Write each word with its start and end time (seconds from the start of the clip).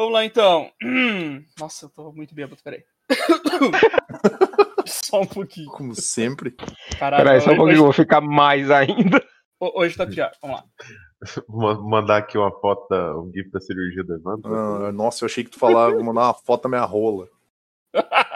Vamos 0.00 0.14
lá 0.14 0.24
então. 0.24 0.70
Nossa, 1.60 1.84
eu 1.84 1.90
tô 1.90 2.10
muito 2.10 2.34
bêbado, 2.34 2.56
peraí. 2.64 2.82
só 4.86 5.20
um 5.20 5.26
pouquinho. 5.26 5.70
Como 5.72 5.94
sempre. 5.94 6.56
Caralho, 6.98 7.22
peraí, 7.22 7.40
só 7.42 7.50
um 7.50 7.56
pouquinho, 7.56 7.80
hoje... 7.80 7.84
vou 7.84 7.92
ficar 7.92 8.22
mais 8.22 8.70
ainda. 8.70 9.22
Hoje 9.60 9.98
tá 9.98 10.06
pior, 10.06 10.32
vamos 10.40 10.56
lá. 10.56 10.64
Vou 11.46 11.82
mandar 11.86 12.16
aqui 12.16 12.38
uma 12.38 12.50
foto, 12.50 12.88
da, 12.88 13.14
um 13.14 13.30
GIF 13.30 13.50
da 13.50 13.60
cirurgia 13.60 14.02
do 14.02 14.14
Evandro. 14.14 14.54
Ah, 14.54 14.90
nossa, 14.90 15.22
eu 15.22 15.26
achei 15.26 15.44
que 15.44 15.50
tu 15.50 15.58
falava, 15.58 15.92
vou 15.92 16.02
mandar 16.02 16.28
uma 16.28 16.32
foto 16.34 16.62
da 16.62 16.70
minha 16.70 16.84
rola. 16.86 17.28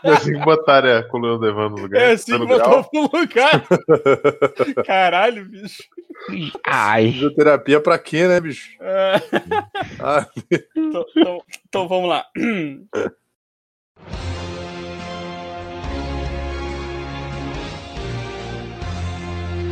É 0.04 0.10
assim 0.12 0.32
que 0.32 0.38
botaram 0.44 0.98
a 0.98 1.02
coluna 1.02 1.38
do 1.38 1.46
Evandro 1.46 1.76
no 1.76 1.82
lugar. 1.82 2.00
É 2.00 2.12
assim 2.12 2.38
que 2.38 2.46
botou 2.46 2.88
no 2.92 3.02
lugar. 3.02 3.64
Caralho, 4.86 5.44
bicho. 5.44 5.82
Ai. 6.66 7.12
Fisioterapia 7.12 7.80
pra 7.80 7.98
quê, 7.98 8.26
né, 8.26 8.40
bicho? 8.40 8.70
É. 8.80 9.20
Ah. 10.02 10.26
Então, 10.74 11.04
então, 11.14 11.42
então 11.68 11.88
vamos 11.88 12.08
lá. 12.08 12.24
Que 12.34 12.40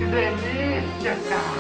delícia, 0.05 1.17
cara! 1.29 1.58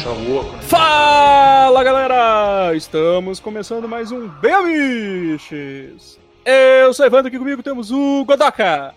Deixar 0.00 0.12
louco. 0.12 0.56
Né? 0.56 0.62
Fala 0.62 1.84
galera! 1.84 2.74
Estamos 2.74 3.38
começando 3.38 3.86
mais 3.86 4.10
um 4.10 4.28
Bemiches! 4.28 6.18
Eu 6.42 6.94
sou 6.94 7.04
Evandro, 7.04 7.28
aqui 7.28 7.38
comigo 7.38 7.62
temos 7.62 7.90
o 7.90 8.24
Godoka! 8.24 8.94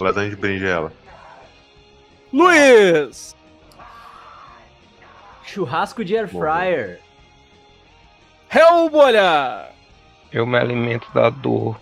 Lasanha 0.00 0.30
de 0.30 0.36
berinjela. 0.36 0.92
Luiz! 2.32 3.36
Churrasco 5.44 6.04
de 6.04 6.16
air 6.16 6.28
fryer. 6.28 7.00
Hellbolha! 8.52 9.68
Eu 10.32 10.46
me 10.46 10.58
alimento 10.58 11.06
da 11.14 11.30
dor. 11.30 11.78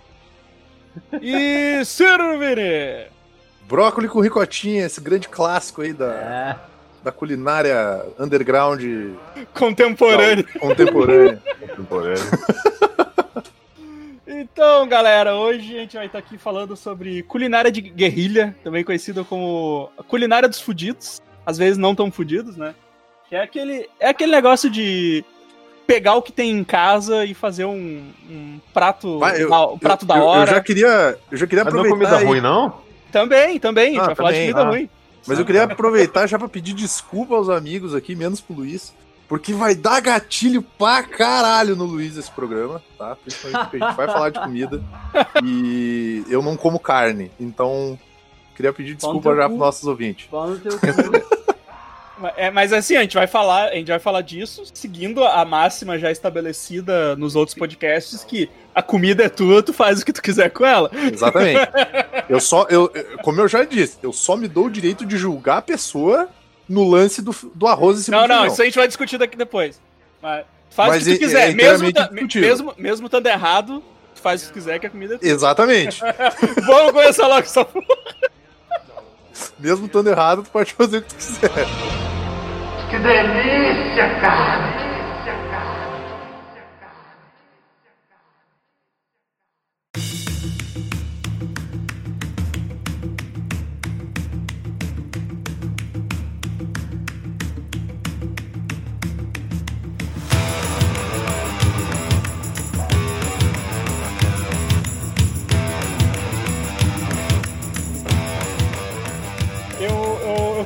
E 1.23 1.83
Sirvini! 1.87 3.07
Brócoli 3.67 4.09
com 4.09 4.21
ricotinha, 4.21 4.85
esse 4.85 5.01
grande 5.01 5.29
clássico 5.29 5.81
aí 5.83 5.93
da. 5.93 6.07
É 6.07 6.78
da 7.09 7.13
culinária 7.13 8.05
underground 8.19 8.83
contemporânea. 9.55 10.45
Contemporânea. 10.61 11.43
contemporânea. 11.59 12.25
então, 14.29 14.87
galera, 14.87 15.35
hoje 15.35 15.77
a 15.77 15.81
gente 15.81 15.97
vai 15.97 16.07
estar 16.07 16.19
aqui 16.19 16.37
falando 16.37 16.77
sobre 16.77 17.23
culinária 17.23 17.73
de 17.73 17.81
guerrilha, 17.81 18.55
também 18.63 18.85
conhecida 18.85 19.25
como 19.25 19.91
culinária 20.07 20.49
dos 20.49 20.61
fudidos, 20.61 21.23
às 21.47 21.57
vezes 21.57 21.79
não 21.79 21.95
tão 21.95 22.13
fudidos, 22.13 22.57
né? 22.57 22.75
Que 23.29 23.37
é 23.37 23.43
aquele, 23.43 23.89
é 23.99 24.09
aquele 24.09 24.33
negócio 24.33 24.69
de 24.69 25.25
pegar 25.87 26.15
o 26.15 26.23
que 26.23 26.33
tem 26.33 26.51
em 26.51 26.65
casa 26.65 27.25
e 27.25 27.33
fazer 27.33 27.65
um, 27.65 28.03
um 28.31 28.61
prato, 28.75 29.19
vai, 29.19 29.43
eu, 29.43 29.49
da, 29.49 29.67
um 29.67 29.79
prato 29.79 30.05
eu, 30.05 30.09
da 30.09 30.23
hora. 30.23 30.51
Eu 30.51 30.55
já 30.57 30.61
queria, 30.61 31.19
eu 31.31 31.39
já 31.39 31.47
queria 31.47 31.65
Mas 31.65 31.73
aproveitar. 31.73 32.11
Não 32.11 32.17
é 32.17 32.21
comida 32.21 32.23
e... 32.23 32.27
ruim, 32.27 32.41
não? 32.43 32.87
Também, 33.11 33.59
também. 33.59 33.99
Ah, 33.99 34.03
a 34.03 34.09
gente 34.09 34.15
vai 34.15 34.15
também. 34.15 34.17
falar 34.17 34.33
de 34.33 34.41
comida 34.41 34.61
ah. 34.61 34.69
ruim. 34.69 34.91
Mas 35.29 35.39
eu 35.39 35.45
queria 35.45 35.65
aproveitar 35.65 36.27
já 36.27 36.39
para 36.39 36.49
pedir 36.49 36.73
desculpa 36.73 37.35
aos 37.35 37.49
amigos 37.49 37.95
aqui, 37.95 38.17
menos 38.17 38.41
pro 38.41 38.57
Luiz, 38.57 38.95
porque 39.29 39.53
vai 39.53 39.75
dar 39.75 40.01
gatilho 40.01 40.63
pra 40.63 41.03
caralho 41.03 41.77
no 41.77 41.85
Luiz 41.85 42.17
esse 42.17 42.31
programa, 42.31 42.83
tá? 42.97 43.15
Principalmente 43.15 43.61
porque 43.65 43.77
a 43.77 43.89
gente 43.89 43.97
vai 43.97 44.07
falar 44.07 44.31
de 44.31 44.41
comida 44.41 44.83
e 45.45 46.25
eu 46.29 46.43
não 46.43 46.57
como 46.57 46.81
carne, 46.81 47.31
então 47.39 47.99
queria 48.57 48.73
pedir 48.73 48.95
desculpa 48.95 49.37
já 49.37 49.47
pros 49.47 49.59
nossos 49.59 49.85
ouvintes. 49.85 50.29
É, 52.37 52.51
mas 52.51 52.73
assim, 52.73 52.97
a 52.97 53.03
gente 53.03 53.15
vai 53.15 53.27
falar, 53.27 53.69
a 53.69 53.75
gente 53.75 53.89
vai 53.89 53.99
falar 53.99 54.23
disso 54.23 54.65
seguindo 54.73 55.25
a 55.25 55.45
máxima 55.45 55.99
já 55.99 56.11
estabelecida 56.11 57.15
nos 57.17 57.37
outros 57.37 57.57
podcasts 57.57 58.25
que 58.25 58.51
a 58.75 58.83
comida 58.83 59.25
é 59.25 59.29
tua, 59.29 59.63
tu 59.63 59.73
faz 59.73 60.01
o 60.01 60.05
que 60.05 60.13
tu 60.13 60.23
quiser 60.23 60.51
com 60.51 60.65
ela. 60.65 60.91
Exatamente. 61.13 61.71
Eu 62.29 62.41
só, 62.41 62.67
eu, 62.69 62.93
como 63.23 63.41
eu 63.41 63.49
já 63.49 63.65
disse, 63.65 63.97
eu 64.03 64.13
só 64.13 64.37
me 64.37 64.47
dou 64.47 64.67
o 64.67 64.71
direito 64.71 65.07
de 65.07 65.17
julgar 65.17 65.57
a 65.57 65.63
pessoa 65.63 66.29
no 66.69 66.87
lance 66.87 67.23
do, 67.23 67.35
do 67.55 67.67
arroz 67.67 68.07
e 68.07 68.11
Não, 68.11 68.29
não, 68.29 68.47
isso 68.47 68.61
a 68.61 68.67
gente 68.67 68.77
vai 68.77 68.87
discutir 68.87 69.17
daqui 69.17 69.35
depois. 69.35 69.81
Mas 70.21 70.45
faz 70.69 70.91
Mas 70.91 71.03
o 71.03 71.07
que 71.07 71.15
tu 71.15 71.19
quiser, 71.21 71.49
é, 71.49 71.51
é 71.53 71.55
mesmo, 71.55 71.89
mesmo, 72.35 72.75
mesmo 72.77 73.07
estando 73.07 73.27
errado, 73.27 73.83
tu 74.15 74.21
faz 74.21 74.43
o 74.43 74.45
que 74.45 74.51
tu 74.51 74.55
quiser 74.55 74.79
que 74.79 74.87
a 74.87 74.91
comida 74.91 75.15
é 75.15 75.19
tua. 75.19 75.27
Exatamente. 75.27 76.01
Vamos 76.67 76.93
começar 76.93 77.27
logo 77.27 77.41
essa 77.41 77.65
porra. 77.65 77.87
Mesmo 79.59 79.87
estando 79.87 80.09
errado, 80.09 80.43
tu 80.43 80.51
pode 80.51 80.75
fazer 80.75 80.99
o 80.99 81.03
que 81.03 81.09
tu 81.09 81.17
quiser. 81.17 81.51
Que 82.91 82.99
delícia, 82.99 84.09
cara! 84.21 84.98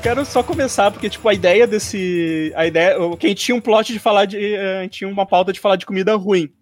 Quero 0.02 0.24
só 0.24 0.42
começar, 0.42 0.90
porque, 0.90 1.08
tipo, 1.08 1.28
a 1.28 1.34
ideia 1.34 1.66
desse. 1.66 2.52
A 2.56 2.66
ideia. 2.66 2.96
Quem 3.18 3.34
tinha 3.34 3.54
um 3.54 3.60
plot 3.60 3.92
de 3.92 3.98
falar 3.98 4.26
de. 4.26 4.36
Uh, 4.36 4.88
tinha 4.88 5.08
uma 5.08 5.24
pauta 5.24 5.52
de 5.52 5.60
falar 5.60 5.76
de 5.76 5.86
comida 5.86 6.14
ruim. 6.16 6.52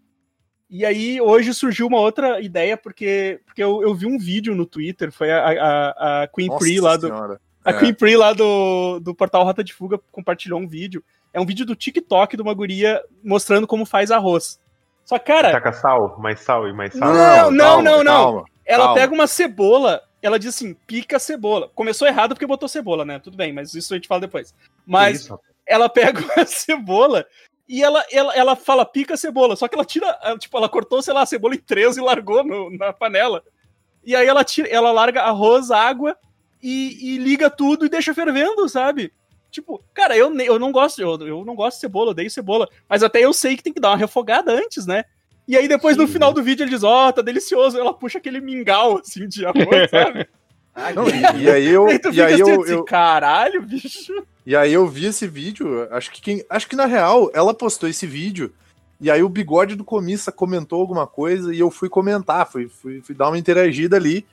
E 0.68 0.84
aí, 0.84 1.20
hoje 1.20 1.52
surgiu 1.52 1.88
uma 1.88 1.98
outra 1.98 2.40
ideia, 2.40 2.76
porque, 2.76 3.40
porque 3.44 3.62
eu, 3.62 3.82
eu 3.82 3.92
vi 3.92 4.06
um 4.06 4.18
vídeo 4.18 4.54
no 4.54 4.64
Twitter, 4.64 5.10
foi 5.10 5.32
a, 5.32 5.40
a, 5.48 6.22
a 6.22 6.28
Queen 6.28 6.46
Nossa 6.48 6.60
Pri 6.60 6.80
lá 6.80 6.96
do. 6.96 7.06
Senhora. 7.08 7.40
A 7.64 7.70
é. 7.70 7.78
Queen 7.78 7.94
Pri 7.94 8.16
lá 8.16 8.32
do, 8.32 9.00
do 9.00 9.14
portal 9.14 9.44
Rota 9.44 9.64
de 9.64 9.74
Fuga 9.74 9.98
compartilhou 10.12 10.60
um 10.60 10.68
vídeo. 10.68 11.02
É 11.32 11.40
um 11.40 11.46
vídeo 11.46 11.66
do 11.66 11.74
TikTok 11.74 12.36
de 12.36 12.42
uma 12.42 12.54
guria 12.54 13.02
mostrando 13.22 13.66
como 13.66 13.84
faz 13.84 14.10
arroz. 14.10 14.60
Só, 15.04 15.18
cara. 15.18 15.50
Taca 15.50 15.72
sal, 15.72 16.16
mais 16.18 16.40
sal 16.40 16.68
e 16.68 16.72
mais 16.72 16.92
sal. 16.92 17.12
Não, 17.12 17.50
não, 17.50 17.82
não, 17.82 18.04
não. 18.04 18.24
Calma, 18.24 18.44
Ela 18.64 18.84
calma. 18.84 18.94
pega 18.94 19.14
uma 19.14 19.26
cebola 19.26 20.02
ela 20.22 20.38
diz 20.38 20.54
assim: 20.54 20.75
pica 20.86 21.19
cebola. 21.19 21.70
Começou 21.75 22.06
errado 22.06 22.34
porque 22.34 22.47
botou 22.47 22.69
cebola, 22.69 23.04
né? 23.04 23.19
Tudo 23.19 23.36
bem, 23.36 23.53
mas 23.53 23.75
isso 23.75 23.92
a 23.92 23.97
gente 23.97 24.08
fala 24.08 24.22
depois. 24.22 24.54
Mas 24.86 25.28
ela 25.66 25.88
pega 25.88 26.20
a 26.41 26.47
cebola 26.47 27.26
e 27.69 27.82
ela, 27.82 28.04
ela, 28.10 28.34
ela 28.34 28.56
fala 28.56 28.84
pica 28.84 29.16
cebola. 29.16 29.56
Só 29.56 29.69
que 29.69 29.75
ela 29.75 29.84
tira, 29.84 30.19
tipo, 30.38 30.56
ela 30.56 30.69
cortou, 30.69 31.00
sei 31.00 31.14
lá, 31.14 31.22
a 31.22 31.26
cebola 31.26 31.54
em 31.54 31.58
três 31.58 31.97
e 31.97 32.00
largou 32.00 32.42
no, 32.42 32.76
na 32.76 32.92
panela. 32.92 33.42
E 34.04 34.16
aí 34.16 34.26
ela, 34.26 34.42
tira, 34.42 34.69
ela 34.69 34.91
larga 34.91 35.22
arroz, 35.22 35.70
água 35.70 36.16
e, 36.62 37.14
e 37.14 37.19
liga 37.19 37.48
tudo 37.48 37.87
e 37.87 37.88
deixa 37.88 38.14
fervendo, 38.14 38.69
sabe? 38.69 39.12
Tipo, 39.50 39.82
cara, 39.92 40.16
eu, 40.16 40.34
eu 40.41 40.58
não 40.58 40.70
gosto, 40.70 41.00
eu, 41.00 41.20
eu 41.26 41.44
não 41.44 41.54
gosto 41.54 41.76
de 41.76 41.81
cebola, 41.81 42.10
odeio 42.10 42.31
cebola. 42.31 42.69
Mas 42.88 43.02
até 43.02 43.20
eu 43.20 43.32
sei 43.32 43.56
que 43.56 43.62
tem 43.62 43.72
que 43.72 43.81
dar 43.81 43.91
uma 43.91 43.97
refogada 43.97 44.52
antes, 44.52 44.87
né? 44.87 45.04
E 45.50 45.56
aí 45.56 45.66
depois 45.66 45.97
Sim. 45.97 46.03
no 46.03 46.06
final 46.09 46.33
do 46.33 46.44
vídeo 46.44 46.62
ele 46.62 46.71
diz, 46.71 46.84
ó, 46.84 47.09
oh, 47.09 47.12
tá 47.12 47.22
delicioso. 47.22 47.77
Ela 47.77 47.93
puxa 47.93 48.19
aquele 48.19 48.41
mingau, 48.41 48.99
assim, 48.99 49.27
de 49.27 49.44
arroz, 49.44 49.91
sabe? 49.91 50.28
Não, 50.94 51.09
e, 51.09 51.43
e, 51.43 51.50
aí 51.50 51.66
eu. 51.66 51.88
e, 51.91 52.00
e 52.12 52.22
aí 52.22 52.41
assim, 52.41 52.53
eu, 52.53 52.65
eu, 52.65 52.84
caralho, 52.84 53.61
bicho. 53.61 54.12
E 54.47 54.55
aí 54.55 54.72
eu 54.72 54.87
vi 54.87 55.06
esse 55.06 55.27
vídeo, 55.27 55.88
acho 55.91 56.12
que 56.12 56.22
quem. 56.22 56.44
Acho 56.49 56.69
que 56.69 56.77
na 56.77 56.87
real, 56.87 57.33
ela 57.34 57.53
postou 57.53 57.88
esse 57.88 58.06
vídeo. 58.06 58.55
E 59.00 59.11
aí 59.11 59.25
o 59.25 59.28
bigode 59.28 59.75
do 59.75 59.83
comissa 59.83 60.31
comentou 60.31 60.81
alguma 60.81 61.05
coisa 61.05 61.53
e 61.53 61.59
eu 61.59 61.69
fui 61.69 61.88
comentar, 61.88 62.49
fui, 62.49 62.69
fui, 62.69 63.00
fui 63.00 63.15
dar 63.15 63.26
uma 63.26 63.38
interagida 63.38 63.96
ali. 63.96 64.25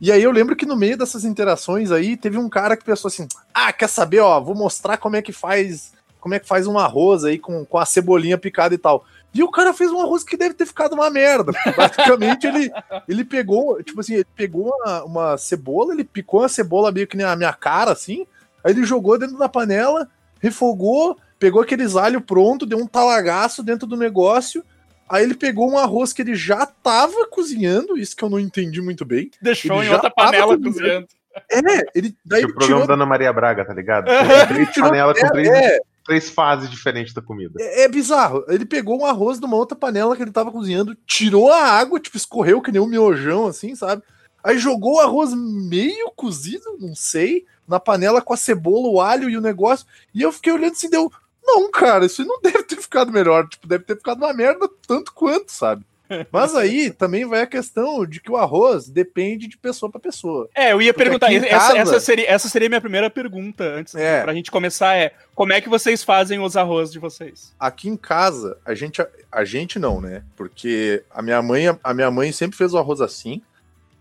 E 0.00 0.10
aí 0.10 0.20
eu 0.20 0.32
lembro 0.32 0.56
que 0.56 0.66
no 0.66 0.74
meio 0.74 0.98
dessas 0.98 1.24
interações 1.24 1.92
aí, 1.92 2.16
teve 2.16 2.38
um 2.38 2.48
cara 2.48 2.76
que 2.76 2.84
pensou 2.84 3.06
assim: 3.08 3.28
Ah, 3.54 3.72
quer 3.72 3.88
saber, 3.88 4.18
ó, 4.18 4.40
vou 4.40 4.56
mostrar 4.56 4.96
como 4.96 5.14
é 5.14 5.22
que 5.22 5.32
faz. 5.32 5.94
Como 6.18 6.34
é 6.34 6.40
que 6.40 6.48
faz 6.48 6.66
um 6.66 6.76
arroz 6.76 7.22
aí 7.22 7.38
com, 7.38 7.64
com 7.64 7.78
a 7.78 7.86
cebolinha 7.86 8.36
picada 8.36 8.74
e 8.74 8.78
tal. 8.78 9.04
E 9.34 9.42
o 9.42 9.50
cara 9.50 9.74
fez 9.74 9.90
um 9.90 10.00
arroz 10.00 10.24
que 10.24 10.36
deve 10.36 10.54
ter 10.54 10.66
ficado 10.66 10.94
uma 10.94 11.10
merda. 11.10 11.52
Basicamente, 11.76 12.46
ele, 12.46 12.70
ele 13.06 13.24
pegou, 13.24 13.82
tipo 13.82 14.00
assim, 14.00 14.14
ele 14.14 14.26
pegou 14.34 14.72
uma, 14.74 15.04
uma 15.04 15.38
cebola, 15.38 15.92
ele 15.92 16.04
picou 16.04 16.42
a 16.42 16.48
cebola 16.48 16.90
meio 16.90 17.06
que 17.06 17.16
na 17.16 17.36
minha 17.36 17.52
cara, 17.52 17.92
assim, 17.92 18.26
aí 18.64 18.72
ele 18.72 18.84
jogou 18.84 19.18
dentro 19.18 19.36
da 19.36 19.48
panela, 19.48 20.08
refogou, 20.40 21.18
pegou 21.38 21.60
aqueles 21.60 21.96
alho 21.96 22.20
pronto, 22.20 22.64
deu 22.64 22.78
um 22.78 22.86
talagaço 22.86 23.62
dentro 23.62 23.86
do 23.86 23.96
negócio, 23.96 24.64
Aí 25.08 25.22
ele 25.22 25.34
pegou 25.34 25.70
um 25.70 25.78
arroz 25.78 26.12
que 26.12 26.20
ele 26.20 26.34
já 26.34 26.66
tava 26.66 27.28
cozinhando, 27.28 27.96
isso 27.96 28.16
que 28.16 28.24
eu 28.24 28.28
não 28.28 28.40
entendi 28.40 28.82
muito 28.82 29.04
bem. 29.04 29.30
Deixou 29.40 29.80
ele 29.80 29.90
em 29.90 29.92
outra 29.92 30.10
panela 30.10 30.58
cozinhando. 30.58 31.06
É, 31.50 31.58
ele. 31.94 32.16
Daí 32.24 32.44
o 32.44 32.48
programa 32.48 32.66
tirou... 32.66 32.86
da 32.86 32.94
Ana 32.94 33.06
Maria 33.06 33.32
Braga, 33.32 33.64
tá 33.64 33.72
ligado? 33.72 34.06
Três 34.48 34.74
panela 34.74 35.14
com 35.14 35.28
três. 35.28 35.48
É, 35.48 35.78
três 36.06 36.30
fases 36.30 36.70
diferentes 36.70 37.12
da 37.12 37.20
comida. 37.20 37.54
É, 37.60 37.82
é 37.82 37.88
bizarro. 37.88 38.44
Ele 38.48 38.64
pegou 38.64 39.00
um 39.00 39.04
arroz 39.04 39.40
de 39.40 39.44
uma 39.44 39.56
outra 39.56 39.76
panela 39.76 40.16
que 40.16 40.22
ele 40.22 40.30
tava 40.30 40.52
cozinhando, 40.52 40.96
tirou 41.06 41.50
a 41.50 41.62
água, 41.62 41.98
tipo, 41.98 42.16
escorreu 42.16 42.62
que 42.62 42.70
nem 42.70 42.80
um 42.80 42.86
miojão, 42.86 43.46
assim, 43.46 43.74
sabe? 43.74 44.02
Aí 44.42 44.58
jogou 44.58 44.94
o 44.94 45.00
arroz 45.00 45.34
meio 45.34 46.10
cozido, 46.12 46.78
não 46.78 46.94
sei, 46.94 47.44
na 47.66 47.80
panela 47.80 48.22
com 48.22 48.32
a 48.32 48.36
cebola, 48.36 48.88
o 48.88 49.00
alho 49.00 49.28
e 49.28 49.36
o 49.36 49.40
negócio. 49.40 49.84
E 50.14 50.22
eu 50.22 50.30
fiquei 50.30 50.52
olhando 50.52 50.72
assim, 50.72 50.88
deu. 50.88 51.10
Não, 51.44 51.68
cara, 51.70 52.06
isso 52.06 52.24
não 52.24 52.38
deve 52.42 52.62
ter 52.62 52.76
ficado 52.76 53.10
melhor. 53.10 53.48
Tipo, 53.48 53.66
deve 53.66 53.84
ter 53.84 53.96
ficado 53.96 54.18
uma 54.18 54.32
merda 54.32 54.68
tanto 54.86 55.12
quanto, 55.12 55.50
sabe? 55.50 55.84
Mas 56.30 56.54
aí 56.54 56.90
também 56.90 57.24
vai 57.24 57.42
a 57.42 57.46
questão 57.46 58.04
de 58.06 58.20
que 58.20 58.30
o 58.30 58.36
arroz 58.36 58.88
depende 58.88 59.46
de 59.46 59.56
pessoa 59.56 59.90
para 59.90 60.00
pessoa. 60.00 60.48
É, 60.54 60.72
eu 60.72 60.82
ia 60.82 60.92
Porque 60.92 61.04
perguntar, 61.04 61.32
essa, 61.32 61.48
casa... 61.48 61.78
essa, 61.78 62.00
seria, 62.00 62.30
essa 62.30 62.48
seria 62.48 62.68
minha 62.68 62.80
primeira 62.80 63.10
pergunta 63.10 63.64
antes 63.64 63.94
é. 63.94 64.22
pra 64.22 64.34
gente 64.34 64.50
começar 64.50 64.96
é, 64.96 65.12
como 65.34 65.52
é 65.52 65.60
que 65.60 65.68
vocês 65.68 66.02
fazem 66.02 66.40
os 66.40 66.56
arroz 66.56 66.90
de 66.90 66.98
vocês? 66.98 67.54
Aqui 67.58 67.88
em 67.88 67.96
casa, 67.96 68.58
a 68.64 68.74
gente 68.74 69.04
a 69.30 69.44
gente 69.44 69.78
não, 69.78 70.00
né? 70.00 70.22
Porque 70.36 71.02
a 71.10 71.20
minha 71.22 71.42
mãe 71.42 71.64
a 71.82 71.94
minha 71.94 72.10
mãe 72.10 72.32
sempre 72.32 72.56
fez 72.56 72.72
o 72.72 72.78
arroz 72.78 73.00
assim. 73.00 73.42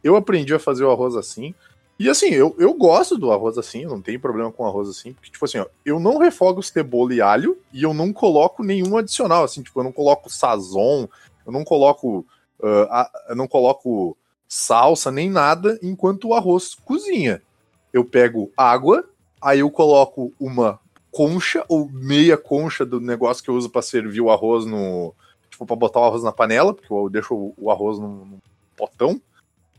Eu 0.03 0.15
aprendi 0.15 0.53
a 0.53 0.59
fazer 0.59 0.83
o 0.83 0.91
arroz 0.91 1.15
assim. 1.15 1.53
E 1.97 2.09
assim, 2.09 2.27
eu, 2.27 2.53
eu 2.59 2.73
gosto 2.73 3.17
do 3.17 3.31
arroz 3.31 3.57
assim, 3.57 3.85
não 3.85 4.01
tenho 4.01 4.19
problema 4.19 4.51
com 4.51 4.67
arroz 4.67 4.89
assim, 4.89 5.13
porque, 5.13 5.31
tipo 5.31 5.45
assim, 5.45 5.59
ó, 5.59 5.65
eu 5.85 5.97
não 5.97 6.17
refogo 6.17 6.61
cebola 6.61 7.13
e 7.13 7.21
alho 7.21 7.57
e 7.71 7.83
eu 7.83 7.93
não 7.93 8.11
coloco 8.11 8.63
nenhum 8.63 8.97
adicional, 8.97 9.45
assim, 9.45 9.61
tipo, 9.63 9.79
eu 9.79 9.83
não 9.85 9.93
coloco 9.93 10.29
sazon, 10.29 11.07
eu 11.45 11.51
não 11.51 11.63
coloco. 11.63 12.25
Uh, 12.59 12.87
a, 12.89 13.11
eu 13.29 13.35
não 13.35 13.47
coloco 13.47 14.17
salsa 14.47 15.11
nem 15.11 15.29
nada 15.29 15.77
enquanto 15.81 16.29
o 16.29 16.33
arroz 16.33 16.75
cozinha. 16.75 17.41
Eu 17.93 18.03
pego 18.03 18.51
água, 18.55 19.07
aí 19.41 19.59
eu 19.59 19.69
coloco 19.69 20.33
uma 20.39 20.79
concha 21.11 21.63
ou 21.69 21.89
meia 21.89 22.37
concha 22.37 22.85
do 22.85 22.99
negócio 22.99 23.41
que 23.43 23.49
eu 23.49 23.55
uso 23.55 23.69
para 23.69 23.81
servir 23.81 24.21
o 24.21 24.29
arroz 24.29 24.65
no. 24.65 25.13
Tipo, 25.49 25.65
pra 25.65 25.75
botar 25.75 26.01
o 26.01 26.03
arroz 26.03 26.23
na 26.23 26.31
panela, 26.31 26.73
porque 26.73 26.91
eu 26.91 27.09
deixo 27.09 27.53
o 27.57 27.71
arroz 27.71 27.97
num, 27.97 28.37
potão. 28.75 29.21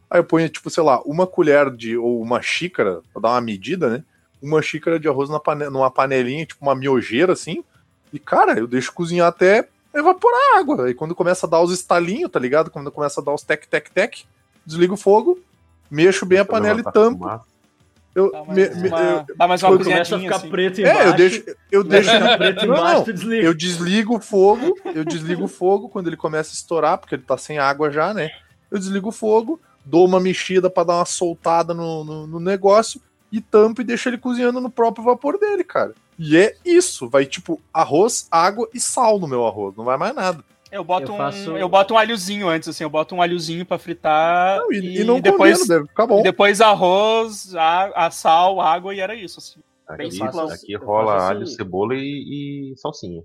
Aí 0.09 0.21
eu 0.21 0.25
ponho, 0.25 0.49
tipo, 0.49 0.71
sei 0.71 0.83
lá, 0.83 1.03
uma 1.03 1.27
colher 1.27 1.71
de. 1.71 1.97
ou 1.97 2.23
uma 2.23 2.41
xícara, 2.41 3.03
pra 3.13 3.21
dar 3.21 3.31
uma 3.31 3.41
medida, 3.41 3.91
né? 3.91 4.05
Uma 4.41 4.63
xícara 4.63 4.99
de 4.99 5.09
arroz 5.09 5.29
na 5.29 5.39
pane, 5.39 5.69
numa 5.69 5.91
panelinha, 5.91 6.47
tipo 6.47 6.65
uma 6.65 6.75
miojeira 6.75 7.35
assim. 7.35 7.63
E, 8.13 8.19
cara, 8.19 8.59
eu 8.59 8.67
deixo 8.67 8.95
cozinhar 8.95 9.29
até 9.29 9.69
evaporar 9.97 10.59
água. 10.59 10.91
E 10.91 10.95
quando 10.95 11.15
começa 11.15 11.47
a 11.47 11.51
dar 11.51 11.61
os 11.61 11.73
estalinhos, 11.73 12.31
tá 12.31 12.39
ligado? 12.39 12.71
Quando 12.71 12.93
começa 12.93 13.21
a 13.21 13.25
dar 13.25 13.35
os 13.35 13.43
tec, 13.43 13.67
tec, 13.67 13.91
tec, 13.91 14.25
desligo 14.65 14.95
o 14.95 14.99
fogo, 14.99 15.39
mexo 15.91 16.27
bem 16.27 16.39
a 16.39 16.45
panela 16.45 16.81
e 16.81 16.85
tampo. 16.85 17.29
Eu, 18.15 18.33
dá 18.33 18.45
mais, 18.45 18.77
me, 18.81 18.89
uma, 18.89 19.01
eu, 19.01 19.37
dá 19.37 19.49
mais 19.49 19.63
uma 19.63 19.77
começa 19.77 20.17
a 20.17 20.19
ficar 20.19 20.37
assim. 20.37 20.49
preto 20.49 20.81
embaixo. 20.81 21.01
É, 21.01 21.07
eu 21.07 21.13
deixo, 21.13 21.45
eu 21.71 21.85
deixo 21.85 22.11
preto 22.39 22.65
embaixo, 22.65 23.13
não, 23.13 23.27
não. 23.27 23.35
Eu 23.35 23.53
desligo 23.53 24.17
o 24.17 24.21
fogo, 24.21 24.75
eu 24.95 25.05
desligo 25.05 25.45
o 25.45 25.49
fogo 25.49 25.91
quando 25.91 26.07
ele 26.07 26.17
começa 26.17 26.51
a 26.51 26.55
estourar, 26.55 26.97
porque 26.97 27.15
ele 27.15 27.23
tá 27.23 27.37
sem 27.37 27.59
água 27.59 27.91
já, 27.91 28.15
né? 28.15 28.31
Eu 28.71 28.79
desligo 28.79 29.11
o 29.11 29.13
fogo, 29.13 29.61
dou 29.85 30.07
uma 30.07 30.19
mexida 30.19 30.71
para 30.71 30.85
dar 30.85 30.95
uma 30.97 31.05
soltada 31.05 31.75
no, 31.75 32.05
no, 32.05 32.27
no 32.27 32.41
negócio 32.41 33.03
e 33.31 33.41
tampo 33.41 33.83
e 33.83 33.85
deixo 33.85 34.09
ele 34.09 34.17
cozinhando 34.17 34.63
no 34.63 34.71
próprio 34.71 35.05
vapor 35.05 35.39
dele, 35.39 35.63
cara. 35.63 35.93
E 36.19 36.37
é 36.37 36.55
isso, 36.65 37.09
vai 37.09 37.27
tipo 37.27 37.61
arroz, 37.73 38.27
água 38.31 38.69
e 38.73 38.81
sal 38.81 39.19
no 39.19 39.29
meu 39.29 39.47
arroz, 39.47 39.77
não 39.77 39.85
vai 39.85 39.97
mais 39.97 40.15
nada. 40.15 40.45
Eu 40.71 40.83
boto, 40.83 41.13
eu, 41.13 41.17
faço... 41.17 41.53
um, 41.53 41.57
eu 41.57 41.69
boto 41.69 41.95
um 41.95 41.99
alhozinho 41.99 42.49
antes, 42.49 42.69
assim, 42.69 42.83
eu 42.85 42.91
boto 42.91 43.15
um 43.15 43.23
alhozinho 43.23 43.65
pra 43.65 43.79
fritar. 43.79 44.59
Não, 44.59 44.73
e, 44.73 45.01
e, 45.01 45.05
não 45.05 45.21
depois 45.21 45.59
comendo, 45.59 45.69
deve 45.69 45.89
ficar 45.89 46.07
bom. 46.07 46.23
depois 46.23 46.61
arroz, 46.61 47.55
a, 47.55 48.07
a, 48.07 48.11
sal, 48.11 48.61
água 48.61 48.95
e 48.95 49.01
era 49.01 49.15
isso, 49.15 49.39
assim. 49.39 49.61
Aqui, 49.87 50.23
aqui 50.53 50.75
rola 50.77 51.17
assim... 51.17 51.27
alho, 51.27 51.47
cebola 51.47 51.95
e, 51.95 52.73
e 52.73 52.77
salsinha. 52.77 53.23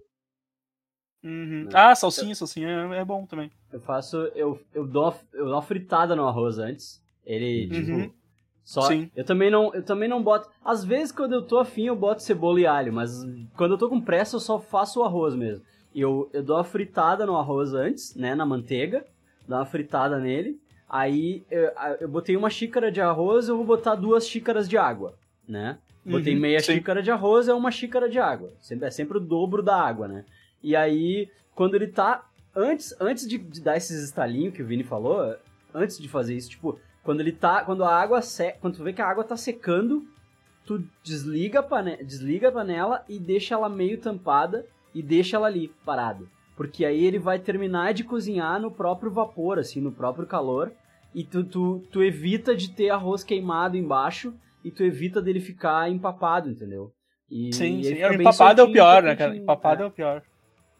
Uhum. 1.24 1.68
Ah, 1.74 1.96
salsinha, 1.96 2.36
salsinha 2.36 2.68
é, 2.68 3.00
é, 3.00 3.06
bom 3.06 3.26
também. 3.26 3.52
Eu 3.72 3.80
faço, 3.80 4.18
eu, 4.36 4.60
eu, 4.74 4.86
dou, 4.86 5.14
eu 5.34 5.46
dou 5.46 5.54
uma 5.54 5.62
fritada 5.62 6.16
no 6.16 6.28
arroz 6.28 6.58
antes. 6.58 7.02
Ele, 7.26 7.66
uhum. 7.66 8.02
tipo, 8.02 8.16
só, 8.64 8.82
Sim. 8.82 9.10
Eu 9.16 9.26
também 9.26 9.50
não, 9.50 9.74
eu 9.74 9.84
também 9.84 10.08
não 10.08 10.22
boto. 10.22 10.50
Às 10.64 10.86
vezes 10.86 11.12
quando 11.12 11.34
eu 11.34 11.42
tô 11.42 11.58
afim 11.58 11.88
eu 11.88 11.96
boto 11.96 12.22
cebola 12.22 12.60
e 12.60 12.66
alho, 12.66 12.94
mas 12.94 13.26
quando 13.58 13.72
eu 13.72 13.78
tô 13.78 13.90
com 13.90 14.00
pressa 14.00 14.36
eu 14.36 14.40
só 14.40 14.60
faço 14.60 15.00
o 15.00 15.04
arroz 15.04 15.36
mesmo. 15.36 15.64
Eu, 15.94 16.30
eu 16.32 16.42
dou 16.42 16.58
a 16.58 16.64
fritada 16.64 17.26
no 17.26 17.36
arroz 17.36 17.74
antes, 17.74 18.16
né, 18.16 18.34
na 18.34 18.46
manteiga, 18.46 19.06
dou 19.48 19.58
uma 19.58 19.66
fritada 19.66 20.20
nele. 20.20 20.60
Aí 20.90 21.44
eu, 21.50 21.72
eu 22.02 22.08
botei 22.08 22.36
uma 22.36 22.50
xícara 22.50 22.92
de 22.92 23.02
arroz, 23.02 23.48
eu 23.48 23.58
vou 23.58 23.66
botar 23.66 23.96
duas 23.96 24.28
xícaras 24.28 24.70
de 24.70 24.78
água, 24.78 25.16
né? 25.48 25.78
Botei 26.04 26.34
uhum, 26.34 26.42
meia 26.42 26.60
sim. 26.60 26.74
xícara 26.74 27.02
de 27.02 27.12
arroz, 27.12 27.48
é 27.48 27.54
uma 27.54 27.72
xícara 27.72 28.10
de 28.10 28.20
água. 28.20 28.52
Sempre, 28.60 28.88
é 28.88 28.92
sempre 28.92 29.18
o 29.18 29.22
dobro 29.22 29.62
da 29.62 29.80
água, 29.80 30.08
né? 30.08 30.26
E 30.64 30.76
aí, 30.76 31.30
quando 31.56 31.76
ele 31.76 31.88
tá. 31.88 32.26
Antes, 32.56 32.94
antes 33.00 33.28
de, 33.28 33.38
de 33.38 33.62
dar 33.62 33.78
esses 33.78 34.04
estalinhos 34.04 34.54
que 34.54 34.62
o 34.62 34.66
Vini 34.66 34.84
falou, 34.84 35.36
antes 35.74 35.98
de 35.98 36.10
fazer 36.10 36.36
isso, 36.36 36.50
tipo, 36.50 36.78
quando 37.04 37.20
ele 37.20 37.32
tá. 37.32 37.64
Quando 37.64 37.84
a 37.84 37.94
água 37.94 38.22
seca. 38.22 38.58
Quando 38.60 38.78
tu 38.78 38.84
vê 38.84 38.94
que 38.94 39.02
a 39.02 39.08
água 39.08 39.24
tá 39.24 39.36
secando, 39.36 40.06
tu 40.66 40.84
desliga 41.04 41.60
a, 41.60 41.64
pane 41.64 41.98
desliga 42.04 42.50
a 42.50 42.52
panela 42.52 43.04
e 43.08 43.20
deixa 43.20 43.56
ela 43.56 43.70
meio 43.70 44.00
tampada 44.00 44.66
e 44.94 45.02
deixa 45.02 45.38
ela 45.38 45.48
ali, 45.48 45.70
parada. 45.86 46.26
Porque 46.56 46.86
aí 46.86 47.04
ele 47.06 47.18
vai 47.18 47.40
terminar 47.40 47.94
de 47.94 48.04
cozinhar 48.04 48.60
no 48.60 48.70
próprio 48.70 49.12
vapor, 49.12 49.58
assim, 49.58 49.82
no 49.82 49.92
próprio 49.92 50.28
calor. 50.28 50.72
E 51.14 51.24
tu, 51.24 51.44
tu, 51.44 51.84
tu 51.92 52.04
evita 52.04 52.56
de 52.56 52.72
ter 52.72 52.90
arroz 52.90 53.24
queimado 53.24 53.76
embaixo 53.76 54.34
e 54.64 54.72
tu 54.72 54.84
evita 54.84 55.22
dele 55.22 55.40
ficar 55.40 55.90
empapado, 55.90 56.50
entendeu? 56.50 56.92
E 57.30 57.54
sim, 57.54 57.82
sim. 57.82 57.96
Empapado 57.96 58.62
é 58.62 58.64
o 58.64 58.72
pior, 58.72 59.04
né, 59.04 59.16
cara? 59.16 59.36
Empapado 59.36 59.82
é, 59.82 59.86
é 59.86 59.88
o 59.88 59.92
pior. 59.92 60.22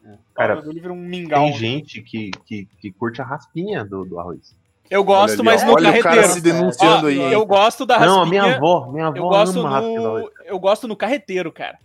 É. 0.04 0.18
Cara, 0.34 0.62
um 0.90 0.94
mingau, 0.94 1.44
tem 1.44 1.52
gente 1.54 2.02
que, 2.02 2.30
que, 2.44 2.66
que 2.80 2.92
curte 2.92 3.20
a 3.20 3.24
raspinha 3.24 3.84
do, 3.84 4.04
do 4.04 4.18
arroz. 4.18 4.56
Eu 4.92 5.02
gosto, 5.02 5.40
ali, 5.40 5.42
mas 5.42 5.64
no 5.64 5.72
olha 5.72 5.84
carreteiro. 5.84 6.18
O 6.18 6.20
cara 6.20 6.28
se 6.28 6.40
denunciando 6.42 7.06
aí. 7.06 7.32
Eu 7.32 7.46
gosto 7.46 7.86
da 7.86 7.96
raspinha. 7.96 8.14
Não, 8.14 8.22
a 8.22 8.26
minha 8.26 8.56
avó, 8.56 8.92
minha 8.92 9.06
avó 9.06 9.16
eu 9.16 9.22
gosto 9.22 9.62
no, 9.62 10.30
Eu 10.44 10.58
gosto 10.58 10.86
no 10.86 10.94
carreteiro, 10.94 11.50
cara. 11.50 11.78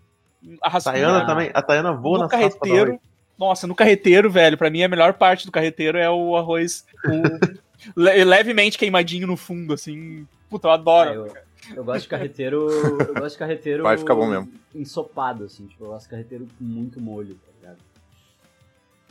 A 0.61 0.69
raspinha. 0.69 0.95
Tayana 0.95 1.25
também, 1.25 1.49
a 1.53 1.61
Tayana 1.61 1.93
voa 1.93 2.19
no 2.19 2.27
carreteiro. 2.27 2.99
Nossa, 3.39 3.65
no 3.65 3.73
carreteiro, 3.73 4.29
velho, 4.29 4.57
para 4.57 4.69
mim 4.69 4.83
a 4.83 4.89
melhor 4.89 5.13
parte 5.13 5.45
do 5.45 5.51
carreteiro 5.53 5.97
é 5.97 6.09
o 6.09 6.35
arroz 6.35 6.85
o, 7.05 7.61
levemente 7.95 8.77
queimadinho 8.77 9.25
no 9.25 9.37
fundo, 9.37 9.73
assim. 9.73 10.27
Puta, 10.49 10.67
eu 10.67 10.71
adoro. 10.71 11.09
Ah, 11.09 11.13
eu, 11.13 11.77
eu, 11.77 11.83
gosto 11.85 12.01
de 12.01 12.07
carreteiro. 12.09 12.69
eu 12.69 13.13
gosto 13.13 13.35
de 13.35 13.37
carreteiro. 13.37 13.83
Vai 13.83 13.97
ficar 13.97 14.15
bom 14.15 14.27
mesmo. 14.27 14.51
Ensopado, 14.75 15.45
assim. 15.45 15.65
Tipo, 15.67 15.85
eu 15.85 15.89
gosto 15.89 16.05
de 16.05 16.09
carreteiro 16.09 16.47
com 16.57 16.63
muito 16.63 16.99
molho, 16.99 17.35
tá 17.35 17.51
ligado? 17.57 17.77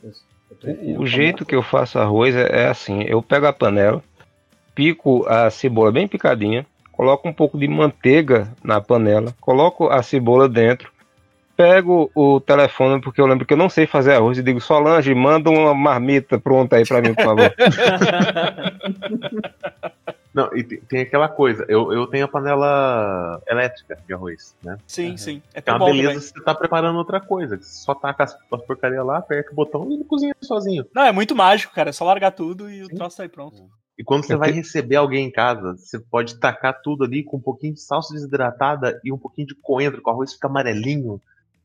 Eu, 0.03 0.13
o, 0.63 1.03
o 1.03 1.07
jeito 1.07 1.45
que 1.45 1.55
eu 1.55 1.63
faço 1.63 1.99
arroz 1.99 2.35
é, 2.35 2.65
é, 2.65 2.69
assim: 2.69 3.03
eu 3.03 3.23
pego 3.23 3.47
a 3.47 3.53
panela, 3.53 4.03
pico 4.75 5.27
a 5.29 5.51
cebola 5.51 5.93
bem 5.93 6.09
picadinha, 6.09 6.67
coloco 6.93 7.29
um 7.29 7.33
pouco 7.33 7.59
de 7.59 7.69
manteiga 7.69 8.53
na 8.63 8.81
panela, 8.81 9.35
coloco 9.41 9.89
a 9.89 10.03
cebola 10.03 10.49
dentro, 10.49 10.91
pego 11.57 12.11
o 12.15 12.41
telefone, 12.41 13.01
porque 13.01 13.21
eu 13.21 13.27
lembro 13.27 13.47
que 13.47 13.53
eu 13.53 13.59
não 13.59 13.69
sei 13.69 13.87
fazer 13.87 14.15
arroz, 14.15 14.39
e 14.39 14.43
digo: 14.43 14.61
Solange, 14.61 15.15
manda 15.15 15.51
uma 15.51 15.75
marmita 15.75 16.39
pronta 16.39 16.77
aí 16.77 16.87
para 16.87 17.01
mim, 17.01 17.15
por 17.15 17.25
favor. 17.25 17.55
Não, 20.37 20.55
e 20.55 20.63
tem 20.63 21.01
aquela 21.01 21.31
coisa, 21.31 21.65
eu, 21.67 21.91
eu 21.95 22.07
tenho 22.09 22.27
a 22.27 22.29
panela 22.29 23.43
elétrica 23.49 23.99
de 24.07 24.13
arroz, 24.13 24.55
né? 24.63 24.77
Sim, 24.87 25.13
uhum. 25.13 25.17
sim. 25.17 25.43
É, 25.55 25.63
é 25.65 25.73
uma 25.73 25.87
beleza 25.87 26.09
também. 26.09 26.21
você 26.21 26.45
tá 26.45 26.55
preparando 26.55 26.99
outra 26.99 27.19
coisa. 27.19 27.57
Você 27.57 27.85
só 27.85 27.95
taca 27.95 28.25
as, 28.25 28.37
as 28.53 28.63
porcaria 28.67 29.03
lá, 29.03 29.17
aperta 29.17 29.51
o 29.51 29.55
botão 29.55 29.91
e 29.91 29.95
ele 29.95 30.05
cozinha 30.05 30.37
sozinho. 30.43 30.85
Não, 30.95 31.05
é 31.05 31.11
muito 31.11 31.35
mágico, 31.35 31.73
cara. 31.73 31.89
É 31.89 31.93
só 31.93 32.05
largar 32.05 32.33
tudo 32.33 32.71
e 32.71 32.83
o 32.83 32.89
troço 32.89 33.17
sai 33.17 33.31
pronto. 33.31 33.67
E 33.99 34.05
quando 34.05 34.27
você 34.27 34.37
vai 34.37 34.51
receber 34.51 34.97
alguém 34.97 35.27
em 35.27 35.33
casa, 35.33 35.75
você 35.75 35.99
pode 35.99 36.39
tacar 36.39 36.83
tudo 36.83 37.05
ali 37.05 37.25
com 37.25 37.39
um 37.39 37.41
pouquinho 37.41 37.73
de 37.73 37.81
salsa 37.81 38.13
desidratada 38.13 39.01
e 39.03 39.11
um 39.11 39.17
pouquinho 39.17 39.47
de 39.47 39.55
coentro, 39.55 40.03
com 40.03 40.11
o 40.11 40.13
arroz 40.13 40.35
fica 40.35 40.49
amarelinho. 40.49 41.19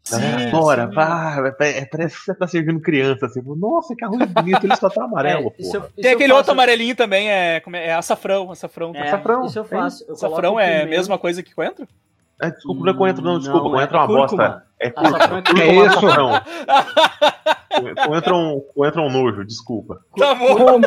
Sim, 0.04 0.50
Bora, 0.52 0.88
vá, 0.88 1.54
é, 1.60 1.86
parece 1.86 2.18
que 2.18 2.26
você 2.26 2.34
tá 2.34 2.48
servindo 2.48 2.82
criança, 2.82 3.28
assim, 3.28 3.42
nossa, 3.46 3.96
que 3.96 4.04
arroz 4.04 4.26
bonito, 4.32 4.64
ele 4.66 4.76
só 4.76 4.90
tá 4.90 5.04
amarelo, 5.04 5.54
é, 5.58 5.62
isso 5.62 5.78
eu, 5.78 5.82
isso 5.82 5.92
Tem 6.02 6.12
aquele 6.12 6.30
faço... 6.30 6.38
outro 6.38 6.52
amarelinho 6.54 6.96
também, 6.96 7.30
é, 7.30 7.58
é, 7.58 7.88
é 7.88 7.94
açafrão, 7.94 8.52
açafrão. 8.52 8.92
É, 8.96 9.04
açafrão. 9.04 9.46
Isso 9.46 9.60
eu 9.60 9.64
faço. 9.64 10.04
Eu 10.08 10.16
açafrão 10.16 10.60
é 10.60 10.82
a 10.82 10.86
mesma 10.88 11.20
coisa 11.20 11.44
que 11.44 11.54
coentro? 11.54 11.88
É, 12.42 12.50
desculpa, 12.50 12.84
não 12.84 12.92
é 12.92 12.98
coentro 12.98 13.24
não, 13.24 13.38
desculpa, 13.38 13.64
não, 13.66 13.72
coentro 13.72 13.96
é, 13.96 14.00
é 14.00 14.02
uma 14.02 14.08
cúrcuma. 14.08 14.44
bosta. 14.50 14.66
É 14.80 14.90
cúrcuma. 14.90 15.44
É, 15.56 15.62
é 15.62 15.86
isso? 15.86 16.00
coentro, 18.08 18.34
é 18.34 18.38
um, 18.38 18.60
coentro 18.74 19.02
é 19.02 19.06
um 19.06 19.12
nojo, 19.12 19.46
desculpa. 19.46 20.02
Tá 20.18 20.34
bom. 20.34 20.80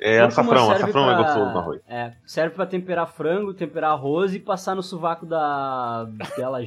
É 0.00 0.20
açafrão, 0.20 0.70
açafrão 0.70 1.04
pra, 1.04 1.12
é 1.12 1.16
gostoso 1.16 1.50
no 1.50 1.58
arroz. 1.58 1.80
É, 1.86 2.12
serve 2.24 2.54
pra 2.54 2.64
temperar 2.64 3.06
frango, 3.06 3.52
temperar 3.52 3.90
arroz 3.90 4.34
e 4.34 4.38
passar 4.38 4.74
no 4.74 4.82
sovaco 4.82 5.26
da 5.26 6.08
dela 6.36 6.58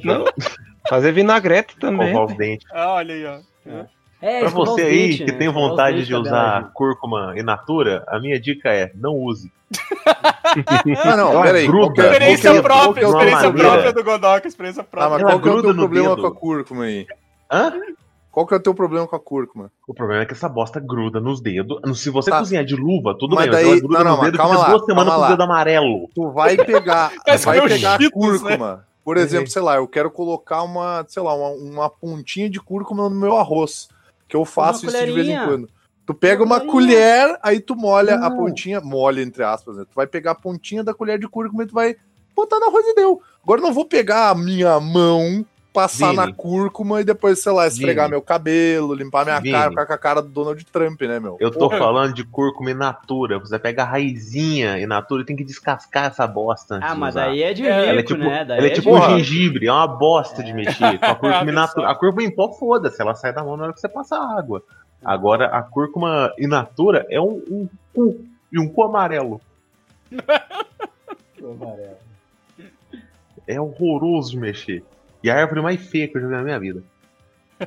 Fazer 0.88 1.12
vinagrete 1.12 1.76
também. 1.76 2.12
Covar 2.12 2.26
os 2.26 2.36
dentes. 2.36 2.66
Ah, 2.72 2.94
olha 2.94 3.14
aí, 3.14 3.26
ó. 3.26 3.38
É. 3.70 3.86
É, 4.22 4.40
pra 4.40 4.50
você 4.50 4.82
aí 4.82 5.08
dente, 5.08 5.24
que 5.24 5.32
né? 5.32 5.38
tem 5.38 5.48
vontade 5.48 6.06
de 6.06 6.14
usar 6.14 6.70
cúrcuma 6.72 7.34
in 7.36 7.42
natura, 7.42 8.04
a 8.06 8.20
minha 8.20 8.38
dica 8.40 8.68
é 8.68 8.92
não 8.94 9.16
use. 9.16 9.50
não, 11.04 11.16
não, 11.16 11.42
peraí. 11.42 11.66
Gruda, 11.66 12.02
experiência 12.02 12.50
qualquer, 12.50 12.62
própria, 12.62 13.06
qualquer 13.06 13.26
experiência 13.26 13.52
própria 13.52 13.92
do 13.92 14.04
Godok, 14.04 14.46
experiência 14.46 14.84
própria. 14.84 15.06
Ah, 15.06 15.10
mas 15.10 15.22
qual 15.22 15.40
que 15.40 15.48
é 15.48 15.52
o 15.52 15.62
teu 15.62 15.74
problema 15.74 16.08
dedo. 16.10 16.20
com 16.20 16.26
a 16.28 16.34
cúrcuma 16.34 16.84
aí? 16.84 17.06
Hã? 17.50 17.72
Qual 18.30 18.46
que 18.46 18.54
é 18.54 18.56
o 18.56 18.60
teu 18.60 18.74
problema 18.74 19.08
com 19.08 19.16
a 19.16 19.20
cúrcuma? 19.20 19.72
O 19.88 19.92
problema 19.92 20.22
é 20.22 20.26
que 20.26 20.32
essa 20.34 20.48
bosta 20.48 20.78
gruda 20.78 21.20
nos 21.20 21.40
dedos. 21.40 22.00
Se 22.00 22.08
você 22.08 22.30
tá. 22.30 22.38
cozinhar 22.38 22.64
de 22.64 22.76
luva, 22.76 23.16
tudo 23.18 23.34
mas 23.34 23.50
bem, 23.50 23.52
daí, 23.52 23.80
gruda 23.80 23.98
não, 23.98 24.04
não, 24.04 24.16
nos 24.16 24.24
dedos 24.24 24.38
calma 24.38 24.58
lá, 24.58 24.68
duas 24.68 24.84
semanas 24.84 25.14
com 25.14 25.20
o 25.20 25.28
dedo 25.28 25.42
amarelo. 25.42 26.08
Tu 26.14 26.30
vai 26.30 26.56
pegar, 26.56 27.10
vai 27.44 27.68
pegar 27.68 27.94
a 27.94 28.10
cúrcuma. 28.10 28.76
Né? 28.76 28.82
Por 29.04 29.16
exemplo, 29.16 29.48
sei 29.48 29.62
lá, 29.62 29.76
eu 29.76 29.88
quero 29.88 30.10
colocar 30.10 30.62
uma, 30.62 31.04
sei 31.08 31.22
lá, 31.22 31.34
uma, 31.34 31.48
uma 31.50 31.90
pontinha 31.90 32.48
de 32.48 32.60
cúrcuma 32.60 33.08
no 33.08 33.16
meu 33.16 33.36
arroz. 33.36 33.88
Que 34.28 34.36
eu 34.36 34.44
faço 34.44 34.86
isso 34.86 35.06
de 35.06 35.12
vez 35.12 35.28
em 35.28 35.44
quando. 35.44 35.68
Tu 36.06 36.14
pega 36.14 36.42
uma 36.42 36.60
colher, 36.60 37.38
aí 37.42 37.60
tu 37.60 37.76
molha 37.76 38.16
a 38.16 38.30
pontinha, 38.30 38.80
molha 38.80 39.22
entre 39.22 39.42
aspas, 39.44 39.76
né? 39.76 39.84
Tu 39.84 39.94
vai 39.94 40.06
pegar 40.06 40.32
a 40.32 40.34
pontinha 40.34 40.82
da 40.82 40.94
colher 40.94 41.18
de 41.18 41.28
cúrcuma 41.28 41.62
e 41.62 41.66
tu 41.66 41.74
vai 41.74 41.96
botar 42.34 42.58
no 42.58 42.66
arroz 42.66 42.84
e 42.86 42.94
deu. 42.94 43.20
Agora 43.42 43.60
eu 43.60 43.64
não 43.64 43.72
vou 43.72 43.84
pegar 43.84 44.30
a 44.30 44.34
minha 44.34 44.80
mão 44.80 45.44
passar 45.72 46.10
Vini. 46.10 46.16
na 46.16 46.32
cúrcuma 46.32 47.00
e 47.00 47.04
depois, 47.04 47.42
sei 47.42 47.52
lá, 47.52 47.66
esfregar 47.66 48.06
Vini. 48.06 48.12
meu 48.12 48.22
cabelo, 48.22 48.94
limpar 48.94 49.24
minha 49.24 49.40
Vini. 49.40 49.54
cara, 49.54 49.70
ficar 49.70 49.86
com 49.86 49.92
a 49.92 49.98
cara 49.98 50.22
do 50.22 50.28
Donald 50.28 50.64
Trump, 50.66 51.00
né, 51.02 51.18
meu? 51.18 51.36
Eu 51.40 51.50
tô 51.50 51.68
Porra. 51.68 51.78
falando 51.78 52.14
de 52.14 52.24
cúrcuma 52.24 52.70
in 52.70 52.74
natura. 52.74 53.38
Você 53.38 53.58
pega 53.58 53.82
a 53.82 53.86
raizinha 53.86 54.78
in 54.78 54.86
natura 54.86 55.22
e 55.22 55.24
tem 55.24 55.34
que 55.34 55.44
descascar 55.44 56.06
essa 56.06 56.26
bosta. 56.26 56.78
Ah, 56.82 56.94
mas 56.94 57.16
aí 57.16 57.42
é 57.42 57.54
de 57.54 57.62
rico, 57.62 57.74
ela 57.74 58.00
é 58.00 58.02
tipo, 58.02 58.20
né? 58.20 58.44
Daí 58.44 58.58
ela 58.58 58.66
é, 58.66 58.70
é 58.70 58.74
tipo 58.74 58.94
um 58.94 59.02
gengibre, 59.02 59.66
é 59.66 59.72
uma 59.72 59.86
bosta 59.86 60.42
é. 60.42 60.44
de 60.44 60.52
mexer. 60.52 60.98
Com 60.98 61.06
a 61.06 61.14
cúrcuma 61.16 61.50
in 61.50 61.54
natura. 61.54 61.90
A 61.90 61.94
cúrcuma 61.94 62.22
em 62.22 62.30
pó, 62.30 62.52
foda-se, 62.52 63.00
ela 63.00 63.14
sai 63.14 63.32
da 63.32 63.42
mão 63.42 63.56
na 63.56 63.64
hora 63.64 63.72
que 63.72 63.80
você 63.80 63.88
passa 63.88 64.16
água. 64.16 64.62
Agora, 65.04 65.46
a 65.46 65.62
cúrcuma 65.62 66.32
in 66.38 66.46
natura 66.46 67.06
é 67.10 67.20
um, 67.20 67.42
um 67.50 67.68
cu, 67.94 68.20
e 68.52 68.58
um 68.60 68.68
cu 68.68 68.84
amarelo. 68.84 69.40
amarelo. 71.40 71.96
É 73.44 73.60
horroroso 73.60 74.30
de 74.30 74.38
mexer. 74.38 74.84
E 75.22 75.30
a 75.30 75.36
árvore 75.36 75.62
mais 75.62 75.80
feia 75.88 76.08
que 76.08 76.16
eu 76.16 76.20
já 76.22 76.26
vi 76.28 76.34
na 76.34 76.42
minha 76.42 76.58
vida. 76.58 76.82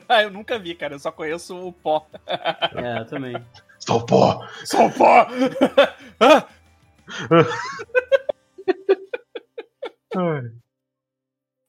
Ah, 0.07 0.23
eu 0.23 0.31
nunca 0.31 0.59
vi, 0.59 0.75
cara. 0.75 0.95
Eu 0.95 0.99
só 0.99 1.11
conheço 1.11 1.55
o 1.55 1.71
pó. 1.71 2.05
É, 2.75 2.99
eu 2.99 3.05
também. 3.05 3.35
Só 3.79 3.97
o 3.97 4.05
pó! 4.05 4.45
Só 4.63 4.87
o 4.87 4.91
pó! 4.91 5.27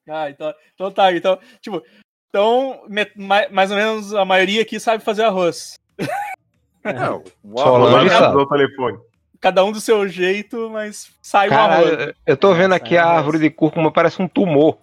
ah, 0.09 0.29
então, 0.29 0.53
então 0.73 0.91
tá. 0.91 1.13
Então, 1.13 1.39
tipo, 1.61 1.83
então, 2.29 2.83
mais 3.51 3.71
ou 3.71 3.77
menos 3.77 4.13
a 4.13 4.25
maioria 4.25 4.61
aqui 4.61 4.79
sabe 4.79 5.03
fazer 5.03 5.23
arroz. 5.23 5.79
É. 6.83 6.93
Não, 6.93 7.23
o 7.43 8.45
telefone. 8.47 8.97
Cada 9.39 9.63
um 9.63 9.71
do 9.71 9.79
seu 9.79 10.07
jeito, 10.07 10.69
mas 10.71 11.11
sai 11.21 11.49
Cara, 11.49 11.61
o 11.61 11.85
arroz. 11.85 12.13
Eu 12.25 12.37
tô 12.37 12.53
vendo 12.53 12.73
aqui 12.73 12.97
a 12.97 13.05
árvore 13.05 13.39
de 13.39 13.49
cúrcuma, 13.49 13.91
parece 13.91 14.21
um 14.21 14.27
tumor. 14.27 14.79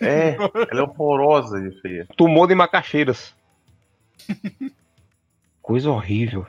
É, 0.00 0.36
ela 0.70 0.80
é 0.80 0.82
horrorosa 0.82 1.60
de 1.60 1.80
feia. 1.80 2.06
Tumor 2.16 2.48
de 2.48 2.54
macaxeiras. 2.54 3.34
Coisa 5.62 5.90
horrível. 5.90 6.46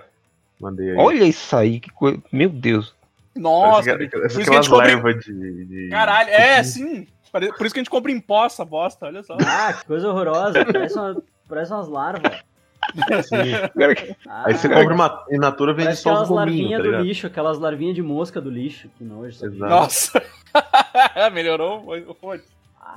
Mandei 0.60 0.92
aí. 0.92 0.98
Olha 0.98 1.24
isso 1.26 1.56
aí, 1.56 1.80
que 1.80 1.92
coisa. 1.92 2.18
Meu 2.32 2.50
Deus. 2.50 2.96
Nossa, 3.36 3.92
essa, 3.92 3.98
por 3.98 4.26
isso 4.26 4.40
que 4.40 4.50
a 4.50 4.62
gente 4.62 4.70
compra... 4.70 5.14
de, 5.16 5.66
de, 5.66 5.90
Caralho, 5.90 6.30
é, 6.30 6.64
sim. 6.64 7.08
Por 7.32 7.66
isso 7.66 7.74
que 7.74 7.80
a 7.80 7.84
gente 7.84 7.90
compra 7.90 8.12
imposta, 8.12 8.64
bosta, 8.64 9.08
olha 9.08 9.24
só. 9.24 9.36
Ah, 9.46 9.74
que 9.74 9.86
coisa 9.86 10.08
horrorosa. 10.08 10.64
Parece, 10.66 10.98
uma, 10.98 11.24
parece 11.50 11.74
umas 11.74 11.88
larvas. 11.88 12.44
Ah, 14.28 14.44
aí 14.46 14.54
você 14.54 14.70
compra 14.70 14.94
uma 14.94 15.26
in 15.32 15.38
natura 15.38 15.74
vende 15.74 15.96
só 15.96 16.22
os 16.22 16.30
larvinhas 16.30 16.84
tá 16.84 16.90
do 16.90 17.02
lixo, 17.02 17.28
aquelas 17.28 17.58
larvinhas 17.58 17.96
de 17.96 18.04
mosca 18.04 18.40
do 18.40 18.50
lixo. 18.50 18.90
Que 18.98 19.04
nojo. 19.04 19.50
Nossa. 19.52 20.22
Melhorou? 21.34 21.84
Foi. 22.20 22.42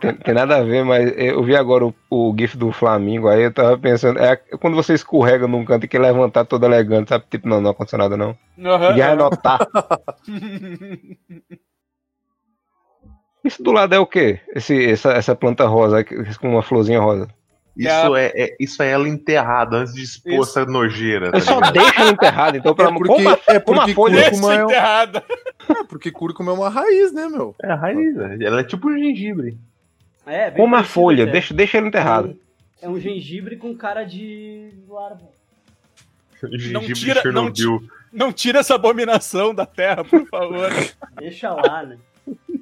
Tem, 0.01 0.15
tem, 0.15 0.35
nada 0.35 0.57
a 0.57 0.63
ver, 0.63 0.85
mas 0.85 1.13
eu 1.17 1.43
vi 1.43 1.57
agora 1.57 1.87
o, 1.87 1.95
o 2.11 2.35
GIF 2.39 2.57
do 2.57 2.71
Flamengo, 2.73 3.29
aí 3.29 3.43
eu 3.43 3.53
tava 3.53 3.79
pensando, 3.79 4.19
é 4.19 4.37
quando 4.37 4.75
você 4.75 4.95
escorrega 4.95 5.47
num 5.47 5.65
canto 5.65 5.85
e 5.85 5.89
quer 5.89 6.01
levantar 6.01 6.45
todo 6.45 6.67
elegante, 6.67 7.09
sabe? 7.09 7.25
Tipo, 7.31 7.49
não, 7.49 7.61
não 7.61 7.71
aconteceu 7.71 7.99
nada 7.99 8.17
não. 8.17 8.37
Uhum, 8.59 8.97
e 8.97 9.01
vai 9.01 9.17
notar. 9.17 9.59
Isso 13.45 13.63
do 13.63 13.71
lado 13.71 13.95
é 13.95 13.99
o 13.99 14.07
quê? 14.07 14.41
Esse, 14.55 14.91
essa, 14.91 15.13
essa 15.13 15.37
planta 15.37 15.67
rosa 15.67 16.05
com 16.05 16.51
uma 16.51 16.63
florzinha 16.63 16.99
rosa. 17.01 17.29
Isso 17.77 18.17
é, 18.17 18.33
é, 18.35 18.57
isso 18.59 18.83
é 18.83 18.91
ela 18.91 19.07
enterrada 19.07 19.77
antes 19.77 19.93
de 19.93 20.03
expor 20.03 20.33
isso. 20.33 20.59
essa 20.59 20.65
nojeira. 20.65 21.31
Tá 21.31 21.37
eu 21.37 21.43
só 21.43 21.61
deixo 21.61 22.01
ela 22.01 22.11
enterrada, 22.11 22.57
então 22.57 22.75
pra 22.75 22.89
é 22.89 22.93
porque, 22.93 23.09
como, 23.09 23.29
é 23.47 23.59
porque 23.59 23.95
folha 23.95 24.31
cúrcuma 24.31 24.55
é, 24.55 24.63
enterrada. 24.63 25.25
é 25.69 25.85
porque 25.85 26.11
cúrcuma 26.11 26.53
é 26.53 26.55
uma 26.55 26.69
raiz, 26.71 27.13
né, 27.13 27.29
meu? 27.29 27.55
É 27.63 27.71
a 27.71 27.75
raiz, 27.75 28.17
ela 28.17 28.61
é 28.61 28.65
tipo 28.65 28.89
um 28.89 28.99
gengibre. 28.99 29.59
É, 30.27 30.51
Como 30.51 30.75
a 30.75 30.83
folha, 30.83 31.25
deixa, 31.25 31.55
deixa 31.55 31.79
ele 31.79 31.87
enterrado. 31.87 32.37
É 32.83 32.89
um, 32.89 33.01
gengibre 33.01 33.57
com 33.57 33.75
cara 33.77 34.05
de 34.05 34.71
larva. 34.89 35.29
Não 36.73 36.83
tira, 36.83 37.23
não, 37.33 37.53
não 38.13 38.33
tira 38.33 38.59
essa 38.59 38.75
abominação 38.75 39.55
da 39.55 39.65
terra, 39.65 40.05
por 40.05 40.27
favor. 40.27 40.69
deixa 41.17 41.53
lá, 41.55 41.85
né? 41.85 41.99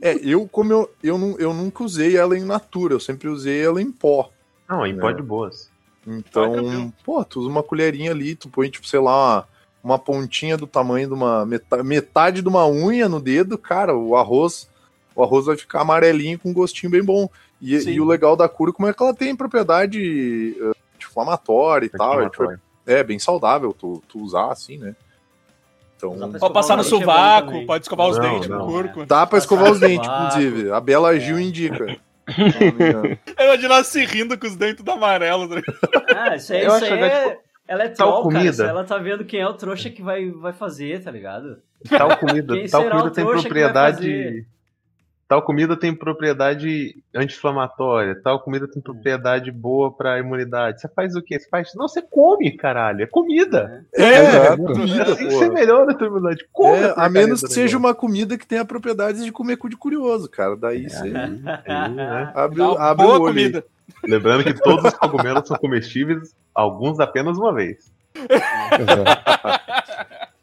É, 0.01 0.15
eu, 0.23 0.47
como 0.47 0.73
eu, 0.73 0.95
eu, 1.03 1.19
não, 1.19 1.39
eu 1.39 1.55
nunca 1.55 1.83
usei 1.83 2.17
ela 2.17 2.37
em 2.37 2.45
natura, 2.45 2.95
eu 2.95 3.01
sempre 3.01 3.29
usei 3.29 3.65
ela 3.65 3.81
em 3.81 3.91
pó. 3.91 4.31
Não, 4.69 4.87
em 4.87 4.93
né? 4.93 5.01
pó 5.01 5.11
de 5.11 5.23
boas. 5.23 5.71
Então, 6.07 6.93
pô, 7.03 7.25
tu 7.25 7.41
usa 7.41 7.49
uma 7.49 7.63
colherinha 7.63 8.11
ali, 8.11 8.35
tu 8.35 8.49
põe, 8.49 8.69
tipo, 8.69 8.87
sei 8.87 9.01
lá, 9.01 9.15
uma, 9.15 9.49
uma 9.83 9.99
pontinha 9.99 10.57
do 10.57 10.67
tamanho 10.67 11.09
de 11.09 11.15
uma. 11.15 11.47
Metade, 11.47 11.83
metade 11.83 12.43
de 12.43 12.49
uma 12.49 12.69
unha 12.69 13.09
no 13.09 13.21
dedo, 13.21 13.57
cara, 13.57 13.97
o 13.97 14.15
arroz. 14.15 14.69
O 15.17 15.23
arroz 15.23 15.47
vai 15.47 15.57
ficar 15.57 15.81
amarelinho 15.81 16.39
com 16.39 16.51
um 16.51 16.55
gostinho 16.55 16.91
bem 16.91 17.03
bom. 17.03 17.29
E, 17.61 17.75
e, 17.75 18.01
o 18.01 18.05
legal 18.05 18.37
da 18.37 18.49
cúrcuma 18.49 18.91
é 18.91 18.93
que 18.93 19.03
ela 19.03 19.15
tem 19.15 19.35
propriedade 19.35 20.55
uh, 20.61 20.75
inflamatória 20.99 21.87
e 21.87 21.89
tal. 21.89 22.21
É, 22.21 22.29
tipo, 22.29 22.59
é, 22.87 23.03
bem 23.03 23.19
saudável 23.19 23.73
tu, 23.73 24.03
tu 24.09 24.21
usar 24.21 24.53
assim, 24.53 24.79
né? 24.79 24.95
Então, 25.97 26.33
pode 26.39 26.53
passar 26.53 26.77
no 26.77 26.83
é 26.83 26.85
sovaco, 26.85 27.65
pode 27.65 27.85
escovar 27.85 28.09
os 28.09 28.19
não, 28.19 28.25
dentes 28.25 28.49
não. 28.49 28.59
com 28.59 28.67
cúrcuma. 28.67 29.07
Dá 29.07 29.27
pra 29.27 29.39
escovar 29.39 29.71
os 29.71 29.81
dentes, 29.81 30.09
inclusive. 30.09 30.71
A 30.71 30.81
Bela 30.81 31.19
Gil 31.19 31.39
indica. 31.39 31.97
Eu 33.39 33.45
imagino 33.47 33.73
ela 33.73 33.85
se 33.85 34.05
rindo 34.05 34.39
com 34.39 34.47
os 34.47 34.57
dentes 34.57 34.85
do 34.85 34.91
amarelo. 34.91 35.49
Tá 35.49 35.63
ah, 36.15 36.37
isso 36.37 36.53
aí, 36.53 36.67
isso 36.67 36.85
aí 36.85 37.03
é... 37.03 37.29
Tipo, 37.29 37.45
ela 37.67 37.85
é 37.85 37.89
troll, 37.89 38.23
comida. 38.23 38.65
Ela 38.67 38.85
tá 38.85 38.99
vendo 38.99 39.25
quem 39.25 39.41
é 39.41 39.49
o 39.49 39.55
trouxa 39.55 39.89
que 39.89 40.03
vai, 40.03 40.31
vai 40.31 40.53
fazer, 40.53 41.03
tá 41.03 41.11
ligado? 41.11 41.63
Tal 41.89 42.17
comida, 42.19 42.55
tal 42.71 42.89
comida 42.89 43.11
tem 43.11 43.25
propriedade 43.25 44.47
tal 45.35 45.43
comida 45.43 45.77
tem 45.77 45.93
propriedade 45.93 46.95
anti-inflamatória, 47.13 48.21
tal 48.23 48.39
comida 48.39 48.69
tem 48.69 48.81
propriedade 48.81 49.51
boa 49.51 49.93
para 49.93 50.21
imunidade. 50.21 50.81
Você 50.81 50.89
faz 50.89 51.17
o 51.17 51.23
quê? 51.23 51.41
Você 51.41 51.49
faz. 51.49 51.73
Não, 51.75 51.89
você 51.89 52.01
come, 52.01 52.57
caralho. 52.57 53.03
É 53.03 53.07
comida. 53.07 53.85
É, 53.93 54.05
é, 54.05 54.47
é 54.53 54.57
comida. 54.57 55.03
Assim 55.03 55.25
você 55.25 55.49
melhora 55.49 55.91
a 55.91 55.95
tua 55.95 56.07
imunidade. 56.07 56.47
Come 56.53 56.79
é, 56.79 56.95
a 56.97 57.09
menos 57.09 57.41
que 57.41 57.53
seja 57.53 57.77
uma 57.77 57.93
comida 57.93 58.39
que 58.39 58.47
tenha 58.47 58.65
propriedades 58.65 59.25
de 59.25 59.33
comer 59.33 59.57
cu 59.57 59.69
de 59.69 59.77
curioso, 59.77 60.31
cara. 60.31 60.57
Daí 60.57 60.89
você. 60.89 61.11
né? 61.11 62.33
abre, 62.33 62.63
abre 62.63 63.05
boa 63.05 63.19
o 63.19 63.23
olho. 63.23 63.35
comida. 63.35 63.65
Lembrando 64.05 64.45
que 64.45 64.55
todos 64.55 64.85
os 64.85 64.95
cogumelos 64.95 65.49
são 65.49 65.57
comestíveis, 65.57 66.33
alguns 66.55 67.01
apenas 67.01 67.37
uma 67.37 67.53
vez. 67.53 67.93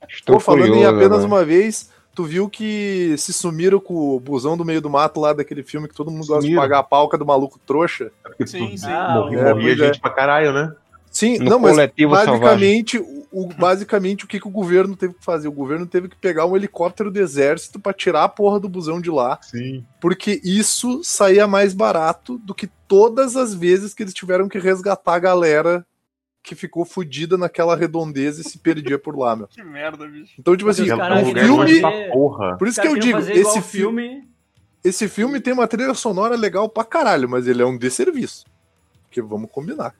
Estou 0.09 0.35
Pô, 0.35 0.41
falando 0.41 0.67
curioso, 0.67 0.81
em 0.81 0.85
apenas 0.85 1.23
uma 1.23 1.45
vez, 1.45 1.89
Tu 2.13 2.23
viu 2.25 2.49
que 2.49 3.15
se 3.17 3.31
sumiram 3.31 3.79
com 3.79 4.15
o 4.15 4.19
busão 4.19 4.57
do 4.57 4.65
meio 4.65 4.81
do 4.81 4.89
mato 4.89 5.19
lá 5.19 5.33
daquele 5.33 5.63
filme 5.63 5.87
que 5.87 5.95
todo 5.95 6.11
mundo 6.11 6.25
sumiram. 6.25 6.39
gosta 6.39 6.49
de 6.49 6.55
pagar 6.55 6.79
a 6.79 6.83
palca 6.83 7.17
do 7.17 7.25
maluco 7.25 7.59
trouxa? 7.65 8.11
Sim, 8.45 8.75
sim. 8.75 8.87
Ah, 8.87 9.15
morria, 9.15 9.39
é, 9.39 9.53
morria 9.53 9.75
gente 9.77 9.97
é. 9.97 10.01
pra 10.01 10.09
caralho, 10.09 10.51
né? 10.51 10.73
Sim, 11.11 11.39
no 11.39 11.49
não, 11.51 11.59
mas 11.59 11.75
basicamente 11.75 12.97
o, 13.31 13.47
basicamente 13.57 14.25
o 14.25 14.27
que, 14.27 14.39
que, 14.39 14.47
o 14.47 14.51
governo 14.51 14.95
teve 14.95 15.13
que 15.13 15.23
fazer? 15.23 15.47
O 15.47 15.53
governo 15.53 15.85
teve 15.85 16.09
que 16.09 16.15
pegar 16.15 16.45
um 16.45 16.55
helicóptero 16.55 17.09
do 17.09 17.19
exército 17.19 17.79
para 17.79 17.93
tirar 17.93 18.23
a 18.23 18.29
porra 18.29 18.59
do 18.59 18.69
busão 18.69 18.99
de 18.99 19.09
lá. 19.09 19.39
Sim. 19.41 19.85
Porque 19.99 20.41
isso 20.43 21.01
saía 21.03 21.47
mais 21.47 21.73
barato 21.73 22.37
do 22.39 22.53
que 22.53 22.67
todas 22.87 23.35
as 23.35 23.53
vezes 23.53 23.93
que 23.93 24.03
eles 24.03 24.13
tiveram 24.13 24.49
que 24.49 24.59
resgatar 24.59 25.15
a 25.15 25.19
galera 25.19 25.85
que 26.43 26.55
ficou 26.55 26.85
fodida 26.85 27.37
naquela 27.37 27.75
redondeza 27.75 28.41
e 28.41 28.43
se 28.43 28.57
perdia 28.57 28.97
por 28.97 29.17
lá, 29.17 29.35
meu. 29.35 29.47
Que 29.53 29.63
merda, 29.63 30.07
bicho. 30.07 30.33
Então, 30.39 30.55
tipo 30.55 30.69
assim, 30.69 30.89
o 30.91 31.33
filme. 31.33 31.81
Fazer... 31.81 32.57
Por 32.57 32.67
isso 32.67 32.81
que 32.81 32.87
eu 32.87 32.97
digo, 32.97 33.19
esse 33.19 33.61
filme. 33.61 34.27
Esse 34.83 35.07
filme 35.07 35.39
tem 35.39 35.53
uma 35.53 35.67
trilha 35.67 35.93
sonora 35.93 36.35
legal 36.35 36.67
pra 36.67 36.83
caralho, 36.83 37.29
mas 37.29 37.47
ele 37.47 37.61
é 37.61 37.65
um 37.65 37.77
desserviço. 37.77 38.45
Porque 39.03 39.21
vamos 39.21 39.51
combinar. 39.51 39.93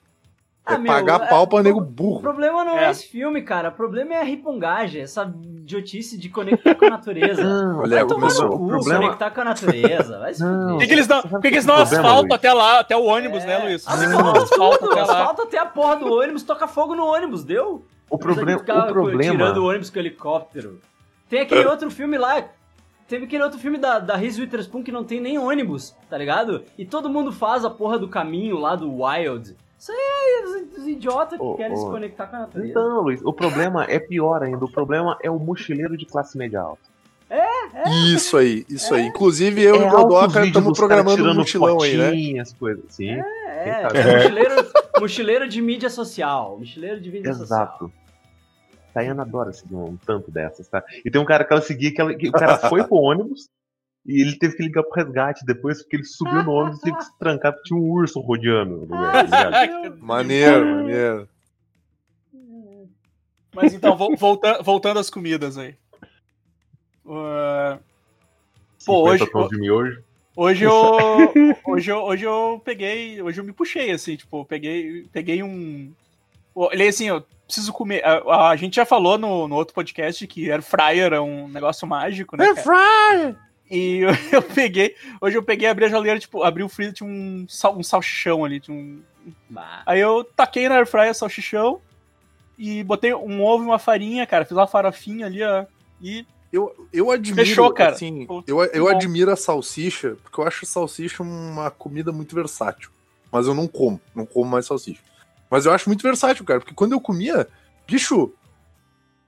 É 0.67 0.75
ah, 0.75 0.77
meu, 0.77 0.93
pagar 0.93 1.23
é, 1.23 1.27
pau 1.27 1.47
pra 1.47 1.63
nego 1.63 1.81
burro. 1.81 2.19
O 2.19 2.21
problema 2.21 2.63
não 2.63 2.77
é. 2.77 2.85
é. 2.85 2.91
esse 2.91 3.07
filme, 3.07 3.41
cara. 3.41 3.69
O 3.69 3.71
problema 3.71 4.13
é 4.13 4.21
a 4.21 4.23
ripongagem, 4.23 5.01
essa 5.01 5.23
idiotice 5.23 6.17
de 6.17 6.29
conectar 6.29 6.75
com 6.75 6.85
a 6.85 6.89
natureza. 6.91 7.41
Não, 7.43 7.79
olha, 7.79 7.97
vai 7.97 8.07
tomar 8.07 8.33
no 8.33 8.49
cu, 8.49 8.67
problema... 8.67 8.99
conectar 9.01 9.31
com 9.31 9.41
a 9.41 9.45
natureza. 9.45 10.19
Vai 10.19 10.33
se 10.33 10.43
Por 10.43 10.77
que, 10.79 10.87
que 10.87 10.93
eles 10.93 11.07
não, 11.07 11.21
que, 11.21 11.39
que 11.41 11.47
eles 11.47 11.65
não 11.65 11.75
asfaltam 11.75 12.35
até 12.35 12.53
lá, 12.53 12.79
até 12.79 12.95
o 12.95 13.03
ônibus, 13.03 13.43
né, 13.43 13.53
é. 13.53 13.59
né, 13.59 13.65
Luiz? 13.65 13.87
Até 13.87 14.07
lá. 14.07 15.01
Asfalta 15.01 15.43
até 15.43 15.57
a 15.57 15.65
porra 15.65 15.95
do 15.95 16.13
ônibus, 16.13 16.43
toca 16.43 16.67
fogo 16.67 16.95
no 16.95 17.05
ônibus, 17.05 17.43
deu? 17.43 17.83
O, 18.09 18.17
proble 18.17 18.55
o 18.55 18.59
problema... 18.59 19.31
Tirando 19.31 19.57
o 19.57 19.67
ônibus 19.67 19.89
com 19.89 19.97
o 19.97 20.01
helicóptero. 20.01 20.79
Tem 21.29 21.41
aquele 21.41 21.65
outro 21.65 21.89
filme 21.89 22.17
lá, 22.17 22.43
Teve 23.11 23.25
aquele 23.25 23.43
outro 23.43 23.59
filme 23.59 23.77
da, 23.77 23.99
da 23.99 24.15
Reese 24.15 24.39
Witherspoon 24.39 24.81
que 24.81 24.91
não 24.91 25.03
tem 25.03 25.19
nem 25.19 25.37
ônibus, 25.37 25.93
tá 26.09 26.17
ligado? 26.17 26.63
E 26.77 26.85
todo 26.85 27.09
mundo 27.09 27.29
faz 27.29 27.65
a 27.65 27.69
porra 27.69 27.99
do 27.99 28.07
caminho 28.07 28.57
lá 28.57 28.73
do 28.73 29.03
Wild. 29.03 29.53
Isso 29.81 29.91
aí 29.91 29.97
é 29.97 30.45
os, 30.45 30.77
os 30.77 30.87
idiotas 30.87 31.39
que 31.39 31.43
oh, 31.43 31.55
querem 31.55 31.73
oh. 31.73 31.77
se 31.77 31.85
conectar 31.85 32.27
com 32.27 32.35
a 32.35 32.39
natureza. 32.41 32.69
Então, 32.69 33.01
Luiz, 33.01 33.19
o 33.23 33.33
problema 33.33 33.83
é 33.85 33.99
pior 33.99 34.43
ainda. 34.43 34.63
O 34.63 34.71
problema 34.71 35.17
é 35.23 35.31
o 35.31 35.39
mochileiro 35.39 35.97
de 35.97 36.05
classe 36.05 36.37
média 36.37 36.61
alta. 36.61 36.83
É, 37.27 37.39
é. 37.73 37.89
Isso 38.13 38.37
aí, 38.37 38.63
isso 38.69 38.93
é. 38.93 38.99
aí. 38.99 39.07
Inclusive, 39.07 39.59
eu 39.63 39.75
é 39.75 39.79
e 39.79 39.83
o 39.83 39.89
Godoka 39.89 40.45
estamos 40.45 40.77
programando 40.77 41.27
um 41.27 41.33
mochilão 41.33 41.81
aí, 41.81 41.97
né? 41.97 42.39
As 42.39 42.53
coisas. 42.53 42.83
Sim. 42.89 43.09
É, 43.09 43.23
é. 43.49 43.87
é. 43.91 44.17
Mochileiro, 44.17 44.71
mochileiro 44.99 45.49
de 45.49 45.61
mídia 45.63 45.89
social. 45.89 46.59
Mochileiro 46.59 47.01
de 47.01 47.09
mídia 47.09 47.29
Exato. 47.31 47.47
social. 47.47 47.63
Exato. 47.63 47.93
Tayana 48.93 49.23
adora 49.23 49.51
seguir 49.51 49.73
um 49.73 49.97
tanto 50.05 50.29
dessas, 50.29 50.67
tá? 50.67 50.83
E 51.03 51.09
tem 51.09 51.19
um 51.19 51.25
cara 51.25 51.43
que 51.43 51.53
ela 51.53 51.61
seguia 51.61 51.91
que, 51.91 52.01
ela, 52.01 52.13
que 52.13 52.29
o 52.29 52.31
cara 52.31 52.57
foi 52.69 52.83
pro 52.83 52.97
ônibus 52.97 53.49
e 54.05 54.21
ele 54.21 54.37
teve 54.37 54.55
que 54.55 54.63
ligar 54.63 54.83
pro 54.83 55.03
resgate 55.03 55.45
depois, 55.45 55.81
porque 55.81 55.97
ele 55.97 56.03
subiu 56.03 56.43
no 56.43 56.51
ônibus 56.51 56.79
e 56.79 56.83
teve 56.83 56.97
que 56.97 57.05
se 57.05 57.17
trancar 57.19 57.53
porque 57.53 57.67
tinha 57.67 57.79
um 57.79 57.89
urso 57.89 58.19
rodeando 58.19 58.75
lugar, 58.81 59.27
tá 59.29 59.95
maneiro, 59.99 60.65
maneiro. 60.65 61.29
Mas 63.53 63.73
então, 63.73 63.95
volta, 63.95 64.61
voltando 64.63 64.99
às 64.99 65.09
comidas 65.09 65.57
aí. 65.57 65.75
Uh... 67.05 67.79
Pô, 68.85 69.09
hoje. 69.09 69.27
Miojo. 69.53 70.03
Hoje 70.35 70.63
eu, 70.63 70.73
hoje 71.67 71.91
eu. 71.91 71.97
Hoje 71.97 72.23
eu 72.25 72.61
peguei. 72.63 73.21
Hoje 73.21 73.39
eu 73.39 73.43
me 73.43 73.51
puxei, 73.51 73.91
assim, 73.91 74.15
tipo, 74.15 74.45
peguei, 74.45 75.07
peguei 75.11 75.43
um. 75.43 75.93
Olhei 76.55 76.87
assim, 76.87 77.07
eu 77.07 77.23
preciso 77.45 77.71
comer. 77.73 78.03
A, 78.03 78.49
a, 78.49 78.55
gente 78.55 78.75
já 78.75 78.85
falou 78.85 79.17
no, 79.17 79.47
no 79.47 79.55
outro 79.55 79.73
podcast 79.73 80.25
que 80.25 80.49
air 80.49 80.61
fryer 80.61 81.13
é 81.13 81.19
um 81.19 81.47
negócio 81.47 81.87
mágico, 81.87 82.37
né? 82.37 82.45
Air 82.45 82.63
fryer! 82.63 83.50
E 83.71 83.99
eu, 83.99 84.09
eu, 84.33 84.41
peguei. 84.41 84.95
Hoje 85.21 85.37
eu 85.37 85.43
peguei, 85.43 85.69
abri 85.69 85.85
a 85.85 85.87
geladeira, 85.87 86.19
tipo, 86.19 86.43
abri 86.43 86.61
o 86.61 86.69
freezer, 86.69 86.93
tinha 86.93 87.09
um, 87.09 87.45
sal, 87.47 87.77
um 87.77 87.81
salchichão 87.81 88.43
ali. 88.43 88.59
Tinha 88.59 88.77
um... 88.77 89.01
Aí 89.85 89.99
eu 89.99 90.23
taquei 90.23 90.67
na 90.67 90.75
air 90.75 90.85
fryer 90.85 91.15
salchichão 91.15 91.81
e 92.57 92.83
botei 92.83 93.13
um 93.13 93.41
ovo 93.41 93.63
e 93.63 93.67
uma 93.67 93.79
farinha, 93.79 94.27
cara. 94.27 94.45
Fiz 94.45 94.57
uma 94.57 94.67
farofinha 94.67 95.25
ali, 95.25 95.41
ó. 95.41 95.65
E. 96.01 96.25
Eu, 96.51 96.87
eu 96.91 97.09
admiro, 97.09 97.47
Fechou, 97.47 97.73
cara. 97.73 97.93
Assim, 97.93 98.27
eu, 98.45 98.61
eu 98.65 98.87
admiro 98.89 99.31
a 99.31 99.37
salsicha, 99.37 100.17
porque 100.21 100.37
eu 100.37 100.45
acho 100.45 100.65
a 100.65 100.67
salsicha 100.67 101.23
uma 101.23 101.71
comida 101.71 102.11
muito 102.11 102.35
versátil. 102.35 102.91
Mas 103.31 103.47
eu 103.47 103.53
não 103.53 103.69
como, 103.69 104.01
não 104.13 104.25
como 104.25 104.51
mais 104.51 104.65
salsicha. 104.65 105.01
Mas 105.49 105.65
eu 105.65 105.71
acho 105.71 105.87
muito 105.87 106.03
versátil, 106.03 106.43
cara, 106.43 106.59
porque 106.59 106.75
quando 106.75 106.91
eu 106.91 106.99
comia, 106.99 107.47
bicho, 107.87 108.33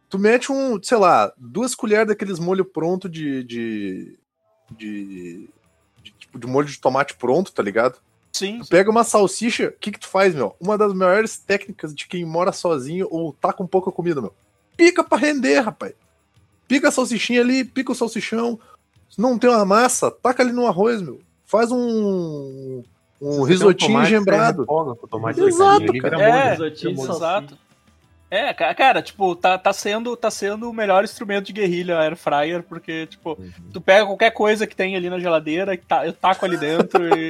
tu 0.09 0.19
mete 0.19 0.51
um, 0.51 0.81
sei 0.83 0.97
lá, 0.97 1.33
duas 1.37 1.73
colheres 1.73 2.07
daqueles 2.07 2.39
molho 2.39 2.63
pronto 2.63 3.09
de. 3.09 3.43
de. 3.43 4.19
De, 4.77 5.49
de, 6.01 6.11
tipo, 6.11 6.39
de 6.39 6.47
molho 6.47 6.67
de 6.67 6.79
tomate 6.79 7.15
pronto, 7.15 7.51
tá 7.51 7.63
ligado? 7.63 7.97
Sim. 8.31 8.59
Tu 8.59 8.67
pega 8.67 8.89
uma 8.89 9.03
salsicha, 9.03 9.69
o 9.69 9.79
que, 9.79 9.91
que 9.91 9.99
tu 9.99 10.07
faz, 10.07 10.33
meu? 10.33 10.55
Uma 10.59 10.77
das 10.77 10.93
maiores 10.93 11.37
técnicas 11.37 11.93
de 11.93 12.07
quem 12.07 12.25
mora 12.25 12.51
sozinho 12.51 13.07
ou 13.11 13.33
tá 13.33 13.53
com 13.53 13.67
pouca 13.67 13.91
comida, 13.91 14.21
meu. 14.21 14.33
Pica 14.75 15.03
pra 15.03 15.17
render, 15.17 15.59
rapaz. 15.59 15.93
Pica 16.67 16.87
a 16.87 16.91
salsichinha 16.91 17.41
ali, 17.41 17.63
pica 17.63 17.91
o 17.91 17.95
salsichão. 17.95 18.59
Se 19.09 19.21
não 19.21 19.37
tem 19.37 19.49
uma 19.49 19.63
massa, 19.63 20.09
taca 20.09 20.41
ali 20.41 20.51
no 20.51 20.65
arroz, 20.65 21.01
meu. 21.01 21.19
Faz 21.45 21.71
um 21.71 22.83
um 23.21 23.43
risotinho 23.43 23.99
um 23.99 24.05
gembrado. 24.05 24.65
Exato, 25.47 25.93
cara. 25.99 26.21
É, 26.21 26.57
exato. 26.89 27.57
É, 28.33 28.51
cara, 28.73 28.99
tipo, 28.99 29.35
tá, 29.35 29.59
tá, 29.59 29.71
sendo, 29.71 30.17
tá 30.17 30.31
sendo 30.31 30.67
o 30.67 30.73
melhor 30.73 31.03
instrumento 31.03 31.45
de 31.45 31.53
guerrilha 31.53 31.99
air 31.99 32.15
fryer, 32.15 32.63
porque, 32.63 33.05
tipo, 33.05 33.37
uhum. 33.39 33.51
tu 33.71 33.79
pega 33.79 34.07
qualquer 34.07 34.31
coisa 34.31 34.65
que 34.65 34.75
tem 34.75 34.95
ali 34.95 35.07
na 35.07 35.19
geladeira, 35.19 35.77
tá, 35.77 36.03
eu 36.03 36.13
taco 36.13 36.43
ali 36.43 36.57
dentro 36.57 37.05
e. 37.15 37.29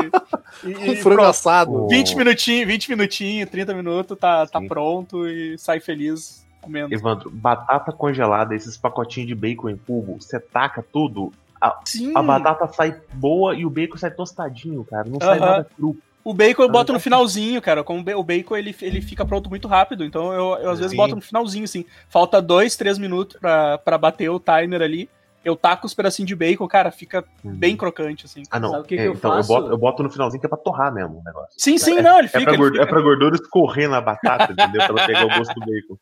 e 0.64 0.92
um 0.92 0.96
frango 0.96 1.24
assado. 1.24 1.90
20 1.90 2.16
minutinhos, 2.16 2.68
20 2.68 2.90
minutinhos, 2.90 3.50
30 3.50 3.74
minutos, 3.74 4.18
tá, 4.18 4.48
tá 4.48 4.62
pronto 4.62 5.28
e 5.28 5.58
sai 5.58 5.82
feliz 5.82 6.48
comendo. 6.62 6.94
Evandro, 6.94 7.30
batata 7.30 7.92
congelada, 7.92 8.56
esses 8.56 8.78
pacotinhos 8.78 9.28
de 9.28 9.36
bacon 9.36 9.70
em 9.70 9.78
cubo, 9.78 10.22
você 10.22 10.40
taca 10.40 10.82
tudo, 10.82 11.34
a, 11.60 11.80
a, 12.16 12.24
batata 12.24 12.68
sai 12.68 12.98
boa 13.14 13.54
e 13.56 13.66
o 13.66 13.70
bacon 13.70 13.98
sai 13.98 14.12
tostadinho, 14.12 14.86
cara. 14.86 15.08
Não 15.08 15.20
sai 15.20 15.40
nada 15.40 15.68
cru. 15.76 15.98
O 16.24 16.34
bacon 16.34 16.64
eu 16.64 16.70
boto 16.70 16.94
no 16.94 17.00
finalzinho, 17.00 17.62
cara. 17.62 17.84
Como 17.84 18.04
o 18.16 18.24
bacon 18.24 18.56
ele, 18.56 18.76
ele 18.82 19.02
fica 19.02 19.26
pronto 19.26 19.50
muito 19.50 19.68
rápido. 19.68 20.06
Então 20.06 20.32
eu, 20.32 20.58
eu 20.64 20.70
às 20.72 20.80
vezes 20.80 20.96
boto 20.96 21.16
no 21.16 21.22
finalzinho, 21.22 21.66
assim. 21.66 21.86
Falta 22.08 22.42
dois, 22.42 22.76
três 22.78 22.98
minutos 22.98 23.38
pra, 23.40 23.78
pra 23.78 23.98
bater 23.98 24.30
o 24.30 24.40
timer 24.40 24.82
ali. 24.82 25.10
Eu 25.44 25.58
taco 25.58 25.86
os 25.86 25.94
pedacinhos 25.94 26.30
de 26.30 26.36
bacon, 26.36 26.66
cara, 26.70 26.90
fica 26.90 27.26
uhum. 27.44 27.54
bem 27.54 27.76
crocante, 27.76 28.26
assim. 28.26 28.44
Ah, 28.50 28.62
não. 28.62 28.70
Sabe 28.70 28.84
o 28.84 28.86
que, 28.86 28.96
é, 28.96 28.98
que 29.00 29.08
eu 29.10 29.14
então, 29.14 29.32
faço? 29.32 29.52
Eu 29.52 29.58
boto, 29.58 29.72
eu 29.74 29.78
boto 29.78 30.04
no 30.04 30.10
finalzinho 30.10 30.40
que 30.40 30.46
é 30.46 30.50
pra 30.50 30.58
torrar 30.58 30.94
mesmo 30.94 31.20
o 31.20 31.24
negócio. 31.24 31.54
Sim, 31.58 31.78
sim, 31.78 31.98
é, 31.98 32.02
não, 32.02 32.20
ele 32.20 32.30
fica. 32.30 32.40
É 32.40 32.46
pra, 32.46 32.56
gordura, 32.56 32.72
fica... 32.72 32.84
É 32.84 32.90
pra 32.90 33.02
gordura 33.02 33.36
escorrer 33.36 33.90
na 33.90 34.00
batata, 34.00 34.54
entendeu? 34.54 34.82
Pra 34.86 34.86
ela 34.86 35.06
pegar 35.06 35.26
o 35.26 35.38
gosto 35.38 35.54
do 35.54 35.60
bacon. 35.60 35.98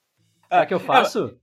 Sabe 0.47 0.63
o 0.63 0.67
que 0.67 0.73
eu 0.75 0.79
faço? 0.79 1.37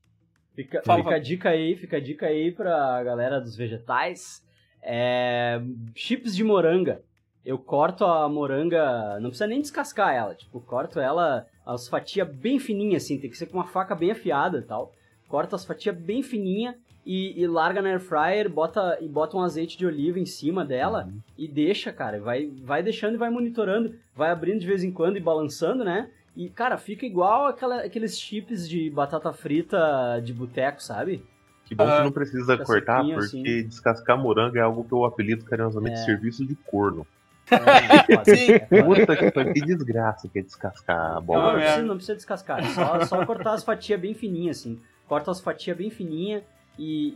Fica, 0.54 0.82
fica 0.82 1.14
a 1.14 1.18
dica 1.18 1.48
aí, 1.50 1.76
fica 1.76 1.96
a 1.96 2.00
dica 2.00 2.26
aí 2.26 2.52
pra 2.52 3.02
galera 3.02 3.40
dos 3.40 3.56
vegetais. 3.56 4.44
É, 4.80 5.60
chips 5.96 6.36
de 6.36 6.44
moranga. 6.44 7.02
Eu 7.48 7.56
corto 7.56 8.04
a 8.04 8.28
moranga, 8.28 9.18
não 9.20 9.30
precisa 9.30 9.46
nem 9.46 9.62
descascar 9.62 10.14
ela, 10.14 10.34
tipo, 10.34 10.60
corto 10.60 11.00
ela 11.00 11.46
as 11.64 11.88
fatias 11.88 12.28
bem 12.28 12.58
fininhas, 12.58 13.02
assim, 13.04 13.18
tem 13.18 13.30
que 13.30 13.38
ser 13.38 13.46
com 13.46 13.56
uma 13.56 13.66
faca 13.66 13.94
bem 13.94 14.10
afiada 14.10 14.58
e 14.58 14.62
tal. 14.62 14.92
Corta 15.26 15.56
as 15.56 15.64
fatias 15.64 15.96
bem 15.96 16.22
fininha 16.22 16.76
e, 17.06 17.40
e, 17.40 17.46
larga 17.46 17.80
na 17.80 17.88
air 17.88 18.00
fryer, 18.00 18.50
bota, 18.50 18.98
e 19.00 19.08
bota 19.08 19.34
um 19.34 19.40
azeite 19.40 19.78
de 19.78 19.86
oliva 19.86 20.20
em 20.20 20.26
cima 20.26 20.62
dela 20.62 21.06
uhum. 21.06 21.20
e 21.38 21.48
deixa, 21.48 21.90
cara. 21.90 22.20
Vai, 22.20 22.52
vai 22.62 22.82
deixando 22.82 23.14
e 23.14 23.18
vai 23.18 23.30
monitorando, 23.30 23.94
vai 24.14 24.30
abrindo 24.30 24.60
de 24.60 24.66
vez 24.66 24.84
em 24.84 24.92
quando 24.92 25.16
e 25.16 25.20
balançando, 25.20 25.82
né? 25.82 26.10
E, 26.36 26.50
cara, 26.50 26.76
fica 26.76 27.06
igual 27.06 27.46
aquela, 27.46 27.80
aqueles 27.80 28.20
chips 28.20 28.68
de 28.68 28.90
batata 28.90 29.32
frita 29.32 30.20
de 30.22 30.34
boteco, 30.34 30.82
sabe? 30.82 31.24
Que 31.64 31.74
bom 31.74 31.84
ah, 31.84 31.96
que 31.96 32.04
não 32.04 32.12
precisa 32.12 32.58
cortar, 32.58 33.02
porque 33.02 33.16
assim. 33.16 33.42
descascar 33.42 34.18
morango 34.18 34.58
é 34.58 34.60
algo 34.60 34.84
que 34.84 34.92
eu 34.92 35.06
apelido 35.06 35.46
carinhosamente 35.46 36.00
é. 36.00 36.04
serviço 36.04 36.46
de 36.46 36.54
corno. 36.54 37.06
É, 37.50 38.24
Sim. 38.24 38.58
Puta 38.84 39.16
que, 39.16 39.52
que 39.52 39.60
desgraça 39.60 40.28
que 40.28 40.38
é 40.38 40.42
descascar 40.42 41.16
a 41.16 41.20
bola. 41.20 41.42
Não, 41.42 41.52
não, 41.52 41.58
precisa, 41.58 41.82
não 41.82 41.94
precisa 41.96 42.16
descascar, 42.16 42.60
é 42.60 42.68
só, 42.70 43.06
só 43.06 43.26
cortar 43.26 43.54
as 43.54 43.64
fatias 43.64 44.00
bem 44.00 44.14
fininhas, 44.14 44.58
assim. 44.58 44.80
Corta 45.06 45.30
as 45.30 45.40
fatias 45.40 45.76
bem 45.76 45.90
fininhas 45.90 46.42
e, 46.78 47.08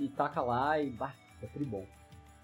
e, 0.00 0.04
e, 0.04 0.08
taca 0.16 0.40
lá 0.40 0.80
e 0.80 0.90
bah, 0.90 1.14
é 1.42 1.46
tudo 1.46 1.64
bom. 1.64 1.86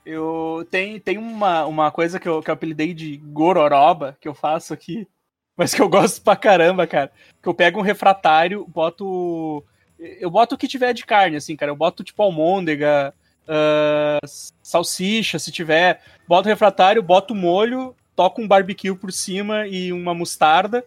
Eu 0.07 0.67
tem, 0.71 1.01
tem 1.01 1.19
uma, 1.19 1.65
uma 1.65 1.91
coisa 1.91 2.21
que 2.21 2.29
eu, 2.29 2.43
que 2.43 2.51
eu 2.51 2.55
apelidei 2.55 2.93
de 2.93 3.17
gororoba 3.17 4.17
que 4.21 4.29
eu 4.29 4.35
faço 4.35 4.73
aqui, 4.73 5.09
mas 5.57 5.75
que 5.75 5.81
eu 5.81 5.89
gosto 5.89 6.23
pra 6.23 6.37
caramba, 6.37 6.87
cara. 6.87 7.11
Que 7.43 7.49
eu 7.49 7.55
pego 7.55 7.81
um 7.81 7.83
refratário, 7.83 8.67
boto 8.67 9.65
eu 9.99 10.31
boto 10.31 10.55
o 10.55 10.59
que 10.59 10.69
tiver 10.69 10.93
de 10.93 11.05
carne, 11.07 11.37
assim, 11.37 11.57
cara. 11.57 11.71
Eu 11.71 11.77
boto, 11.77 12.05
tipo, 12.05 12.23
almôndega, 12.23 13.15
uh, 13.45 14.27
salsicha, 14.63 15.39
se 15.39 15.51
tiver. 15.51 16.03
Boto 16.27 16.49
refratário, 16.49 17.03
boto 17.03 17.35
molho, 17.35 17.95
toco 18.17 18.41
um 18.41 18.49
barbecue 18.49 18.95
por 18.95 19.13
cima 19.13 19.67
e 19.67 19.93
uma 19.93 20.15
mostarda. 20.15 20.85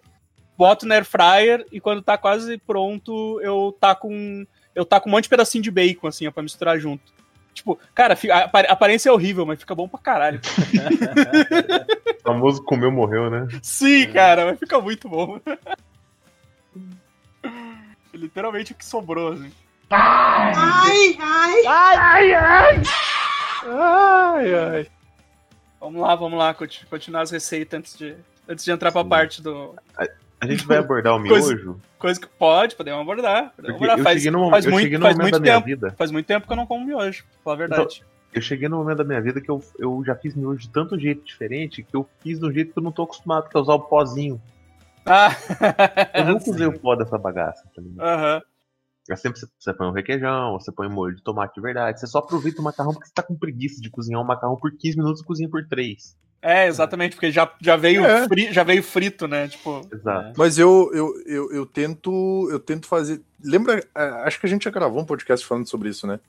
Boto 0.57 0.85
na 0.87 0.95
air 0.95 1.05
fryer 1.05 1.65
e 1.71 1.79
quando 1.79 2.01
tá 2.01 2.17
quase 2.17 2.57
pronto, 2.57 3.39
eu 3.41 3.75
taco 3.79 4.07
um, 4.07 4.45
eu 4.73 4.83
taco 4.83 5.07
um 5.07 5.11
monte 5.11 5.23
de 5.23 5.29
pedacinho 5.29 5.63
de 5.63 5.69
bacon, 5.69 6.07
assim, 6.07 6.27
ó, 6.27 6.31
pra 6.31 6.41
misturar 6.41 6.79
junto. 6.79 7.15
Tipo, 7.53 7.79
cara, 7.93 8.15
a 8.31 8.71
aparência 8.71 9.09
é 9.09 9.11
horrível, 9.11 9.45
mas 9.45 9.59
fica 9.59 9.73
bom 9.73 9.87
pra 9.87 9.99
caralho. 9.99 10.39
o 10.39 12.21
famoso 12.21 12.63
comeu, 12.63 12.91
morreu, 12.91 13.29
né? 13.31 13.47
Sim, 13.63 14.11
cara, 14.11 14.45
mas 14.45 14.59
fica 14.59 14.79
muito 14.79 15.09
bom. 15.09 15.39
Literalmente 18.13 18.71
o 18.71 18.75
que 18.75 18.85
sobrou, 18.85 19.33
assim. 19.33 19.51
Ai, 19.89 21.17
ai, 21.19 21.65
ai, 21.65 22.33
ai, 22.33 22.33
ai, 22.33 22.83
ai, 23.65 24.53
ai. 24.53 24.87
Vamos 25.79 26.01
lá, 26.01 26.15
vamos 26.15 26.39
lá, 26.39 26.53
continuar 26.53 27.21
as 27.21 27.31
receitas 27.31 27.79
antes 27.79 27.97
de, 27.97 28.15
antes 28.47 28.65
de 28.65 28.71
entrar 28.71 28.91
pra 28.91 29.03
Sim. 29.03 29.09
parte 29.09 29.41
do. 29.41 29.75
A, 29.95 30.07
a, 30.41 30.47
gente 30.47 30.65
vai 30.65 30.77
abordar 30.77 31.15
o 31.15 31.19
miojo? 31.19 31.45
Coisa, 31.45 31.75
coisa 31.99 32.19
que 32.19 32.27
pode, 32.27 32.75
podemos 32.75 33.01
abordar. 33.01 33.53
Podemos 33.55 33.77
abordar. 33.77 33.99
Faz, 33.99 34.25
no, 34.25 34.49
faz 34.49 34.65
muito, 34.65 34.99
faz 34.99 35.17
muito 35.17 35.41
tempo. 35.41 35.65
Vida. 35.65 35.95
Faz 35.97 36.11
muito 36.11 36.25
tempo 36.25 36.47
que 36.47 36.53
eu 36.53 36.57
não 36.57 36.65
como 36.65 36.85
miojo, 36.85 37.23
pra 37.23 37.43
falar 37.43 37.55
a 37.55 37.65
então, 37.65 37.77
verdade. 37.77 37.95
Então, 37.97 38.17
eu 38.33 38.41
cheguei 38.41 38.67
no 38.67 38.77
momento 38.77 38.97
da 38.97 39.03
minha 39.03 39.21
vida 39.21 39.39
que 39.39 39.49
eu, 39.49 39.63
eu 39.79 40.03
já 40.05 40.15
fiz 40.15 40.35
miojo 40.35 40.59
de 40.59 40.69
tanto 40.69 40.99
jeito 40.99 41.23
diferente 41.23 41.83
que 41.83 41.95
eu 41.95 42.07
fiz 42.21 42.39
de 42.39 42.45
um 42.45 42.51
jeito 42.51 42.73
que 42.73 42.79
eu 42.79 42.83
não 42.83 42.91
tô 42.91 43.03
acostumado, 43.03 43.49
que 43.49 43.57
é 43.57 43.59
usar 43.59 43.73
o 43.73 43.81
pozinho. 43.81 44.41
Ah. 45.05 45.29
eu 46.13 46.25
nunca 46.25 46.49
usei 46.49 46.67
o 46.67 46.77
pó 46.77 46.95
dessa 46.95 47.17
bagaça. 47.17 47.63
Tá 47.73 47.81
Aham. 47.99 48.41
É 49.09 49.15
sempre 49.15 49.39
você 49.39 49.73
põe 49.73 49.87
um 49.87 49.91
requeijão, 49.91 50.53
você 50.53 50.71
põe 50.71 50.87
um 50.87 50.91
molho 50.91 51.15
de 51.15 51.23
tomate 51.23 51.55
de 51.55 51.61
verdade. 51.61 51.99
Você 51.99 52.07
só 52.07 52.19
aproveita 52.19 52.61
o 52.61 52.63
macarrão 52.63 52.93
porque 52.93 53.07
você 53.07 53.13
tá 53.13 53.23
com 53.23 53.35
preguiça 53.35 53.81
de 53.81 53.89
cozinhar 53.89 54.21
um 54.21 54.25
macarrão 54.25 54.55
por 54.55 54.71
15 54.71 54.97
minutos 54.97 55.21
e 55.21 55.25
cozinha 55.25 55.49
por 55.49 55.65
3. 55.65 56.15
É, 56.41 56.67
exatamente, 56.67 57.15
porque 57.15 57.31
já, 57.31 57.51
já, 57.59 57.75
veio, 57.75 58.05
é. 58.05 58.27
fri, 58.27 58.53
já 58.53 58.63
veio 58.63 58.83
frito, 58.83 59.27
né? 59.27 59.47
Tipo, 59.47 59.81
Exato. 59.91 60.27
É. 60.27 60.33
Mas 60.37 60.57
eu, 60.57 60.91
eu, 60.93 61.13
eu, 61.25 61.51
eu, 61.51 61.65
tento 61.65 62.47
eu 62.51 62.59
tento 62.59 62.87
fazer. 62.87 63.21
Lembra? 63.43 63.83
É, 63.95 64.03
acho 64.23 64.39
que 64.39 64.45
a 64.45 64.49
gente 64.49 64.65
já 64.65 64.71
gravou 64.71 65.01
um 65.01 65.05
podcast 65.05 65.45
falando 65.45 65.67
sobre 65.67 65.89
isso, 65.89 66.05
né? 66.05 66.19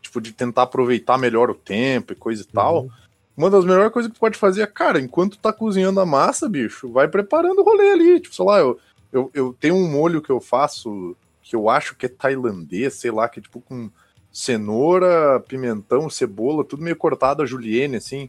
Tipo, 0.00 0.20
de 0.20 0.32
tentar 0.32 0.62
aproveitar 0.62 1.18
melhor 1.18 1.50
o 1.50 1.54
tempo 1.54 2.12
e 2.12 2.16
coisa 2.16 2.42
e 2.42 2.46
uhum. 2.46 2.52
tal. 2.52 2.88
Uma 3.36 3.50
das 3.50 3.64
melhores 3.64 3.92
coisas 3.92 4.10
que 4.10 4.16
tu 4.16 4.20
pode 4.20 4.38
fazer 4.38 4.62
é, 4.62 4.66
cara, 4.66 5.00
enquanto 5.00 5.38
tá 5.38 5.52
cozinhando 5.52 6.00
a 6.00 6.06
massa, 6.06 6.48
bicho, 6.48 6.90
vai 6.90 7.06
preparando 7.06 7.60
o 7.60 7.64
rolê 7.64 7.90
ali. 7.90 8.20
Tipo, 8.20 8.34
sei 8.34 8.44
lá, 8.44 8.58
eu, 8.58 8.78
eu, 9.12 9.30
eu 9.34 9.56
tenho 9.60 9.76
um 9.76 9.88
molho 9.88 10.22
que 10.22 10.30
eu 10.30 10.40
faço 10.40 11.14
que 11.48 11.56
eu 11.56 11.70
acho 11.70 11.96
que 11.96 12.04
é 12.04 12.08
tailandês, 12.10 12.94
sei 12.94 13.10
lá, 13.10 13.26
que 13.28 13.38
é 13.38 13.42
tipo 13.42 13.60
com 13.60 13.90
cenoura, 14.30 15.40
pimentão, 15.48 16.10
cebola, 16.10 16.62
tudo 16.62 16.82
meio 16.82 16.94
cortado 16.94 17.42
a 17.42 17.46
julienne, 17.46 17.96
assim 17.96 18.28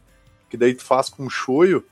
que 0.50 0.56
daí 0.56 0.74
tu 0.74 0.82
faz 0.82 1.08
com 1.08 1.30
shoyu 1.30 1.82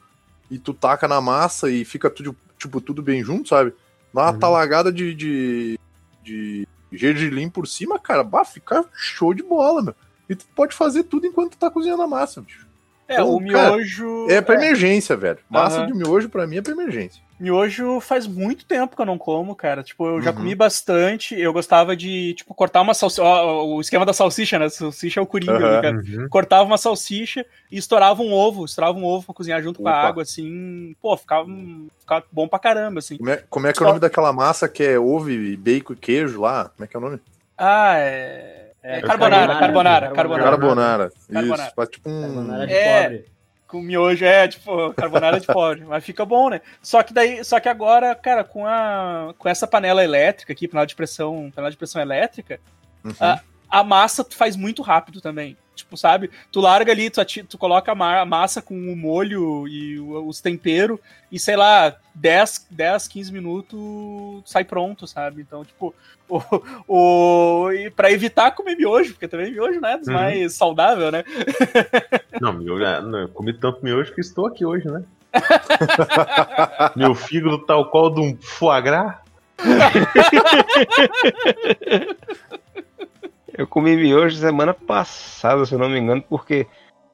e 0.50 0.58
tu 0.58 0.74
taca 0.74 1.06
na 1.06 1.20
massa 1.20 1.70
e 1.70 1.84
fica 1.84 2.10
tudo, 2.10 2.36
tipo, 2.58 2.80
tudo 2.80 3.00
bem 3.00 3.22
junto, 3.22 3.48
sabe? 3.48 3.72
Dá 4.12 4.22
uma 4.22 4.32
uhum. 4.32 4.38
talagada 4.38 4.90
de, 4.90 5.14
de, 5.14 5.78
de 6.24 6.68
gergelim 6.90 7.48
por 7.48 7.68
cima, 7.68 7.98
cara, 7.98 8.24
bah, 8.24 8.44
fica 8.44 8.84
show 8.92 9.32
de 9.32 9.42
bola, 9.42 9.82
meu. 9.82 9.94
E 10.28 10.34
tu 10.34 10.44
pode 10.54 10.74
fazer 10.74 11.04
tudo 11.04 11.26
enquanto 11.26 11.52
tu 11.52 11.58
tá 11.58 11.70
cozinhando 11.70 12.02
a 12.02 12.08
massa, 12.08 12.42
bicho. 12.42 12.66
É, 13.06 13.14
então, 13.14 13.30
o 13.30 13.40
miojo. 13.40 14.26
Cara, 14.26 14.38
é 14.38 14.40
pra 14.42 14.56
é. 14.56 14.58
emergência, 14.58 15.16
velho. 15.16 15.38
Massa 15.48 15.80
uhum. 15.80 15.86
de 15.86 15.94
miojo 15.94 16.28
pra 16.28 16.46
mim 16.46 16.56
é 16.56 16.62
pra 16.62 16.72
emergência. 16.72 17.22
Miojo 17.38 18.01
faz 18.01 18.27
muito 18.27 18.64
tempo 18.64 18.96
que 18.96 19.01
eu 19.01 19.07
não 19.07 19.16
como, 19.16 19.55
cara. 19.55 19.83
Tipo, 19.83 20.07
eu 20.07 20.22
já 20.22 20.31
uhum. 20.31 20.37
comi 20.37 20.55
bastante. 20.55 21.38
Eu 21.38 21.53
gostava 21.53 21.96
de, 21.96 22.35
tipo, 22.35 22.53
cortar 22.53 22.81
uma 22.81 22.94
salsicha. 22.94 23.22
O 23.22 23.81
esquema 23.81 24.05
da 24.05 24.12
salsicha, 24.12 24.59
né? 24.59 24.68
Salsicha 24.68 25.20
é 25.20 25.22
o 25.22 25.27
coringa, 25.27 25.53
uhum. 25.53 25.61
né, 25.61 25.83
cara? 25.83 25.96
Uhum. 25.96 26.29
Cortava 26.29 26.64
uma 26.64 26.79
salsicha 26.79 27.46
e 27.70 27.79
estourava 27.79 28.22
um 28.22 28.33
ovo. 28.33 28.64
Estourava 28.64 28.98
um 28.98 29.05
ovo 29.05 29.27
pra 29.27 29.35
cozinhar 29.35 29.62
junto 29.62 29.81
Opa. 29.81 29.90
com 29.90 29.96
a 29.96 30.01
água, 30.01 30.22
assim. 30.24 30.96
Pô, 31.01 31.16
ficava, 31.16 31.46
ficava 32.01 32.24
bom 32.33 32.48
pra 32.48 32.59
caramba, 32.59 32.98
assim. 32.98 33.16
Como 33.18 33.31
é, 33.31 33.44
como 33.48 33.66
é 33.68 33.72
que 33.72 33.83
é 33.83 33.87
o 33.87 33.88
nome 33.88 34.01
daquela 34.01 34.33
massa 34.33 34.68
que 34.68 34.83
é 34.83 34.98
ovo, 34.98 35.29
bacon 35.59 35.92
e 35.92 35.96
queijo 35.96 36.40
lá? 36.40 36.70
Como 36.70 36.85
é 36.85 36.87
que 36.88 36.96
é 36.96 36.98
o 36.98 37.03
nome? 37.03 37.20
Ah, 37.57 37.94
é. 37.98 38.72
É, 38.83 39.01
carbonara, 39.01 39.59
carbonara, 39.59 40.11
carbonara. 40.11 40.51
Carbonara. 40.51 41.12
Isso, 41.29 41.74
faz 41.74 41.88
tipo 41.88 42.09
um. 42.09 42.22
Carbonara 42.22 42.66
de 42.66 42.72
é, 42.72 43.03
pobre 43.03 43.38
com 43.68 43.83
miojo, 43.83 44.24
é, 44.24 44.48
tipo, 44.48 44.92
carbonara 44.94 45.38
de 45.38 45.46
pobre, 45.46 45.85
mas 45.85 46.02
fica 46.02 46.24
bom, 46.24 46.48
né? 46.48 46.61
Só 46.83 47.02
que 47.02 47.12
daí, 47.12 47.44
só 47.44 47.61
que 47.61 47.68
agora, 47.68 48.14
cara, 48.14 48.42
com 48.42 48.66
a 48.66 49.35
com 49.37 49.48
essa 49.48 49.66
panela 49.66 50.02
elétrica 50.02 50.52
aqui, 50.52 50.66
panela 50.66 50.87
de 50.87 50.96
pressão, 50.96 51.52
panela 51.54 51.70
de 51.70 51.76
pressão 51.76 52.00
elétrica, 52.00 52.59
uhum. 53.04 53.12
a, 53.20 53.40
a 53.68 53.85
massa 53.85 54.26
faz 54.31 54.57
muito 54.57 54.81
rápido 54.81 55.20
também. 55.20 55.57
Tipo, 55.78 55.96
sabe? 55.96 56.30
Tu 56.50 56.60
larga 56.60 56.92
ali, 56.92 57.08
tu, 57.08 57.20
tu 57.48 57.58
coloca 57.58 57.92
a 57.92 58.24
massa 58.24 58.60
com 58.60 58.74
o 58.74 58.96
molho 58.96 59.66
e 59.68 59.98
os 59.98 60.40
temperos 60.40 60.98
e, 61.30 61.38
sei 61.38 61.56
lá, 61.56 61.94
10, 62.14 62.66
10 62.70 63.08
15 63.08 63.32
minutos 63.32 64.42
sai 64.44 64.64
pronto, 64.64 65.06
sabe? 65.06 65.42
Então, 65.42 65.64
tipo, 65.64 65.94
o, 66.28 66.42
o, 66.86 67.72
e 67.72 67.90
pra 67.90 68.10
evitar 68.10 68.50
comer 68.50 68.76
miojo, 68.76 69.12
porque 69.12 69.28
também 69.28 69.52
miojo 69.52 69.80
não 69.80 69.88
é 69.88 69.98
dos 69.98 70.08
uhum. 70.08 70.14
mais 70.14 70.52
saudável, 70.52 71.10
né? 71.10 71.24
Não, 72.40 72.52
miojo, 72.52 72.84
é, 72.84 73.00
não, 73.00 73.18
eu 73.20 73.28
comi 73.28 73.52
tanto 73.52 73.84
miojo 73.84 74.14
que 74.14 74.20
estou 74.20 74.46
aqui 74.46 74.64
hoje, 74.64 74.86
né? 74.88 75.02
Meu 76.94 77.14
fígado 77.14 77.58
tal 77.66 77.90
qual 77.90 78.14
de 78.14 78.20
um 78.20 78.36
foie 78.40 78.80
gras. 78.80 79.16
Eu 83.59 83.66
comi 83.66 83.97
miojo 83.97 84.37
semana 84.37 84.73
passada, 84.73 85.66
se 85.66 85.75
eu 85.75 85.81
não 85.81 85.88
me 85.88 85.99
engano, 85.99 86.23
porque 86.23 86.64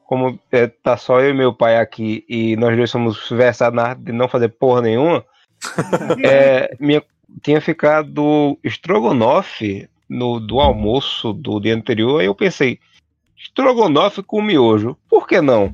como 0.05 0.39
é, 0.51 0.67
tá 0.67 0.95
só 0.95 1.19
eu 1.19 1.31
e 1.31 1.33
meu 1.33 1.51
pai 1.51 1.77
aqui 1.77 2.23
e 2.29 2.55
nós 2.57 2.77
dois 2.77 2.91
somos 2.91 3.27
versados 3.31 3.75
na 3.75 3.89
arte 3.89 4.03
de 4.03 4.11
não 4.11 4.27
fazer 4.27 4.49
porra 4.49 4.83
nenhuma, 4.83 5.25
é, 6.23 6.77
minha, 6.79 7.01
tinha 7.41 7.59
ficado 7.59 8.59
estrogonofe 8.63 9.89
no, 10.07 10.39
do 10.39 10.59
almoço 10.59 11.33
do 11.33 11.59
dia 11.59 11.75
anterior, 11.75 12.21
e 12.21 12.25
eu 12.25 12.35
pensei, 12.35 12.77
estrogonofe 13.35 14.21
com 14.21 14.39
miojo, 14.39 14.95
por 15.09 15.27
que 15.27 15.41
não? 15.41 15.73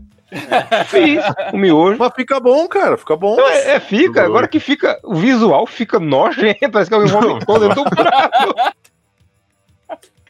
Fiz 0.87 1.21
o 1.51 1.57
miojo. 1.57 1.97
Mas 1.99 2.13
fica 2.15 2.39
bom, 2.39 2.65
cara, 2.69 2.95
fica 2.95 3.17
bom. 3.17 3.35
Não, 3.35 3.49
é, 3.49 3.75
é, 3.75 3.79
fica, 3.81 4.23
agora 4.23 4.47
que 4.47 4.61
fica, 4.61 4.97
o 5.03 5.15
visual 5.15 5.67
fica 5.67 5.99
nojento, 5.99 6.71
parece 6.71 6.89
que 6.89 6.95
alguém 6.95 7.11
vomitou 7.11 7.59
dentro 7.59 7.83
do 7.83 7.89
prato. 7.89 8.55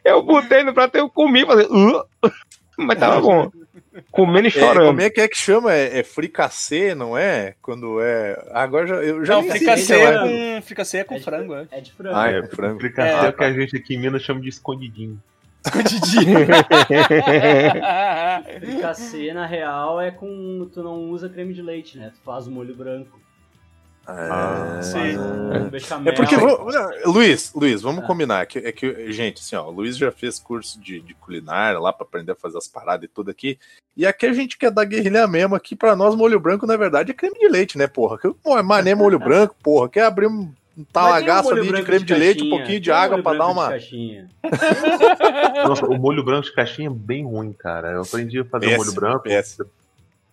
Eu 0.04 0.24
botei 0.24 0.64
no 0.64 0.74
prato 0.74 0.96
e 0.96 1.00
eu 1.00 1.10
comi, 1.10 1.46
falei, 1.46 1.68
uh, 1.68 2.04
mas 2.78 3.00
tava 3.00 3.22
bom. 3.22 3.52
Comendo 4.10 4.48
e 4.48 4.50
é, 4.50 4.52
chorando. 4.52 4.84
É, 4.84 4.88
como 4.88 5.02
é 5.02 5.10
que 5.10 5.22
é 5.22 5.28
que 5.28 5.38
chama? 5.38 5.74
É, 5.74 6.00
é 6.00 6.04
fricassê, 6.04 6.96
não 6.96 7.18
é? 7.18 7.56
Quando 7.62 8.02
é. 8.02 8.42
Agora 8.52 8.88
já, 8.88 8.96
eu 8.96 9.26
já 9.26 9.36
não, 9.36 9.44
fricassê 9.44 9.96
é, 9.96 10.20
com, 10.20 10.62
fricassê 10.62 10.98
é 11.00 11.04
com 11.04 11.16
é 11.16 11.20
frango, 11.20 11.56
é. 11.56 11.68
É 11.72 11.82
de 11.82 11.92
frango. 11.92 12.16
Ah, 12.16 12.30
é 12.30 12.42
frango. 12.44 12.80
Fricassê 12.80 13.10
é, 13.10 13.26
é 13.26 13.30
o 13.30 13.34
que 13.34 13.44
a 13.44 13.52
gente 13.54 13.76
aqui 13.76 13.96
em 13.96 14.00
Minas 14.00 14.22
chama 14.22 14.40
de 14.40 14.48
escondidinho. 14.48 15.22
Escondidinho. 15.66 16.40
fricassê, 18.62 19.34
na 19.34 19.46
real, 19.46 20.00
é 20.00 20.10
com. 20.10 20.70
Tu 20.74 20.82
não 20.82 21.10
usa 21.10 21.28
creme 21.28 21.54
de 21.54 21.62
leite, 21.62 21.98
né? 21.98 22.12
Tu 22.16 22.22
faz 22.24 22.48
o 22.48 22.52
molho 22.52 22.74
branco. 22.74 23.21
Ah, 24.06 24.80
sim. 24.82 25.16
é 26.06 26.12
porque, 26.12 26.36
Luiz, 27.06 27.54
Luiz, 27.54 27.82
vamos 27.82 28.04
é. 28.04 28.08
combinar. 28.08 28.46
Que, 28.46 28.60
é 28.60 28.72
que, 28.72 29.12
gente, 29.12 29.40
assim, 29.40 29.56
ó, 29.56 29.68
o 29.68 29.72
Luiz 29.72 29.96
já 29.96 30.12
fez 30.12 30.40
curso 30.40 30.80
de, 30.80 31.00
de 31.00 31.14
culinária 31.14 31.80
lá 31.80 31.94
para 31.94 32.06
aprender 32.06 32.32
a 32.32 32.36
fazer 32.36 32.58
as 32.58 32.68
paradas 32.68 33.06
e 33.06 33.08
tudo 33.08 33.30
aqui. 33.30 33.60
E 33.96 34.06
aqui 34.06 34.26
a 34.26 34.34
gente 34.34 34.58
quer 34.58 34.72
dar 34.72 34.86
guerrilha 34.86 35.28
mesmo. 35.28 35.56
Aqui 35.56 35.76
para 35.76 35.96
nós, 35.96 36.16
molho 36.16 36.40
branco, 36.40 36.66
na 36.66 36.76
verdade, 36.78 37.12
é 37.12 37.14
creme 37.14 37.38
de 37.38 37.48
leite, 37.48 37.78
né, 37.78 37.88
porra? 37.88 38.18
Que, 38.18 38.34
pô, 38.34 38.58
é 38.58 38.64
mané 38.64 38.96
molho 38.96 39.20
branco, 39.20 39.56
porra. 39.62 39.88
Quer 39.88 40.06
abrir 40.06 40.28
um 40.28 40.52
talagaço 40.92 41.50
um 41.50 41.52
ali 41.52 41.72
de 41.72 41.84
creme 41.84 42.06
de, 42.06 42.14
de 42.14 42.20
leite, 42.20 42.44
um 42.44 42.50
pouquinho 42.50 42.80
de 42.80 42.92
água 42.92 43.22
para 43.22 43.38
dar 43.38 43.48
uma. 43.48 43.70
Nossa, 45.68 45.86
o 45.86 45.98
molho 45.98 46.24
branco 46.24 46.46
de 46.46 46.54
caixinha 46.54 46.88
é 46.90 46.94
bem 46.94 47.24
ruim, 47.26 47.54
cara. 47.54 47.92
Eu 47.92 48.02
aprendi 48.02 48.40
a 48.40 48.46
fazer 48.46 48.66
péssimo, 48.66 48.86
molho 48.86 48.96
branco. 48.96 49.24
Péssimo. 49.24 49.70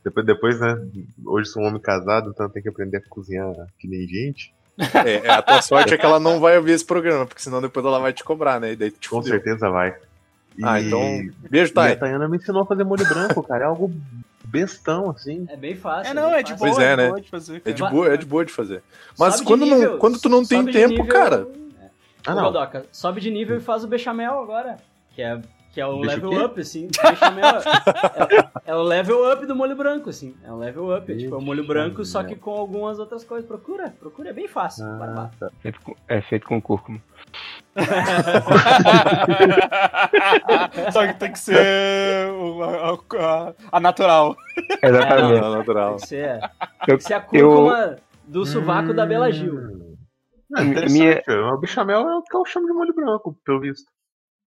Depois, 0.05 0.27
depois, 0.27 0.61
né? 0.61 0.81
Hoje 1.25 1.51
sou 1.51 1.63
um 1.63 1.67
homem 1.67 1.81
casado, 1.81 2.31
então 2.31 2.49
tem 2.49 2.63
que 2.63 2.69
aprender 2.69 2.99
a 2.99 3.09
cozinhar 3.09 3.53
que 3.79 3.89
nem 3.89 4.07
gente. 4.07 4.55
É, 4.79 5.27
é, 5.27 5.31
a 5.31 5.43
tua 5.43 5.61
sorte 5.61 5.95
é 5.95 5.99
que 5.99 6.07
ela 6.07 6.21
não 6.21 6.39
vai 6.39 6.57
ouvir 6.57 6.73
esse 6.73 6.85
programa, 6.85 7.27
porque 7.27 7.43
senão 7.43 7.61
depois 7.61 7.85
ela 7.85 7.99
vai 7.99 8.13
te 8.13 8.23
cobrar, 8.23 8.61
né? 8.61 8.73
E 8.73 8.77
daí 8.77 8.91
Com 8.91 9.21
fudeu. 9.23 9.33
certeza 9.33 9.69
vai. 9.69 9.97
E... 10.57 10.65
Ah, 10.65 10.81
então. 10.81 11.01
Beijo, 11.51 11.73
Thay. 11.73 11.93
a 11.93 11.97
Tayana 11.97 12.29
me 12.29 12.37
ensinou 12.37 12.63
a 12.63 12.67
fazer 12.67 12.85
molho 12.85 13.07
branco, 13.09 13.43
cara. 13.43 13.65
É 13.65 13.67
algo 13.67 13.93
bestão, 14.45 15.11
assim. 15.11 15.47
É 15.51 15.57
bem 15.57 15.77
fácil. 15.77 16.11
É, 16.11 16.15
não, 16.15 16.35
é, 16.35 16.43
de 16.43 16.55
boa, 16.55 16.71
pois 16.71 16.79
é, 16.79 16.97
né? 16.97 17.13
de 17.21 17.29
fazer. 17.29 17.63
É 17.65 17.73
de, 17.73 17.83
boa, 17.83 18.13
é 18.13 18.17
de 18.17 18.27
boa 18.27 18.45
de 18.45 18.53
fazer. 18.53 18.83
Mas 19.19 19.35
sobe 19.35 19.47
quando, 19.47 19.65
nível, 19.65 19.93
não, 19.93 19.99
quando 19.99 20.21
tu 20.21 20.29
não 20.29 20.45
tem 20.45 20.65
tempo, 20.65 21.03
nível... 21.03 21.07
cara. 21.07 21.49
Ah, 22.25 22.35
não. 22.35 22.45
Rodoca, 22.45 22.87
sobe 22.93 23.21
de 23.21 23.31
nível 23.31 23.57
e 23.57 23.61
faz 23.61 23.85
o 23.85 23.89
bechamel 23.89 24.41
agora. 24.41 24.77
Que 25.15 25.23
é 25.23 25.41
que 25.73 25.81
é 25.81 25.87
o 25.87 26.01
Deixa 26.01 26.17
level 26.17 26.31
o 26.31 26.45
up, 26.45 26.61
assim. 26.61 26.89
é, 28.65 28.71
é, 28.71 28.75
o 28.75 28.83
level 28.83 29.33
up 29.33 29.47
do 29.47 29.55
molho 29.55 29.77
branco, 29.77 30.11
assim. 30.11 30.35
É 30.43 30.51
um 30.51 30.59
level 30.59 30.97
up. 30.97 31.13
É, 31.13 31.17
tipo, 31.17 31.35
é 31.35 31.39
o 31.39 31.41
molho 31.41 31.65
branco, 31.67 32.05
só 32.05 32.25
que 32.25 32.35
com 32.35 32.51
algumas 32.53 32.99
outras 32.99 33.25
coisas. 33.25 33.47
Procura, 33.47 33.95
procura, 34.01 34.31
é 34.31 34.33
bem 34.33 34.49
fácil. 34.49 34.87
Ah, 34.87 35.31
tá. 35.39 35.51
feito 35.61 35.81
com, 35.81 35.95
é 36.09 36.21
feito 36.23 36.47
com 36.47 36.61
cúrcuma. 36.61 37.01
só 40.93 41.07
que 41.07 41.15
tem 41.15 41.33
que 41.33 41.39
ser 41.39 41.61
a, 41.61 42.91
a, 42.91 43.55
a 43.73 43.81
natural. 43.81 44.37
Exatamente. 44.83 45.35
É, 45.35 45.45
a 45.45 45.51
natural. 45.51 45.91
Tem 45.91 46.01
que 46.01 46.07
ser, 46.07 46.41
tem 46.87 46.97
que 46.97 47.05
ser 47.05 47.15
a 47.15 47.21
cúrcuma 47.21 47.79
eu... 47.79 47.97
do 48.27 48.47
sovaco 48.47 48.91
hum... 48.91 48.95
da 48.95 49.07
Bela 49.07 49.31
Gil. 49.31 49.89
É 50.57 50.63
interessante. 50.63 50.93
Minha... 50.93 51.23
O 51.53 51.59
bechamel 51.59 52.09
é 52.09 52.17
o 52.17 52.23
que 52.23 52.37
eu 52.37 52.45
chamo 52.47 52.67
de 52.67 52.73
molho 52.73 52.95
branco, 52.95 53.37
pelo 53.45 53.61
visto. 53.61 53.87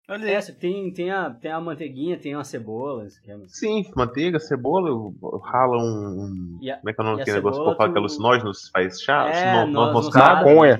Olha 0.10 0.30
é, 0.30 0.42
tem, 0.42 0.92
tem, 0.92 1.10
a, 1.10 1.30
tem 1.30 1.52
a 1.52 1.62
manteiguinha, 1.62 2.18
tem 2.18 2.36
uma 2.36 2.44
cebola. 2.44 3.06
Esquema. 3.06 3.46
Sim, 3.48 3.90
manteiga, 3.96 4.40
cebola, 4.40 4.90
rala 5.44 5.78
um. 5.78 6.60
um 6.62 6.70
a, 6.70 6.78
como 6.78 6.90
é 6.90 6.94
que 6.94 7.00
é 7.00 7.04
o 7.04 7.06
nome 7.06 7.18
daquele 7.20 7.38
negócio 7.38 7.64
pra 7.64 7.76
falar 7.76 7.90
tu... 7.90 7.94
que 7.94 8.00
alucinógenos? 8.00 8.70
Faz 8.74 9.02
chá? 9.02 9.30
É, 9.30 9.66
no, 9.66 9.72
nós 9.72 9.94
moscada. 9.94 10.46
Maconha. 10.46 10.80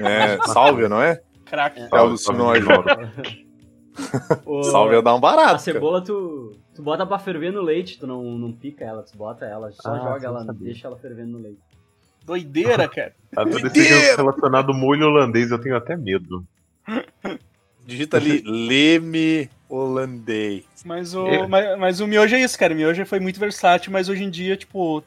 É, 0.00 0.38
salve, 0.46 0.88
não 0.88 1.00
é? 1.00 1.22
Crack. 1.46 1.80
É, 1.80 1.88
é 1.90 1.98
alucinógeno. 1.98 2.84
Salve 4.70 5.00
dá 5.00 5.14
um 5.14 5.20
barato. 5.20 5.54
A 5.54 5.58
cebola 5.58 6.02
tu, 6.02 6.52
tu 6.74 6.82
bota 6.82 7.06
pra 7.06 7.18
ferver 7.18 7.50
no 7.50 7.62
leite, 7.62 7.98
tu 7.98 8.06
não, 8.06 8.22
não 8.22 8.52
pica 8.52 8.84
ela, 8.84 9.02
tu 9.02 9.16
bota 9.16 9.46
ela, 9.46 9.70
só 9.72 9.94
ah, 9.94 9.98
joga 9.98 10.26
ela, 10.26 10.44
sabia. 10.44 10.66
deixa 10.66 10.86
ela 10.86 10.98
fervendo 10.98 11.30
no 11.30 11.38
leite. 11.38 11.62
Doideira, 12.26 12.88
cara. 12.88 13.14
Doideira! 13.32 14.16
relacionado 14.16 14.72
ao 14.72 14.76
molho 14.76 15.06
holandês, 15.06 15.50
eu 15.50 15.60
tenho 15.60 15.76
até 15.76 15.96
medo. 15.96 16.44
Digita 17.86 18.16
ali 18.16 18.42
leme 18.46 19.48
holandês. 19.68 20.64
Mas 20.84 21.14
o, 21.14 21.48
mas, 21.48 21.78
mas, 21.78 22.00
o 22.00 22.06
miojo 22.06 22.34
é 22.34 22.40
isso, 22.40 22.58
cara. 22.58 22.74
O 22.74 22.76
miojo 22.76 23.04
foi 23.06 23.20
muito 23.20 23.40
versátil, 23.40 23.92
mas 23.92 24.08
hoje 24.08 24.24
em 24.24 24.30
dia, 24.30 24.56
tipo, 24.56 25.02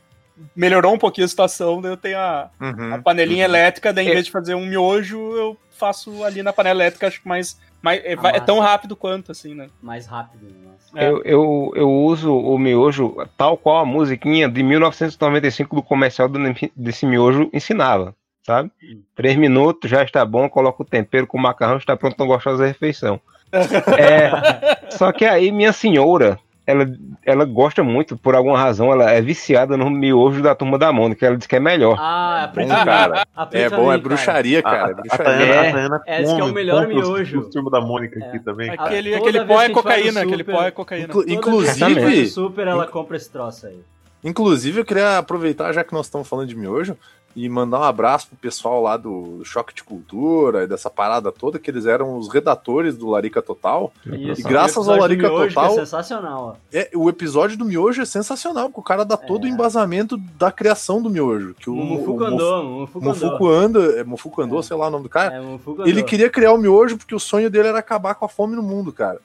melhorou 0.56 0.94
um 0.94 0.98
pouquinho 0.98 1.26
a 1.26 1.30
situação, 1.30 1.82
daí 1.82 1.92
eu 1.92 1.98
tenho 1.98 2.18
a, 2.18 2.50
uhum, 2.60 2.96
a 2.96 2.98
panelinha 3.00 3.46
uhum. 3.46 3.52
elétrica, 3.52 3.94
daí 3.94 4.08
em 4.08 4.10
é. 4.10 4.14
vez 4.14 4.26
de 4.26 4.32
fazer 4.32 4.56
um 4.56 4.66
miojo, 4.66 5.18
eu 5.18 5.58
faço 5.72 6.24
ali 6.24 6.44
na 6.44 6.54
panela 6.54 6.82
elétrica, 6.84 7.08
acho 7.08 7.22
que 7.22 7.28
mais. 7.28 7.60
mais 7.82 8.04
é, 8.04 8.14
é, 8.14 8.40
tão 8.40 8.60
rápido 8.60 8.96
quanto, 8.96 9.32
assim, 9.32 9.56
né? 9.56 9.70
Mais 9.82 10.06
rápido, 10.06 10.48
é. 10.96 11.08
eu, 11.08 11.22
eu, 11.24 11.72
eu 11.76 11.90
uso 11.90 12.36
o 12.36 12.58
miojo 12.58 13.16
tal 13.38 13.58
qual 13.58 13.78
a 13.78 13.86
musiquinha 13.86 14.50
de 14.50 14.64
1995 14.64 15.76
do 15.76 15.84
comercial 15.84 16.30
desse 16.76 17.06
miojo 17.06 17.50
ensinava 17.54 18.16
sabe? 18.50 18.72
Hum. 18.84 19.02
Três 19.16 19.36
minutos 19.36 19.92
já 19.92 20.04
está 20.04 20.26
bom, 20.26 20.50
coloca 20.50 20.82
o 20.82 20.86
tempero 20.86 21.28
com 21.28 21.38
o 21.38 21.42
macarrão, 21.42 21.78
está 21.78 21.96
pronto 21.96 22.16
para 22.16 22.26
gostosa 22.26 22.66
refeição. 22.66 23.22
é, 23.52 24.92
só 24.92 25.12
que 25.12 25.24
aí 25.24 25.52
minha 25.52 25.72
senhora, 25.72 26.40
ela, 26.66 26.88
ela 27.24 27.46
gosta 27.46 27.84
muito, 27.84 28.18
por 28.18 28.34
alguma 28.34 28.58
razão, 28.58 28.92
ela 28.92 29.12
é 29.12 29.22
viciada 29.22 29.78
no 29.78 29.88
miojo 29.88 30.42
da 30.42 30.56
turma 30.56 30.80
da 30.80 30.92
Mônica. 30.92 31.24
Ela 31.26 31.38
diz 31.38 31.46
que 31.46 31.56
é 31.56 31.60
melhor. 31.60 31.96
Ah, 32.00 32.46
aprende 32.46 32.74
bom, 32.74 32.86
cara. 32.86 33.28
é 33.52 33.70
bom, 33.70 33.94
é 33.94 33.98
bruxaria, 34.00 34.64
cara. 34.64 34.92
É 34.92 34.94
bruxaria. 34.96 36.00
é, 36.08 36.22
esse 36.24 36.36
que 36.36 36.42
é 36.42 36.44
o 36.44 36.54
melhor 36.54 36.88
miojo. 36.88 37.40
O 37.40 37.50
turma 37.52 37.70
da 37.70 37.82
Mônica 37.82 38.20
aqui 38.20 38.38
é. 38.38 38.40
também. 38.40 38.72
Aquele, 38.72 39.14
aquele 39.14 39.46
pó 39.46 39.62
é 39.62 39.70
cocaína, 39.70 40.22
aquele 40.22 40.44
pó 40.44 40.64
é 40.64 40.72
cocaína. 40.72 41.06
Inclu 41.06 41.24
inclusive. 41.28 42.28
Super, 42.28 42.68
ela 42.68 42.88
compra 42.88 43.16
esse 43.16 43.30
troço 43.30 43.68
aí. 43.68 43.80
Inclusive, 44.24 44.82
eu 44.82 44.86
queria 44.86 45.18
aproveitar, 45.18 45.72
já 45.72 45.84
que 45.84 45.94
nós 45.94 46.08
estamos 46.08 46.28
falando 46.28 46.48
de 46.48 46.56
miojo, 46.56 46.98
e 47.40 47.48
mandar 47.48 47.80
um 47.80 47.84
abraço 47.84 48.28
pro 48.28 48.36
pessoal 48.36 48.82
lá 48.82 48.98
do 48.98 49.42
Choque 49.46 49.74
de 49.74 49.82
Cultura 49.82 50.66
e 50.66 50.68
dessa 50.68 50.90
parada 50.90 51.32
toda, 51.32 51.58
que 51.58 51.72
eles 51.72 51.86
eram 51.86 52.18
os 52.18 52.28
redatores 52.28 52.98
do 52.98 53.08
Larica 53.08 53.42
Total. 53.42 53.94
Isso, 54.06 54.42
e 54.42 54.44
graças 54.44 54.90
ao 54.90 54.98
Larica 54.98 55.28
é 55.28 55.30
Total. 55.30 55.72
É 55.72 55.76
sensacional. 55.76 56.58
É, 56.74 56.90
o 56.94 57.08
episódio 57.08 57.58
do 57.58 57.64
Miojo 57.64 58.02
é 58.02 58.06
sensacional, 58.06 58.66
porque 58.66 58.82
o 58.82 58.84
cara 58.84 59.06
dá 59.06 59.16
todo 59.16 59.48
é. 59.48 59.50
o 59.50 59.54
embasamento 59.54 60.18
da 60.38 60.52
criação 60.52 61.02
do 61.02 61.10
Miojo. 61.10 61.56
Que 61.58 61.70
o, 61.70 61.76
Mufuku 61.76 62.26
andou, 62.26 62.90
Mufuku 62.94 63.48
anda, 63.48 63.80
é 63.98 64.04
Mufuku 64.04 64.42
andou, 64.42 64.60
é. 64.60 64.64
sei 64.64 64.76
lá 64.76 64.88
o 64.88 64.92
nome 64.92 65.04
do 65.04 65.10
cara. 65.10 65.38
É, 65.38 65.90
ele 65.90 66.04
queria 66.04 66.30
criar 66.30 66.52
o 66.52 66.58
Miojo 66.58 66.98
porque 66.98 67.16
o 67.16 67.20
sonho 67.20 67.50
dele 67.50 67.70
era 67.70 67.80
acabar 67.80 68.16
com 68.16 68.26
a 68.26 68.30
fome 68.30 68.54
no 68.54 68.62
mundo, 68.62 68.92
cara. 68.92 69.22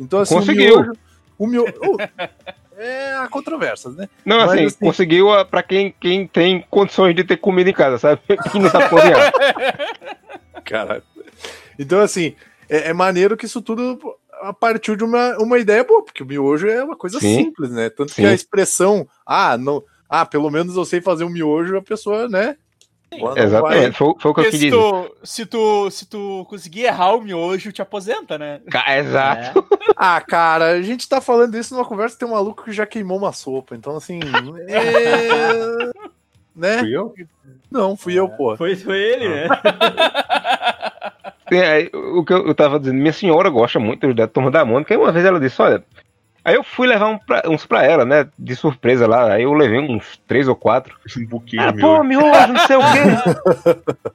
Então, 0.00 0.20
assim, 0.20 0.36
Conseguiu. 0.36 0.74
o 0.74 0.78
Miojo. 0.78 0.92
O 1.38 1.46
miojo 1.46 1.74
é 2.78 3.14
a 3.14 3.28
controvérsia, 3.28 3.90
né? 3.90 4.08
Não, 4.24 4.40
assim, 4.40 4.64
assim, 4.64 4.78
conseguiu 4.78 5.28
para 5.46 5.62
quem, 5.62 5.92
quem 6.00 6.26
tem 6.26 6.64
condições 6.70 7.14
de 7.14 7.24
ter 7.24 7.36
comida 7.36 7.68
em 7.68 7.72
casa, 7.72 7.98
sabe? 7.98 8.22
Que 8.50 8.58
não 8.58 8.70
tá 8.70 8.88
cozinhando. 8.88 9.32
Caralho. 10.64 11.02
Então, 11.78 12.00
assim, 12.00 12.36
é, 12.68 12.90
é, 12.90 12.92
maneiro 12.92 13.36
que 13.36 13.46
isso 13.46 13.60
tudo 13.60 13.98
partiu 14.60 14.94
de 14.94 15.02
uma, 15.02 15.36
uma 15.38 15.58
ideia 15.58 15.82
boa, 15.82 16.04
porque 16.04 16.22
o 16.22 16.26
miojo 16.26 16.68
é 16.68 16.84
uma 16.84 16.96
coisa 16.96 17.18
Sim. 17.18 17.36
simples, 17.36 17.70
né? 17.70 17.90
Tanto 17.90 18.12
Sim. 18.12 18.22
que 18.22 18.28
a 18.28 18.34
expressão, 18.34 19.08
ah, 19.26 19.58
não, 19.58 19.82
ah, 20.08 20.24
pelo 20.24 20.50
menos 20.50 20.76
eu 20.76 20.84
sei 20.84 21.00
fazer 21.00 21.24
um 21.24 21.30
miojo, 21.30 21.76
a 21.76 21.82
pessoa, 21.82 22.28
né? 22.28 22.56
Exatamente, 23.10 23.96
foi, 23.96 24.14
foi, 24.18 24.30
o 24.30 24.34
que 24.34 24.40
eu 24.40 24.44
quis 24.44 24.52
dizer. 24.52 24.70
Se, 25.24 25.46
tu, 25.46 25.90
se 25.90 26.06
tu 26.06 26.46
conseguir 26.48 26.82
errar 26.84 27.14
o 27.14 27.22
miojo, 27.22 27.72
te 27.72 27.80
aposenta, 27.80 28.36
né? 28.36 28.60
Exato. 28.98 29.58
É. 29.58 29.92
ah, 29.96 30.20
cara, 30.20 30.72
a 30.72 30.82
gente 30.82 31.08
tá 31.08 31.20
falando 31.20 31.56
isso 31.56 31.74
numa 31.74 31.86
conversa 31.86 32.14
que 32.14 32.20
tem 32.20 32.28
um 32.28 32.32
maluco 32.32 32.64
que 32.64 32.72
já 32.72 32.86
queimou 32.86 33.18
uma 33.18 33.32
sopa, 33.32 33.74
então 33.74 33.96
assim. 33.96 34.20
é... 34.68 35.90
né? 36.54 36.78
Fui 36.78 36.96
eu? 36.96 37.14
Não, 37.70 37.96
fui 37.96 38.14
é. 38.14 38.18
eu, 38.18 38.28
pô. 38.28 38.56
Foi, 38.56 38.76
foi 38.76 38.98
ele, 38.98 39.26
ah. 39.26 39.48
né? 39.48 39.48
É, 41.50 41.88
o 41.96 42.22
que 42.24 42.32
eu, 42.32 42.46
eu 42.46 42.54
tava 42.54 42.78
dizendo, 42.78 42.98
minha 42.98 43.12
senhora 43.12 43.48
gosta 43.48 43.78
muito 43.78 44.12
da 44.12 44.26
turma 44.26 44.50
da 44.50 44.66
Mônica, 44.66 44.92
e 44.92 44.98
uma 44.98 45.10
vez 45.10 45.24
ela 45.24 45.40
disse: 45.40 45.62
Olha, 45.62 45.82
Aí 46.48 46.54
eu 46.54 46.64
fui 46.64 46.86
levar 46.86 47.08
um 47.08 47.18
pra, 47.18 47.42
uns 47.46 47.66
pra 47.66 47.84
ela, 47.84 48.06
né? 48.06 48.26
De 48.38 48.56
surpresa 48.56 49.06
lá. 49.06 49.34
Aí 49.34 49.42
eu 49.42 49.52
levei 49.52 49.78
uns 49.80 50.18
três 50.26 50.48
ou 50.48 50.56
quatro. 50.56 50.96
Um 51.18 51.26
pouquinho. 51.26 51.62
Ah, 51.62 51.74
pô, 51.74 52.02
miojo, 52.02 52.52
não 52.54 52.66
sei 52.66 52.76
o 52.76 52.80
quê. 52.80 53.98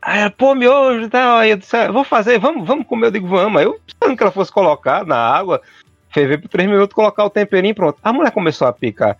Aí, 0.00 0.30
pô, 0.30 0.54
miojo 0.54 1.04
e 1.04 1.10
tal. 1.10 1.36
Aí 1.36 1.50
eu 1.50 1.58
disse, 1.58 1.76
ah, 1.76 1.92
vou 1.92 2.04
fazer, 2.04 2.38
vamos, 2.38 2.66
vamos 2.66 2.86
comer. 2.86 3.08
Eu 3.08 3.10
digo, 3.10 3.28
vamos. 3.28 3.60
Aí 3.60 3.66
eu, 3.66 3.78
esperando 3.86 4.16
que 4.16 4.22
ela 4.22 4.32
fosse 4.32 4.50
colocar 4.50 5.04
na 5.04 5.18
água, 5.18 5.60
ferver 6.08 6.38
por 6.38 6.48
três 6.48 6.66
minutos, 6.66 6.94
colocar 6.94 7.22
o 7.22 7.30
temperinho 7.30 7.74
pronto. 7.74 7.98
A 8.02 8.14
mulher 8.14 8.30
começou 8.30 8.66
a 8.66 8.72
picar 8.72 9.18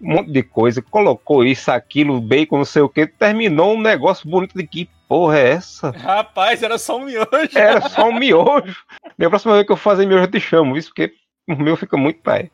um 0.00 0.14
monte 0.14 0.30
de 0.30 0.44
coisa, 0.44 0.80
colocou 0.80 1.44
isso, 1.44 1.68
aquilo, 1.72 2.20
bacon, 2.20 2.58
não 2.58 2.64
sei 2.64 2.82
o 2.82 2.88
que, 2.88 3.08
terminou 3.08 3.74
um 3.74 3.80
negócio 3.80 4.30
bonito 4.30 4.56
de 4.56 4.64
que 4.64 4.88
porra 5.08 5.38
é 5.38 5.50
essa? 5.50 5.90
Rapaz, 5.90 6.62
era 6.62 6.78
só 6.78 6.96
um 6.96 7.06
miojo. 7.06 7.28
Era 7.56 7.88
só 7.88 8.08
um 8.08 8.16
miojo. 8.16 8.76
E 9.18 9.24
a 9.24 9.28
próxima 9.28 9.54
vez 9.54 9.66
que 9.66 9.72
eu 9.72 9.76
fazer 9.76 10.06
miojo 10.06 10.22
eu 10.22 10.30
te 10.30 10.38
chamo, 10.38 10.76
isso 10.76 10.90
porque 10.90 11.12
o 11.48 11.56
meu 11.56 11.76
fica 11.76 11.96
muito 11.96 12.20
pai. 12.20 12.50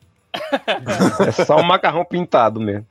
é 1.25 1.31
só 1.31 1.57
um 1.57 1.63
macarrão 1.63 2.05
pintado 2.05 2.59
mesmo. 2.59 2.85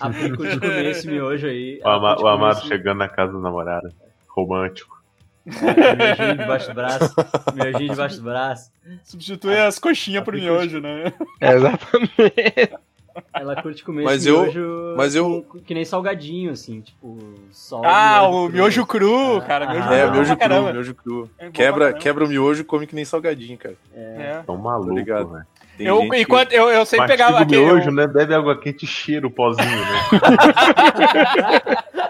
A 0.00 0.10
pico 0.10 0.44
de 0.46 0.58
comer 0.58 0.86
esse 0.86 1.06
miojo 1.06 1.46
aí. 1.46 1.80
O, 1.84 1.88
ama 1.88 2.20
o 2.20 2.26
amado 2.26 2.58
esse... 2.58 2.68
chegando 2.68 2.98
na 2.98 3.08
casa 3.08 3.32
da 3.32 3.38
namorada. 3.38 3.92
Romântico. 4.28 5.02
miojinho 5.46 6.36
debaixo 6.38 6.68
do 6.68 6.74
braço. 6.74 7.14
Miojinho 7.54 7.90
debaixo 7.90 8.16
do 8.16 8.22
braço. 8.22 8.72
Substitui 9.04 9.58
as 9.58 9.78
coxinhas 9.78 10.24
por 10.24 10.34
miojo, 10.34 10.80
né? 10.80 11.12
É, 11.40 11.52
exatamente. 11.52 12.74
Ela 13.32 13.60
curte 13.62 13.84
comer 13.84 14.02
mas 14.02 14.26
eu, 14.26 14.42
miojo 14.42 14.94
mas 14.96 15.14
eu... 15.14 15.46
que 15.64 15.74
nem 15.74 15.84
salgadinho, 15.84 16.50
assim, 16.50 16.80
tipo, 16.80 17.18
só 17.50 17.82
Ah, 17.84 18.28
o 18.28 18.48
miojo 18.48 18.84
cru, 18.86 19.36
ah, 19.36 19.40
cara. 19.42 19.70
Miojo 19.70 19.88
ah, 19.88 19.94
é, 19.94 20.10
miojo 20.10 20.36
cru, 20.36 20.72
miojo 20.72 20.94
cru. 20.94 21.30
É 21.38 21.50
quebra, 21.50 21.92
quebra 21.92 22.24
o 22.24 22.28
miojo 22.28 22.62
e 22.62 22.64
come 22.64 22.86
que 22.86 22.94
nem 22.94 23.04
salgadinho, 23.04 23.56
cara. 23.58 23.76
É. 23.94 24.42
Tão 24.46 24.56
maluco, 24.56 24.94
ligado? 24.94 25.30
Né? 25.30 25.44
eu, 25.78 26.02
enquanto, 26.14 26.52
eu, 26.52 26.68
eu 26.68 26.86
sempre 26.86 27.08
pegava 27.08 27.40
aquele. 27.40 27.64
miojo, 27.64 27.90
né? 27.90 28.06
Bebe 28.06 28.34
água 28.34 28.58
quente 28.58 28.84
e 28.84 28.88
cheira 28.88 29.26
o 29.26 29.30
pozinho, 29.30 29.68
né? 29.68 30.00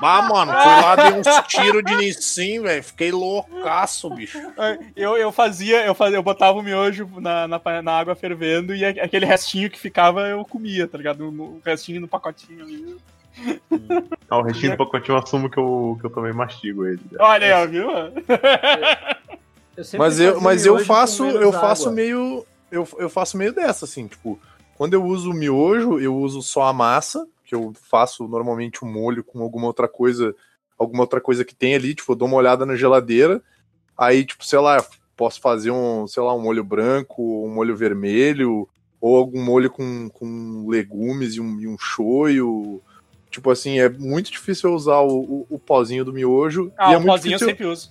Ah, 0.00 0.22
mano, 0.22 0.52
fui 0.52 0.82
lá, 0.82 0.96
dei 0.96 1.12
uns 1.12 1.26
tiros 1.48 1.84
de 1.84 1.96
Nissin, 1.96 2.60
velho. 2.60 2.82
Fiquei 2.82 3.10
loucaço, 3.10 4.08
bicho. 4.10 4.38
Eu, 4.94 5.16
eu 5.16 5.32
fazia, 5.32 5.84
eu 5.84 5.94
fazia, 5.94 6.16
eu 6.16 6.22
botava 6.22 6.58
o 6.58 6.62
miojo 6.62 7.08
na, 7.18 7.48
na, 7.48 7.82
na 7.82 7.92
água 7.98 8.14
fervendo 8.14 8.74
e 8.74 8.84
aquele 8.84 9.26
restinho 9.26 9.70
que 9.70 9.78
ficava 9.78 10.28
eu 10.28 10.44
comia, 10.44 10.86
tá 10.86 10.96
ligado? 10.98 11.28
O 11.28 11.60
restinho 11.64 12.00
no 12.00 12.08
pacotinho 12.08 12.64
ali. 12.64 12.96
Ah, 14.28 14.38
o 14.38 14.42
restinho 14.42 14.72
do 14.72 14.78
pacotinho 14.78 15.16
eu 15.16 15.22
assumo 15.22 15.48
que 15.48 15.58
eu, 15.58 15.96
que 16.00 16.06
eu 16.06 16.10
também 16.10 16.32
mastigo 16.32 16.86
ele. 16.86 17.00
Olha 17.18 17.56
aí, 17.58 17.66
viu? 17.66 17.88
Eu 17.90 19.84
mas 19.96 20.18
eu, 20.18 20.40
mas 20.40 20.66
eu 20.66 20.78
faço, 20.80 21.24
eu 21.24 21.52
faço 21.52 21.90
meio. 21.92 22.44
Eu, 22.70 22.86
eu 22.98 23.08
faço 23.08 23.36
meio 23.38 23.52
dessa, 23.52 23.84
assim, 23.84 24.08
tipo, 24.08 24.38
quando 24.76 24.94
eu 24.94 25.04
uso 25.04 25.30
o 25.30 25.34
miojo, 25.34 25.98
eu 26.00 26.14
uso 26.16 26.42
só 26.42 26.64
a 26.64 26.72
massa 26.72 27.26
que 27.48 27.54
eu 27.54 27.72
faço 27.80 28.28
normalmente 28.28 28.84
um 28.84 28.92
molho 28.92 29.24
com 29.24 29.40
alguma 29.42 29.66
outra 29.66 29.88
coisa, 29.88 30.34
alguma 30.78 31.04
outra 31.04 31.18
coisa 31.18 31.46
que 31.46 31.54
tem 31.54 31.74
ali, 31.74 31.94
tipo, 31.94 32.12
eu 32.12 32.16
dou 32.16 32.28
uma 32.28 32.36
olhada 32.36 32.66
na 32.66 32.76
geladeira, 32.76 33.42
aí, 33.96 34.22
tipo, 34.22 34.44
sei 34.44 34.58
lá, 34.58 34.84
posso 35.16 35.40
fazer 35.40 35.70
um, 35.70 36.06
sei 36.06 36.22
lá, 36.22 36.34
um 36.34 36.42
molho 36.42 36.62
branco, 36.62 37.46
um 37.46 37.48
molho 37.48 37.74
vermelho, 37.74 38.68
ou 39.00 39.16
algum 39.16 39.42
molho 39.42 39.70
com, 39.70 40.10
com 40.10 40.66
legumes 40.68 41.36
e 41.36 41.40
um, 41.40 41.58
e 41.58 41.66
um 41.66 41.78
shoyu. 41.78 42.82
Tipo 43.30 43.50
assim, 43.50 43.78
é 43.78 43.88
muito 43.88 44.30
difícil 44.30 44.68
eu 44.68 44.76
usar 44.76 45.00
o, 45.00 45.18
o, 45.18 45.46
o 45.48 45.58
pozinho 45.58 46.04
do 46.04 46.12
miojo. 46.12 46.70
Ah, 46.76 46.90
e 46.90 46.94
é 46.94 46.98
o 46.98 47.04
pozinho 47.04 47.38
difícil... 47.38 47.48
eu 47.48 47.50
sempre 47.50 47.66
uso. 47.66 47.90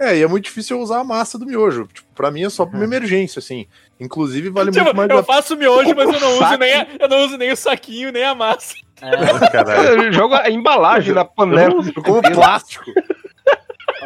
É, 0.00 0.18
e 0.18 0.22
é 0.22 0.26
muito 0.26 0.46
difícil 0.46 0.78
eu 0.78 0.82
usar 0.82 0.98
a 0.98 1.04
massa 1.04 1.38
do 1.38 1.46
miojo. 1.46 1.86
Tipo, 1.86 2.08
pra 2.12 2.32
mim 2.32 2.42
é 2.42 2.50
só 2.50 2.66
pra 2.66 2.74
uma 2.74 2.84
uhum. 2.84 2.92
emergência, 2.92 3.38
assim. 3.38 3.68
Inclusive, 4.00 4.48
vale 4.48 4.70
tipo, 4.70 4.84
muito 4.84 4.96
mais. 4.96 5.10
Eu 5.10 5.18
a... 5.18 5.22
faço 5.22 5.56
miojo, 5.56 5.94
mas 5.94 6.08
eu 6.08 6.20
não, 6.20 6.32
uso 6.32 6.56
nem 6.56 6.74
a, 6.74 6.86
eu 6.98 7.08
não 7.08 7.24
uso 7.26 7.36
nem 7.36 7.52
o 7.52 7.56
saquinho, 7.56 8.10
nem 8.10 8.24
a 8.24 8.34
massa. 8.34 8.74
É. 9.02 10.06
Eu 10.06 10.12
jogo 10.12 10.34
a 10.34 10.50
embalagem 10.50 11.14
na 11.14 11.24
panela. 11.24 11.74
Como 12.04 12.22
plástico. 12.22 12.90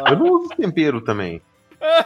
Eu 0.07 0.17
não 0.17 0.31
uso 0.33 0.49
tempero 0.49 1.01
também. 1.01 1.41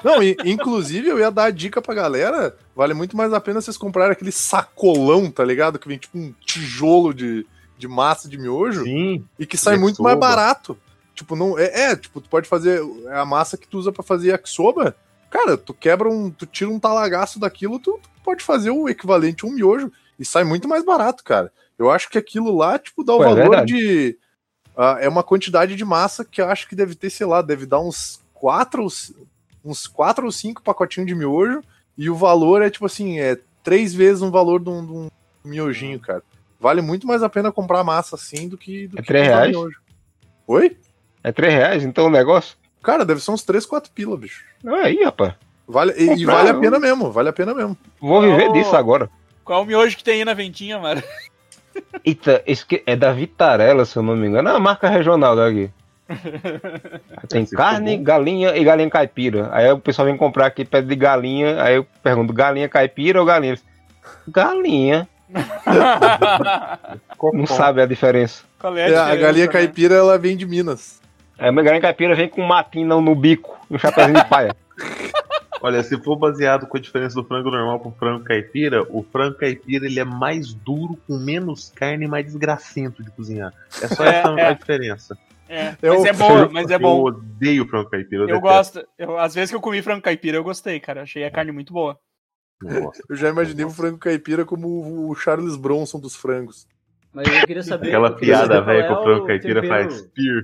Não, 0.04 0.22
e, 0.22 0.36
inclusive 0.46 1.08
eu 1.08 1.20
ia 1.20 1.32
dar 1.32 1.46
a 1.46 1.52
dica 1.52 1.82
pra 1.82 1.96
galera: 1.96 2.56
vale 2.76 2.94
muito 2.94 3.16
mais 3.18 3.34
a 3.34 3.40
pena 3.40 3.62
vocês 3.62 3.78
comprarem 3.78 4.12
aquele 4.12 4.32
sacolão, 4.32 5.32
tá 5.32 5.44
ligado? 5.44 5.80
Que 5.80 5.88
vem 5.88 5.98
tipo 5.98 6.18
um 6.18 6.34
tijolo 6.46 7.14
de, 7.14 7.46
de 7.78 7.88
massa 7.88 8.30
de 8.30 8.38
miojo. 8.38 8.84
Sim. 8.84 9.26
E 9.38 9.46
que 9.46 9.58
sai 9.58 9.78
muito 9.78 10.04
mais 10.04 10.18
barato. 10.18 10.78
Tipo, 11.16 11.36
não. 11.36 11.58
É, 11.58 11.92
é, 11.92 11.96
tipo, 11.96 12.22
tu 12.22 12.30
pode 12.30 12.48
fazer. 12.48 12.82
É 13.08 13.18
a 13.18 13.26
massa 13.26 13.58
que 13.58 13.68
tu 13.68 13.78
usa 13.78 13.92
para 13.92 14.04
fazer 14.04 14.30
yakisoba. 14.30 14.96
Cara, 15.30 15.58
tu 15.58 15.74
quebra 15.74 16.10
um. 16.10 16.30
Tu 16.30 16.46
tira 16.46 16.70
um 16.70 16.80
talagaço 16.80 17.40
daquilo, 17.40 17.80
tu, 17.80 18.00
tu, 18.02 18.10
pode 18.24 18.44
fazer 18.44 18.72
o 18.72 18.90
equivalente 18.90 19.46
a 19.46 19.48
um 19.48 19.52
miojo. 19.52 19.92
E 20.18 20.26
sai 20.26 20.44
muito 20.44 20.68
mais 20.68 20.84
barato, 20.84 21.24
cara. 21.24 21.52
Eu 21.78 21.90
acho 21.90 22.10
que 22.10 22.18
aquilo 22.18 22.56
lá, 22.56 22.78
tipo, 22.78 23.04
dá 23.04 23.14
o 23.14 23.18
Pô, 23.18 23.24
é 23.26 23.28
valor 23.28 23.56
é 23.60 23.66
de. 23.66 24.18
Uh, 24.76 24.98
é 25.00 25.10
uma 25.10 25.24
quantidade 25.24 25.76
de 25.76 25.86
massa 25.86 26.26
que 26.26 26.42
eu 26.42 26.48
acho 26.48 26.68
que 26.68 26.76
deve 26.76 26.96
ter, 26.96 27.10
sei 27.10 27.26
lá, 27.26 27.42
deve 27.42 27.66
dar 27.66 27.80
uns 27.80 28.22
quatro, 28.34 28.86
uns 29.64 29.88
quatro 29.88 30.26
ou 30.26 30.32
cinco 30.32 30.62
pacotinhos 30.62 31.08
de 31.08 31.16
miojo. 31.16 31.62
E 31.98 32.10
o 32.10 32.16
valor 32.16 32.62
é, 32.62 32.70
tipo 32.70 32.86
assim, 32.86 33.20
é 33.20 33.38
três 33.64 33.94
vezes 33.94 34.22
o 34.22 34.32
valor 34.32 34.62
de 34.62 34.70
um, 34.70 34.86
de 34.86 34.92
um 34.92 35.10
miojinho, 35.44 36.00
cara. 36.00 36.24
Vale 36.60 36.82
muito 36.82 37.08
mais 37.08 37.24
a 37.24 37.30
pena 37.30 37.52
comprar 37.52 37.84
massa 37.84 38.16
assim 38.16 38.48
do 38.48 38.58
que. 38.58 38.88
Do 38.88 39.00
é 39.00 39.02
que 39.02 39.08
três 39.08 39.28
reais? 39.28 39.50
Miojo. 39.50 39.80
Oi? 40.48 40.76
É 41.24 41.32
3 41.32 41.54
reais 41.54 41.84
então 41.84 42.08
o 42.08 42.10
negócio? 42.10 42.58
Cara, 42.82 43.06
deve 43.06 43.22
ser 43.22 43.30
uns 43.30 43.44
3, 43.44 43.66
4 43.68 43.92
pila, 43.92 44.18
bicho. 44.18 44.44
Aí, 44.66 45.04
rapaz. 45.04 45.34
Vale, 45.68 45.94
e, 45.98 46.22
e 46.22 46.26
vale 46.26 46.50
a 46.50 46.54
pena 46.54 46.80
mesmo, 46.80 47.12
vale 47.12 47.30
a 47.30 47.34
pena 47.34 47.54
mesmo. 47.54 47.78
Vou 48.02 48.22
viver 48.22 48.46
Qual... 48.46 48.54
disso 48.54 48.76
agora. 48.76 49.10
Qual 49.46 49.62
o 49.62 49.66
miojo 49.66 49.96
que 49.96 50.04
tem 50.04 50.16
aí 50.16 50.26
na 50.26 50.34
ventinha, 50.34 50.80
mano? 50.80 51.02
Eita, 52.04 52.44
esse 52.46 52.66
é 52.86 52.96
da 52.96 53.12
Vitarella, 53.12 53.86
se 53.86 53.96
eu 53.96 54.04
não 54.04 54.16
me 54.16 54.28
engano. 54.28 54.50
É 54.50 54.52
uma 54.54 54.60
marca 54.60 54.90
regional 54.90 55.36
daqui. 55.36 55.70
Tem 57.30 57.46
carne, 57.46 57.98
galinha 57.98 58.56
e 58.58 58.64
galinha 58.64 58.90
caipira. 58.90 59.50
Aí 59.52 59.72
o 59.72 59.80
pessoal 59.80 60.08
vem 60.08 60.18
comprar 60.18 60.48
aqui 60.48 60.66
pede 60.66 60.88
de 60.88 60.96
galinha. 60.96 61.62
Aí 61.62 61.76
eu 61.76 61.86
pergunto: 62.02 62.34
galinha 62.34 62.68
caipira 62.68 63.20
ou 63.20 63.26
galinha? 63.26 63.60
Galinha. 64.28 65.08
não 67.32 67.46
sabe 67.46 67.82
a 67.82 67.86
diferença. 67.86 68.44
É 68.64 68.68
a, 68.68 68.80
é, 68.80 68.98
a, 68.98 69.16
galinha 69.16 69.46
né? 69.46 69.52
caipira 69.52 69.96
ela 69.96 70.18
vem 70.18 70.36
de 70.36 70.48
Minas. 70.48 70.99
É, 71.40 71.48
a 71.48 71.52
galinha 71.52 71.82
caipira 71.82 72.16
vem 72.16 72.28
com 72.28 72.42
matina 72.42 73.00
no 73.00 73.16
bico, 73.16 73.58
um 73.72 73.78
chapéuzinho 73.78 74.22
de 74.22 74.30
paia. 74.30 74.56
Olha, 75.62 75.84
se 75.84 75.98
for 76.02 76.16
baseado 76.16 76.68
com 76.68 76.78
a 76.78 76.80
diferença 76.80 77.16
do 77.16 77.28
frango 77.28 77.52
normal 77.52 77.80
pro 77.80 77.92
frango 77.92 78.24
caipira, 78.24 78.84
o 78.90 79.04
frango 79.04 79.38
caipira 79.38 79.86
ele 79.86 80.00
é 80.00 80.06
mais 80.06 80.54
duro, 80.54 80.98
com 81.06 81.18
menos 81.18 81.70
carne 81.76 82.06
e 82.06 82.08
mais 82.08 82.26
desgracento 82.26 83.04
de 83.04 83.12
cozinhar. 83.12 83.54
É 83.82 83.88
só 83.88 84.06
é, 84.06 84.20
essa 84.20 84.30
é. 84.30 84.46
a 84.48 84.54
diferença. 84.54 85.18
É, 85.50 85.76
mas 85.82 86.06
é 86.06 86.14
bom, 86.14 86.50
mas 86.52 86.72
é 86.72 86.78
bom. 86.80 87.00
Eu 87.00 87.04
odeio 87.06 87.68
frango 87.68 87.90
caipira. 87.90 88.24
Eu, 88.24 88.30
eu 88.30 88.40
gosto. 88.40 88.88
Eu, 88.98 89.18
às 89.18 89.34
vezes 89.34 89.50
que 89.50 89.56
eu 89.56 89.62
comi 89.62 89.82
frango 89.82 90.02
caipira, 90.02 90.38
eu 90.38 90.44
gostei, 90.44 90.80
cara. 90.80 91.02
Achei 91.02 91.26
a 91.26 91.32
carne 91.32 91.52
muito 91.52 91.74
boa. 91.74 92.00
Eu 93.10 93.16
já 93.16 93.30
imaginei 93.30 93.66
o 93.66 93.70
frango 93.70 93.98
caipira 93.98 94.46
como 94.46 95.10
o 95.10 95.16
Charles 95.16 95.56
Bronson 95.56 96.00
dos 96.00 96.16
frangos. 96.16 96.68
Mas 97.14 97.28
eu 97.28 97.48
queria 97.48 97.64
saber. 97.64 97.88
Aquela 97.88 98.12
piada 98.12 98.62
velho 98.62 98.88
que 98.88 98.94
o 98.94 99.04
frango 99.04 99.26
caipira 99.26 99.62
tempero... 99.62 99.90
faz. 99.90 100.00
Spear. 100.02 100.44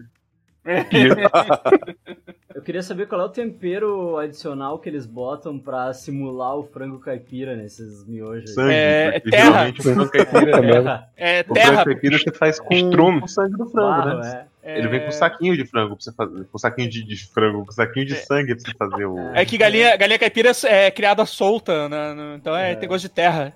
Eu 2.56 2.62
queria 2.62 2.82
saber 2.82 3.08
qual 3.08 3.19
é 3.19 3.25
o 3.25 3.30
tempero 3.30 4.17
adicional 4.17 4.80
que 4.80 4.88
eles 4.88 5.06
botam 5.06 5.60
pra 5.60 5.93
simular 5.93 6.56
o 6.56 6.63
frango 6.63 6.99
caipira 6.99 7.54
nesses 7.56 8.06
miojos. 8.08 8.54
Sangue, 8.54 8.73
é, 8.73 9.17
é 9.17 9.19
terra. 9.19 9.69
O 9.69 9.84
frango 9.84 10.10
caipira 10.10 11.06
é, 11.17 11.39
é 11.39 11.43
terra. 11.43 11.51
O 11.51 11.73
frango 11.73 11.86
caipira 11.86 12.17
você 12.17 12.32
faz 12.32 12.60
com, 12.60 12.67
com 12.69 13.23
o 13.23 13.28
sangue 13.28 13.58
do 13.58 13.65
frango, 13.65 13.89
Barro, 13.89 14.19
né? 14.19 14.45
É. 14.63 14.80
Ele 14.80 14.88
vem 14.88 15.01
com 15.01 15.10
um 15.10 15.12
saquinho 15.12 15.56
de 15.56 15.65
frango 15.65 15.95
pra 15.95 16.04
você 16.04 16.12
fazer. 16.13 16.45
Com 16.45 16.56
um 16.56 16.58
saquinho 16.58 16.89
de, 16.89 17.04
de 17.04 17.28
frango, 17.28 17.65
com 17.65 17.71
um 17.71 17.75
saquinho 17.75 18.06
de 18.06 18.13
é. 18.13 18.15
sangue 18.15 18.56
pra 18.56 18.65
você 18.65 18.78
fazer 18.78 19.06
o. 19.06 19.19
É 19.36 19.45
que 19.45 19.58
galinha, 19.58 19.95
galinha 19.95 20.17
caipira 20.17 20.51
é 20.63 20.89
criada 20.89 21.23
solta, 21.25 21.88
né? 21.88 22.36
Então 22.36 22.56
é, 22.56 22.73
tem 22.73 22.89
gosto 22.89 23.04
de 23.04 23.10
terra. 23.10 23.54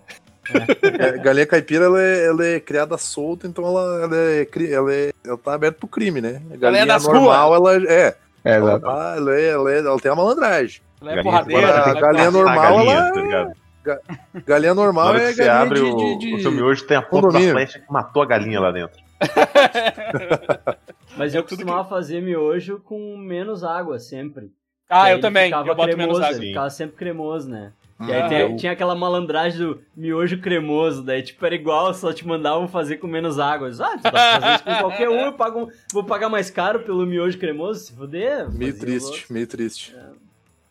É, 0.99 1.17
galinha 1.17 1.45
caipira 1.45 1.85
ela 1.85 2.01
é, 2.01 2.25
ela 2.27 2.45
é, 2.45 2.59
criada 2.59 2.97
solta, 2.97 3.47
então 3.47 3.65
ela, 3.65 4.03
ela, 4.03 4.15
é, 4.15 4.47
ela, 4.71 4.93
é, 4.93 5.13
ela 5.25 5.37
tá 5.37 5.53
aberta 5.53 5.77
pro 5.79 5.87
crime, 5.87 6.21
né? 6.21 6.41
A 6.51 6.57
galinha 6.57 6.81
ela 6.83 6.95
é 6.95 6.99
normal, 6.99 7.55
ela 7.55 7.75
é. 7.75 8.15
É, 8.43 8.55
ela, 8.55 8.79
tá, 8.79 9.13
ela, 9.17 9.35
é, 9.35 9.49
ela, 9.49 9.71
é, 9.71 9.77
ela 9.79 9.99
tem 9.99 10.11
a 10.11 10.15
malandragem. 10.15 10.81
Ela 11.01 11.19
é 11.19 11.23
porradeira. 11.23 11.83
A 11.83 11.93
galinha 11.93 12.31
normal, 12.31 12.55
galinha, 12.55 12.93
ela. 12.93 13.53
Tá 13.83 13.99
galinha 14.45 14.73
normal 14.73 15.15
é 15.15 15.31
você 15.31 15.45
galinha 15.45 15.61
abre 15.61 15.79
de, 15.79 15.85
o, 15.85 16.17
de, 16.17 16.35
o 16.35 16.41
seu 16.41 16.51
miojo 16.51 16.85
tem 16.85 16.97
a 16.97 17.01
ponta 17.01 17.29
da 17.29 17.39
flecha 17.39 17.79
que 17.79 17.91
matou 17.91 18.21
a 18.21 18.25
galinha 18.25 18.59
lá 18.59 18.71
dentro. 18.71 18.99
Mas 21.17 21.33
eu 21.33 21.43
costumava 21.43 21.87
fazer 21.87 22.21
miojo 22.21 22.79
com 22.79 23.17
menos 23.17 23.63
água 23.63 23.99
sempre. 23.99 24.51
Ah, 24.89 25.11
eu 25.11 25.19
também. 25.19 25.51
Eu 25.51 25.75
boto 25.75 25.83
cremoso, 25.83 26.19
menos 26.19 26.21
água. 26.21 26.39
Ficava 26.39 26.69
sempre 26.69 26.95
cremoso, 26.95 27.49
né? 27.49 27.73
E 27.99 28.13
aí 28.13 28.21
ah, 28.21 28.29
tem, 28.29 28.39
eu... 28.39 28.55
tinha 28.55 28.71
aquela 28.71 28.95
malandragem 28.95 29.59
do 29.59 29.81
miojo 29.95 30.39
cremoso, 30.39 31.03
daí 31.03 31.21
tipo 31.21 31.45
era 31.45 31.53
igual, 31.53 31.93
só 31.93 32.13
te 32.13 32.25
mandavam 32.25 32.65
fazer 32.67 32.95
com 32.97 33.07
menos 33.07 33.39
água. 33.39 33.69
Ah, 33.79 33.97
tu 33.97 34.09
fazer 34.09 34.55
isso 34.55 34.63
com 34.63 34.75
qualquer 34.75 35.09
um, 35.09 35.25
eu 35.25 35.33
pago, 35.33 35.69
vou 35.91 36.03
pagar 36.03 36.29
mais 36.29 36.49
caro 36.49 36.79
pelo 36.79 37.05
miojo 37.05 37.37
cremoso, 37.37 37.81
se 37.81 37.93
fuder. 37.93 38.49
Meio 38.51 38.77
triste, 38.77 39.31
meio 39.31 39.45
triste. 39.47 39.93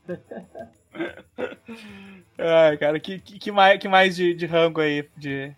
É. 0.08 0.18
Ai, 2.38 2.78
cara, 2.78 2.98
que, 2.98 3.18
que, 3.18 3.38
que, 3.38 3.52
mais, 3.52 3.78
que 3.78 3.88
mais 3.88 4.16
de, 4.16 4.32
de 4.32 4.46
rango 4.46 4.80
aí 4.80 5.06
de, 5.14 5.52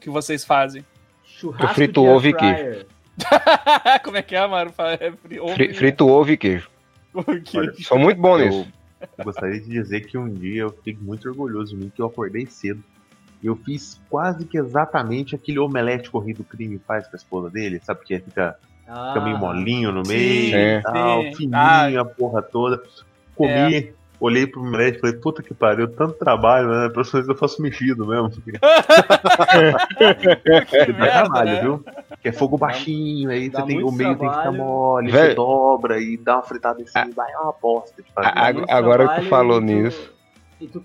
que 0.00 0.10
vocês 0.10 0.44
fazem? 0.44 0.84
Churrasco 1.24 1.64
eu 1.64 1.74
frito 1.74 2.04
ovo 2.04 2.28
e 2.28 2.34
queijo. 2.34 2.86
Como 4.04 4.18
é 4.18 4.22
que 4.22 4.36
é, 4.36 4.46
Maro? 4.46 4.72
É 5.00 5.12
frito 5.72 6.06
ovo 6.06 6.30
e 6.30 6.36
queijo. 6.36 6.68
Sou 7.82 7.98
muito 7.98 8.20
bom 8.20 8.36
nisso. 8.36 8.66
Eu 9.16 9.24
gostaria 9.24 9.60
de 9.60 9.68
dizer 9.68 10.00
que 10.02 10.16
um 10.16 10.28
dia 10.32 10.62
eu 10.62 10.70
fiquei 10.70 10.96
muito 11.00 11.28
orgulhoso 11.28 11.74
de 11.74 11.82
mim, 11.82 11.92
que 11.94 12.00
eu 12.00 12.06
acordei 12.06 12.46
cedo. 12.46 12.82
E 13.42 13.46
eu 13.46 13.56
fiz 13.56 14.00
quase 14.08 14.44
que 14.44 14.58
exatamente 14.58 15.34
aquele 15.34 15.58
omelete 15.58 16.10
corrido 16.10 16.42
crime 16.42 16.80
faz 16.86 17.06
com 17.06 17.16
a 17.16 17.18
esposa 17.18 17.50
dele, 17.50 17.80
sabe? 17.82 18.00
Porque 18.00 18.18
fica, 18.18 18.58
ah, 18.88 19.12
fica 19.12 19.24
meio 19.24 19.38
molinho 19.38 19.92
no 19.92 20.02
meio, 20.02 20.78
sim, 20.78 20.82
tal, 20.82 21.22
sim. 21.22 21.34
fininho, 21.34 21.56
ah, 21.56 22.00
a 22.00 22.04
porra 22.04 22.42
toda. 22.42 22.82
Comi, 23.34 23.74
é. 23.74 23.92
Olhei 24.20 24.46
pro 24.46 24.60
omelete 24.60 24.98
e 24.98 25.00
falei, 25.00 25.16
puta 25.16 25.42
que 25.42 25.52
pariu, 25.54 25.88
tanto 25.88 26.14
trabalho, 26.14 26.68
né? 26.68 26.88
Pra 26.88 27.04
vocês 27.04 27.28
eu 27.28 27.34
faço 27.34 27.60
mexido 27.60 28.06
mesmo. 28.06 28.30
Dá 30.98 31.10
trabalho, 31.10 31.50
né? 31.50 31.60
viu? 31.60 31.84
Que 32.20 32.28
é 32.28 32.32
fogo 32.32 32.56
baixinho, 32.56 33.30
aí 33.30 33.50
você 33.50 33.62
tem, 33.64 33.82
o 33.82 33.92
meio 33.92 34.16
trabalho. 34.16 34.18
tem 34.18 34.28
que 34.28 34.36
ficar 34.36 34.52
mole, 34.52 35.10
Velho. 35.10 35.28
você 35.28 35.34
dobra 35.34 36.00
e 36.00 36.16
dá 36.16 36.36
uma 36.36 36.42
fritada 36.42 36.80
em 36.80 36.86
cima, 36.86 37.12
ah, 37.18 37.30
é 37.30 37.38
uma 37.38 37.52
bosta 37.52 38.02
agora 38.68 39.08
que 39.08 39.22
tu 39.22 39.28
falou 39.28 39.60
nisso. 39.60 40.12
E 40.60 40.66
tu, 40.66 40.82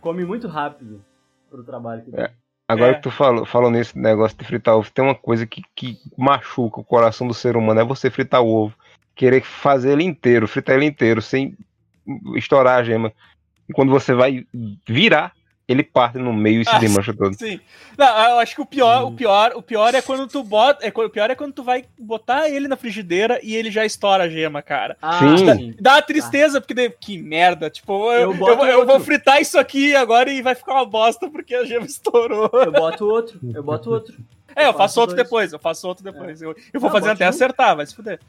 come 0.00 0.24
muito 0.24 0.48
rápido 0.48 1.02
pro 1.50 1.62
trabalho 1.62 2.02
que 2.02 2.16
é. 2.18 2.30
Agora 2.66 2.92
é. 2.92 2.94
que 2.94 3.02
tu 3.02 3.10
falou, 3.10 3.44
falou 3.44 3.70
nesse 3.70 3.98
negócio 3.98 4.36
de 4.38 4.44
fritar 4.44 4.76
ovo, 4.76 4.90
tem 4.90 5.04
uma 5.04 5.14
coisa 5.14 5.46
que, 5.46 5.62
que 5.74 5.98
machuca 6.16 6.80
o 6.80 6.84
coração 6.84 7.26
do 7.28 7.34
ser 7.34 7.56
humano, 7.56 7.80
é 7.80 7.84
você 7.84 8.10
fritar 8.10 8.40
o 8.40 8.48
ovo. 8.48 8.74
Querer 9.14 9.42
fazer 9.42 9.92
ele 9.92 10.04
inteiro, 10.04 10.48
fritar 10.48 10.76
ele 10.76 10.86
inteiro, 10.86 11.20
sem 11.20 11.54
estourar 12.36 12.78
a 12.78 12.84
gema. 12.84 13.12
E 13.68 13.72
quando 13.72 13.90
você 13.90 14.14
vai 14.14 14.44
virar, 14.86 15.32
ele 15.68 15.82
parte 15.82 16.18
no 16.18 16.32
meio 16.32 16.60
e 16.60 16.64
se 16.64 16.74
ah, 16.74 16.78
desmancha 16.78 17.14
todo. 17.14 17.34
Sim. 17.34 17.60
Não, 17.96 18.06
eu 18.06 18.38
acho 18.38 18.54
que 18.54 18.60
o 18.60 18.66
pior, 18.66 19.04
hum. 19.04 19.08
o 19.08 19.12
pior, 19.12 19.52
o 19.54 19.62
pior 19.62 19.94
é 19.94 20.02
quando 20.02 20.26
tu 20.26 20.42
bota, 20.42 20.84
é, 20.84 20.92
o 20.94 21.10
pior 21.10 21.30
é 21.30 21.34
quando 21.34 21.52
tu 21.52 21.62
vai 21.62 21.84
botar 21.98 22.48
ele 22.48 22.68
na 22.68 22.76
frigideira 22.76 23.40
e 23.42 23.54
ele 23.54 23.70
já 23.70 23.84
estoura 23.84 24.24
a 24.24 24.28
gema, 24.28 24.60
cara. 24.60 24.96
Ah, 25.00 25.20
sim. 25.36 25.74
Dá, 25.80 25.94
uma 25.94 26.02
tristeza 26.02 26.60
porque 26.60 26.90
que 26.90 27.18
merda, 27.18 27.70
tipo, 27.70 28.12
eu, 28.12 28.34
eu, 28.34 28.46
eu, 28.46 28.64
eu, 28.64 28.86
vou 28.86 29.00
fritar 29.00 29.40
isso 29.40 29.58
aqui 29.58 29.94
agora 29.94 30.30
e 30.30 30.42
vai 30.42 30.54
ficar 30.54 30.74
uma 30.74 30.86
bosta 30.86 31.30
porque 31.30 31.54
a 31.54 31.64
gema 31.64 31.86
estourou. 31.86 32.50
Eu 32.52 32.72
boto 32.72 33.08
outro, 33.08 33.40
eu 33.54 33.62
boto 33.62 33.90
outro. 33.90 34.16
É, 34.54 34.66
eu, 34.66 34.74
faço, 34.74 35.00
outro 35.00 35.16
dois. 35.16 35.26
depois, 35.26 35.52
eu 35.52 35.58
faço 35.58 35.86
outro 35.88 36.04
depois. 36.04 36.42
É. 36.42 36.46
Eu, 36.46 36.54
eu 36.72 36.80
vou 36.80 36.90
fazer 36.90 37.10
até 37.10 37.26
um. 37.26 37.28
acertar, 37.28 37.76
vai 37.76 37.86
se 37.86 37.94
fuder. 37.94 38.20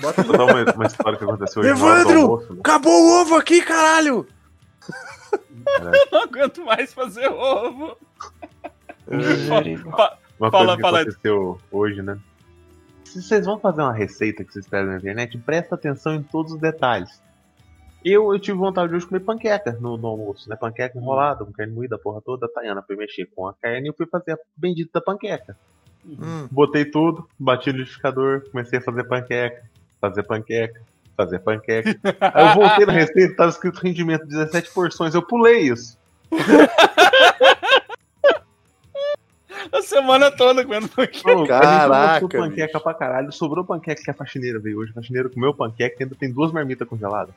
Vou 0.00 0.36
dar 0.36 0.44
uma, 0.44 0.72
uma 0.72 0.86
história 0.86 1.18
que 1.18 1.24
aconteceu 1.24 1.62
hoje. 1.62 1.70
Evandro! 1.70 2.20
Almoço, 2.20 2.52
né? 2.52 2.60
Acabou 2.60 2.92
o 2.92 3.20
ovo 3.20 3.36
aqui, 3.36 3.62
caralho! 3.62 4.26
Eu 5.92 6.08
não 6.12 6.22
aguento 6.22 6.64
mais 6.64 6.92
fazer 6.92 7.28
ovo. 7.28 7.96
uma 10.38 10.50
coisa 10.50 10.76
que 10.76 10.82
fala. 10.82 11.00
aconteceu 11.00 11.60
hoje, 11.70 12.02
né? 12.02 12.18
Se 13.04 13.22
vocês 13.22 13.46
vão 13.46 13.58
fazer 13.58 13.82
uma 13.82 13.92
receita 13.92 14.44
que 14.44 14.52
vocês 14.52 14.66
pedem 14.66 14.88
na 14.88 14.96
internet, 14.96 15.38
presta 15.38 15.74
atenção 15.74 16.14
em 16.14 16.22
todos 16.22 16.52
os 16.52 16.60
detalhes. 16.60 17.22
Eu, 18.04 18.32
eu 18.32 18.38
tive 18.38 18.58
vontade 18.58 18.88
de 18.88 18.96
hoje 18.96 19.06
comer 19.06 19.20
panqueca 19.20 19.72
no, 19.80 19.96
no 19.96 20.08
almoço, 20.08 20.48
né? 20.48 20.56
Panqueca 20.56 20.98
enrolada, 20.98 21.44
com 21.44 21.52
carne 21.52 21.72
moída, 21.72 21.96
a 21.96 21.98
porra 21.98 22.20
toda. 22.20 22.46
A 22.46 22.48
Tayana 22.48 22.82
foi 22.82 22.96
mexer 22.96 23.26
com 23.34 23.48
a 23.48 23.54
carne 23.54 23.86
e 23.86 23.88
eu 23.88 23.94
fui 23.94 24.06
fazer 24.06 24.32
a 24.32 24.38
bendita 24.56 25.00
panqueca. 25.00 25.56
Hum. 26.06 26.46
Botei 26.50 26.84
tudo, 26.84 27.26
bati 27.38 27.72
no 27.72 27.78
liquidificador, 27.78 28.42
comecei 28.50 28.78
a 28.78 28.82
fazer 28.82 29.04
panqueca, 29.04 29.62
fazer 29.98 30.22
panqueca, 30.24 30.82
fazer 31.16 31.38
panqueca. 31.38 31.90
Aí 32.20 32.48
eu 32.48 32.54
voltei 32.54 32.84
na 32.84 32.92
receita, 32.92 33.36
tava 33.36 33.50
escrito 33.50 33.80
rendimento 33.80 34.26
17 34.26 34.70
porções. 34.72 35.14
Eu 35.14 35.22
pulei 35.22 35.60
isso. 35.62 35.98
A 39.74 39.82
semana 39.82 40.30
toda 40.30 40.64
comendo 40.64 40.88
panqueca. 40.88 41.46
Caraca. 41.48 42.28
panqueca 42.28 42.78
pra 42.78 42.94
caralho. 42.94 43.32
Sobrou 43.32 43.64
panqueca 43.64 44.00
que 44.00 44.10
a 44.10 44.14
faxineira 44.14 44.60
veio 44.60 44.78
hoje. 44.78 44.92
A 44.92 44.94
faxineira 44.94 45.28
comeu 45.28 45.52
panqueca 45.52 45.96
e 45.98 46.02
ainda 46.04 46.14
tem 46.14 46.32
duas 46.32 46.52
marmitas 46.52 46.86
congeladas. 46.86 47.34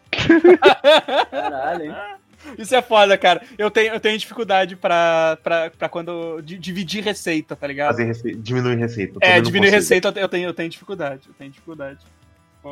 Caralho, 1.32 1.86
hein? 1.86 1.96
Isso 2.56 2.76
é 2.76 2.82
foda, 2.84 3.18
cara. 3.18 3.42
Eu 3.58 3.72
tenho, 3.72 3.92
eu 3.92 4.00
tenho 4.00 4.18
dificuldade 4.20 4.76
pra, 4.76 5.40
pra, 5.44 5.72
pra 5.72 5.90
quando. 5.90 6.40
De, 6.42 6.60
dividir 6.60 7.04
receita, 7.04 7.56
tá 7.56 7.66
ligado? 7.66 7.90
Fazer 7.90 8.04
receita, 8.04 8.40
diminuir 8.40 8.76
receita. 8.76 9.18
É, 9.20 9.42
diminuir 9.42 9.72
receita 9.72 10.14
eu 10.16 10.30
tenho, 10.30 10.48
eu 10.48 10.54
tenho 10.54 10.70
dificuldade. 10.70 11.24
Eu 11.28 11.34
tenho 11.34 11.50
dificuldade. 11.50 12.06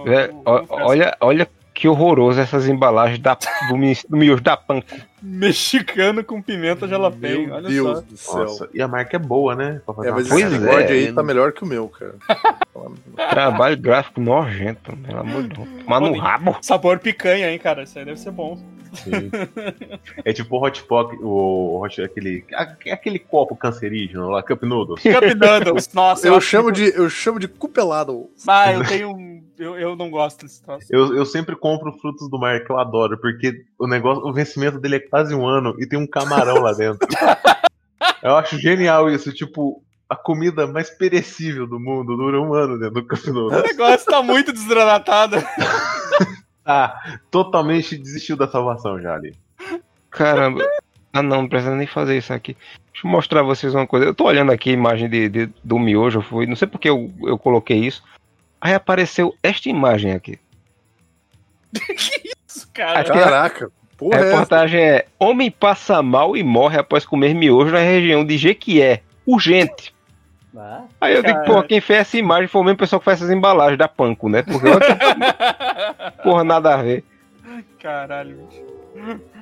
É, 0.05 0.29
olha, 0.69 1.17
olha 1.19 1.49
que 1.75 1.89
horroroso 1.89 2.39
essas 2.39 2.69
embalagens 2.69 3.19
da, 3.19 3.35
do, 3.35 3.77
do 4.09 4.17
miojo 4.17 4.41
da 4.41 4.55
Panko. 4.55 4.87
Mexicano 5.21 6.23
com 6.23 6.41
pimenta 6.41 6.87
jalapeno. 6.87 7.47
Meu 7.47 7.55
olha 7.55 7.67
Deus 7.67 7.97
só. 7.97 8.01
do 8.01 8.17
céu. 8.17 8.39
Nossa, 8.45 8.69
e 8.73 8.81
a 8.81 8.87
marca 8.87 9.17
é 9.17 9.19
boa, 9.19 9.55
né? 9.55 9.81
É, 10.03 10.11
mas 10.11 10.31
esse 10.31 10.45
bigode 10.45 10.83
é, 10.83 10.91
aí 10.91 11.11
tá 11.11 11.21
melhor 11.21 11.51
que 11.51 11.63
o 11.63 11.67
meu, 11.67 11.89
cara. 11.89 12.15
Trabalho 13.29 13.77
gráfico 13.77 14.21
nojento, 14.21 14.95
pelo 14.95 15.19
amor 15.19 15.43
de 15.43 15.49
Deus. 15.49 15.67
Mas 15.85 16.01
no 16.01 16.17
rabo. 16.17 16.57
Sabor 16.61 16.97
picanha, 16.99 17.51
hein, 17.51 17.59
cara? 17.59 17.83
Isso 17.83 17.99
aí 17.99 18.05
deve 18.05 18.19
ser 18.19 18.31
bom. 18.31 18.57
É 20.23 20.31
tipo 20.31 20.55
o 20.55 20.63
hot 20.63 20.83
pot, 20.83 21.13
o 21.21 21.81
hot, 21.81 22.01
aquele, 22.01 22.45
aquele 22.89 23.19
copo 23.19 23.55
cancerígeno 23.55 24.29
lá, 24.29 24.41
Cup 24.41 24.63
Noodles. 24.63 25.01
Cup 25.01 25.35
Noodles, 25.35 25.91
nossa. 25.93 26.27
Eu, 26.27 26.35
eu 26.35 26.41
chamo 26.41 26.71
que... 26.71 26.91
de, 26.91 26.97
eu 26.97 27.09
chamo 27.09 27.39
de 27.39 27.47
cupelado. 27.47 28.29
Ah, 28.47 28.71
eu 28.71 28.85
tenho 28.85 29.17
eu, 29.57 29.77
eu 29.77 29.95
não 29.95 30.09
gosto 30.09 30.45
desse 30.45 30.61
troço. 30.61 30.87
Eu, 30.89 31.15
eu 31.15 31.25
sempre 31.25 31.55
compro 31.55 31.91
frutos 31.93 32.29
do 32.29 32.39
mar 32.39 32.63
que 32.63 32.71
eu 32.71 32.77
adoro, 32.77 33.17
porque 33.19 33.65
o 33.79 33.87
negócio, 33.87 34.25
o 34.25 34.33
vencimento 34.33 34.79
dele 34.79 34.95
é 34.97 34.99
quase 34.99 35.33
um 35.33 35.47
ano 35.47 35.75
e 35.79 35.87
tem 35.87 35.97
um 35.99 36.07
camarão 36.07 36.61
lá 36.61 36.73
dentro. 36.73 37.07
eu 38.21 38.35
acho 38.35 38.57
genial 38.57 39.09
isso, 39.09 39.33
tipo, 39.33 39.83
a 40.09 40.15
comida 40.15 40.67
mais 40.67 40.89
perecível 40.89 41.67
do 41.67 41.79
mundo 41.79 42.15
dura 42.15 42.41
um 42.41 42.53
ano 42.53 42.77
dentro 42.77 43.01
do 43.01 43.07
Cup 43.07 43.27
O 43.27 43.61
negócio 43.61 44.05
tá 44.05 44.21
muito 44.21 44.53
desidratado. 44.53 45.37
ah, 46.65 47.19
totalmente 47.31 47.97
desistiu 47.97 48.37
da 48.37 48.47
salvação 48.47 49.01
já 49.01 49.15
ali. 49.15 49.35
Caramba. 50.09 50.63
Ah 51.11 51.23
não, 51.23 51.43
não 51.43 51.47
precisa 51.49 51.73
nem 51.73 51.87
fazer 51.87 52.17
isso 52.17 52.33
aqui. 52.33 52.57
Deixa 52.91 53.07
eu 53.07 53.11
mostrar 53.11 53.39
pra 53.39 53.47
vocês 53.47 53.73
uma 53.73 53.87
coisa. 53.87 54.05
Eu 54.05 54.13
tô 54.13 54.25
olhando 54.25 54.51
aqui 54.51 54.69
a 54.69 54.73
imagem 54.73 55.09
de, 55.09 55.29
de 55.29 55.49
do 55.63 55.79
miojo, 55.79 56.21
fui, 56.21 56.45
não 56.45 56.57
sei 56.57 56.67
porque 56.67 56.89
eu, 56.89 57.09
eu 57.23 57.37
coloquei 57.37 57.77
isso. 57.77 58.03
Aí 58.59 58.73
apareceu 58.73 59.35
esta 59.43 59.69
imagem 59.69 60.11
aqui. 60.13 60.39
que 61.73 62.31
isso, 62.47 62.67
cara? 62.73 63.03
Caraca. 63.03 63.71
Porra 63.97 64.19
a 64.19 64.23
reportagem 64.23 64.81
é, 64.81 64.95
é: 64.95 65.05
Homem 65.17 65.49
passa 65.49 66.01
mal 66.01 66.35
e 66.35 66.43
morre 66.43 66.77
após 66.77 67.05
comer 67.05 67.33
miojo 67.33 67.71
na 67.71 67.79
região 67.79 68.25
de 68.25 68.37
Jequié. 68.37 69.01
Urgente. 69.25 69.95
Ah, 70.57 70.83
Aí 71.01 71.15
eu 71.15 71.23
cara. 71.23 71.33
digo, 71.33 71.45
pô, 71.45 71.63
quem 71.63 71.81
fez 71.81 71.99
essa 71.99 72.17
imagem 72.17 72.47
foi 72.47 72.61
o 72.61 72.63
mesmo 72.63 72.77
pessoal 72.77 72.99
que 72.99 73.05
faz 73.05 73.19
essas 73.19 73.31
embalagens 73.31 73.77
da 73.77 73.87
Panko, 73.87 74.29
né? 74.29 74.41
Porque 74.41 74.67
porra, 76.23 76.43
nada 76.43 76.73
a 76.73 76.81
ver. 76.81 77.03
Caralho, 77.79 78.37
bicho. 78.37 78.63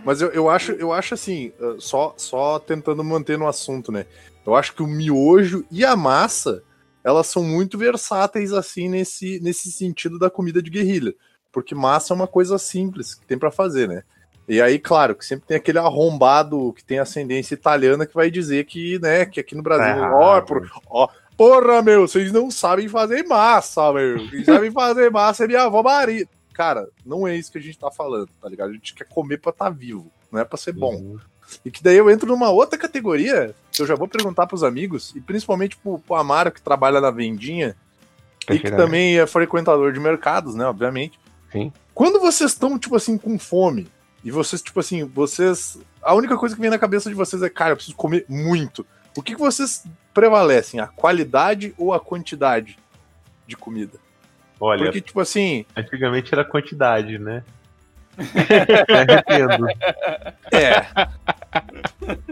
Mas 0.04 0.22
eu, 0.22 0.32
eu, 0.32 0.50
acho, 0.50 0.72
eu 0.74 0.92
acho 0.92 1.14
assim, 1.14 1.52
uh, 1.60 1.80
só, 1.80 2.14
só 2.18 2.60
tentando 2.60 3.04
manter 3.04 3.38
no 3.38 3.48
assunto, 3.48 3.92
né? 3.92 4.06
Eu 4.46 4.56
acho 4.56 4.74
que 4.74 4.84
o 4.84 4.88
miojo 4.88 5.64
e 5.72 5.86
a 5.86 5.96
massa, 5.96 6.64
elas 7.04 7.28
são 7.28 7.44
muito 7.44 7.78
versáteis 7.78 8.54
assim 8.54 8.90
nesse, 8.90 9.40
nesse 9.42 9.72
sentido 9.72 10.18
da 10.18 10.30
comida 10.30 10.62
de 10.62 10.70
guerrilha. 10.70 11.14
Porque 11.52 11.76
massa 11.76 12.14
é 12.14 12.16
uma 12.16 12.28
coisa 12.28 12.58
simples 12.58 13.14
que 13.14 13.26
tem 13.26 13.38
para 13.38 13.52
fazer, 13.52 13.88
né? 13.88 14.04
E 14.48 14.62
aí, 14.62 14.78
claro, 14.78 15.16
que 15.16 15.26
sempre 15.26 15.48
tem 15.48 15.58
aquele 15.58 15.78
arrombado 15.78 16.74
que 16.74 16.84
tem 16.84 17.00
ascendência 17.00 17.54
italiana 17.54 18.06
que 18.06 18.14
vai 18.14 18.30
dizer 18.30 18.66
que, 18.66 19.00
né, 19.00 19.26
que 19.26 19.40
aqui 19.40 19.56
no 19.56 19.64
Brasil, 19.64 20.04
ó, 20.04 20.42
por, 20.42 20.70
ó, 20.90 21.08
porra, 21.38 21.82
meu, 21.82 22.08
vocês 22.08 22.32
não 22.32 22.52
sabem 22.52 22.90
fazer 22.90 23.24
massa, 23.24 23.94
meu. 23.94 24.30
Quem 24.30 24.44
sabe 24.44 24.70
fazer 24.72 25.10
massa 25.10 25.46
é 25.46 25.48
minha 25.48 25.64
avó 25.64 25.82
Maria. 25.82 26.28
Cara, 26.54 26.88
não 27.06 27.28
é 27.28 27.36
isso 27.36 27.52
que 27.52 27.58
a 27.58 27.62
gente 27.62 27.80
tá 27.80 27.90
falando, 27.90 28.30
tá 28.42 28.50
ligado? 28.50 28.72
A 28.72 28.74
gente 28.74 28.94
quer 28.94 29.08
comer 29.08 29.38
pra 29.38 29.52
estar 29.52 29.66
tá 29.66 29.72
vivo, 29.72 30.12
não 30.32 30.42
é 30.42 30.46
pra 30.46 30.58
ser 30.58 30.74
bom. 30.74 31.18
E 31.64 31.72
que 31.72 31.84
daí 31.84 31.98
eu 31.98 32.10
entro 32.10 32.28
numa 32.28 32.50
outra 32.50 32.78
categoria, 32.78 33.54
que 33.72 33.82
eu 33.82 33.88
já 33.88 33.96
vou 33.96 34.08
perguntar 34.08 34.48
pros 34.48 34.64
amigos, 34.64 35.14
e 35.16 35.22
principalmente 35.22 35.78
pro, 35.78 36.00
pro 36.00 36.16
Amaro, 36.16 36.52
que 36.52 36.62
trabalha 36.62 37.02
na 37.02 37.12
vendinha, 37.12 37.76
e 38.50 38.60
que 38.60 38.72
também 38.72 39.20
é 39.20 39.26
frequentador 39.26 39.94
de 39.94 40.00
mercados, 40.00 40.56
né, 40.56 40.66
obviamente. 40.66 41.20
Sim. 41.52 41.72
Quando 41.94 42.20
vocês 42.20 42.52
estão, 42.52 42.78
tipo 42.78 42.96
assim, 42.96 43.18
com 43.18 43.38
fome, 43.38 43.88
e 44.24 44.32
vocês, 44.32 44.62
tipo 44.62 44.80
assim, 44.80 45.04
vocês. 45.04 45.78
A 46.02 46.14
única 46.14 46.38
coisa 46.38 46.56
que 46.56 46.62
vem 46.62 46.70
na 46.70 46.80
cabeça 46.80 47.10
de 47.10 47.16
vocês 47.16 47.42
é, 47.42 47.50
cara, 47.50 47.72
eu 47.72 47.76
preciso 47.76 47.96
comer 47.96 48.26
muito. 48.30 48.86
O 49.18 49.22
que, 49.22 49.34
que 49.34 49.40
vocês 49.40 49.86
prevalecem? 50.14 50.80
A 50.80 50.88
qualidade 50.88 51.74
ou 51.78 51.94
a 51.94 52.00
quantidade 52.00 52.78
de 53.46 53.58
comida? 53.58 54.00
Olha. 54.60 54.86
Porque, 54.86 55.02
tipo 55.02 55.20
assim. 55.20 55.66
Antigamente 55.76 56.34
era 56.34 56.46
quantidade, 56.46 57.18
né? 57.18 57.44
arrependo. 58.90 59.68
É. 60.52 60.86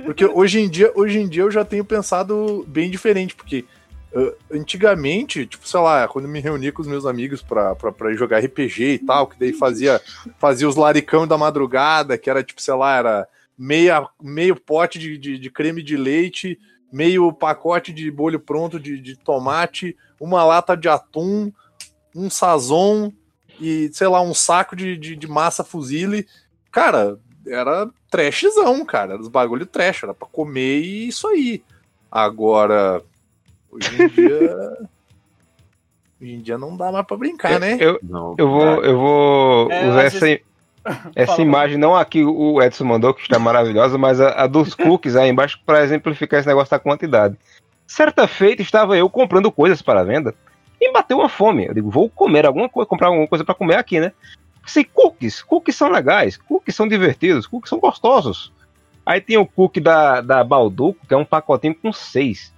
Porque 0.06 0.26
hoje 0.26 0.60
em 0.60 0.70
dia, 0.70 0.92
hoje 0.96 1.20
em 1.20 1.28
dia 1.28 1.44
eu 1.44 1.52
já 1.52 1.64
tenho 1.64 1.86
pensado 1.86 2.66
bem 2.68 2.90
diferente, 2.90 3.36
porque 3.36 3.66
Uh, 4.14 4.36
antigamente, 4.52 5.46
tipo, 5.46 5.66
sei 5.66 5.80
lá, 5.80 6.06
quando 6.06 6.28
me 6.28 6.42
reunia 6.42 6.70
com 6.74 6.82
os 6.82 6.88
meus 6.88 7.06
amigos 7.06 7.42
pra 7.42 7.74
jogar 8.14 8.44
RPG 8.44 8.96
e 8.96 9.00
tal, 9.00 9.26
que 9.26 9.40
daí 9.40 9.54
fazia, 9.54 10.02
fazia 10.38 10.68
os 10.68 10.76
laricão 10.76 11.26
da 11.26 11.38
madrugada, 11.38 12.18
que 12.18 12.30
era 12.30 12.44
tipo, 12.44 12.62
sei 12.62 12.74
lá, 12.74 12.98
era 12.98 13.28
meia, 13.58 14.06
meio 14.22 14.60
pote 14.60 15.00
de, 15.00 15.18
de, 15.18 15.40
de 15.40 15.50
creme 15.50 15.82
de 15.82 15.96
leite, 15.96 16.60
meio 16.92 17.32
pacote 17.32 17.94
de 17.94 18.12
bolho 18.12 18.38
pronto 18.38 18.78
de, 18.78 19.00
de 19.00 19.16
tomate, 19.16 19.96
uma 20.20 20.44
lata 20.44 20.76
de 20.76 20.90
atum, 20.90 21.50
um 22.14 22.30
sazon 22.30 23.14
e, 23.62 23.90
sei 23.94 24.08
lá, 24.08 24.22
um 24.22 24.34
saco 24.34 24.76
de, 24.76 24.98
de, 24.98 25.16
de 25.16 25.28
massa 25.28 25.64
fuzile. 25.64 26.28
Cara, 26.70 27.18
era 27.48 27.90
trashzão, 28.10 28.86
cara. 28.86 29.14
Era 29.14 29.22
os 29.22 29.28
bagulho 29.28 29.66
trash, 29.66 30.04
era 30.04 30.14
pra 30.14 30.28
comer 30.28 30.82
e 30.82 31.08
isso 31.08 31.28
aí. 31.28 31.64
Agora, 32.12 33.02
Hoje 33.72 34.04
em 34.04 34.08
dia. 34.10 34.58
Hoje 36.22 36.34
em 36.34 36.42
dia 36.42 36.58
não 36.58 36.78
dá 36.78 36.92
mais 36.92 37.06
pra 37.08 37.18
brincar, 37.18 37.60
né? 37.60 37.78
Eu, 37.80 37.98
não, 38.04 38.36
eu 38.38 38.48
vou, 38.48 38.84
eu 38.84 39.00
vou 39.00 39.72
é, 39.72 39.90
usar 39.90 40.04
essa, 40.04 40.20
vezes... 40.20 40.42
essa 41.16 41.42
imagem, 41.42 41.80
não 41.80 41.96
aqui 41.96 42.24
o 42.24 42.62
Edson 42.62 42.84
mandou, 42.84 43.12
que 43.12 43.22
está 43.22 43.40
maravilhosa, 43.40 43.98
mas 43.98 44.22
a, 44.22 44.44
a 44.44 44.46
dos 44.46 44.76
cookies 44.76 45.16
aí 45.16 45.32
embaixo 45.32 45.60
para 45.66 45.84
exemplificar 45.84 46.40
esse 46.40 46.48
negócio 46.48 46.70
da 46.70 46.78
quantidade. 46.78 47.36
Certa 47.88 48.28
feita 48.28 48.62
estava 48.62 48.96
eu 48.96 49.10
comprando 49.10 49.52
coisas 49.52 49.82
para 49.82 50.04
venda 50.04 50.36
e 50.80 50.92
bateu 50.92 51.18
uma 51.18 51.28
fome. 51.30 51.66
Eu 51.66 51.74
digo, 51.74 51.90
vou 51.90 52.08
comer 52.08 52.46
alguma 52.46 52.70
coisa, 52.70 52.88
comprar 52.88 53.08
alguma 53.08 53.28
coisa 53.28 53.44
para 53.44 53.56
comer 53.56 53.78
aqui, 53.78 54.00
né? 54.00 54.12
Sei, 54.66 54.84
cookies, 54.84 55.42
cookies 55.42 55.76
são 55.76 55.90
legais, 55.90 56.38
cookies 56.38 56.76
são 56.76 56.88
divertidos, 56.88 57.48
cookies 57.48 57.70
são 57.70 57.80
gostosos. 57.80 58.52
Aí 59.06 59.20
tem 59.20 59.38
o 59.38 59.46
cookie 59.46 59.80
da, 59.80 60.22
da 60.22 60.44
Balduco, 60.44 61.06
que 61.08 61.14
é 61.14 61.18
um 61.18 61.26
pacotinho 61.26 61.76
com 61.76 61.92
seis. 61.92 62.54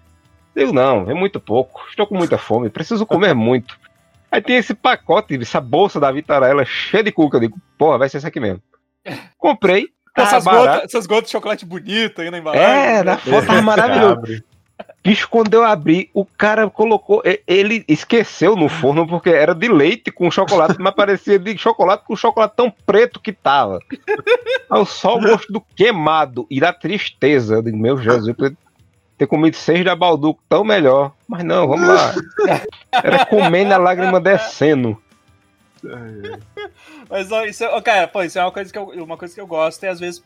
Eu 0.55 0.71
não, 0.71 1.09
é 1.09 1.13
muito 1.13 1.39
pouco. 1.39 1.81
Estou 1.89 2.05
com 2.05 2.15
muita 2.15 2.37
fome, 2.37 2.69
preciso 2.69 3.05
comer 3.05 3.33
muito. 3.33 3.79
Aí 4.31 4.41
tem 4.41 4.57
esse 4.57 4.73
pacote, 4.73 5.39
essa 5.41 5.61
bolsa 5.61 5.99
da 5.99 6.11
Vitarella 6.11 6.65
cheia 6.65 7.03
de 7.03 7.11
cuca. 7.11 7.37
Eu 7.37 7.41
digo, 7.41 7.57
porra, 7.77 7.99
vai 7.99 8.09
ser 8.09 8.17
essa 8.17 8.27
aqui 8.27 8.39
mesmo. 8.39 8.61
Comprei. 9.37 9.87
Tá 10.13 10.23
essas, 10.23 10.43
gotas, 10.43 10.83
essas 10.83 11.07
gotas 11.07 11.25
de 11.25 11.31
chocolate 11.31 11.65
bonito 11.65 12.21
aí 12.21 12.29
na 12.29 12.37
embalagem. 12.37 12.67
É, 12.67 12.97
né? 12.97 13.03
na 13.03 13.17
foto 13.17 13.47
tava 13.47 13.61
maravilhoso. 13.61 14.43
Bicho, 15.03 15.27
quando 15.29 15.53
eu 15.53 15.63
abri, 15.63 16.09
o 16.13 16.25
cara 16.25 16.69
colocou. 16.69 17.21
Ele 17.45 17.83
esqueceu 17.87 18.55
no 18.55 18.69
forno 18.69 19.07
porque 19.07 19.29
era 19.29 19.53
de 19.53 19.67
leite 19.67 20.11
com 20.11 20.31
chocolate, 20.31 20.75
mas 20.79 20.93
parecia 20.93 21.37
de 21.37 21.57
chocolate 21.57 22.05
com 22.05 22.15
chocolate 22.15 22.55
tão 22.55 22.71
preto 22.85 23.19
que 23.19 23.33
tava. 23.33 23.79
Aí 24.69 24.85
só 24.85 25.17
o 25.17 25.21
gosto 25.21 25.51
do 25.51 25.61
queimado 25.61 26.47
e 26.49 26.59
da 26.59 26.71
tristeza. 26.71 27.55
Eu 27.55 27.61
digo, 27.61 27.77
meu 27.77 27.97
Jesus, 27.97 28.27
eu 28.27 28.55
ter 29.17 29.27
comido 29.27 29.55
seis 29.55 29.83
da 29.85 29.95
Balduco 29.95 30.41
tão 30.49 30.63
melhor. 30.63 31.11
Mas 31.27 31.43
não, 31.43 31.67
vamos 31.67 31.87
lá. 31.87 32.13
Era 32.91 33.25
comendo 33.25 33.73
a 33.73 33.77
lágrima 33.77 34.19
descendo. 34.19 35.01
Mas 37.09 37.31
ó, 37.31 37.43
isso 37.43 37.63
é, 37.63 37.81
cara, 37.81 38.07
pô, 38.07 38.23
isso 38.23 38.39
é 38.39 38.41
uma 38.41 38.51
coisa 38.51 38.71
que 38.71 38.77
eu, 38.77 38.85
uma 39.03 39.17
coisa 39.17 39.33
que 39.33 39.41
eu 39.41 39.47
gosto, 39.47 39.83
e 39.83 39.87
às 39.87 39.99
vezes. 39.99 40.23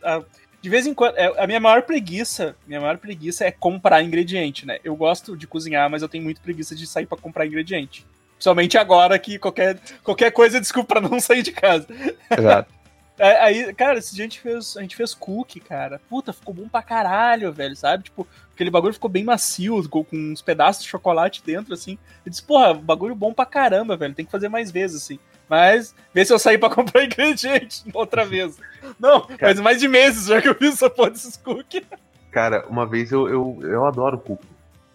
De 0.61 0.69
vez 0.69 0.85
em 0.85 0.93
quando. 0.93 1.15
É, 1.17 1.43
a 1.43 1.47
minha 1.47 1.59
maior 1.59 1.83
preguiça. 1.83 2.55
Minha 2.65 2.81
maior 2.81 2.97
preguiça 2.97 3.45
é 3.45 3.51
comprar 3.51 4.03
ingrediente, 4.03 4.65
né? 4.65 4.79
Eu 4.83 4.95
gosto 4.95 5.35
de 5.37 5.47
cozinhar, 5.47 5.89
mas 5.89 6.01
eu 6.01 6.09
tenho 6.09 6.23
muito 6.23 6.41
preguiça 6.41 6.75
de 6.75 6.87
sair 6.87 7.05
para 7.05 7.17
comprar 7.17 7.45
ingrediente. 7.45 8.05
Principalmente 8.35 8.77
agora 8.77 9.17
que 9.17 9.39
qualquer, 9.39 9.79
qualquer 10.03 10.31
coisa 10.31 10.57
é 10.57 10.59
desculpa 10.61 10.99
pra 10.99 11.09
não 11.09 11.19
sair 11.19 11.41
de 11.41 11.51
casa. 11.51 11.87
Exato. 12.31 12.77
É, 13.19 13.41
aí, 13.41 13.73
cara, 13.73 13.97
esse 13.97 14.13
dia 14.13 14.25
a 14.25 14.27
gente 14.27 14.39
fez, 14.39 14.77
a 14.77 14.81
gente 14.81 14.95
fez 14.95 15.13
cookie, 15.15 15.59
cara. 15.59 15.99
Puta, 16.07 16.31
ficou 16.31 16.53
bom 16.53 16.69
pra 16.69 16.83
caralho, 16.83 17.51
velho, 17.51 17.75
sabe? 17.75 18.03
Tipo, 18.03 18.27
aquele 18.53 18.69
bagulho 18.69 18.93
ficou 18.93 19.09
bem 19.09 19.23
macio, 19.23 19.89
com 19.89 20.05
uns 20.13 20.41
pedaços 20.43 20.83
de 20.83 20.89
chocolate 20.89 21.41
dentro, 21.43 21.73
assim. 21.73 21.97
Eu 22.23 22.29
disse, 22.29 22.43
porra, 22.43 22.75
bagulho 22.75 23.15
bom 23.15 23.33
pra 23.33 23.43
caramba, 23.43 23.97
velho. 23.97 24.13
Tem 24.13 24.23
que 24.25 24.31
fazer 24.31 24.49
mais 24.49 24.69
vezes, 24.69 25.01
assim. 25.01 25.19
Mas, 25.49 25.95
vê 26.13 26.23
se 26.23 26.31
eu 26.31 26.37
sair 26.37 26.59
pra 26.59 26.69
comprar 26.73 27.05
ingrediente 27.05 27.83
outra 27.91 28.23
vez. 28.23 28.59
Não, 28.99 29.21
cara, 29.21 29.39
faz 29.39 29.59
mais 29.59 29.79
de 29.79 29.87
meses 29.87 30.27
já 30.27 30.41
que 30.41 30.49
eu 30.49 30.55
fiz 30.55 30.73
essa 30.73 30.89
porra 30.89 31.11
desses 31.11 31.37
cookies. 31.37 31.83
Cara, 32.31 32.65
uma 32.67 32.85
vez 32.85 33.11
eu, 33.11 33.27
eu, 33.27 33.59
eu 33.61 33.85
adoro 33.85 34.19
cookie. 34.19 34.47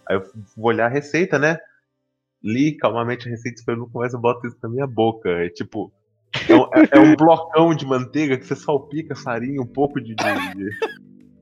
Aí 0.07 0.15
eu 0.15 0.23
vou 0.55 0.67
olhar 0.67 0.85
a 0.85 0.89
receita, 0.89 1.39
né? 1.39 1.57
Li 2.43 2.75
calmamente 2.77 3.27
a 3.27 3.31
receita, 3.31 3.59
esperando 3.59 3.87
começa, 3.87 4.15
eu 4.15 4.21
boto 4.21 4.47
isso 4.47 4.57
na 4.61 4.69
minha 4.69 4.87
boca. 4.87 5.29
É 5.29 5.49
tipo, 5.49 5.91
é 6.47 6.55
um, 6.55 6.63
é, 6.63 6.89
é 6.91 6.99
um, 6.99 7.15
blocão 7.15 7.75
de 7.75 7.85
manteiga 7.85 8.37
que 8.37 8.45
você 8.45 8.55
salpica 8.55 9.15
farinha, 9.15 9.61
um 9.61 9.67
pouco 9.67 10.01
de, 10.01 10.15
de, 10.15 10.69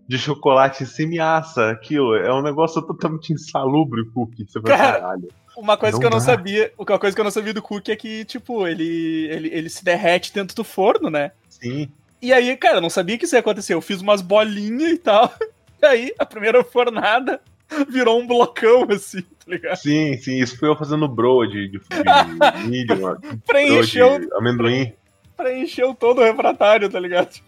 de, 0.08 0.18
chocolate 0.18 0.84
e 0.84 0.88
semiaça 0.88 1.70
aquilo. 1.72 2.16
É 2.16 2.34
um 2.34 2.42
negócio 2.42 2.82
totalmente 2.82 3.34
insalubre 3.34 4.02
o 4.02 4.12
cookie. 4.12 4.46
Você 4.48 4.60
vai, 4.60 4.78
Cara, 4.78 5.00
caralho. 5.00 5.28
Uma 5.58 5.78
coisa 5.78 5.94
não 5.94 6.00
que 6.00 6.06
eu 6.06 6.12
não 6.12 6.18
dá. 6.18 6.24
sabia, 6.24 6.74
uma 6.78 7.00
coisa 7.00 7.16
que 7.16 7.20
eu 7.20 7.26
não 7.26 7.32
sabia 7.32 7.54
do 7.54 7.62
cookie 7.62 7.92
é 7.92 7.96
que, 7.96 8.26
tipo, 8.26 8.68
ele, 8.68 9.28
ele, 9.30 9.50
ele 9.50 9.70
se 9.70 9.84
derrete 9.84 10.34
dentro 10.34 10.56
do 10.56 10.64
forno, 10.64 11.10
né? 11.10 11.32
Sim. 11.50 11.90
E 12.22 12.32
aí, 12.32 12.56
cara, 12.56 12.78
eu 12.78 12.82
não 12.82 12.90
sabia 12.90 13.18
que 13.18 13.26
isso 13.26 13.36
ia 13.36 13.40
acontecer. 13.40 13.74
Eu 13.74 13.82
fiz 13.82 14.02
umas 14.02 14.22
bolinhas 14.22 14.92
e 14.92 14.98
tal. 14.98 15.34
E 15.82 15.86
aí, 15.88 16.14
a 16.20 16.28
primeira 16.28 16.64
fornada 16.64 17.42
virou 17.90 18.20
um 18.20 18.28
blocão, 18.28 18.86
assim, 18.92 19.22
tá 19.22 19.46
ligado? 19.48 19.78
Sim, 19.78 20.16
sim, 20.18 20.38
isso 20.38 20.58
foi 20.60 20.70
eu 20.70 20.76
fazendo 20.76 21.08
bro 21.08 21.46
de, 21.48 21.70
de, 21.70 21.80
de 21.80 22.68
milho, 22.68 23.18
preencheu, 23.48 24.20
de 24.20 24.34
amendoim. 24.36 24.94
Preencheu 25.36 25.96
todo 25.96 26.22
o 26.22 26.24
refratário, 26.24 26.88
tá 26.88 27.00
ligado? 27.00 27.42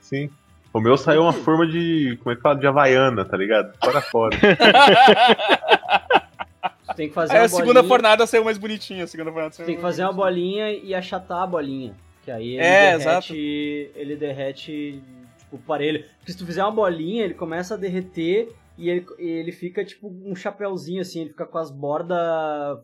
Sim. 0.00 0.30
O 0.72 0.80
meu 0.80 0.96
saiu 0.96 1.22
uma 1.22 1.32
forma 1.32 1.66
de. 1.66 2.16
Como 2.22 2.32
é 2.32 2.36
que 2.36 2.40
fala? 2.40 2.54
De 2.58 2.66
havaiana, 2.66 3.24
tá 3.24 3.36
ligado? 3.36 3.74
Fora 3.82 4.00
fora. 4.00 4.38
Tem 6.96 7.08
que 7.08 7.14
fazer 7.14 7.36
aí 7.36 7.44
a 7.44 7.48
segunda 7.48 7.82
fornada 7.82 8.26
saiu 8.26 8.44
mais 8.44 8.56
bonitinha. 8.56 9.04
A 9.04 9.06
segunda 9.06 9.32
fornada 9.32 9.54
Tem 9.56 9.76
que 9.76 9.82
fazer 9.82 10.04
uma 10.04 10.12
bolinha 10.12 10.70
e 10.70 10.94
achatar 10.94 11.42
a 11.42 11.46
bolinha. 11.46 11.94
Que 12.22 12.30
aí 12.30 12.54
ele 12.54 12.62
é, 12.62 12.96
derrete. 12.96 13.02
Exato. 13.02 13.34
Ele 13.34 14.16
derrete, 14.16 15.02
tipo, 15.38 15.58
parelho. 15.58 16.04
Porque 16.18 16.32
se 16.32 16.38
tu 16.38 16.46
fizer 16.46 16.62
uma 16.62 16.70
bolinha, 16.70 17.24
ele 17.24 17.34
começa 17.34 17.74
a 17.74 17.76
derreter 17.76 18.52
e 18.78 18.88
ele, 18.88 19.06
ele 19.18 19.52
fica 19.52 19.84
tipo 19.84 20.08
um 20.08 20.34
chapéuzinho 20.34 21.00
assim, 21.00 21.20
ele 21.20 21.30
fica 21.30 21.46
com 21.46 21.58
as 21.58 21.70
bordas 21.70 22.18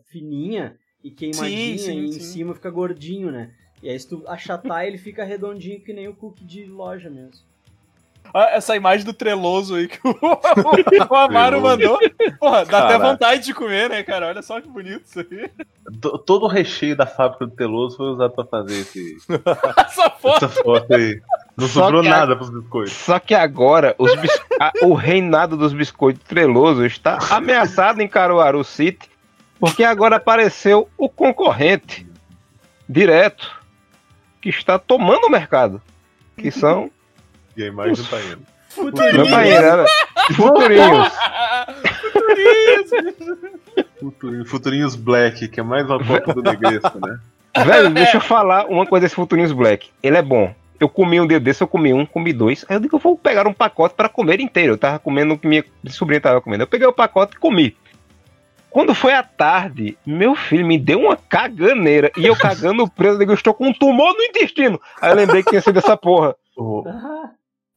fininha 0.05 0.77
e 1.03 1.09
queimadinha 1.09 1.77
sim, 1.77 1.85
sim, 1.85 1.99
e 1.99 2.05
em 2.07 2.11
sim. 2.11 2.19
cima 2.19 2.53
fica 2.53 2.69
gordinho, 2.69 3.31
né? 3.31 3.51
E 3.81 3.89
aí 3.89 3.99
se 3.99 4.07
tu 4.07 4.23
achatar 4.27 4.85
ele 4.85 4.97
fica 4.97 5.23
redondinho 5.23 5.81
que 5.81 5.93
nem 5.93 6.07
o 6.07 6.15
cookie 6.15 6.45
de 6.45 6.65
loja 6.65 7.09
mesmo. 7.09 7.48
Ah, 8.33 8.49
essa 8.51 8.75
imagem 8.75 9.05
do 9.05 9.13
treloso 9.13 9.75
aí 9.75 9.87
que 9.87 9.99
o, 10.03 10.09
o 11.09 11.15
Amaro 11.15 11.61
mandou. 11.61 11.97
Porra, 12.39 12.65
dá 12.65 12.71
cara, 12.71 12.85
até 12.85 12.97
vontade 12.97 13.43
de 13.43 13.53
comer, 13.53 13.89
né, 13.89 14.03
cara? 14.03 14.27
Olha 14.27 14.41
só 14.41 14.61
que 14.61 14.67
bonito 14.67 15.03
isso 15.05 15.19
aí. 15.19 15.49
Todo 16.25 16.45
o 16.45 16.47
recheio 16.47 16.95
da 16.95 17.05
fábrica 17.05 17.47
do 17.47 17.55
treloso 17.55 17.97
foi 17.97 18.07
usado 18.07 18.33
pra 18.33 18.45
fazer 18.45 18.79
esse... 18.79 19.17
essa, 19.77 20.09
foto. 20.09 20.45
essa 20.45 20.49
foto 20.63 20.93
aí. 20.93 21.21
Não 21.57 21.67
só 21.67 21.85
sobrou 21.85 22.03
nada 22.03 22.33
a... 22.33 22.35
pros 22.35 22.49
biscoitos. 22.49 22.93
Só 22.93 23.19
que 23.19 23.33
agora 23.33 23.95
os 23.97 24.15
bis... 24.15 24.31
o 24.83 24.93
reinado 24.93 25.57
dos 25.57 25.73
biscoitos 25.73 26.23
treloso 26.23 26.85
está 26.85 27.17
ameaçado 27.31 28.01
em 28.01 28.07
Caruaru 28.07 28.63
City, 28.63 29.09
porque 29.59 29.83
agora 29.83 30.17
apareceu 30.17 30.87
o 30.97 31.09
concorrente 31.09 32.07
direto 32.87 33.59
que 34.41 34.49
está 34.49 34.79
tomando 34.79 35.25
o 35.25 35.29
mercado, 35.29 35.81
que 36.37 36.49
são 36.51 36.89
e 37.55 37.63
a 37.63 37.67
imagem 37.67 38.05
tá 38.05 38.21
indo. 38.21 38.41
Futurinhos. 38.69 39.17
Não 39.17 39.25
tá 39.25 39.47
indo, 39.47 39.77
né? 39.77 39.85
Futurinhos. 40.35 41.13
Futurinhos. 43.99 44.49
Futurinhos 44.49 44.95
Black, 44.95 45.47
que 45.47 45.59
é 45.59 45.63
mais 45.63 45.85
uma 45.89 46.03
foto 46.03 46.33
do 46.33 46.43
Negresco, 46.43 46.99
né? 47.05 47.19
Velho, 47.65 47.89
deixa 47.89 48.17
eu 48.17 48.21
falar 48.21 48.67
uma 48.67 48.85
coisa 48.85 49.05
desse 49.05 49.15
Futurinhos 49.15 49.51
Black. 49.51 49.89
Ele 50.01 50.17
é 50.17 50.21
bom. 50.21 50.53
Eu 50.79 50.87
comi 50.87 51.19
um 51.19 51.27
dia 51.27 51.39
desse, 51.39 51.61
eu 51.61 51.67
comi 51.67 51.93
um, 51.93 52.05
comi 52.05 52.31
dois. 52.31 52.65
Aí 52.69 52.77
eu 52.77 52.79
digo, 52.79 52.95
eu 52.95 52.99
vou 52.99 53.17
pegar 53.17 53.45
um 53.47 53.53
pacote 53.53 53.95
para 53.95 54.07
comer 54.07 54.39
inteiro. 54.39 54.73
Eu 54.73 54.77
tava 54.77 54.97
comendo 54.99 55.33
o 55.33 55.37
que 55.37 55.45
minha 55.45 55.63
sobrinha 55.89 56.21
tava 56.21 56.39
comendo. 56.39 56.63
Eu 56.63 56.67
peguei 56.67 56.87
o 56.87 56.93
pacote 56.93 57.35
e 57.35 57.39
comi. 57.39 57.75
Quando 58.69 58.93
foi 58.93 59.13
à 59.13 59.23
tarde, 59.23 59.97
meu 60.05 60.35
filho 60.35 60.65
me 60.65 60.77
deu 60.77 60.99
uma 60.99 61.17
caganeira. 61.17 62.11
E 62.15 62.25
eu 62.25 62.35
cagando 62.35 62.89
preso, 62.89 63.15
eu 63.15 63.19
digo, 63.19 63.31
eu 63.31 63.35
estou 63.35 63.53
com 63.53 63.67
um 63.67 63.73
tumor 63.73 64.13
no 64.13 64.23
intestino. 64.23 64.79
Aí 65.01 65.11
eu 65.11 65.15
lembrei 65.15 65.43
que 65.43 65.49
tinha 65.49 65.61
sido 65.61 65.79
essa 65.79 65.97
porra. 65.97 66.35
O... 66.55 66.83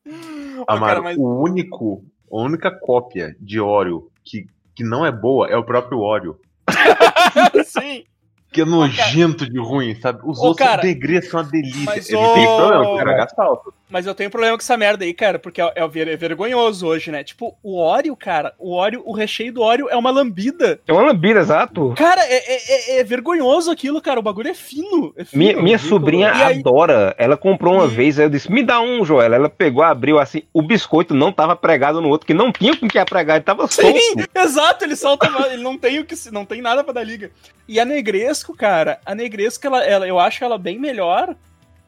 Amaro, 0.67 0.87
cara, 0.87 1.03
mas... 1.03 1.17
o 1.17 1.43
único, 1.43 2.05
a 2.31 2.37
única 2.37 2.71
cópia 2.71 3.37
de 3.41 3.61
Oreo 3.61 4.11
que, 4.25 4.47
que 4.75 4.85
não 4.85 5.05
é 5.05 5.13
boa 5.13 5.49
é 5.49 5.57
o 5.57 5.65
próprio 5.65 5.99
Oreo. 5.99 6.39
Sim. 7.65 8.05
Que 8.53 8.61
é 8.61 8.65
nojento 8.65 9.49
de 9.49 9.59
ruim, 9.59 9.95
sabe? 9.95 10.21
Os 10.25 10.39
Ô, 10.39 10.49
outros 10.49 10.67
cara, 10.67 10.83
degredos 10.83 11.31
são 11.31 11.41
uma 11.41 11.51
delícia. 11.51 11.85
Mas, 11.87 12.09
Ele 12.11 12.19
ô... 12.19 12.35
tem 12.35 12.45
problema, 12.45 12.97
cara, 12.99 13.17
gasta 13.17 13.43
alto. 13.43 13.75
Mas 13.93 14.07
eu 14.07 14.15
tenho 14.15 14.31
problema 14.31 14.57
com 14.57 14.63
essa 14.63 14.77
merda 14.77 15.05
aí, 15.05 15.13
cara, 15.13 15.39
porque 15.39 15.61
é, 15.61 15.73
é, 15.77 15.83
é, 15.85 16.17
vergonhoso 16.17 16.87
hoje, 16.87 17.11
né? 17.11 17.23
Tipo, 17.23 17.55
o 17.63 17.79
Oreo, 17.79 18.17
cara, 18.17 18.55
o 18.59 18.75
Oreo, 18.75 19.03
o 19.05 19.13
recheio 19.13 19.53
do 19.53 19.61
Oreo 19.61 19.91
é 19.91 19.97
uma 19.97 20.11
lambida. 20.11 20.81
É 20.89 20.93
uma 20.93 21.03
lambida, 21.03 21.41
exato. 21.41 21.93
Cara, 21.95 22.23
é, 22.23 22.37
é, 22.37 22.97
é, 22.97 23.01
é 23.01 23.05
vergonhoso 23.05 23.71
aquilo, 23.71 24.01
cara. 24.01 24.19
O 24.19 24.23
bagulho 24.23 24.49
é 24.49 24.55
fino. 24.55 25.13
É 25.15 25.25
fino 25.25 25.43
minha 25.43 25.63
minha 25.63 25.79
sobrinha 25.79 26.33
aí... 26.33 26.61
adora. 26.61 27.15
Ela 27.19 27.37
comprou 27.37 27.75
uma 27.75 27.85
e... 27.85 27.89
vez, 27.89 28.19
aí 28.19 28.25
eu 28.25 28.31
disse, 28.31 28.51
me 28.51 28.63
dá 28.63 28.81
um, 28.81 29.05
Joel. 29.05 29.35
Ela 29.35 29.51
pegou, 29.51 29.83
abriu 29.83 30.19
assim, 30.19 30.43
o 30.55 30.63
biscoito 30.63 31.13
não 31.13 31.31
tava 31.31 31.55
pregado 31.55 32.01
no 32.01 32.09
outro, 32.09 32.27
que 32.27 32.33
não 32.33 32.51
tinha 32.51 32.75
com 32.75 32.89
que 32.89 32.99
apregar, 32.99 33.37
ele 33.37 33.45
tava 33.45 33.69
Sim, 33.69 33.83
solto. 33.83 34.31
exato, 34.35 34.85
ele 34.87 34.97
solta, 34.97 35.31
ele 35.51 35.63
não 35.63 35.77
tem 35.77 35.99
o 35.99 36.05
que, 36.07 36.15
não 36.31 36.47
tem 36.47 36.63
nada 36.63 36.83
para 36.83 36.95
dar 36.95 37.05
liga. 37.05 37.31
E 37.69 37.79
a 37.79 37.85
Negresco, 37.85 38.57
cara, 38.57 39.01
a 39.05 39.15
Negresco, 39.15 39.67
ela, 39.67 39.85
ela, 39.85 40.09
eu 40.09 40.19
acho 40.19 40.43
ela 40.43 40.57
bem 40.57 40.79
melhor, 40.79 41.37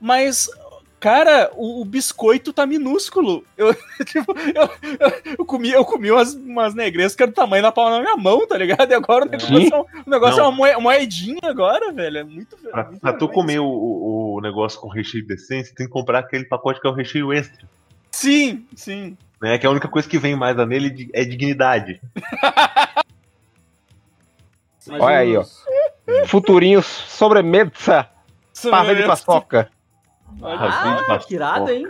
mas 0.00 0.50
Cara, 1.04 1.50
o, 1.54 1.82
o, 1.82 1.84
biscoito 1.84 2.50
tá 2.50 2.64
minúsculo. 2.64 3.44
Eu, 3.58 3.74
tipo, 4.06 4.34
eu, 4.38 4.70
eu, 4.98 5.34
eu, 5.38 5.44
comi, 5.44 5.70
eu 5.70 5.84
comi 5.84 6.10
umas, 6.10 6.32
umas 6.32 6.74
negrescas 6.74 7.14
que 7.14 7.22
era 7.24 7.30
do 7.30 7.34
tamanho 7.34 7.62
da 7.62 7.70
palma 7.70 7.96
na 7.96 8.00
minha 8.00 8.16
mão, 8.16 8.46
tá 8.46 8.56
ligado? 8.56 8.90
E 8.90 8.94
agora 8.94 9.26
o 9.26 9.28
negócio, 9.28 9.74
é, 9.74 9.80
o 10.06 10.10
negócio 10.10 10.40
é 10.40 10.48
uma 10.48 10.80
moedinha 10.80 11.40
agora, 11.42 11.92
velho. 11.92 12.16
É 12.16 12.24
muito. 12.24 12.56
Pra, 12.56 12.84
muito 12.84 13.00
pra 13.02 13.12
tu 13.12 13.28
comer 13.28 13.58
o, 13.58 13.66
o, 13.66 14.40
negócio 14.40 14.80
com 14.80 14.88
recheio 14.88 15.26
decente, 15.26 15.74
tem 15.74 15.84
que 15.86 15.92
comprar 15.92 16.20
aquele 16.20 16.46
pacote 16.46 16.80
que 16.80 16.86
é 16.86 16.90
o 16.90 16.94
recheio 16.94 17.34
extra. 17.34 17.68
Sim, 18.10 18.66
sim. 18.74 19.14
Né, 19.42 19.58
que 19.58 19.66
a 19.66 19.70
única 19.70 19.88
coisa 19.88 20.08
que 20.08 20.16
vem 20.16 20.34
mais 20.34 20.56
nele 20.66 21.10
é 21.12 21.22
dignidade. 21.22 22.00
Olha 24.88 25.18
aí, 25.18 25.36
ó. 25.36 25.44
Futurinhos 26.24 26.86
sobremesa. 26.86 28.08
Pavê 28.70 28.94
de 28.94 29.02
paçoca. 29.06 29.70
Ah, 30.42 31.18
que 31.26 31.34
irado, 31.34 31.70
hein? 31.70 31.86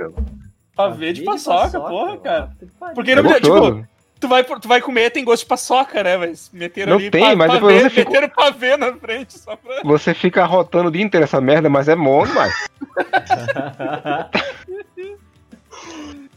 Pavê 0.74 1.12
de 1.12 1.22
paçoca, 1.22 1.80
porra, 1.80 2.16
cara. 2.18 2.50
Porque 2.94 3.12
é 3.12 3.22
não, 3.22 3.34
tipo, 3.34 3.86
tu 4.18 4.28
vai, 4.28 4.42
tu 4.44 4.68
vai 4.68 4.80
comer, 4.80 5.10
tem 5.10 5.24
gosto 5.24 5.42
de 5.42 5.48
paçoca, 5.48 6.02
né? 6.02 6.16
Mas 6.16 6.50
meteram 6.52 6.90
não 6.90 6.98
ali 6.98 7.10
tem, 7.10 7.22
pa, 7.22 7.36
mas 7.36 7.46
pavê, 7.46 7.60
depois 7.60 7.82
você 7.82 7.90
fica... 7.90 8.10
meteram 8.10 8.28
pavê 8.30 8.76
na 8.76 8.92
frente 8.94 9.38
só 9.38 9.54
pra... 9.56 9.82
Você 9.84 10.14
fica 10.14 10.44
rotando 10.44 10.88
o 10.88 10.92
dia 10.92 11.02
inteiro 11.02 11.24
essa 11.24 11.40
merda, 11.40 11.68
mas 11.68 11.88
é 11.88 11.94
bom 11.94 12.26
demais. 12.26 12.52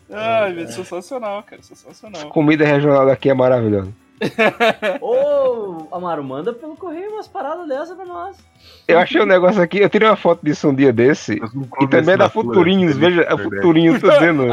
Ai, 0.10 0.64
é. 0.64 0.68
sensacional, 0.68 1.44
cara, 1.44 1.62
sensacional. 1.62 2.30
Comida 2.30 2.66
regional 2.66 3.06
daqui 3.06 3.30
é 3.30 3.34
maravilhosa. 3.34 3.92
Ô, 5.02 5.88
Amaro, 5.92 6.24
manda 6.24 6.52
pelo 6.52 6.76
correio 6.76 7.12
umas 7.12 7.28
paradas 7.28 7.68
dessas 7.68 7.96
pra 7.96 8.06
nós. 8.06 8.38
Eu 8.88 8.98
achei 9.00 9.22
um 9.22 9.26
negócio 9.26 9.62
aqui, 9.62 9.80
eu 9.80 9.90
tirei 9.90 10.08
uma 10.08 10.16
foto 10.16 10.44
disso 10.44 10.68
um 10.68 10.76
dia 10.76 10.92
desse. 10.92 11.40
E 11.82 11.88
também 11.88 12.16
é 12.16 12.18
da 12.18 12.30
Futurinhos, 12.30 12.98
veja, 12.98 13.28
a 13.30 13.38
Futurinhos, 13.38 14.02
tô 14.02 14.10
dizendo. 14.10 14.48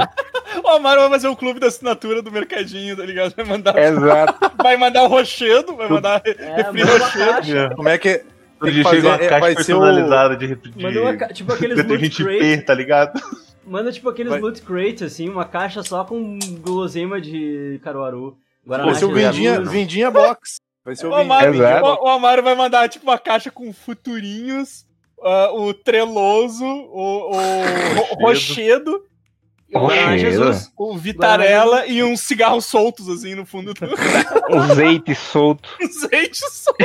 o 0.63 0.69
Amaro 0.69 1.03
vai 1.03 1.11
fazer 1.11 1.29
o 1.29 1.33
um 1.33 1.37
clube 1.37 1.61
da 1.61 1.69
assinatura 1.69 2.21
do 2.21 2.31
Mercadinho, 2.31 2.97
tá 2.97 3.05
ligado? 3.05 3.35
Vai 3.35 3.45
mandar. 3.45 3.79
Exato. 3.79 4.53
Vai 4.65 4.77
mandar 4.79 5.03
o 5.03 5.09
rochedo, 5.09 5.77
vai 5.77 5.89
mandar 5.89 6.23
é, 6.25 6.55
refri 6.57 6.83
rochedo. 6.83 7.59
É. 7.59 7.75
Como 7.75 7.89
é 7.89 7.99
que. 7.99 8.25
Tem 8.63 8.73
que 8.73 8.83
fazer, 8.83 9.07
uma 9.07 9.19
caixa 9.19 9.41
vai 9.41 9.55
personalizada 9.55 10.35
o... 10.35 10.37
de, 10.39 10.55
de, 10.55 10.83
Manda 10.83 11.03
uma, 11.03 11.17
tipo 11.29 11.53
aqueles 11.53 11.85
loot 11.85 12.25
crate, 12.25 12.63
tá 12.63 12.73
ligado? 12.73 13.21
Manda 13.67 13.93
tipo 13.93 14.09
aqueles 14.09 14.31
vai. 14.31 14.41
loot 14.41 14.63
crate, 14.63 15.05
assim, 15.05 15.29
uma 15.29 15.45
caixa 15.45 15.83
só 15.83 16.03
com 16.03 16.39
guloseima 16.63 17.21
de 17.21 17.79
Caruaru. 17.85 18.39
Guaraná 18.67 18.91
vai 18.91 18.99
ser 18.99 19.05
o 19.05 19.13
Vendinha, 19.13 19.61
Vendinha 19.61 20.11
Box. 20.11 20.57
Vai 20.85 20.97
ser 20.97 21.07
o, 21.07 21.11
o, 21.11 21.15
Amaro, 21.15 21.53
o, 21.57 22.05
o 22.05 22.09
Amaro 22.09 22.43
vai 22.43 22.55
mandar 22.55 22.89
tipo 22.89 23.07
uma 23.07 23.19
caixa 23.19 23.51
com 23.51 23.73
futurinhos, 23.73 24.87
uh, 25.19 25.63
o 25.63 25.73
Treloso, 25.73 26.65
o, 26.65 27.31
o 27.33 28.15
Rochedo. 28.21 29.03
O, 30.77 30.91
o 30.93 30.97
Vitarella 30.97 31.85
e 31.87 32.01
uns 32.01 32.21
cigarros 32.21 32.65
soltos, 32.65 33.09
assim, 33.09 33.35
no 33.35 33.45
fundo 33.45 33.75
do. 33.75 33.87
um 34.55 34.61
azeite 34.61 35.15
solto. 35.17 35.69
Um 35.81 35.85
azeite 35.85 36.39
solto. 36.39 36.85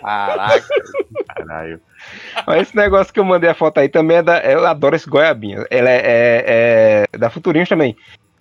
Caraca, 0.00 0.66
caralho. 1.28 1.80
Mas 2.44 2.62
esse 2.62 2.76
negócio 2.76 3.14
que 3.14 3.20
eu 3.20 3.24
mandei 3.24 3.48
a 3.48 3.54
foto 3.54 3.78
aí 3.78 3.88
também 3.88 4.16
é 4.16 4.22
da. 4.22 4.40
Eu 4.40 4.66
adoro 4.66 4.96
esse 4.96 5.08
goiabinha. 5.08 5.64
Ela 5.70 5.90
é, 5.90 6.00
é, 6.04 7.06
é 7.12 7.18
da 7.18 7.30
Futurinhos 7.30 7.68
também. 7.68 7.96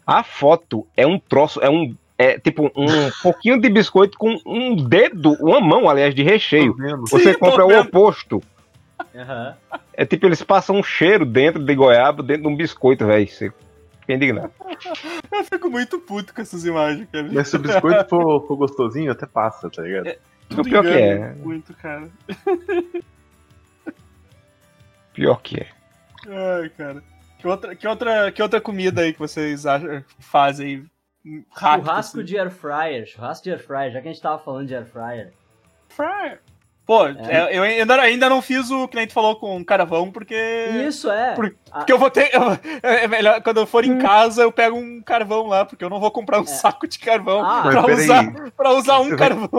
A 0.07 0.23
foto 0.23 0.87
é 0.97 1.05
um 1.05 1.19
troço, 1.19 1.61
é 1.61 1.69
um 1.69 1.95
é 2.23 2.39
tipo 2.39 2.71
um 2.75 3.11
pouquinho 3.21 3.59
de 3.59 3.69
biscoito 3.69 4.17
com 4.17 4.37
um 4.45 4.75
dedo, 4.75 5.33
uma 5.41 5.59
mão, 5.59 5.89
aliás, 5.89 6.15
de 6.15 6.23
recheio. 6.23 6.75
Você 7.01 7.33
Sim, 7.33 7.39
compra 7.39 7.65
o 7.65 7.79
oposto. 7.79 8.41
Uhum. 9.13 9.79
É 9.93 10.05
tipo, 10.05 10.25
eles 10.25 10.41
passam 10.41 10.77
um 10.77 10.83
cheiro 10.83 11.25
dentro 11.25 11.63
de 11.63 11.75
goiaba, 11.75 12.23
dentro 12.23 12.43
de 12.43 12.47
um 12.47 12.55
biscoito, 12.55 13.05
velho. 13.05 13.27
Você 13.27 13.51
fica 13.99 14.13
indignado. 14.13 14.51
Eu 15.31 15.43
fico 15.43 15.69
muito 15.69 15.99
puto 15.99 16.33
com 16.33 16.41
essas 16.41 16.63
imagens, 16.65 17.07
cara. 17.11 17.27
Mas 17.31 17.49
se 17.49 17.55
o 17.55 17.59
biscoito 17.59 18.09
for, 18.09 18.47
for 18.47 18.55
gostosinho, 18.55 19.11
até 19.11 19.25
passa, 19.25 19.69
tá 19.69 19.81
ligado? 19.81 20.07
É, 20.07 20.17
o 20.57 20.63
pior 20.63 20.83
que 20.83 20.89
é. 20.89 21.33
Muito, 21.33 21.73
cara. 21.73 22.09
Pior 25.13 25.41
que 25.41 25.59
é. 25.59 25.67
Ai, 26.27 26.69
cara. 26.69 27.03
Que 27.37 27.47
outra, 27.47 27.75
que 27.75 27.87
outra, 27.87 28.31
que 28.31 28.41
outra 28.41 28.61
comida 28.61 29.01
aí 29.01 29.11
que 29.11 29.19
vocês 29.19 29.65
acham, 29.65 30.03
fazem 30.17 30.85
rápido. 31.51 31.85
Churrasco 31.85 32.17
assim. 32.17 32.25
de 32.25 32.37
air 32.37 32.51
fryer, 32.51 33.05
churrasco 33.05 33.43
de 33.43 33.51
air 33.51 33.59
fryer, 33.59 33.91
já 33.91 34.01
que 34.01 34.07
a 34.07 34.11
gente 34.11 34.21
tava 34.21 34.39
falando 34.39 34.67
de 34.67 34.75
air 34.75 34.85
fryer. 34.85 35.33
Fryer. 35.89 36.41
Pô, 36.85 37.07
é. 37.07 37.15
é 37.29 37.57
eu 37.57 37.63
ainda, 37.63 38.01
ainda 38.01 38.29
não 38.29 38.41
fiz 38.41 38.69
o 38.69 38.87
que 38.89 38.97
a 38.97 39.01
gente 39.01 39.13
falou 39.13 39.37
com 39.37 39.63
carvão, 39.63 40.11
porque. 40.11 40.35
Isso, 40.85 41.09
é. 41.09 41.33
Porque, 41.33 41.55
porque 41.71 41.93
eu 41.93 41.97
vou 41.97 42.11
ter. 42.11 42.29
Eu, 42.33 42.41
é 42.83 43.07
melhor, 43.07 43.41
quando 43.41 43.57
eu 43.57 43.65
for 43.65 43.85
em 43.85 43.97
casa, 43.99 44.43
eu 44.43 44.51
pego 44.51 44.75
um 44.75 45.01
carvão 45.01 45.47
lá, 45.47 45.63
porque 45.63 45.83
eu 45.83 45.89
não 45.89 45.99
vou 45.99 46.11
comprar 46.11 46.39
um 46.39 46.43
é. 46.43 46.47
saco 46.47 46.85
de 46.87 46.99
carvão 46.99 47.41
ah, 47.45 47.61
pra, 47.61 47.85
usar, 47.85 48.51
pra 48.57 48.71
usar 48.71 48.99
um 48.99 49.15
carvão. 49.15 49.49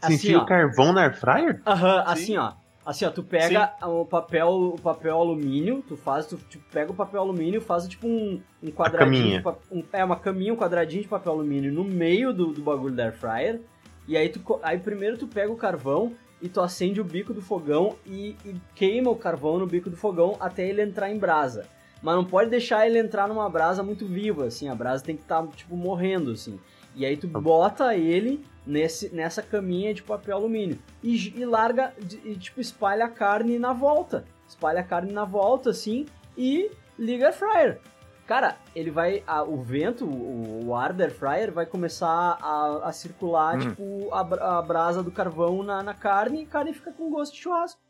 Assim, 0.00 0.36
o 0.36 0.46
carvão 0.46 0.92
na 0.92 1.02
air 1.02 1.18
fryer? 1.18 1.60
Aham, 1.66 1.96
uh 1.96 1.98
-huh, 1.98 2.04
assim, 2.06 2.36
ó. 2.38 2.52
Assim, 2.88 3.04
ó, 3.04 3.10
tu 3.10 3.22
pega 3.22 3.74
o 3.82 4.06
papel, 4.06 4.48
o 4.48 4.80
papel 4.80 5.14
alumínio, 5.14 5.84
tu 5.86 5.94
faz, 5.94 6.24
tu 6.24 6.38
tipo, 6.48 6.64
pega 6.72 6.90
o 6.90 6.94
papel 6.94 7.20
alumínio, 7.20 7.60
faz 7.60 7.86
tipo 7.86 8.08
um, 8.08 8.40
um 8.62 8.70
quadradinho, 8.70 9.42
um, 9.70 9.84
é 9.92 10.02
uma 10.02 10.16
caminha, 10.16 10.54
um 10.54 10.56
quadradinho 10.56 11.02
de 11.02 11.08
papel 11.08 11.32
alumínio 11.32 11.70
no 11.70 11.84
meio 11.84 12.32
do, 12.32 12.46
do 12.46 12.62
bagulho 12.62 12.94
da 12.94 13.04
air 13.04 13.12
fryer. 13.12 13.60
E 14.06 14.16
aí 14.16 14.30
tu 14.30 14.40
aí 14.62 14.78
primeiro 14.78 15.18
tu 15.18 15.26
pega 15.26 15.52
o 15.52 15.56
carvão 15.56 16.14
e 16.40 16.48
tu 16.48 16.62
acende 16.62 16.98
o 16.98 17.04
bico 17.04 17.34
do 17.34 17.42
fogão 17.42 17.94
e, 18.06 18.34
e 18.42 18.56
queima 18.74 19.10
o 19.10 19.16
carvão 19.16 19.58
no 19.58 19.66
bico 19.66 19.90
do 19.90 19.96
fogão 19.96 20.38
até 20.40 20.66
ele 20.66 20.80
entrar 20.80 21.10
em 21.10 21.18
brasa. 21.18 21.66
Mas 22.02 22.14
não 22.14 22.24
pode 22.24 22.48
deixar 22.48 22.86
ele 22.86 22.98
entrar 22.98 23.28
numa 23.28 23.50
brasa 23.50 23.82
muito 23.82 24.06
viva, 24.06 24.46
assim, 24.46 24.66
a 24.66 24.74
brasa 24.74 25.04
tem 25.04 25.14
que 25.14 25.24
estar 25.24 25.42
tá, 25.42 25.48
tipo 25.48 25.76
morrendo 25.76 26.30
assim. 26.30 26.58
E 26.96 27.04
aí 27.04 27.18
tu 27.18 27.28
bota 27.28 27.94
ele 27.94 28.42
nesse, 28.68 29.12
nessa 29.14 29.42
caminha 29.42 29.94
de 29.94 30.02
papel 30.02 30.36
alumínio. 30.36 30.78
E, 31.02 31.32
e 31.36 31.44
larga, 31.44 31.94
e 32.24 32.36
tipo, 32.36 32.60
espalha 32.60 33.06
a 33.06 33.08
carne 33.08 33.58
na 33.58 33.72
volta. 33.72 34.24
Espalha 34.46 34.80
a 34.80 34.84
carne 34.84 35.12
na 35.12 35.24
volta, 35.24 35.70
assim, 35.70 36.06
e 36.36 36.70
liga 36.98 37.30
a 37.30 37.32
fryer. 37.32 37.80
Cara, 38.26 38.58
ele 38.76 38.90
vai. 38.90 39.22
A, 39.26 39.42
o 39.42 39.62
vento, 39.62 40.04
o, 40.04 40.66
o 40.66 40.74
ar 40.74 40.92
da 40.92 41.08
fryer 41.08 41.50
vai 41.50 41.64
começar 41.64 42.38
a, 42.40 42.88
a 42.88 42.92
circular, 42.92 43.56
hum. 43.56 43.60
tipo, 43.60 44.08
a, 44.12 44.58
a 44.58 44.62
brasa 44.62 45.02
do 45.02 45.10
carvão 45.10 45.62
na, 45.62 45.82
na 45.82 45.94
carne 45.94 46.42
e 46.42 46.44
a 46.44 46.46
carne 46.46 46.74
fica 46.74 46.92
com 46.92 47.10
gosto 47.10 47.34
de 47.34 47.40
churrasco. 47.40 47.80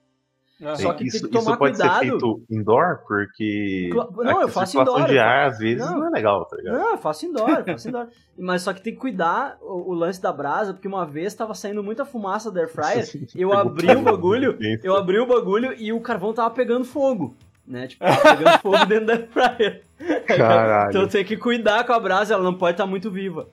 Só 0.76 0.92
que 0.92 1.06
isso, 1.06 1.20
tem 1.20 1.30
que 1.30 1.38
tomar 1.38 1.52
isso 1.52 1.59
pode 1.59 1.78
cuidado. 1.78 2.00
ser 2.00 2.11
feito 2.11 2.42
indoor, 2.50 2.98
porque 3.06 3.90
não, 3.94 4.42
eu 4.42 4.48
faço 4.48 4.80
indoor. 4.80 5.06
de 5.06 5.16
ar, 5.16 5.46
às 5.46 5.59
vezes, 5.59 5.78
não, 5.78 5.98
não, 5.98 6.09
é 6.09 6.11
legal, 6.11 6.44
tá 6.46 6.56
ligado? 6.56 6.78
Não, 6.78 6.90
eu 6.90 6.98
faço 6.98 7.26
indoor, 7.26 7.50
eu 7.50 7.64
faço 7.64 7.88
indoor. 7.88 8.09
Mas 8.36 8.62
só 8.62 8.72
que 8.72 8.82
tem 8.82 8.92
que 8.92 8.98
cuidar 8.98 9.56
o, 9.61 9.92
o, 9.92 9.94
lance 9.94 10.20
da 10.20 10.32
brasa, 10.32 10.72
porque 10.72 10.88
uma 10.88 11.06
vez 11.06 11.32
tava 11.32 11.54
saindo 11.54 11.82
muita 11.82 12.04
fumaça 12.04 12.50
da 12.50 12.61
air 12.61 12.68
fryer, 12.68 13.09
eu 13.36 13.52
abri 13.52 13.88
o 13.94 14.02
bagulho, 14.02 14.59
eu 14.82 14.96
abri 14.96 15.20
o 15.20 15.26
bagulho 15.26 15.72
e 15.74 15.92
o 15.92 16.00
carvão 16.00 16.32
tava 16.32 16.50
pegando 16.50 16.84
fogo. 16.84 17.36
Né? 17.64 17.86
Tipo, 17.86 18.04
tava 18.04 18.36
pegando 18.36 18.59
fogo 18.62 18.86
dentro 18.86 19.06
da 19.06 19.12
air 19.12 19.28
fryer. 19.28 19.84
Caralho. 20.26 20.90
Então 20.90 21.06
tem 21.06 21.24
que 21.24 21.36
cuidar 21.36 21.84
com 21.84 21.92
a 21.92 22.00
brasa, 22.00 22.34
ela 22.34 22.42
não 22.42 22.54
pode 22.54 22.74
estar 22.74 22.84
tá 22.84 22.90
muito 22.90 23.12
viva. 23.12 23.48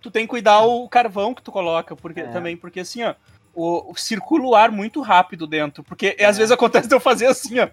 Tu 0.00 0.10
tem 0.10 0.22
que 0.22 0.30
cuidar 0.30 0.60
o 0.60 0.88
carvão 0.88 1.34
que 1.34 1.42
tu 1.42 1.52
coloca, 1.52 1.94
porque 1.94 2.20
é. 2.20 2.28
também, 2.28 2.56
porque 2.56 2.80
assim, 2.80 3.02
ó, 3.02 3.14
o, 3.56 3.92
o 3.92 3.96
circula 3.96 4.44
o 4.44 4.54
ar 4.54 4.70
muito 4.70 5.00
rápido 5.00 5.46
dentro. 5.46 5.82
Porque 5.82 6.14
é. 6.18 6.26
às 6.26 6.36
vezes 6.36 6.52
acontece 6.52 6.86
de 6.86 6.94
eu 6.94 7.00
fazer 7.00 7.26
assim, 7.26 7.58
ó. 7.58 7.68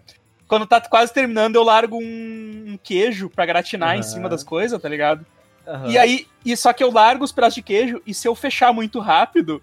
Quando 0.47 0.65
tá 0.65 0.79
quase 0.81 1.13
terminando, 1.13 1.55
eu 1.55 1.63
largo 1.63 1.97
um, 1.97 2.63
um 2.67 2.79
queijo 2.81 3.29
pra 3.29 3.45
gratinar 3.45 3.93
uhum. 3.93 3.99
em 3.99 4.03
cima 4.03 4.29
das 4.29 4.43
coisas, 4.43 4.81
tá 4.81 4.87
ligado? 4.87 5.25
Uhum. 5.67 5.89
E 5.89 5.97
aí, 5.97 6.27
e 6.45 6.55
só 6.55 6.73
que 6.73 6.83
eu 6.83 6.91
largo 6.91 7.23
os 7.23 7.31
pedaços 7.31 7.55
de 7.55 7.61
queijo, 7.61 8.01
e 8.05 8.13
se 8.13 8.27
eu 8.27 8.35
fechar 8.35 8.73
muito 8.73 8.99
rápido, 8.99 9.61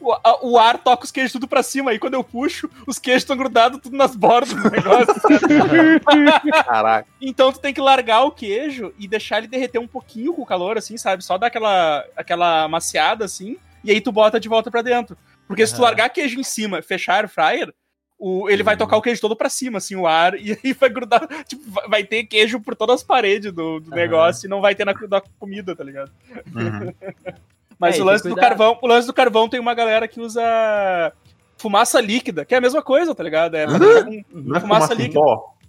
o, 0.00 0.12
a, 0.12 0.38
o 0.42 0.58
ar 0.58 0.78
toca 0.78 1.04
os 1.04 1.10
queijos 1.10 1.32
tudo 1.32 1.48
pra 1.48 1.62
cima. 1.62 1.90
Aí 1.90 1.98
quando 1.98 2.14
eu 2.14 2.22
puxo, 2.22 2.68
os 2.86 2.98
queijos 2.98 3.22
estão 3.22 3.36
grudados 3.36 3.80
tudo 3.80 3.96
nas 3.96 4.14
bordas 4.14 4.54
do 4.54 4.70
negócio. 4.70 5.14
Caraca. 6.64 7.08
Então 7.20 7.52
tu 7.52 7.58
tem 7.58 7.72
que 7.72 7.80
largar 7.80 8.24
o 8.24 8.30
queijo 8.30 8.92
e 8.98 9.08
deixar 9.08 9.38
ele 9.38 9.46
derreter 9.46 9.78
um 9.78 9.88
pouquinho 9.88 10.34
com 10.34 10.42
o 10.42 10.46
calor, 10.46 10.76
assim, 10.76 10.96
sabe? 10.96 11.24
Só 11.24 11.38
dar 11.38 11.46
aquela, 11.46 12.04
aquela 12.16 12.68
maciada, 12.68 13.24
assim, 13.24 13.56
e 13.82 13.90
aí 13.90 14.00
tu 14.00 14.12
bota 14.12 14.38
de 14.38 14.48
volta 14.48 14.70
pra 14.70 14.82
dentro. 14.82 15.16
Porque 15.46 15.62
uhum. 15.62 15.68
se 15.68 15.74
tu 15.74 15.82
largar 15.82 16.08
queijo 16.08 16.38
em 16.38 16.44
cima, 16.44 16.82
fechar 16.82 17.24
o 17.24 17.28
fryer, 17.28 17.72
o, 18.18 18.48
ele 18.48 18.62
uhum. 18.62 18.66
vai 18.66 18.76
tocar 18.76 18.96
o 18.96 19.02
queijo 19.02 19.20
todo 19.20 19.36
pra 19.36 19.48
cima, 19.48 19.78
assim, 19.78 19.96
o 19.96 20.06
ar, 20.06 20.34
e 20.40 20.52
aí 20.52 20.72
vai 20.72 20.88
grudar. 20.88 21.26
Tipo, 21.44 21.62
vai 21.88 22.04
ter 22.04 22.24
queijo 22.24 22.60
por 22.60 22.74
todas 22.74 22.96
as 22.96 23.02
paredes 23.02 23.52
do, 23.52 23.80
do 23.80 23.90
uhum. 23.90 23.96
negócio 23.96 24.46
e 24.46 24.50
não 24.50 24.60
vai 24.60 24.74
ter 24.74 24.84
na, 24.84 24.94
na 25.08 25.20
comida, 25.38 25.74
tá 25.76 25.84
ligado? 25.84 26.10
Uhum. 26.54 26.92
Mas 27.78 27.98
é, 27.98 28.02
o 28.02 28.04
lance 28.04 28.28
do 28.28 28.36
carvão, 28.36 28.78
o 28.80 28.86
lance 28.86 29.06
do 29.06 29.12
carvão 29.12 29.48
tem 29.48 29.58
uma 29.58 29.74
galera 29.74 30.06
que 30.06 30.20
usa 30.20 31.12
fumaça 31.58 32.00
líquida, 32.00 32.44
que 32.44 32.54
é 32.54 32.58
a 32.58 32.60
mesma 32.60 32.82
coisa, 32.82 33.14
tá 33.14 33.22
ligado? 33.22 33.56
É, 33.56 33.66
um, 33.66 34.22
fumaça, 34.30 34.60
fumaça 34.60 34.94
líquida. 34.94 35.20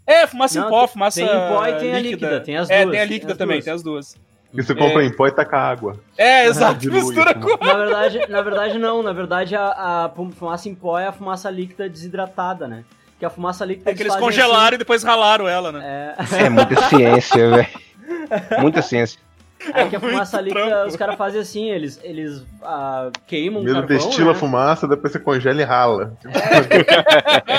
É, 0.06 0.28
fumaça 0.28 0.60
não, 0.60 0.68
em 0.68 0.70
pó, 0.70 0.88
fumaça. 0.88 1.20
Tem 1.20 1.26
em 1.26 1.48
pó 1.50 1.66
e 1.66 1.74
tem 1.74 1.92
líquida. 1.94 1.98
a 1.98 2.00
líquida, 2.00 2.42
tem 2.42 2.58
as 2.58 2.68
duas. 2.68 2.80
É, 2.80 2.90
tem 2.90 3.00
a 3.00 3.06
líquida 3.06 3.28
tem 3.34 3.38
também, 3.38 3.56
duas. 3.58 3.66
tem 3.66 3.74
as 3.74 3.84
duas. 3.84 4.16
E 4.56 4.64
você 4.64 4.74
compra 4.74 5.04
é. 5.04 5.06
em 5.06 5.12
pó 5.12 5.28
e 5.28 5.32
taca 5.32 5.58
água. 5.58 6.00
É, 6.18 6.46
exato, 6.46 6.90
mistura 6.90 7.34
com 7.34 7.58
Na 7.64 7.74
verdade, 7.74 8.20
na 8.30 8.42
verdade 8.42 8.80
não, 8.80 9.04
na 9.04 9.12
verdade 9.12 9.56
a, 9.56 10.06
a, 10.06 10.12
fumaça 10.32 10.70
em 10.70 10.76
pó 10.76 10.98
é 10.98 11.08
a 11.08 11.12
fumaça 11.12 11.50
líquida 11.50 11.90
desidratada, 11.90 12.68
né? 12.68 12.84
Que 13.20 13.26
a 13.26 13.30
fumaça 13.30 13.66
líquida... 13.66 13.92
É 13.92 13.94
que 13.94 14.04
eles 14.04 14.16
congelaram 14.16 14.68
assim... 14.68 14.76
e 14.76 14.78
depois 14.78 15.04
ralaram 15.04 15.48
ela, 15.48 15.72
né? 15.72 16.16
É, 16.32 16.46
é 16.46 16.50
muita 16.50 16.82
ciência, 16.90 17.50
velho. 17.52 17.68
Muita 18.60 18.82
ciência. 18.82 19.20
É 19.74 19.88
que 19.88 19.96
a 19.96 20.00
fumaça 20.00 20.40
líquida, 20.40 20.86
os 20.86 20.96
caras 20.96 21.16
fazem 21.16 21.42
assim, 21.42 21.70
eles, 21.70 22.00
eles 22.04 22.40
uh, 22.62 23.12
queimam 23.26 23.64
Primeiro 23.64 23.88
carvão, 23.88 24.08
destila 24.08 24.32
né? 24.32 24.38
a 24.38 24.40
fumaça, 24.40 24.88
depois 24.88 25.12
você 25.12 25.20
congela 25.20 25.62
e 25.62 25.64
rala. 25.64 26.14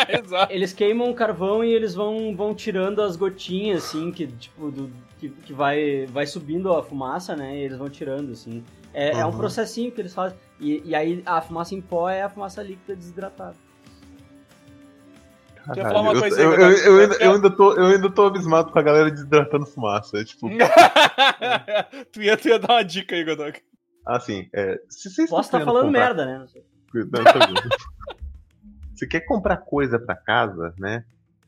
É. 0.09 0.55
eles 0.55 0.73
queimam 0.73 1.11
o 1.11 1.15
carvão 1.15 1.65
e 1.65 1.73
eles 1.73 1.95
vão, 1.95 2.35
vão 2.37 2.55
tirando 2.55 3.03
as 3.03 3.17
gotinhas, 3.17 3.85
assim, 3.85 4.11
que 4.13 4.27
tipo, 4.27 4.71
do, 4.71 4.91
que, 5.29 5.43
que 5.43 5.53
vai, 5.53 6.07
vai 6.07 6.27
subindo 6.27 6.73
a 6.73 6.83
fumaça, 6.83 7.37
né? 7.37 7.57
E 7.57 7.61
eles 7.63 7.79
vão 7.79 7.89
tirando, 7.89 8.33
assim. 8.33 8.65
É, 8.93 9.13
uhum. 9.13 9.21
é 9.21 9.27
um 9.27 9.37
processinho 9.37 9.93
que 9.93 10.01
eles 10.01 10.15
fazem. 10.15 10.39
E, 10.59 10.83
e 10.85 10.95
aí 10.95 11.23
a 11.27 11.41
fumaça 11.41 11.75
em 11.75 11.81
pó 11.81 12.09
é 12.09 12.23
a 12.23 12.29
fumaça 12.29 12.63
líquida 12.63 12.97
desidratada. 12.97 13.57
Caralho, 15.75 16.25
eu, 16.25 16.25
eu, 16.25 16.53
eu, 16.53 16.79
eu, 16.79 17.01
ainda, 17.01 17.15
eu, 17.17 17.33
ainda 17.33 17.51
tô, 17.51 17.75
eu 17.75 17.87
ainda 17.87 18.11
tô 18.11 18.27
abismado 18.27 18.71
com 18.71 18.79
a 18.79 18.83
galera 18.83 19.11
desidratando 19.11 19.67
fumaça. 19.67 20.19
É, 20.19 20.25
tipo... 20.25 20.49
tu, 22.13 22.23
ia, 22.23 22.37
tu 22.37 22.49
ia 22.49 22.59
dar 22.59 22.75
uma 22.75 22.85
dica 22.85 23.17
aí, 23.17 23.25
Godok. 23.25 23.61
Assim, 24.07 24.49
é, 24.55 24.81
se 24.89 25.11
vocês 25.11 25.29
Posso 25.29 25.49
estar 25.49 25.59
tá 25.59 25.65
falando 25.65 25.87
comprar... 25.87 26.15
merda, 26.15 26.25
né? 26.25 26.47
Não, 26.95 27.25
tá 27.25 27.41
você 28.95 29.07
quer 29.07 29.21
comprar 29.21 29.59
coisa 29.59 29.99
pra 29.99 30.15
casa, 30.15 30.73
né? 30.79 31.05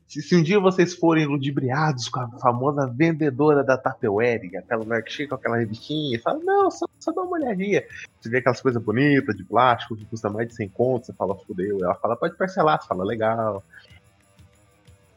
Se, 0.09 0.23
se, 0.23 0.35
um 0.35 0.41
dia 0.41 0.59
vocês 0.59 0.95
forem 0.95 1.27
ludibriados 1.27 2.09
com 2.09 2.19
a 2.19 2.27
famosa 2.39 2.87
vendedora 2.87 3.63
da 3.63 3.77
Tupperware, 3.77 4.57
aquela 4.57 4.83
mulher 4.83 5.03
que 5.03 5.11
chega 5.11 5.29
com 5.29 5.35
aquela 5.35 5.57
revistinha 5.57 6.17
e 6.17 6.19
fala, 6.19 6.39
não, 6.43 6.71
só, 6.71 6.87
só 6.99 7.11
dá 7.11 7.21
uma 7.21 7.37
olhadinha. 7.37 7.83
Você 8.19 8.27
vê 8.27 8.39
aquelas 8.39 8.59
coisas 8.59 8.81
bonitas, 8.81 9.37
de 9.37 9.43
plástico, 9.43 9.95
que 9.95 10.05
custa 10.05 10.27
mais 10.27 10.47
de 10.47 10.55
100 10.55 10.69
contos, 10.69 11.05
você 11.05 11.13
fala, 11.13 11.35
fudeu. 11.35 11.77
Ela 11.83 11.93
fala, 11.93 12.15
pode 12.15 12.35
parcelar, 12.35 12.81
você 12.81 12.87
fala, 12.87 13.05
legal. 13.05 13.63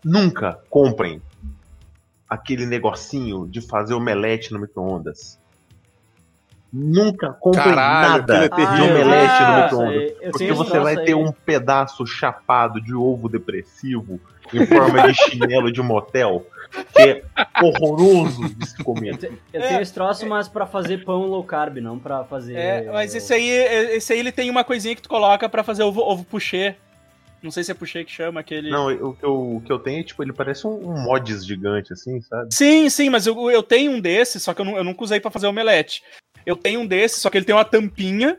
Nunca 0.04 0.60
comprem 0.68 1.22
aquele 2.28 2.66
negocinho 2.66 3.48
de 3.48 3.62
fazer 3.62 3.94
omelete 3.94 4.52
no 4.52 4.60
micro-ondas. 4.60 5.40
Nunca 6.72 7.32
comprem 7.34 7.62
Caralho, 7.62 8.26
nada 8.26 8.44
é 8.44 8.48
de 8.48 8.82
omelete 8.82 9.42
no 9.42 9.62
micro-ondas. 9.62 10.12
Porque 10.30 10.52
você 10.52 10.78
vai 10.78 11.04
ter 11.04 11.14
um 11.14 11.30
pedaço 11.30 12.06
chapado 12.06 12.80
de 12.80 12.94
ovo 12.94 13.28
depressivo 13.28 14.18
em 14.54 14.66
forma 14.66 15.06
de 15.06 15.14
chinelo 15.14 15.70
de 15.70 15.82
motel. 15.82 16.46
Que 16.94 17.02
é 17.02 17.22
horroroso 17.62 18.48
de 18.54 18.66
se 18.66 18.82
comer. 18.82 19.12
Eu 19.12 19.18
tenho 19.18 19.38
é. 19.52 19.82
esse 19.82 19.92
troço, 19.92 20.26
mas 20.26 20.48
pra 20.48 20.64
fazer 20.64 21.04
pão 21.04 21.26
low 21.26 21.44
carb, 21.44 21.76
não 21.76 21.98
pra 21.98 22.24
fazer. 22.24 22.54
É, 22.54 22.90
mas 22.90 23.14
esse 23.14 23.34
aí, 23.34 23.50
esse 23.50 24.10
aí 24.14 24.18
ele 24.18 24.32
tem 24.32 24.48
uma 24.48 24.64
coisinha 24.64 24.96
que 24.96 25.02
tu 25.02 25.08
coloca 25.10 25.46
pra 25.50 25.62
fazer 25.62 25.82
ovo, 25.82 26.00
ovo 26.00 26.24
puxê. 26.24 26.74
Não 27.42 27.50
sei 27.50 27.64
se 27.64 27.72
é 27.72 27.74
puxê 27.74 28.04
que 28.04 28.12
chama 28.12 28.40
aquele. 28.40 28.70
Não, 28.70 28.86
o 28.86 29.14
que 29.14 29.24
eu, 29.24 29.56
o 29.56 29.60
que 29.60 29.70
eu 29.70 29.78
tenho, 29.78 30.02
tipo, 30.02 30.22
ele 30.22 30.32
parece 30.32 30.66
um, 30.66 30.90
um 30.90 31.02
mods 31.02 31.44
gigante, 31.44 31.92
assim, 31.92 32.20
sabe? 32.22 32.54
Sim, 32.54 32.88
sim, 32.88 33.10
mas 33.10 33.26
eu, 33.26 33.50
eu 33.50 33.62
tenho 33.62 33.92
um 33.92 34.00
desses, 34.00 34.42
só 34.42 34.54
que 34.54 34.62
eu, 34.62 34.64
não, 34.64 34.76
eu 34.76 34.84
nunca 34.84 35.02
usei 35.02 35.20
para 35.20 35.30
fazer 35.30 35.48
omelete. 35.48 36.02
Eu 36.44 36.56
tenho 36.56 36.80
um 36.80 36.86
desses, 36.86 37.20
só 37.20 37.30
que 37.30 37.38
ele 37.38 37.44
tem 37.44 37.54
uma 37.54 37.64
tampinha. 37.64 38.38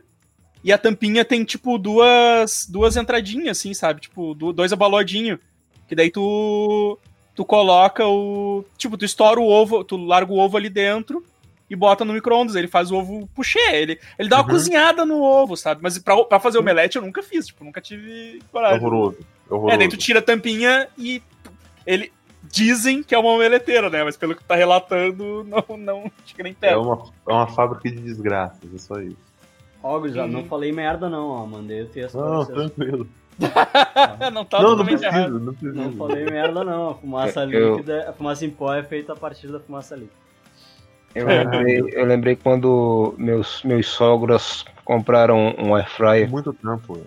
E 0.62 0.72
a 0.72 0.78
tampinha 0.78 1.24
tem, 1.24 1.44
tipo, 1.44 1.76
duas, 1.76 2.66
duas 2.68 2.96
entradinhas, 2.96 3.58
assim, 3.58 3.74
sabe? 3.74 4.00
Tipo, 4.00 4.34
dois 4.34 4.72
abalodinhos. 4.72 5.38
Que 5.86 5.94
daí 5.94 6.10
tu. 6.10 6.98
Tu 7.34 7.44
coloca 7.44 8.06
o. 8.06 8.64
Tipo, 8.78 8.96
tu 8.96 9.04
estoura 9.04 9.40
o 9.40 9.48
ovo, 9.48 9.84
tu 9.84 9.96
larga 9.96 10.32
o 10.32 10.38
ovo 10.38 10.56
ali 10.56 10.70
dentro 10.70 11.24
e 11.68 11.76
bota 11.76 12.04
no 12.04 12.12
micro-ondas. 12.12 12.54
Ele 12.54 12.68
faz 12.68 12.90
o 12.90 12.96
ovo 12.96 13.28
puxê, 13.34 13.58
ele, 13.72 13.98
ele 14.18 14.28
dá 14.28 14.36
uma 14.36 14.44
uhum. 14.44 14.50
cozinhada 14.50 15.04
no 15.04 15.20
ovo, 15.22 15.56
sabe? 15.56 15.82
Mas 15.82 15.98
pra, 15.98 16.22
pra 16.24 16.40
fazer 16.40 16.58
omelete 16.58 16.96
eu 16.96 17.02
nunca 17.02 17.22
fiz, 17.22 17.46
tipo, 17.46 17.64
nunca 17.64 17.80
tive 17.80 18.40
coragem. 18.52 18.78
Horroroso. 18.78 19.18
horroroso. 19.50 19.74
É, 19.74 19.78
daí 19.78 19.88
tu 19.88 19.96
tira 19.96 20.20
a 20.20 20.22
tampinha 20.22 20.88
e 20.96 21.22
ele. 21.86 22.12
Dizem 22.54 23.02
que 23.02 23.12
é 23.16 23.18
uma 23.18 23.32
omeleteira, 23.32 23.90
né? 23.90 24.04
Mas 24.04 24.16
pelo 24.16 24.36
que 24.36 24.44
tá 24.44 24.54
relatando, 24.54 25.42
não, 25.42 25.76
não 25.76 26.12
chega 26.24 26.44
nem 26.44 26.54
perto. 26.54 26.74
É 26.74 26.78
uma, 26.78 27.04
é 27.28 27.32
uma 27.32 27.46
fábrica 27.48 27.90
de 27.90 28.00
desgraças, 28.00 28.72
é 28.72 28.78
só 28.78 29.00
isso. 29.00 29.16
Ó, 29.82 30.06
já 30.06 30.24
hum. 30.24 30.28
não 30.28 30.44
falei 30.44 30.70
merda 30.70 31.10
não, 31.10 31.30
ó. 31.30 31.44
Mandei 31.44 31.82
o 31.82 31.86
texto 31.86 32.16
Não, 32.16 32.46
tranquilo. 32.46 33.08
não 34.32 34.44
tá 34.44 34.62
não, 34.62 34.76
não 34.76 34.84
precisa, 34.84 35.28
não 35.28 35.52
precisa. 35.52 35.74
Não 35.74 35.92
falei 35.94 36.24
merda 36.26 36.62
não. 36.62 36.90
A 36.90 36.94
fumaça 36.94 37.44
eu... 37.44 37.72
líquida, 37.72 38.08
a 38.08 38.12
fumaça 38.12 38.46
em 38.46 38.50
pó 38.50 38.72
é 38.72 38.84
feita 38.84 39.14
a 39.14 39.16
partir 39.16 39.48
da 39.48 39.58
fumaça 39.58 39.96
líquida. 39.96 40.24
Eu 41.12 41.26
lembrei, 41.26 41.84
eu 41.92 42.04
lembrei 42.04 42.36
quando 42.36 43.14
meus, 43.18 43.64
meus 43.64 43.88
sogros 43.88 44.64
compraram 44.84 45.56
um 45.58 45.74
air 45.74 45.90
fryer. 45.90 46.30
Muito 46.30 46.52
tempo. 46.52 47.00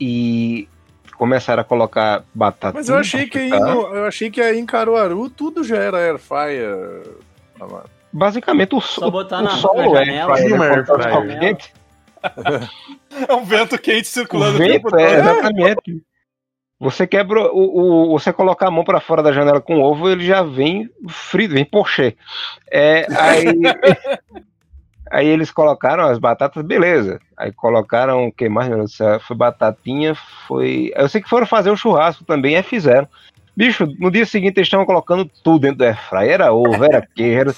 E 0.00 0.68
começaram 1.16 1.62
a 1.62 1.64
colocar 1.64 2.24
batata. 2.34 2.76
Mas 2.76 2.88
eu 2.88 2.96
achei 2.96 3.26
que 3.26 3.38
aí, 3.38 3.50
eu 3.50 4.04
achei 4.06 4.30
que 4.30 4.40
aí 4.40 4.58
em 4.58 4.66
Caruaru 4.66 5.28
tudo 5.28 5.64
já 5.64 5.76
era 5.76 5.98
air 5.98 6.18
fryer. 6.18 7.02
Basicamente 8.12 8.74
o, 8.74 8.80
Só 8.80 9.10
botar 9.10 9.38
o, 9.38 9.42
na, 9.42 9.50
solo 9.50 9.94
na 9.94 10.02
é 10.02 10.20
air 10.20 10.86
fryer. 10.86 11.26
Né? 11.26 11.56
É 13.28 13.34
um 13.34 13.44
vento 13.44 13.78
quente 13.78 14.08
circulando. 14.08 14.56
O 14.56 14.58
vento, 14.58 14.94
é, 14.96 15.14
exatamente. 15.14 16.02
Você 16.78 17.06
quebra 17.06 17.50
o, 17.50 18.10
o, 18.10 18.18
você 18.18 18.32
colocar 18.32 18.68
a 18.68 18.70
mão 18.70 18.84
para 18.84 19.00
fora 19.00 19.22
da 19.22 19.32
janela 19.32 19.60
com 19.60 19.80
ovo, 19.80 20.10
ele 20.10 20.26
já 20.26 20.42
vem 20.42 20.90
frito, 21.08 21.54
vem 21.54 21.64
pochê. 21.64 22.14
É, 22.70 23.06
aí, 23.18 23.46
aí 25.10 25.26
eles 25.26 25.50
colocaram 25.50 26.04
as 26.04 26.18
batatas, 26.18 26.64
beleza. 26.64 27.20
Aí 27.36 27.52
colocaram 27.52 28.26
o 28.26 28.32
que 28.32 28.48
mais? 28.48 28.68
Meu 28.68 28.78
Deus 28.78 28.90
do 28.92 28.96
céu, 28.96 29.20
foi 29.20 29.36
batatinha, 29.36 30.14
foi. 30.46 30.92
Eu 30.94 31.08
sei 31.08 31.20
que 31.20 31.28
foram 31.28 31.46
fazer 31.46 31.70
o 31.70 31.76
churrasco 31.76 32.24
também, 32.24 32.56
aí 32.56 32.62
fizeram. 32.62 33.08
Bicho, 33.56 33.86
no 33.98 34.10
dia 34.10 34.26
seguinte 34.26 34.58
eles 34.58 34.66
estavam 34.66 34.84
colocando 34.84 35.24
tudo 35.42 35.60
dentro 35.60 35.78
do 35.78 35.84
airfryer, 35.84 36.32
era 36.32 36.52
ovo, 36.52 36.84
era 36.84 37.06
queijo, 37.14 37.40
era... 37.40 37.54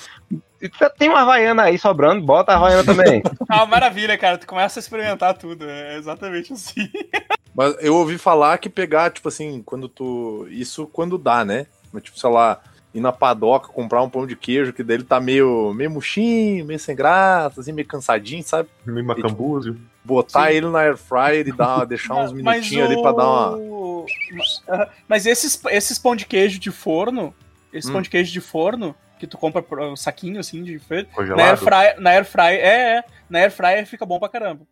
Tem 0.96 1.09
uma 1.09 1.22
Havaiana 1.22 1.64
aí 1.64 1.78
sobrando, 1.78 2.24
bota 2.24 2.53
a 2.53 2.57
Havaiana 2.57 2.84
também. 2.84 3.22
ah, 3.49 3.64
maravilha, 3.64 4.18
cara. 4.18 4.38
Tu 4.38 4.46
começa 4.46 4.78
a 4.78 4.82
experimentar 4.82 5.34
tudo. 5.34 5.64
É 5.68 5.96
exatamente 5.96 6.53
assim. 6.53 6.88
Mas 7.55 7.76
eu 7.80 7.94
ouvi 7.94 8.18
falar 8.18 8.59
que 8.59 8.68
pegar, 8.68 9.11
tipo 9.11 9.28
assim, 9.28 9.62
quando 9.62 9.88
tu. 9.88 10.46
Isso 10.51 10.86
quando 10.88 11.16
dá, 11.16 11.44
né? 11.44 11.66
Mas, 11.92 12.03
tipo, 12.03 12.18
sei 12.18 12.30
lá, 12.30 12.61
ir 12.93 13.01
na 13.01 13.12
padoca, 13.12 13.68
comprar 13.68 14.03
um 14.03 14.11
pão 14.11 14.26
de 14.26 14.36
queijo, 14.36 14.72
que 14.72 14.82
dele 14.82 15.05
tá 15.05 15.20
meio, 15.20 15.72
meio 15.74 15.91
murchinho, 15.91 16.64
meio 16.64 16.78
sem 16.78 16.97
graça, 16.97 17.61
assim, 17.61 17.72
meio 17.72 17.86
cansadinho, 17.86 18.43
sabe? 18.43 18.68
Meio 18.84 19.07
macambúzio. 19.07 19.74
Tipo, 19.74 19.86
botar 20.05 20.49
Sim. 20.49 20.57
ele 20.57 20.66
na 20.68 20.80
air 20.80 20.97
fryer 20.97 21.47
e 21.47 21.53
dar, 21.53 21.84
deixar 21.86 22.14
uns 22.14 22.32
minutinhos 22.32 22.89
o... 22.89 22.93
ali 22.93 23.03
pra 23.03 23.12
dar 23.12 23.28
uma. 23.28 24.89
Mas 25.07 25.26
esses, 25.26 25.61
esses 25.66 25.99
pão 25.99 26.16
de 26.16 26.26
queijo 26.26 26.59
de 26.59 26.70
forno, 26.70 27.34
esse 27.72 27.89
hum. 27.89 27.93
pão 27.93 28.03
de 28.03 28.09
queijo 28.09 28.32
de 28.32 28.41
forno, 28.41 28.95
que 29.18 29.26
tu 29.26 29.36
compra 29.36 29.62
um 29.84 29.97
saquinho 29.97 30.41
assim 30.41 30.62
de 30.62 30.78
feito, 30.78 31.11
na 31.36 31.45
air 31.45 31.57
fryer, 31.59 32.01
na 32.01 32.11
air 32.11 32.24
fryer, 32.24 32.61
é, 32.61 32.99
é, 32.99 33.05
na 33.28 33.41
air 33.41 33.51
fryer 33.51 33.86
fica 33.86 34.07
bom 34.07 34.18
pra 34.18 34.28
caramba. 34.28 34.66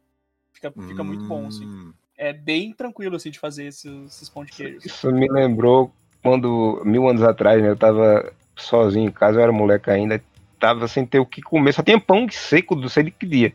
Fica, 0.52 0.70
fica 0.70 1.02
hum. 1.02 1.04
muito 1.04 1.24
bom, 1.24 1.48
assim. 1.48 1.66
Hum. 1.66 1.92
É 2.16 2.32
bem 2.32 2.72
tranquilo, 2.72 3.16
assim, 3.16 3.30
de 3.30 3.38
fazer 3.38 3.66
esses, 3.66 4.06
esses 4.06 4.28
pão 4.30 4.42
de 4.42 4.52
queijo. 4.52 4.78
Isso 4.86 5.12
me 5.12 5.28
lembrou 5.28 5.92
quando, 6.26 6.82
mil 6.84 7.08
anos 7.08 7.22
atrás, 7.22 7.62
né, 7.62 7.68
eu 7.68 7.76
tava 7.76 8.32
sozinho 8.56 9.08
em 9.08 9.12
casa, 9.12 9.38
eu 9.38 9.42
era 9.44 9.52
moleque 9.52 9.88
ainda, 9.88 10.20
tava 10.58 10.88
sem 10.88 11.06
ter 11.06 11.20
o 11.20 11.26
que 11.26 11.40
comer, 11.40 11.72
só 11.72 11.84
tinha 11.84 12.00
pão 12.00 12.26
seco 12.28 12.74
do 12.74 12.88
sei 12.88 13.04
de 13.04 13.10
que 13.12 13.24
dia. 13.24 13.52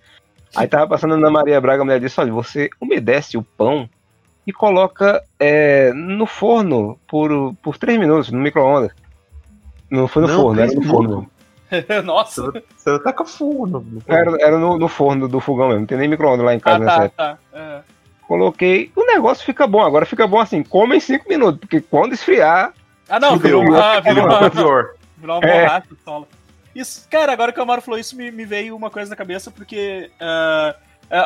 Aí 0.55 0.67
tava 0.69 0.88
passando 0.88 1.17
na 1.17 1.30
Maria 1.30 1.59
Braga, 1.59 1.82
a 1.82 1.86
mulher 1.86 1.99
disse, 1.99 2.17
olha, 2.22 2.32
você 2.32 2.69
umedece 2.80 3.38
o 3.38 3.43
pão 3.43 3.89
e 4.47 4.53
coloca 4.53 5.22
é, 5.38 5.91
no 5.91 6.26
forno 6.26 6.97
por, 7.09 7.53
por 7.61 7.78
três 7.78 7.99
minutos, 7.99 8.32
no 8.32 8.39
micro-ondas. 8.39 8.93
Não 9.89 10.07
foi 10.07 10.22
no 10.22 10.28
não, 10.30 10.41
forno, 10.41 10.61
era 10.61 10.74
no 10.74 10.84
forno. 10.84 11.32
Nossa! 12.05 12.53
Você 12.78 12.99
taca 12.99 13.26
fogo 13.26 13.67
no, 13.67 13.82
no 13.82 13.99
forno. 13.99 14.05
Era, 14.07 14.47
era 14.47 14.57
no, 14.57 14.78
no, 14.78 14.88
forno 14.88 15.28
do 15.28 15.41
fogão 15.41 15.67
mesmo, 15.67 15.82
não 15.82 15.88
tem 15.88 15.97
nem 15.97 16.07
micro-ondas 16.07 16.45
lá 16.45 16.55
em 16.55 16.59
casa, 16.59 16.86
ah, 16.86 17.09
tá, 17.09 17.09
tá. 17.09 17.38
É. 17.51 17.82
Coloquei, 18.32 18.89
o 18.95 19.05
negócio 19.05 19.43
fica 19.43 19.67
bom, 19.67 19.82
agora 19.82 20.05
fica 20.05 20.25
bom 20.25 20.39
assim, 20.39 20.63
come 20.63 20.95
em 20.95 21.01
cinco 21.01 21.27
minutos, 21.27 21.59
porque 21.59 21.82
quando 21.82 22.13
esfriar... 22.13 22.71
Ah 23.09 23.19
não, 23.19 23.38
virou, 23.38 23.61
ah, 23.75 23.99
virou, 23.99 24.25
uma, 24.25 24.49
virou 24.49 25.38
uma 25.38 25.45
é. 25.45 25.63
borracha, 25.63 25.88
sola. 26.05 26.27
Isso, 26.73 27.05
cara, 27.09 27.34
agora 27.34 27.51
que 27.51 27.59
o 27.59 27.63
Amaro 27.63 27.82
falou 27.82 27.99
isso, 27.99 28.15
me, 28.15 28.32
me 28.32 28.45
veio 28.45 28.73
uma 28.73 28.89
coisa 28.89 29.09
na 29.09 29.17
cabeça, 29.17 29.51
porque... 29.51 30.09
Uh, 30.15 30.73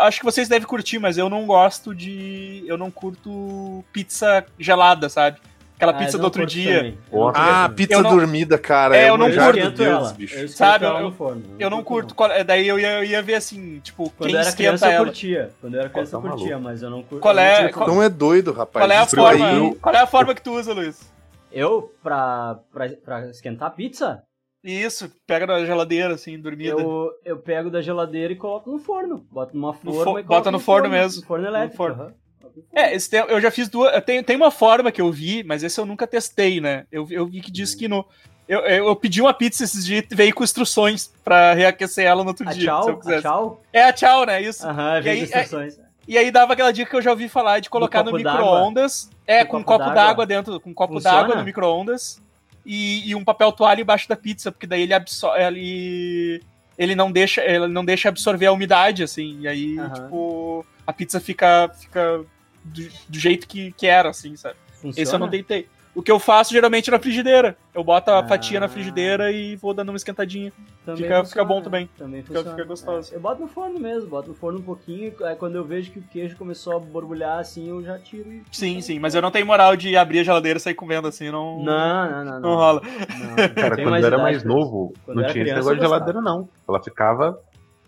acho 0.02 0.18
que 0.18 0.26
vocês 0.26 0.48
devem 0.48 0.68
curtir, 0.68 0.98
mas 0.98 1.16
eu 1.16 1.30
não 1.30 1.46
gosto 1.46 1.94
de. 1.94 2.64
Eu 2.66 2.76
não 2.76 2.90
curto 2.90 3.86
pizza 3.94 4.44
gelada, 4.58 5.08
sabe? 5.08 5.38
Aquela 5.76 5.92
ah, 5.92 5.96
pizza 5.96 6.18
do 6.18 6.24
outro 6.24 6.46
dia. 6.46 6.98
ah, 7.34 7.70
pizza 7.76 8.02
não... 8.02 8.10
dormida, 8.10 8.58
cara. 8.58 8.96
É, 8.96 9.04
eu, 9.04 9.08
eu 9.10 9.18
não 9.18 9.30
curto. 9.30 9.72
Deus, 9.72 10.12
bicho. 10.14 10.48
Sabe? 10.48 10.86
Eu, 10.86 10.98
eu, 10.98 11.44
eu 11.60 11.70
não 11.70 11.84
curto. 11.84 12.16
Qual... 12.16 12.30
daí 12.46 12.66
eu 12.66 12.80
ia, 12.80 13.00
eu 13.00 13.04
ia 13.04 13.22
ver 13.22 13.36
assim, 13.36 13.80
tipo, 13.80 14.10
Quando 14.12 14.30
quem 14.30 14.36
eu 14.36 14.42
era 14.42 14.54
criança, 14.54 14.88
ela. 14.88 15.02
eu 15.02 15.06
curtia. 15.06 15.52
Quando 15.60 15.74
eu 15.74 15.80
era 15.82 15.90
criança, 15.90 16.16
eu 16.16 16.22
tá 16.22 16.30
curtia, 16.30 16.60
mas 16.60 16.82
eu 16.82 16.90
não 16.90 17.04
curto. 17.04 17.22
Qual 17.22 17.38
é? 17.38 17.70
Qual... 17.70 17.88
Não 17.88 18.02
é 18.02 18.08
doido, 18.08 18.54
rapaz. 18.54 18.86
Qual 18.86 18.92
é 18.92 18.98
a 18.98 19.06
forma? 19.06 19.48
Aí... 19.48 19.76
Qual 19.76 19.96
é 19.96 20.00
a 20.00 20.08
forma 20.08 20.34
que 20.34 20.42
tu 20.42 20.54
usa, 20.54 20.74
Luiz? 20.74 21.14
Eu, 21.52 21.94
pra, 22.02 22.60
pra, 22.72 22.90
pra 23.04 23.30
esquentar 23.30 23.76
pizza? 23.76 24.24
Isso, 24.64 25.12
pega 25.28 25.46
da 25.46 25.64
geladeira, 25.64 26.16
assim, 26.16 26.40
dormida. 26.40 26.82
Eu, 26.82 27.12
eu 27.24 27.38
pego 27.38 27.70
da 27.70 27.82
geladeira 27.82 28.34
e 28.34 28.36
coloco 28.36 28.72
no 28.72 28.80
forno. 28.80 29.28
Boto 29.30 29.56
numa 29.56 29.74
forma 29.74 30.04
fo 30.04 30.20
e 30.20 30.24
Bota 30.24 30.50
no, 30.50 30.58
no 30.58 30.64
forno, 30.64 30.88
forno, 30.88 30.98
mesmo. 30.98 31.22
No 31.22 31.28
forno 31.28 31.48
elétrico. 31.48 31.84
No 31.84 31.96
forno. 31.96 32.04
Uhum. 32.06 32.25
É, 32.74 32.96
esse 32.96 33.10
tem, 33.10 33.20
eu 33.22 33.42
já 33.42 33.52
fiz 33.52 33.70
duas. 33.70 34.04
Tem, 34.04 34.24
tem 34.24 34.36
uma 34.36 34.52
forma 34.52 34.92
que 34.92 35.02
eu 35.02 35.12
vi, 35.12 35.44
mas 35.44 35.64
esse 35.64 35.80
eu 35.80 35.86
nunca 35.86 36.08
testei, 36.08 36.60
né? 36.60 36.86
Eu, 36.92 37.08
eu 37.10 37.26
vi 37.26 37.42
que 37.42 37.52
diz 37.52 37.76
que 37.76 37.88
no. 37.88 38.06
Eu, 38.48 38.60
eu, 38.60 38.88
eu 38.88 38.96
pedi 38.96 39.22
uma 39.22 39.34
pizza 39.34 39.64
esses 39.64 39.86
dias 39.86 40.06
e 40.10 40.16
veio 40.16 40.34
com 40.34 40.44
instruções 40.44 41.12
pra 41.24 41.54
reaquecer 41.54 42.06
ela 42.06 42.24
no 42.24 42.30
outro 42.30 42.48
a 42.48 42.54
dia. 42.54 42.68
Tchau? 42.68 42.84
Se 43.02 43.12
eu. 43.12 43.18
A 43.18 43.22
tchau? 43.22 43.62
É 43.74 43.84
a 43.84 43.94
tchau, 43.94 44.26
né? 44.26 44.42
Isso. 44.42 44.68
Aham, 44.68 45.02
veio 45.02 45.24
instruções. 45.24 45.80
É, 45.80 45.86
e 46.08 46.18
aí 46.18 46.30
dava 46.30 46.54
aquela 46.54 46.72
dica 46.72 46.90
que 46.90 46.96
eu 46.96 47.02
já 47.02 47.12
ouvi 47.12 47.28
falar 47.28 47.60
de 47.60 47.70
colocar 47.70 48.04
no, 48.04 48.14
micro-ondas. 48.14 49.10
É, 49.26 49.44
com 49.44 49.58
um 49.58 49.64
copo 49.64 49.90
d'água 49.90 50.26
dentro, 50.26 50.60
com 50.60 50.70
um 50.70 50.74
copo 50.74 51.00
d'água 51.00 51.36
no 51.36 51.44
micro-ondas. 51.44 52.22
E, 52.66 53.10
e, 53.10 53.16
um 53.16 53.24
papel 53.24 53.52
toalha 53.52 53.82
embaixo 53.82 54.10
da 54.10 54.16
pizza, 54.16 54.52
porque 54.52 54.66
daí 54.66 54.82
ele 54.82 54.94
absorve. 54.94 55.42
Ele, 55.42 56.42
ele 56.78 56.96
não 56.96 57.12
deixa 57.12 57.44
ele 57.44 57.68
não 57.68 57.86
deixa 57.86 58.10
absorver 58.10 58.48
a 58.48 58.52
umidade, 58.52 59.04
assim. 59.04 59.40
E 59.42 59.48
aí, 59.48 59.80
uhum. 59.80 59.94
tipo, 59.94 60.66
a 60.86 60.94
pizza 60.94 61.20
fica, 61.20 61.70
fica 61.80 62.26
do, 62.66 62.90
do 63.08 63.20
jeito 63.20 63.48
que, 63.48 63.72
que 63.74 63.88
era, 63.88 64.10
assim, 64.10 64.36
sabe? 64.36 64.56
Funciona? 64.74 65.02
Esse 65.02 65.14
eu 65.14 65.20
não 65.20 65.30
deitei. 65.30 65.68
O 65.96 66.04
que 66.04 66.12
eu 66.12 66.20
faço 66.20 66.52
geralmente 66.52 66.90
é 66.90 66.92
na 66.92 67.00
frigideira. 67.00 67.58
Eu 67.74 67.82
boto 67.82 68.12
a 68.12 68.20
ah. 68.20 68.28
fatia 68.28 68.60
na 68.60 68.68
frigideira 68.68 69.32
e 69.32 69.56
vou 69.56 69.74
dando 69.74 69.90
uma 69.90 69.96
esquentadinha. 69.96 70.52
Fica, 70.98 71.24
fica 71.24 71.46
bom 71.46 71.62
também. 71.62 71.90
Também 71.98 72.22
fica, 72.22 72.44
fica 72.44 72.64
gostoso. 72.66 73.14
É, 73.14 73.16
eu 73.16 73.22
boto 73.22 73.42
no 73.42 73.48
forno 73.48 73.80
mesmo, 73.80 74.10
boto 74.10 74.28
no 74.28 74.36
forno 74.36 74.60
um 74.60 74.62
pouquinho. 74.62 75.14
Aí 75.24 75.38
quando 75.38 75.56
eu 75.56 75.64
vejo 75.64 75.92
que 75.92 76.00
o 76.00 76.04
queijo 76.04 76.36
começou 76.36 76.76
a 76.76 76.80
borbulhar 76.80 77.40
assim, 77.40 77.70
eu 77.70 77.82
já 77.82 77.98
tiro 77.98 78.30
e. 78.30 78.44
Sim, 78.52 78.82
sim, 78.82 79.00
mas 79.00 79.16
eu 79.16 79.22
não 79.22 79.32
tenho 79.32 79.46
moral 79.46 79.78
de 79.78 79.96
abrir 79.96 80.20
a 80.20 80.24
geladeira 80.24 80.58
e 80.58 80.62
sair 80.62 80.76
comendo 80.76 81.08
assim, 81.08 81.32
não. 81.32 81.64
Não, 81.64 82.12
não, 82.12 82.26
não. 82.26 82.26
Não, 82.26 82.40
não 82.42 82.56
rola. 82.56 82.82
Não, 82.82 83.36
Cara, 83.56 83.76
quando 83.82 83.98
eu 83.98 84.06
era 84.06 84.18
mais 84.18 84.44
novo, 84.44 84.94
não 85.08 85.26
tinha 85.28 85.46
esse 85.46 85.54
negócio 85.54 85.76
de 85.76 85.82
geladeira, 85.82 86.20
não. 86.20 86.50
Ela 86.68 86.84
ficava 86.84 87.40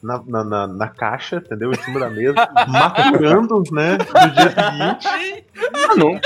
na, 0.01 0.23
na, 0.43 0.67
na, 0.67 0.87
caixa, 0.87 1.37
entendeu? 1.37 1.71
Em 1.71 1.83
cima 1.83 1.99
da 1.99 2.09
mesa, 2.09 2.35
maturando, 2.67 3.63
né? 3.71 3.97
No 3.97 4.29
dia 4.31 4.49
seguinte. 4.49 5.45
Ah, 5.73 5.95
não. 5.95 6.19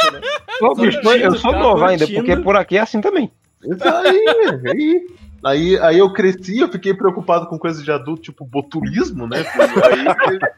Pô, 0.59 0.75
bicho, 0.75 0.99
eu 0.99 1.35
sou 1.35 1.53
novo 1.53 1.83
ainda, 1.83 2.07
porque 2.07 2.35
por 2.37 2.55
aqui 2.55 2.77
é 2.77 2.81
assim 2.81 3.01
também. 3.01 3.31
Isso 3.63 3.87
aí, 3.87 4.25
aí. 4.67 5.07
Aí, 5.43 5.75
aí 5.79 5.97
eu 5.97 6.13
cresci, 6.13 6.59
eu 6.59 6.69
fiquei 6.69 6.93
preocupado 6.93 7.47
com 7.47 7.57
coisas 7.57 7.83
de 7.83 7.91
adulto, 7.91 8.21
tipo 8.21 8.45
botulismo, 8.45 9.27
né? 9.27 9.43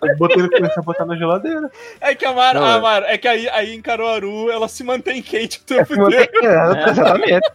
Aí 0.01 0.09
eu 0.09 0.17
botei 0.17 0.45
comecei 0.49 0.77
a 0.77 0.81
botar 0.81 1.05
na 1.05 1.15
geladeira. 1.15 1.71
É 2.01 2.13
que 2.13 2.25
a 2.25 2.33
Mar, 2.33 2.55
não, 2.55 2.85
a 2.85 2.97
é. 2.97 3.13
é 3.13 3.17
que 3.17 3.27
aí, 3.27 3.47
aí 3.49 3.73
em 3.73 3.81
Caruaru 3.81 4.51
ela 4.51 4.67
se 4.67 4.83
mantém 4.83 5.21
quente 5.21 5.59
o 5.59 5.63
tempo 5.63 5.93
é, 5.93 6.23
inteiro. 6.23 6.45
É, 6.45 6.89
exatamente. 6.89 7.51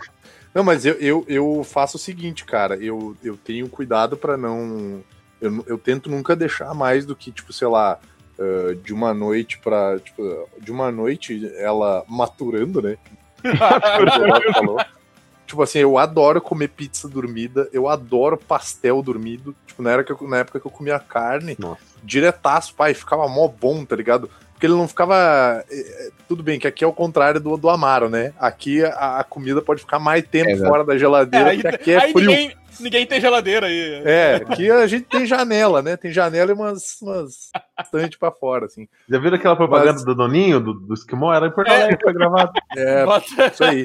Não, 0.54 0.64
mas 0.64 0.86
eu, 0.86 0.94
eu, 0.94 1.24
eu 1.28 1.62
faço 1.64 1.98
o 1.98 2.00
seguinte, 2.00 2.46
cara, 2.46 2.76
eu, 2.76 3.14
eu 3.22 3.36
tenho 3.36 3.68
cuidado 3.68 4.16
para 4.16 4.36
não 4.38 5.02
eu, 5.40 5.64
eu 5.66 5.78
tento 5.78 6.10
nunca 6.10 6.34
deixar 6.36 6.74
mais 6.74 7.04
do 7.06 7.14
que, 7.16 7.30
tipo, 7.30 7.52
sei 7.52 7.68
lá, 7.68 7.98
uh, 8.38 8.74
de 8.74 8.92
uma 8.92 9.14
noite 9.14 9.58
pra. 9.58 9.98
Tipo, 9.98 10.48
de 10.60 10.70
uma 10.70 10.90
noite 10.90 11.50
ela 11.56 12.04
maturando, 12.08 12.82
né? 12.82 12.96
tipo 15.46 15.62
assim, 15.62 15.78
eu 15.78 15.96
adoro 15.96 16.40
comer 16.40 16.68
pizza 16.68 17.08
dormida, 17.08 17.68
eu 17.72 17.88
adoro 17.88 18.36
pastel 18.36 19.02
dormido. 19.02 19.54
Tipo, 19.66 19.82
na 19.82 19.92
época, 19.92 20.26
na 20.26 20.38
época 20.38 20.60
que 20.60 20.66
eu 20.66 20.70
comia 20.70 20.98
carne, 20.98 21.56
Nossa. 21.58 21.80
diretaço, 22.02 22.74
pai, 22.74 22.94
ficava 22.94 23.28
mó 23.28 23.48
bom, 23.48 23.84
tá 23.84 23.96
ligado? 23.96 24.30
Porque 24.58 24.66
ele 24.66 24.74
não 24.74 24.88
ficava. 24.88 25.64
Eh, 25.70 25.78
eh, 25.78 26.10
tudo 26.26 26.42
bem, 26.42 26.58
que 26.58 26.66
aqui 26.66 26.82
é 26.82 26.86
o 26.86 26.92
contrário 26.92 27.40
do, 27.40 27.56
do 27.56 27.70
Amaro, 27.70 28.10
né? 28.10 28.32
Aqui 28.36 28.84
a, 28.84 29.20
a 29.20 29.24
comida 29.24 29.62
pode 29.62 29.82
ficar 29.82 30.00
mais 30.00 30.26
tempo 30.26 30.50
é, 30.50 30.56
fora 30.56 30.84
da 30.84 30.98
geladeira, 30.98 31.54
é, 31.54 31.62
porque 31.62 31.68
aqui 31.68 31.92
é 31.92 32.00
frio. 32.12 32.28
Ninguém, 32.28 32.56
ninguém, 32.80 33.06
tem 33.06 33.20
geladeira 33.20 33.68
aí. 33.68 34.02
É, 34.04 34.34
aqui 34.34 34.68
a 34.68 34.84
gente 34.88 35.04
tem 35.04 35.24
janela, 35.24 35.80
né? 35.80 35.96
Tem 35.96 36.10
janela 36.10 36.50
e 36.50 36.54
umas, 36.54 37.00
umas 37.00 37.50
estante 37.80 38.18
pra 38.18 38.32
fora, 38.32 38.66
assim. 38.66 38.88
Já 39.08 39.20
viram 39.20 39.36
aquela 39.36 39.54
propaganda 39.54 39.92
Mas... 39.92 40.04
do 40.04 40.12
Doninho, 40.12 40.58
do, 40.58 40.74
do 40.74 40.92
Esquimó? 40.92 41.32
Era 41.32 41.46
em 41.46 41.52
Porto 41.52 41.70
Alegre 41.70 41.96
que 41.96 42.02
foi 42.02 42.12
gravado. 42.12 42.50
É, 42.76 43.04
isso 43.52 43.62
aí. 43.62 43.84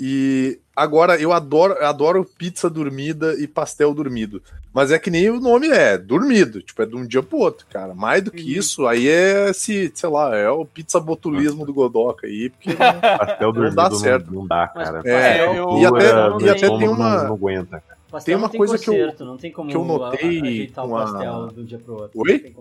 E 0.00 0.58
agora 0.74 1.20
eu 1.20 1.32
adoro, 1.32 1.74
eu 1.74 1.86
adoro 1.86 2.24
pizza 2.36 2.68
dormida 2.68 3.34
e 3.40 3.46
pastel 3.46 3.94
dormido. 3.94 4.42
Mas 4.74 4.90
é 4.90 4.98
que 4.98 5.08
nem 5.08 5.30
o 5.30 5.38
nome 5.38 5.68
é, 5.68 5.96
dormido. 5.96 6.60
Tipo, 6.60 6.82
é 6.82 6.86
de 6.86 6.96
um 6.96 7.06
dia 7.06 7.22
pro 7.22 7.38
outro, 7.38 7.64
cara. 7.70 7.94
Mais 7.94 8.24
do 8.24 8.32
que 8.32 8.42
uhum. 8.42 8.58
isso, 8.58 8.86
aí 8.88 9.08
é 9.08 9.52
se, 9.52 9.92
sei 9.94 10.10
lá, 10.10 10.36
é 10.36 10.50
o 10.50 10.64
pizza 10.64 10.98
botulismo 10.98 11.64
do 11.64 11.72
Godoca 11.72 12.26
aí, 12.26 12.50
porque 12.50 12.70
não, 12.74 13.00
pastel 13.18 13.52
dormido 13.52 13.76
não 13.76 13.88
dá 13.88 13.90
certo. 13.92 14.26
Não, 14.26 14.40
não 14.40 14.46
dá, 14.48 14.66
cara. 14.66 15.00
É, 15.04 15.46
eu, 15.56 15.78
e 15.78 15.86
até, 15.86 16.44
e 16.44 16.50
até 16.50 16.66
tem 16.76 16.88
uma. 16.88 17.18
Não, 17.18 17.24
não 17.28 17.34
aguenta, 17.34 17.80
cara. 17.80 18.20
Tem 18.24 18.34
uma 18.34 18.48
coisa 18.48 18.76
que 18.76 18.90
eu, 18.90 19.14
não 19.20 19.36
tem 19.36 19.52
como 19.52 19.70
que 19.70 19.76
eu 19.76 19.84
notei. 19.84 20.40
Ajeitar 20.40 20.84
o 20.84 20.90
pastel 20.90 21.46
de 21.48 21.60
um 21.60 21.64
dia 21.64 21.78
pro 21.78 21.94
outro. 21.94 22.20
Oi? 22.20 22.54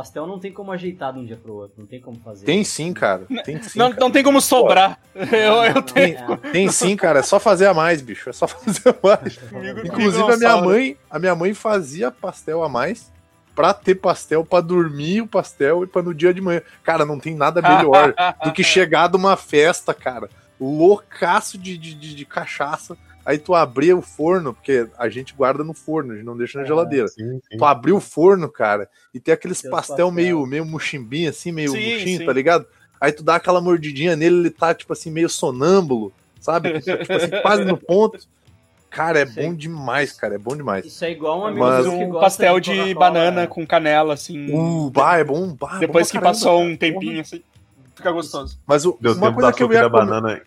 Pastel 0.00 0.26
não 0.26 0.38
tem 0.38 0.50
como 0.50 0.72
ajeitar 0.72 1.12
de 1.12 1.18
um 1.18 1.26
dia 1.26 1.36
pro 1.36 1.52
outro, 1.52 1.74
não 1.76 1.86
tem 1.86 2.00
como 2.00 2.18
fazer. 2.20 2.46
Tem 2.46 2.64
sim, 2.64 2.90
cara. 2.94 3.26
Tem 3.44 3.62
sim. 3.62 3.78
Não, 3.78 3.90
cara. 3.90 4.00
não 4.00 4.10
tem 4.10 4.24
como 4.24 4.40
sobrar. 4.40 4.98
Eu, 5.14 5.62
eu 5.62 5.82
tenho. 5.82 6.38
Tem, 6.38 6.52
tem, 6.52 6.68
sim, 6.70 6.96
cara. 6.96 7.18
É 7.18 7.22
só 7.22 7.38
fazer 7.38 7.66
a 7.66 7.74
mais, 7.74 8.00
bicho. 8.00 8.30
É 8.30 8.32
só 8.32 8.46
fazer 8.48 8.88
a 8.88 8.94
mais. 9.02 9.38
Inclusive, 9.84 10.32
a 10.32 10.36
minha 10.38 10.56
mãe, 10.56 10.96
a 11.10 11.18
minha 11.18 11.34
mãe 11.34 11.52
fazia 11.52 12.10
pastel 12.10 12.62
a 12.62 12.68
mais 12.68 13.12
pra 13.54 13.74
ter 13.74 13.96
pastel, 13.96 14.42
pra 14.42 14.62
dormir 14.62 15.20
o 15.20 15.26
pastel 15.26 15.84
e 15.84 15.86
pra 15.86 16.00
no 16.00 16.14
dia 16.14 16.32
de 16.32 16.40
manhã. 16.40 16.62
Cara, 16.82 17.04
não 17.04 17.20
tem 17.20 17.34
nada 17.34 17.60
melhor 17.60 18.14
do 18.42 18.52
que 18.52 18.64
chegar 18.64 19.08
de 19.08 19.16
uma 19.16 19.36
festa, 19.36 19.92
cara. 19.92 20.30
Loucaço 20.58 21.58
de, 21.58 21.76
de, 21.76 21.92
de, 21.92 22.14
de 22.14 22.24
cachaça 22.24 22.96
Aí 23.30 23.38
tu 23.38 23.54
abria 23.54 23.96
o 23.96 24.02
forno, 24.02 24.52
porque 24.52 24.88
a 24.98 25.08
gente 25.08 25.34
guarda 25.34 25.62
no 25.62 25.72
forno, 25.72 26.12
a 26.12 26.16
gente 26.16 26.24
não 26.24 26.36
deixa 26.36 26.58
na 26.58 26.64
ah, 26.64 26.66
geladeira. 26.66 27.06
Sim, 27.06 27.40
sim. 27.48 27.56
Tu 27.56 27.64
abriu 27.64 27.98
o 27.98 28.00
forno, 28.00 28.50
cara, 28.50 28.90
e 29.14 29.20
tem 29.20 29.32
aqueles 29.32 29.62
pastel, 29.62 29.70
pastel, 29.70 30.10
meio, 30.10 30.44
meio 30.46 30.64
muximbinho, 30.64 31.30
assim, 31.30 31.52
meio 31.52 31.70
sim, 31.70 31.92
murchinho, 31.92 32.26
tá 32.26 32.32
ligado? 32.32 32.66
Aí 33.00 33.12
tu 33.12 33.22
dá 33.22 33.36
aquela 33.36 33.60
mordidinha 33.60 34.16
nele, 34.16 34.40
ele 34.40 34.50
tá, 34.50 34.74
tipo 34.74 34.92
assim, 34.92 35.12
meio 35.12 35.28
sonâmbulo, 35.28 36.12
sabe? 36.40 36.72
tipo 36.82 37.12
assim, 37.12 37.30
quase 37.40 37.64
no 37.64 37.76
ponto. 37.76 38.18
Cara, 38.90 39.20
é 39.20 39.24
Isso 39.24 39.40
bom 39.40 39.54
demais, 39.54 40.12
cara. 40.12 40.34
É 40.34 40.38
bom 40.38 40.56
demais. 40.56 40.84
Isso 40.84 41.04
é 41.04 41.12
igual 41.12 41.42
um 41.42 41.46
amigo 41.46 41.64
Mas... 41.64 41.86
um 41.86 42.10
pastel 42.10 42.58
de, 42.58 42.86
de 42.86 42.94
banana 42.94 43.42
né? 43.42 43.46
com 43.46 43.64
canela, 43.64 44.14
assim. 44.14 44.52
Uh, 44.52 44.90
bah, 44.90 45.18
é 45.18 45.22
bom. 45.22 45.54
Bah, 45.54 45.78
Depois 45.78 46.08
bom 46.08 46.18
que 46.18 46.24
passou 46.24 46.60
um 46.60 46.76
tempinho, 46.76 47.20
assim. 47.20 47.44
Fica 48.00 48.12
gostoso. 48.12 48.58
Mas 48.66 48.86
o, 48.86 48.96
Deu 48.98 49.12
uma 49.12 49.32
coisa 49.32 49.52
que 49.52 49.62
eu 49.62 49.70
ia 49.70 49.82
da 49.82 49.88
banana 49.90 50.40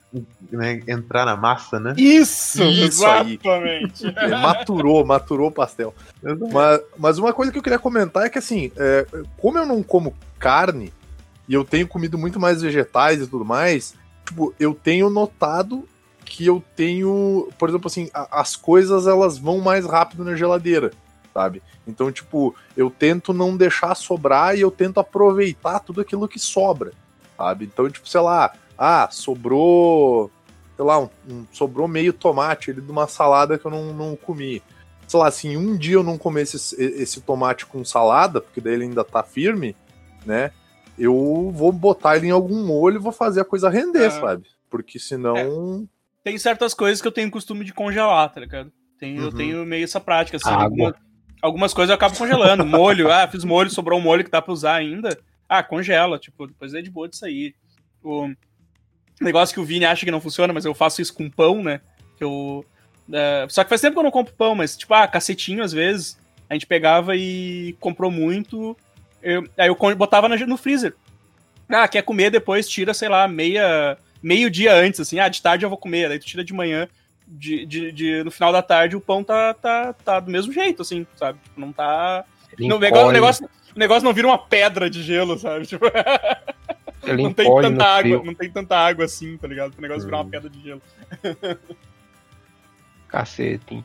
né, 0.52 0.82
entrar 0.88 1.24
na 1.24 1.36
massa, 1.36 1.80
né? 1.80 1.94
Isso, 1.96 2.64
Isso 2.64 3.06
exatamente. 3.06 4.08
é, 4.18 4.28
maturou, 4.30 5.06
maturou 5.06 5.50
o 5.50 5.52
pastel. 5.52 5.94
Mas, 6.52 6.82
mas 6.98 7.18
uma 7.20 7.32
coisa 7.32 7.52
que 7.52 7.58
eu 7.60 7.62
queria 7.62 7.78
comentar 7.78 8.26
é 8.26 8.30
que 8.30 8.40
assim, 8.40 8.72
é, 8.76 9.06
como 9.38 9.60
eu 9.60 9.68
não 9.68 9.84
como 9.84 10.16
carne 10.40 10.92
e 11.48 11.54
eu 11.54 11.64
tenho 11.64 11.88
comido 11.88 12.18
muito 12.18 12.40
mais 12.40 12.64
vegetais 12.64 13.22
e 13.22 13.28
tudo 13.28 13.46
mais, 13.46 13.94
tipo, 14.26 14.52
eu 14.60 14.74
tenho 14.74 15.12
notado 15.12 15.88
que 16.26 16.46
eu 16.46 16.64
tenho, 16.76 17.50
por 17.60 17.70
exemplo, 17.70 17.86
assim, 17.86 18.10
a, 18.14 18.42
as 18.42 18.56
coisas 18.56 19.06
elas 19.06 19.38
vão 19.38 19.60
mais 19.60 19.86
rápido 19.86 20.24
na 20.24 20.36
geladeira, 20.36 20.92
sabe? 21.32 21.62
Então, 21.88 22.12
tipo, 22.12 22.56
eu 22.76 22.90
tento 22.90 23.32
não 23.32 23.56
deixar 23.56 23.94
sobrar 23.94 24.58
e 24.58 24.62
eu 24.62 24.72
tento 24.72 25.00
aproveitar 25.00 25.80
tudo 25.80 26.02
aquilo 26.02 26.28
que 26.28 26.40
sobra, 26.40 26.92
sabe? 27.38 27.66
Então, 27.66 27.90
tipo, 27.90 28.08
sei 28.08 28.22
lá, 28.22 28.54
ah, 28.78 29.08
sobrou, 29.12 30.32
sei 30.76 30.86
lá, 30.86 31.00
um, 31.00 31.10
um, 31.30 31.46
sobrou 31.52 31.88
meio 31.88 32.14
tomate 32.14 32.72
ali 32.72 32.82
de 32.82 32.92
uma 32.92 33.08
salada 33.08 33.58
que 33.58 33.66
eu 33.66 33.72
não, 33.72 33.94
não 33.94 34.16
comi. 34.16 34.62
Sei 35.08 35.20
lá, 35.20 35.28
assim, 35.28 35.58
um 35.58 35.78
dia 35.78 35.96
eu 35.96 36.04
não 36.04 36.18
comer 36.18 36.44
esse, 36.44 36.76
esse 36.82 37.22
tomate 37.22 37.66
com 37.66 37.84
salada, 37.84 38.42
porque 38.42 38.62
daí 38.62 38.74
ele 38.74 38.86
ainda 38.86 39.04
tá 39.04 39.22
firme, 39.22 39.76
né? 40.26 40.52
Eu 40.98 41.52
vou 41.54 41.72
botar 41.72 42.18
ele 42.18 42.28
em 42.28 42.32
algum 42.32 42.66
molho 42.66 42.98
e 42.98 43.00
vou 43.00 43.12
fazer 43.12 43.42
a 43.42 43.46
coisa 43.46 43.70
render, 43.70 44.06
é. 44.06 44.10
sabe? 44.10 44.48
Porque 44.70 44.98
senão. 45.00 45.36
É 45.38 45.94
tem 46.24 46.38
certas 46.38 46.74
coisas 46.74 47.02
que 47.02 47.08
eu 47.08 47.12
tenho 47.12 47.30
costume 47.30 47.66
de 47.66 47.74
congelar, 47.74 48.32
tá 48.32 48.40
ligado? 48.40 48.72
Tem, 48.98 49.20
uhum. 49.20 49.26
Eu 49.26 49.32
tenho 49.34 49.66
meio 49.66 49.84
essa 49.84 50.00
prática, 50.00 50.38
assim. 50.38 50.50
Alguma, 50.50 50.96
algumas 51.42 51.74
coisas 51.74 51.90
eu 51.90 51.96
acabo 51.96 52.18
congelando. 52.18 52.66
molho, 52.66 53.12
ah, 53.12 53.28
fiz 53.28 53.44
molho, 53.44 53.70
sobrou 53.70 54.00
um 54.00 54.02
molho 54.02 54.24
que 54.24 54.32
dá 54.32 54.42
pra 54.42 54.54
usar 54.54 54.76
ainda. 54.76 55.18
Ah, 55.48 55.64
congela, 55.64 56.18
tipo, 56.18 56.48
depois 56.48 56.74
é 56.74 56.82
de 56.82 56.90
boa 56.90 57.08
de 57.08 57.18
sair. 57.18 57.56
O 58.04 58.34
negócio 59.22 59.54
que 59.54 59.60
o 59.60 59.66
Vini 59.66 59.86
acha 59.86 60.06
que 60.06 60.12
não 60.12 60.22
funciona, 60.22 60.54
mas 60.54 60.66
eu 60.66 60.74
faço 60.74 61.02
isso 61.02 61.14
com 61.14 61.30
pão, 61.30 61.64
né? 61.64 61.82
Que 62.18 62.24
eu. 62.24 62.66
É, 63.12 63.46
só 63.50 63.64
que 63.64 63.70
faz 63.70 63.82
tempo 63.82 63.94
que 63.94 64.00
eu 64.00 64.04
não 64.04 64.12
compro 64.12 64.34
pão, 64.34 64.56
mas, 64.56 64.76
tipo, 64.78 64.94
ah, 64.94 65.08
cacetinho 65.08 65.64
às 65.64 65.72
vezes. 65.72 66.18
A 66.50 66.54
gente 66.54 66.68
pegava 66.68 67.16
e 67.16 67.76
comprou 67.80 68.12
muito. 68.12 68.78
Eu, 69.22 69.48
aí 69.58 69.68
eu 69.68 69.96
botava 69.96 70.28
no 70.28 70.58
freezer. 70.58 70.96
Ah, 71.70 71.88
quer 71.88 72.04
comer 72.04 72.30
depois, 72.30 72.68
tira, 72.68 72.94
sei 72.94 73.10
lá, 73.10 73.28
meia 73.28 73.98
meio 74.24 74.50
dia 74.50 74.74
antes, 74.74 75.02
assim, 75.02 75.20
ah, 75.20 75.28
de 75.28 75.42
tarde 75.42 75.66
eu 75.66 75.70
vou 75.70 75.78
comer, 75.78 76.08
daí 76.08 76.18
tu 76.18 76.26
tira 76.26 76.46
de 76.46 76.54
manhã, 76.54 76.88
de, 77.28 77.66
de, 77.66 77.92
de, 77.92 78.24
no 78.24 78.32
final 78.32 78.54
da 78.54 78.62
tarde 78.62 78.96
o 78.96 79.02
pão 79.02 79.22
tá, 79.22 79.54
tá, 79.54 79.92
tá 79.92 80.20
do 80.22 80.32
mesmo 80.32 80.54
jeito, 80.54 80.82
assim, 80.82 81.06
sabe? 81.18 81.38
Tipo, 81.44 81.60
não 81.60 81.74
tá. 81.74 82.24
Não, 82.58 82.78
o, 82.78 83.12
negócio, 83.12 83.50
o 83.76 83.80
negócio 83.80 84.04
não 84.04 84.14
vira 84.14 84.28
uma 84.28 84.38
pedra 84.38 84.90
de 84.90 85.02
gelo, 85.02 85.38
sabe? 85.38 85.66
Tipo, 85.66 85.86
não 87.18 87.34
tem 87.34 87.62
tanta 87.62 87.84
água, 87.86 88.02
frio. 88.02 88.24
não 88.24 88.34
tem 88.34 88.52
tanta 88.52 88.78
água 88.78 89.06
assim, 89.06 89.38
tá 89.38 89.48
ligado? 89.48 89.78
O 89.78 89.82
negócio 89.82 90.04
hum. 90.04 90.06
virar 90.06 90.18
uma 90.22 90.30
pedra 90.30 90.50
de 90.50 90.62
gelo. 90.62 90.82
Cacete. 93.08 93.84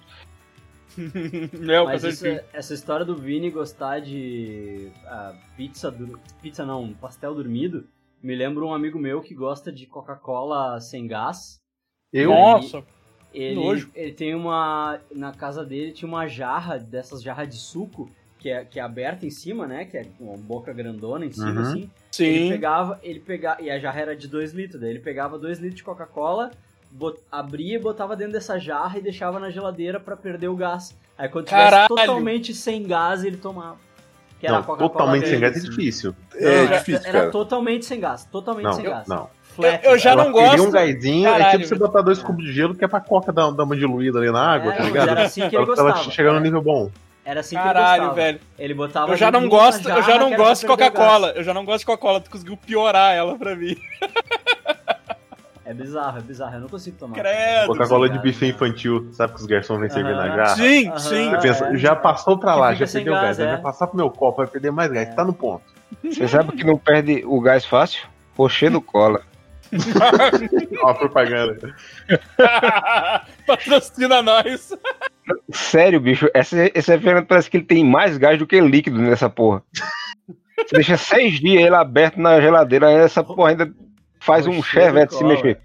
Não, 1.60 1.84
Mas 1.84 2.02
isso, 2.02 2.26
essa 2.52 2.74
história 2.74 3.06
do 3.06 3.14
Vini 3.14 3.50
gostar 3.50 4.00
de 4.00 4.90
uh, 5.04 5.36
pizza, 5.56 5.94
pizza 6.42 6.66
não, 6.66 6.92
pastel 6.92 7.36
dormido, 7.36 7.86
me 8.20 8.34
lembro 8.34 8.66
um 8.66 8.74
amigo 8.74 8.98
meu 8.98 9.20
que 9.20 9.32
gosta 9.32 9.70
de 9.70 9.86
Coca-Cola 9.86 10.80
sem 10.80 11.06
gás. 11.06 11.60
Eu? 12.12 12.30
Nossa! 12.30 12.84
Ele, 13.32 13.60
ele 13.94 14.12
tem 14.12 14.34
uma. 14.34 15.00
Na 15.14 15.32
casa 15.32 15.64
dele 15.64 15.92
tinha 15.92 16.08
uma 16.08 16.26
jarra, 16.26 16.78
dessas 16.78 17.22
jarras 17.22 17.48
de 17.48 17.56
suco, 17.56 18.10
que 18.38 18.48
é, 18.48 18.64
que 18.64 18.78
é 18.78 18.82
aberta 18.82 19.26
em 19.26 19.30
cima, 19.30 19.66
né? 19.66 19.84
Que 19.84 19.98
é 19.98 20.04
com 20.04 20.24
uma 20.24 20.36
boca 20.36 20.72
grandona 20.72 21.26
em 21.26 21.32
cima, 21.32 21.50
uhum. 21.50 21.60
assim. 21.60 21.90
Sim. 22.10 22.24
Ele 22.24 22.48
pegava, 22.50 23.00
ele 23.02 23.20
pegava. 23.20 23.62
E 23.62 23.70
a 23.70 23.78
jarra 23.78 24.00
era 24.00 24.16
de 24.16 24.28
2 24.28 24.52
litros, 24.52 24.80
daí 24.80 24.90
ele 24.90 25.00
pegava 25.00 25.38
2 25.38 25.58
litros 25.58 25.76
de 25.76 25.84
Coca-Cola, 25.84 26.50
abria 27.30 27.76
e 27.76 27.78
botava 27.80 28.16
dentro 28.16 28.32
dessa 28.32 28.58
jarra 28.58 28.98
e 28.98 29.02
deixava 29.02 29.38
na 29.38 29.50
geladeira 29.50 29.98
para 29.98 30.16
perder 30.16 30.48
o 30.48 30.56
gás. 30.56 30.96
Aí 31.16 31.28
quando 31.28 31.46
tivesse 31.46 31.88
totalmente 31.88 32.54
sem 32.54 32.86
gás, 32.86 33.24
ele 33.24 33.36
tomava. 33.36 33.76
Que 34.38 34.46
era 34.46 34.60
não, 34.60 34.76
totalmente 34.76 35.28
sem 35.28 35.40
gás 35.40 35.56
é 35.56 35.68
difícil. 35.68 36.14
É, 36.34 36.64
é 36.64 36.66
difícil, 36.78 37.02
cara. 37.02 37.18
Era 37.18 37.30
totalmente 37.30 37.84
sem 37.84 37.98
gás. 37.98 38.24
Totalmente 38.24 38.66
não, 38.66 38.72
sem 38.72 38.84
gás. 38.84 39.08
Não. 39.08 39.28
Flat, 39.42 39.84
eu, 39.84 39.92
eu 39.92 39.98
já 39.98 40.14
não 40.14 40.30
gosto. 40.30 40.62
um 40.62 40.70
gásinho, 40.70 41.28
é 41.28 41.50
tipo 41.50 41.66
você 41.66 41.74
botar 41.74 42.02
dois 42.02 42.22
cubos 42.22 42.44
de 42.44 42.52
gelo 42.52 42.76
que 42.76 42.84
é 42.84 42.88
pra 42.88 43.00
coca 43.00 43.32
dar, 43.32 43.50
dar 43.50 43.64
uma 43.64 43.76
diluída 43.76 44.20
ali 44.20 44.30
na 44.30 44.40
água, 44.40 44.72
é, 44.72 44.76
tá 44.76 44.84
ligado? 44.84 45.08
Era 45.08 45.24
assim 45.24 45.48
que 45.48 45.56
ele 45.56 45.66
gostava. 45.66 45.90
Ela 45.90 46.10
chegando 46.10 46.36
no 46.36 46.40
nível 46.40 46.62
bom. 46.62 46.88
Era 47.28 47.40
assim 47.40 47.56
Caralho, 47.56 47.74
que 47.74 47.84
ele 47.84 47.98
gostava. 47.98 48.14
velho. 48.14 48.40
Ele 48.58 48.74
botava 48.74 49.12
Eu 49.12 49.16
já 49.18 49.30
não 49.30 49.48
gosto, 49.50 49.86
eu 49.86 50.02
já 50.02 50.18
não 50.18 50.34
gosto 50.34 50.62
de 50.62 50.66
Coca-Cola. 50.66 51.32
Eu 51.36 51.44
já 51.44 51.52
não 51.52 51.62
gosto 51.62 51.80
de 51.80 51.84
Coca-Cola, 51.84 52.20
tu 52.22 52.30
conseguiu 52.30 52.56
piorar 52.56 53.14
ela 53.14 53.36
pra 53.36 53.54
mim. 53.54 53.76
É 55.62 55.74
bizarro, 55.74 56.16
é 56.16 56.22
bizarro. 56.22 56.54
Eu 56.54 56.60
não 56.62 56.68
consigo 56.70 56.96
tomar. 56.96 57.22
Coca-Cola 57.66 58.08
de 58.08 58.18
buffet 58.18 58.48
infantil, 58.48 59.10
sabe 59.12 59.34
que 59.34 59.40
os 59.40 59.46
garçons 59.46 59.78
vêm 59.78 59.90
servir 59.90 60.16
na 60.16 60.28
jarra? 60.28 60.56
Sim, 60.56 60.90
sim. 60.96 61.28
Você 61.28 61.38
pensa, 61.42 61.76
já 61.76 61.94
passou 61.94 62.38
pra 62.38 62.54
lá, 62.54 62.72
já 62.72 62.86
perdeu 62.86 63.12
gás, 63.12 63.36
gás 63.36 63.40
é. 63.40 63.52
vai 63.52 63.60
passar 63.60 63.88
pro 63.88 63.98
meu 63.98 64.10
copo, 64.10 64.38
vai 64.38 64.46
perder 64.46 64.70
mais 64.70 64.90
gás, 64.90 65.08
é. 65.08 65.12
tá 65.12 65.22
no 65.22 65.34
ponto. 65.34 65.64
Você 66.02 66.26
sabe 66.26 66.52
que 66.52 66.64
não 66.64 66.78
perde 66.78 67.22
o 67.26 67.38
gás 67.42 67.66
fácil? 67.66 68.08
Rochedo 68.38 68.80
cola. 68.80 69.20
Ó, 70.82 70.94
propaganda. 70.94 71.76
Patrocina 73.46 74.22
nós. 74.22 74.72
Sério, 75.52 76.00
bicho, 76.00 76.28
esse, 76.34 76.72
esse 76.74 76.90
refrigerante 76.90 77.26
parece 77.26 77.50
que 77.50 77.56
ele 77.56 77.64
tem 77.64 77.84
mais 77.84 78.16
gás 78.16 78.38
do 78.38 78.46
que 78.46 78.60
líquido 78.60 78.98
nessa 78.98 79.28
porra. 79.28 79.62
Você 80.56 80.74
deixa 80.74 80.96
seis 80.96 81.38
dias 81.40 81.64
ele 81.64 81.74
aberto 81.74 82.18
na 82.18 82.40
geladeira, 82.40 82.90
essa 82.90 83.22
porra 83.22 83.50
ainda 83.50 83.72
Faz 84.20 84.46
um 84.46 84.62
chevette 84.62 85.14
se 85.14 85.24
mexer. 85.24 85.60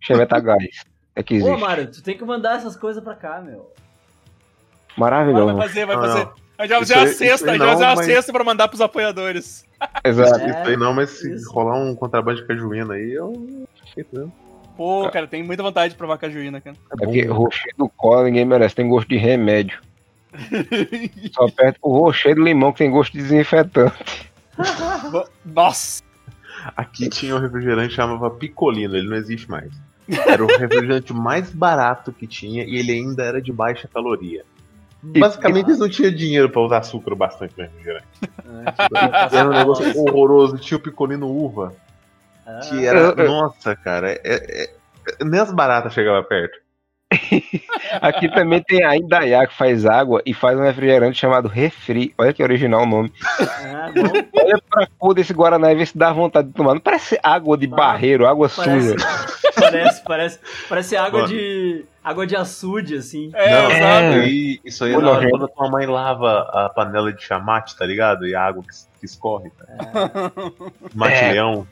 chevette 0.00 0.34
a 0.34 0.40
gás. 0.40 0.84
É 1.14 1.22
que 1.22 1.34
existe. 1.34 1.50
Pô, 1.50 1.58
Mário, 1.58 1.90
tu 1.90 2.02
tem 2.02 2.16
que 2.16 2.24
mandar 2.24 2.56
essas 2.56 2.76
coisas 2.76 3.02
pra 3.02 3.14
cá, 3.14 3.40
meu. 3.40 3.72
Maravilhoso. 4.96 5.56
Vai 5.56 5.68
fazer, 5.68 5.86
vai 5.86 5.96
fazer. 5.96 6.28
A 6.58 6.66
gente 6.66 6.70
vai 6.70 6.78
fazer 6.78 6.94
uma 6.94 7.06
cesta, 7.06 7.50
a 7.50 7.52
gente 7.52 7.58
vai 7.58 7.72
fazer 7.72 7.84
uma 7.84 7.96
mas... 7.96 8.06
cesta 8.06 8.32
pra 8.32 8.44
mandar 8.44 8.68
pros 8.68 8.80
apoiadores. 8.80 9.64
Exato. 10.04 10.40
É, 10.40 10.50
isso 10.50 10.68
aí 10.68 10.76
não, 10.76 10.92
mas 10.92 11.10
se 11.10 11.34
isso. 11.34 11.50
rolar 11.50 11.76
um 11.76 11.94
contrabando 11.96 12.40
de 12.40 12.46
cajuína 12.46 12.94
aí, 12.94 13.12
eu. 13.12 13.66
Pô, 14.76 15.08
cara, 15.10 15.26
tem 15.26 15.42
muita 15.42 15.62
vontade 15.62 15.92
de 15.92 15.98
provar 15.98 16.18
cajuína, 16.18 16.60
cara. 16.60 16.76
É 16.92 16.96
porque 16.96 17.26
rochedo 17.26 17.76
do 17.78 17.88
cola 17.88 18.24
ninguém 18.24 18.44
merece, 18.44 18.74
tem 18.74 18.88
gosto 18.88 19.08
de 19.08 19.16
remédio. 19.16 19.80
Só 21.32 21.48
perto 21.50 21.78
o 21.82 21.98
rochedo 21.98 22.36
do 22.36 22.44
limão 22.44 22.72
que 22.72 22.78
tem 22.78 22.90
gosto 22.90 23.12
de 23.12 23.18
desinfetante. 23.18 24.30
Nossa! 25.44 26.02
Aqui 26.76 27.08
tinha 27.08 27.34
um 27.34 27.38
refrigerante 27.38 27.88
que 27.88 27.94
chamava 27.94 28.30
Picolino, 28.30 28.96
ele 28.96 29.08
não 29.08 29.16
existe 29.16 29.50
mais. 29.50 29.70
Era 30.08 30.42
o 30.44 30.46
refrigerante 30.46 31.12
mais 31.12 31.50
barato 31.50 32.12
que 32.12 32.26
tinha 32.26 32.64
e 32.64 32.76
ele 32.76 32.92
ainda 32.92 33.24
era 33.24 33.40
de 33.40 33.52
baixa 33.52 33.88
caloria. 33.88 34.44
Basicamente 35.02 35.66
eles 35.66 35.80
não 35.80 35.88
tinham 35.88 36.14
dinheiro 36.14 36.48
para 36.48 36.62
usar 36.62 36.78
açúcar 36.78 37.14
bastante 37.16 37.54
no 37.56 37.64
refrigerante. 37.64 38.06
É, 38.22 39.36
era 39.36 39.48
um 39.48 39.52
negócio 39.52 40.00
horroroso, 40.00 40.58
tinha 40.58 40.78
o 40.78 40.80
Picolino 40.80 41.28
uva. 41.28 41.74
Que 42.68 42.86
era. 42.86 43.14
Nossa, 43.14 43.76
cara, 43.76 44.12
é, 44.12 44.20
é, 44.24 44.70
nem 45.24 45.40
as 45.40 45.52
baratas 45.52 45.92
chegavam 45.92 46.22
perto. 46.24 46.62
Aqui 48.00 48.28
também 48.28 48.62
tem 48.62 48.84
a 48.84 48.96
Indaiá 48.96 49.46
que 49.46 49.54
faz 49.54 49.84
água 49.84 50.22
e 50.24 50.32
faz 50.32 50.58
um 50.58 50.62
refrigerante 50.62 51.18
chamado 51.18 51.48
Refri. 51.48 52.14
Olha 52.16 52.32
que 52.32 52.42
original 52.42 52.82
o 52.82 52.86
nome. 52.86 53.12
Ah, 53.38 53.90
Olha 54.34 54.58
pra 54.70 54.86
cor 54.98 55.14
desse 55.14 55.32
Guaraná 55.32 55.72
e 55.72 55.76
vê 55.76 55.86
se 55.86 55.96
dá 55.96 56.12
vontade 56.12 56.48
de 56.48 56.54
tomar. 56.54 56.74
Não 56.74 56.80
parece 56.80 57.18
água 57.22 57.56
de 57.56 57.66
barreiro, 57.66 58.26
água 58.26 58.48
parece, 58.48 58.88
suja. 58.88 59.42
Parece, 59.54 60.02
parece, 60.02 60.40
parece 60.66 60.96
água 60.96 61.26
de. 61.26 61.84
água 62.02 62.26
de 62.26 62.34
açude, 62.34 62.96
assim. 62.96 63.30
É, 63.34 63.50
Não, 63.50 63.70
é. 63.70 64.26
E, 64.26 64.58
isso 64.64 64.82
aí 64.82 64.94
é 64.94 64.98
na 64.98 65.10
hora 65.10 65.28
quando 65.28 65.44
a 65.44 65.48
tua 65.48 65.70
mãe 65.70 65.86
lava 65.86 66.48
a 66.54 66.70
panela 66.70 67.12
de 67.12 67.22
chamate, 67.22 67.76
tá 67.76 67.84
ligado? 67.84 68.26
E 68.26 68.34
a 68.34 68.42
água 68.42 68.62
que, 68.62 68.70
que 68.98 69.04
escorre. 69.04 69.50
Tá? 69.50 69.66
É. 69.68 70.90
Mate-leão. 70.94 71.66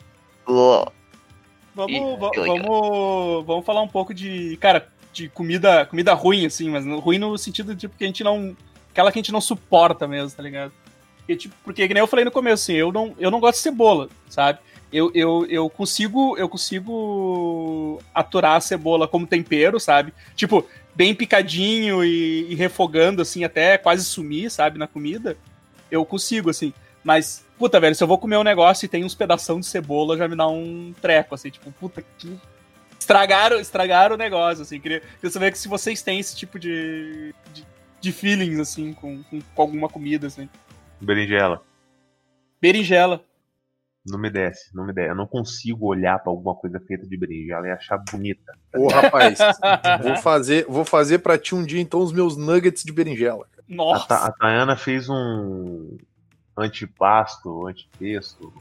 Vamos, 1.75 2.19
vamos, 2.19 3.47
vamos 3.47 3.65
falar 3.65 3.83
um 3.83 3.89
pouco 3.89 4.13
de. 4.13 4.57
Cara, 4.59 4.89
de 5.13 5.29
comida, 5.29 5.87
comida 5.87 6.15
ruim, 6.15 6.47
assim, 6.47 6.71
mas 6.71 6.85
ruim 6.85 7.19
no 7.19 7.37
sentido 7.39 7.75
de 7.75 7.89
que 7.89 8.05
a 8.05 8.07
gente 8.07 8.25
não. 8.25 8.57
Aquela 8.91 9.13
que 9.13 9.19
a 9.19 9.23
gente 9.23 9.33
não 9.33 9.41
suporta 9.41 10.07
mesmo, 10.09 10.37
tá 10.37 10.43
ligado? 10.43 10.73
Porque, 11.19 11.37
tipo, 11.37 11.55
porque 11.63 11.87
que 11.87 11.95
nem 11.95 12.01
eu 12.01 12.07
falei 12.07 12.25
no 12.25 12.31
começo, 12.31 12.65
assim, 12.65 12.75
eu 12.75 12.91
não, 12.91 13.15
eu 13.19 13.31
não 13.31 13.39
gosto 13.39 13.57
de 13.59 13.63
cebola, 13.63 14.09
sabe? 14.29 14.59
Eu, 14.93 15.13
eu, 15.15 15.47
eu 15.49 15.71
consigo 15.71 16.37
eu 16.37 16.49
consigo 16.49 18.03
aturar 18.13 18.57
a 18.57 18.61
cebola 18.61 19.07
como 19.07 19.27
tempero, 19.27 19.79
sabe? 19.79 20.13
Tipo, 20.35 20.67
bem 20.95 21.15
picadinho 21.15 22.05
e, 22.05 22.51
e 22.51 22.55
refogando, 22.57 23.23
assim, 23.23 23.45
até 23.45 23.79
quase 23.79 24.05
sumir, 24.05 24.51
sabe, 24.51 24.79
na 24.79 24.89
comida. 24.89 25.37
Eu 25.91 26.05
consigo, 26.05 26.51
assim. 26.51 26.73
Mas, 27.03 27.47
puta, 27.61 27.79
velho, 27.79 27.95
se 27.95 28.03
eu 28.03 28.09
vou 28.09 28.17
comer 28.17 28.39
um 28.39 28.43
negócio 28.43 28.87
e 28.87 28.89
tem 28.89 29.05
uns 29.05 29.15
pedação 29.15 29.61
de 29.61 29.67
cebola, 29.67 30.17
já 30.17 30.27
me 30.27 30.35
dá 30.35 30.49
um 30.49 30.95
treco, 30.99 31.35
assim, 31.35 31.51
tipo, 31.51 31.71
puta, 31.73 32.03
que 32.17 32.41
estragaram, 32.99 33.61
estragaram 33.61 34.15
o 34.15 34.19
negócio, 34.19 34.63
assim. 34.63 34.81
Queria, 34.81 35.01
queria 35.01 35.31
saber 35.31 35.55
se 35.55 35.69
vocês 35.69 36.01
têm 36.01 36.19
esse 36.19 36.35
tipo 36.35 36.59
de, 36.59 37.35
de, 37.53 37.67
de 38.01 38.13
feelings, 38.13 38.59
assim, 38.59 38.95
com, 38.95 39.23
com, 39.25 39.43
com 39.43 39.63
alguma 39.63 39.91
comida, 39.91 40.27
assim. 40.27 40.49
Berinjela. 40.99 41.63
Berinjela. 42.63 43.23
Não 44.07 44.19
me 44.19 44.31
desce, 44.31 44.75
não 44.75 44.87
me 44.87 44.95
desce. 44.95 45.11
Eu 45.11 45.15
não 45.15 45.27
consigo 45.27 45.87
olhar 45.87 46.19
para 46.19 46.33
alguma 46.33 46.55
coisa 46.55 46.81
feita 46.81 47.07
de 47.07 47.15
berinjela 47.15 47.69
e 47.69 47.71
achar 47.73 47.99
bonita. 48.11 48.55
Ô, 48.75 48.89
rapaz, 48.89 49.39
vou 50.03 50.17
fazer, 50.17 50.65
vou 50.67 50.87
fazer 50.87 51.19
para 51.19 51.37
ti 51.37 51.55
um 51.55 51.63
dia 51.63 51.83
então 51.83 52.01
os 52.01 52.11
meus 52.11 52.39
nuggets 52.39 52.83
de 52.83 52.93
berinjela. 52.93 53.47
Nossa. 53.69 54.15
A, 54.15 54.29
a 54.29 54.33
Tayana 54.33 54.79
fez 54.79 55.11
um 55.11 55.99
antipasto, 56.57 57.67
antipesto, 57.67 58.53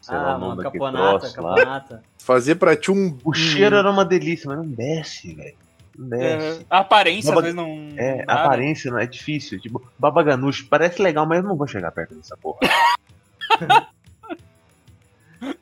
sei 0.00 0.16
ah, 0.16 0.22
lá 0.22 0.36
o 0.36 0.38
nome 0.38 0.62
daquele 0.62 0.90
troço 0.90 1.34
caponata. 1.34 1.94
lá. 1.94 2.02
Fazer 2.18 2.56
para 2.56 2.76
ti 2.76 2.90
um... 2.90 3.18
O 3.24 3.32
cheiro 3.32 3.76
era 3.76 3.90
uma 3.90 4.04
delícia, 4.04 4.48
mas 4.48 4.58
não 4.58 4.66
desce, 4.66 5.34
velho. 5.34 5.56
É, 6.12 6.64
a 6.70 6.78
aparência 6.78 7.34
Baba... 7.34 7.40
às 7.40 7.54
vezes 7.54 7.56
não. 7.56 7.98
É, 7.98 8.24
a 8.28 8.44
aparência 8.44 8.88
não 8.88 9.00
é 9.00 9.06
difícil. 9.06 9.58
Tipo, 9.58 9.84
babaganush 9.98 10.62
parece 10.62 11.02
legal, 11.02 11.26
mas 11.26 11.38
eu 11.38 11.48
não 11.48 11.56
vou 11.56 11.66
chegar 11.66 11.90
perto 11.90 12.14
dessa 12.14 12.36
porra. 12.36 12.60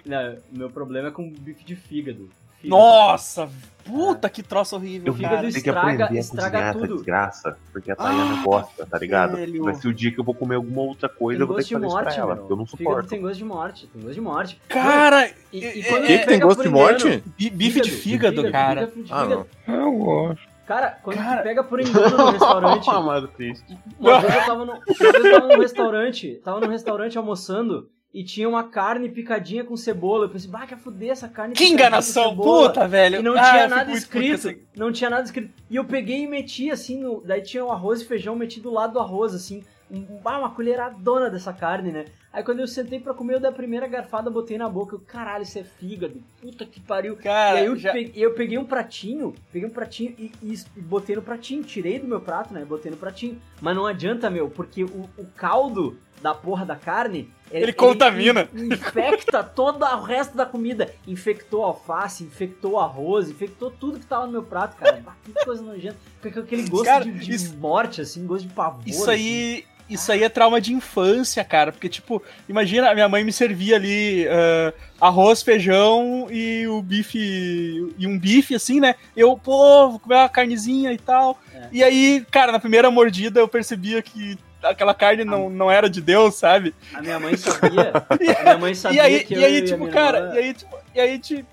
Não, 0.06 0.38
meu 0.50 0.70
problema 0.70 1.08
é 1.08 1.10
com 1.10 1.28
bife 1.30 1.64
de 1.64 1.76
fígado. 1.76 2.30
Fígado. 2.60 2.80
Nossa, 2.80 3.48
puta 3.84 4.26
é. 4.26 4.30
que 4.30 4.42
troço 4.42 4.76
horrível. 4.76 5.12
O 5.12 5.16
fígado 5.16 5.46
estraga, 5.46 6.08
estraga 6.12 6.72
tudo. 6.72 6.96
desgraça, 6.96 7.56
porque 7.72 7.90
a 7.90 7.96
Tayana 7.96 8.40
ah, 8.40 8.44
gosta, 8.44 8.86
tá 8.86 8.98
ligado? 8.98 9.36
Velho. 9.36 9.64
Vai 9.64 9.74
ser 9.74 9.88
o 9.88 9.94
dia 9.94 10.10
que 10.10 10.18
eu 10.18 10.24
vou 10.24 10.34
comer 10.34 10.56
alguma 10.56 10.82
outra 10.82 11.08
coisa, 11.08 11.38
tem 11.38 11.42
eu 11.42 11.46
vou 11.46 11.56
ter 11.56 11.64
que 11.64 11.74
fazer 11.74 11.86
morte, 11.86 12.08
isso 12.08 12.14
pra 12.14 12.22
ela, 12.22 12.36
porque 12.36 12.52
eu 12.52 12.56
não 12.56 12.66
suporto. 12.66 12.90
Fígado 12.90 13.08
tem 13.08 13.20
gosto 13.20 13.38
de 13.38 13.44
morte, 13.44 13.86
tem 13.86 14.02
gosto 14.02 14.14
de 14.14 14.20
morte. 14.20 14.60
Cara, 14.68 15.30
e, 15.52 15.64
e 15.64 15.84
quando 15.84 16.06
que, 16.06 16.18
que 16.18 16.26
tem 16.26 16.40
gosto 16.40 16.62
de 16.62 16.68
morte? 16.68 17.22
Bife 17.36 17.80
de 17.80 17.90
fígado, 17.90 18.36
fígado 18.36 18.52
cara. 18.52 18.86
Fígado, 18.88 19.12
ah, 19.12 19.26
não. 19.68 19.74
Eu 19.74 19.92
gosto. 19.92 20.56
Cara, 20.66 20.98
quando 21.00 21.18
cara... 21.18 21.42
pega 21.42 21.62
por 21.62 21.80
engano 21.80 22.16
no 22.16 22.30
restaurante. 22.32 22.90
uma 22.90 23.20
vez 23.20 24.34
eu 24.34 24.44
tava 24.44 24.64
no, 24.64 24.72
uma 24.72 24.82
vez 24.82 25.14
eu 25.14 25.30
tava 25.30 25.48
num 25.48 25.60
restaurante, 25.60 26.40
tava 26.44 26.60
num 26.60 26.68
restaurante 26.68 27.16
almoçando 27.16 27.88
e 28.16 28.24
tinha 28.24 28.48
uma 28.48 28.64
carne 28.64 29.10
picadinha 29.10 29.62
com 29.62 29.76
cebola. 29.76 30.24
Eu 30.24 30.30
pensei, 30.30 30.48
bah, 30.48 30.66
quer 30.66 30.78
fuder 30.78 31.10
essa 31.10 31.28
carne 31.28 31.54
Que 31.54 31.66
enganação, 31.66 32.34
puta, 32.34 32.88
velho. 32.88 33.20
E 33.20 33.22
não 33.22 33.36
ah, 33.36 33.50
tinha 33.50 33.68
nada 33.68 33.92
escrito. 33.92 34.48
Assim. 34.48 34.58
Não 34.74 34.90
tinha 34.90 35.10
nada 35.10 35.22
escrito. 35.24 35.52
E 35.68 35.76
eu 35.76 35.84
peguei 35.84 36.22
e 36.22 36.26
meti 36.26 36.70
assim, 36.70 36.98
no... 36.98 37.20
daí 37.20 37.42
tinha 37.42 37.62
o 37.62 37.70
arroz 37.70 38.00
e 38.00 38.06
feijão, 38.06 38.34
meti 38.34 38.58
do 38.58 38.70
lado 38.70 38.94
do 38.94 39.00
arroz, 39.00 39.34
assim. 39.34 39.62
Um, 39.90 40.18
uma 40.24 40.50
colheradona 40.50 41.28
dessa 41.28 41.52
carne, 41.52 41.92
né? 41.92 42.06
Aí 42.32 42.42
quando 42.42 42.60
eu 42.60 42.66
sentei 42.66 42.98
pra 42.98 43.12
comer, 43.12 43.34
eu 43.34 43.40
dei 43.40 43.50
a 43.50 43.52
primeira 43.52 43.86
garfada, 43.86 44.30
botei 44.30 44.56
na 44.56 44.68
boca. 44.68 44.96
Eu, 44.96 45.00
caralho, 45.00 45.42
isso 45.42 45.58
é 45.58 45.64
fígado. 45.64 46.22
Puta 46.40 46.64
que 46.64 46.80
pariu. 46.80 47.16
Cara, 47.16 47.56
e 47.56 47.60
aí 47.60 47.66
eu, 47.66 47.76
já... 47.76 47.92
peguei, 47.92 48.24
eu 48.24 48.32
peguei 48.32 48.56
um 48.56 48.64
pratinho, 48.64 49.34
peguei 49.52 49.68
um 49.68 49.72
pratinho 49.72 50.14
e, 50.18 50.32
e, 50.42 50.54
e, 50.54 50.80
botei 50.80 51.14
no 51.14 51.22
pratinho. 51.22 51.62
Tirei 51.62 51.98
do 51.98 52.08
meu 52.08 52.22
prato, 52.22 52.54
né? 52.54 52.64
Botei 52.64 52.90
no 52.90 52.96
pratinho. 52.96 53.38
Mas 53.60 53.76
não 53.76 53.86
adianta, 53.86 54.30
meu, 54.30 54.48
porque 54.48 54.84
o, 54.84 55.08
o 55.18 55.26
caldo 55.36 55.98
da 56.22 56.34
porra 56.34 56.64
da 56.64 56.76
carne. 56.76 57.30
Ele, 57.50 57.64
ele 57.64 57.72
contamina. 57.72 58.48
Ele 58.52 58.74
infecta 58.74 59.42
todo 59.44 59.84
o 59.84 60.02
resto 60.02 60.36
da 60.36 60.44
comida. 60.44 60.92
Infectou 61.06 61.62
alface, 61.62 62.24
infectou 62.24 62.78
arroz, 62.78 63.30
infectou 63.30 63.70
tudo 63.70 64.00
que 64.00 64.06
tava 64.06 64.26
no 64.26 64.32
meu 64.32 64.42
prato, 64.42 64.76
cara. 64.76 65.02
que 65.24 65.44
coisa 65.44 65.62
nojenta. 65.62 65.96
Fica 66.20 66.40
aquele 66.40 66.68
gosto 66.68 66.84
cara, 66.84 67.04
de, 67.04 67.12
de 67.12 67.34
isso, 67.34 67.56
morte, 67.56 68.00
assim, 68.00 68.26
gosto 68.26 68.48
de 68.48 68.54
pavor. 68.54 68.82
Isso 68.86 69.08
aí. 69.10 69.64
Assim. 69.64 69.76
Isso 69.88 70.10
aí 70.10 70.24
é 70.24 70.28
trauma 70.28 70.60
de 70.60 70.72
infância, 70.72 71.44
cara. 71.44 71.70
Porque, 71.70 71.88
tipo, 71.88 72.20
imagina, 72.48 72.90
a 72.90 72.94
minha 72.94 73.08
mãe 73.08 73.22
me 73.22 73.32
servia 73.32 73.76
ali 73.76 74.26
uh, 74.26 74.74
arroz, 75.00 75.42
feijão 75.42 76.26
e 76.28 76.66
o 76.66 76.82
bife. 76.82 77.94
E 77.96 78.04
um 78.04 78.18
bife, 78.18 78.52
assim, 78.52 78.80
né? 78.80 78.96
Eu, 79.16 79.36
pô, 79.36 79.90
vou 79.90 80.00
comer 80.00 80.16
uma 80.16 80.28
carnezinha 80.28 80.92
e 80.92 80.98
tal. 80.98 81.38
É. 81.54 81.68
E 81.70 81.84
aí, 81.84 82.26
cara, 82.32 82.50
na 82.50 82.58
primeira 82.58 82.90
mordida 82.90 83.38
eu 83.38 83.46
percebia 83.46 84.02
que 84.02 84.36
aquela 84.70 84.94
carne 84.94 85.24
não, 85.24 85.48
não 85.50 85.70
era 85.70 85.88
de 85.88 86.00
Deus, 86.00 86.34
sabe? 86.34 86.74
A 86.94 87.00
minha 87.00 87.18
mãe 87.18 87.36
sabia. 87.36 87.92
a 88.08 88.16
minha 88.42 88.58
mãe 88.58 88.74
sabia 88.74 88.96
e 88.96 89.00
aí, 89.00 89.24
que 89.24 89.34
e 89.34 89.44
aí, 89.44 89.62
tipo, 89.62 89.88
cara, 89.88 90.18
irmã... 90.18 90.34
e 90.34 90.38
aí, 90.38 90.54
tipo, 90.54 90.78
e 90.94 91.00
aí, 91.00 91.18
tipo, 91.18 91.48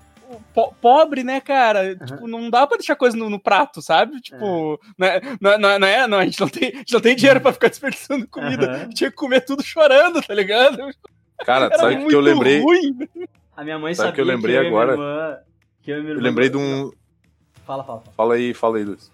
po 0.52 0.74
pobre, 0.80 1.22
né, 1.22 1.40
cara? 1.40 1.96
Uhum. 2.00 2.06
Tipo, 2.06 2.28
não 2.28 2.50
dá 2.50 2.66
pra 2.66 2.76
deixar 2.76 2.96
coisa 2.96 3.16
no, 3.16 3.30
no 3.30 3.38
prato, 3.38 3.80
sabe? 3.82 4.20
Tipo, 4.20 4.80
é. 5.00 5.20
Não, 5.40 5.58
não, 5.58 5.78
não, 5.78 5.86
é, 5.86 6.06
não, 6.06 6.18
a 6.18 6.24
gente 6.24 6.40
não 6.40 6.48
tem, 6.48 6.76
gente 6.76 6.92
não 6.92 7.00
tem 7.00 7.16
dinheiro 7.16 7.40
pra 7.40 7.52
ficar 7.52 7.68
desperdiçando 7.68 8.26
comida. 8.26 8.84
Uhum. 8.84 8.88
Tinha 8.90 9.10
que 9.10 9.16
comer 9.16 9.44
tudo 9.44 9.62
chorando, 9.62 10.22
tá 10.22 10.34
ligado? 10.34 10.78
Cara, 11.44 11.66
Era 11.66 11.78
sabe 11.78 12.06
que 12.06 12.14
eu 12.14 12.20
lembrei? 12.20 12.60
Ruim. 12.60 13.08
A 13.56 13.62
minha 13.62 13.78
mãe 13.78 13.94
sabe 13.94 14.08
sabia 14.08 14.14
que 14.14 14.20
eu 14.20 14.24
lembrei 14.24 14.60
que 14.60 14.66
agora. 14.66 14.92
Irmã, 14.92 15.38
que 15.82 15.90
eu, 15.90 16.08
eu 16.08 16.20
lembrei 16.20 16.48
de 16.48 16.56
um. 16.56 16.90
Fala, 17.64 17.84
fala, 17.84 18.00
fala. 18.00 18.14
Fala 18.16 18.34
aí, 18.34 18.54
fala 18.54 18.78
aí, 18.78 18.84
Luiz. 18.84 19.13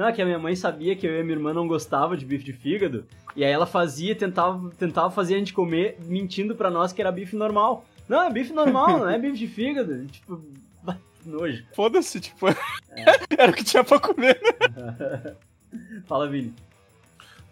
Não, 0.00 0.08
é 0.08 0.12
que 0.14 0.22
a 0.22 0.24
minha 0.24 0.38
mãe 0.38 0.56
sabia 0.56 0.96
que 0.96 1.06
eu 1.06 1.14
e 1.14 1.20
a 1.20 1.22
minha 1.22 1.36
irmã 1.36 1.52
não 1.52 1.68
gostava 1.68 2.16
de 2.16 2.24
bife 2.24 2.42
de 2.42 2.54
fígado. 2.54 3.04
E 3.36 3.44
aí 3.44 3.52
ela 3.52 3.66
fazia, 3.66 4.16
tentava, 4.16 4.70
tentava 4.70 5.10
fazer 5.10 5.34
a 5.34 5.38
gente 5.38 5.52
comer, 5.52 5.98
mentindo 6.06 6.54
pra 6.54 6.70
nós 6.70 6.90
que 6.90 7.02
era 7.02 7.12
bife 7.12 7.36
normal. 7.36 7.84
Não, 8.08 8.22
é 8.22 8.32
bife 8.32 8.50
normal, 8.50 8.96
não 9.00 9.10
é 9.10 9.18
bife 9.18 9.36
de 9.36 9.46
fígado. 9.46 10.06
Tipo, 10.06 10.42
nojo. 11.26 11.62
Foda-se, 11.74 12.18
tipo, 12.18 12.48
é. 12.48 12.56
era 13.36 13.52
o 13.52 13.54
que 13.54 13.62
tinha 13.62 13.84
pra 13.84 14.00
comer, 14.00 14.40
né? 14.42 15.36
Fala, 16.08 16.26
Vini. 16.26 16.54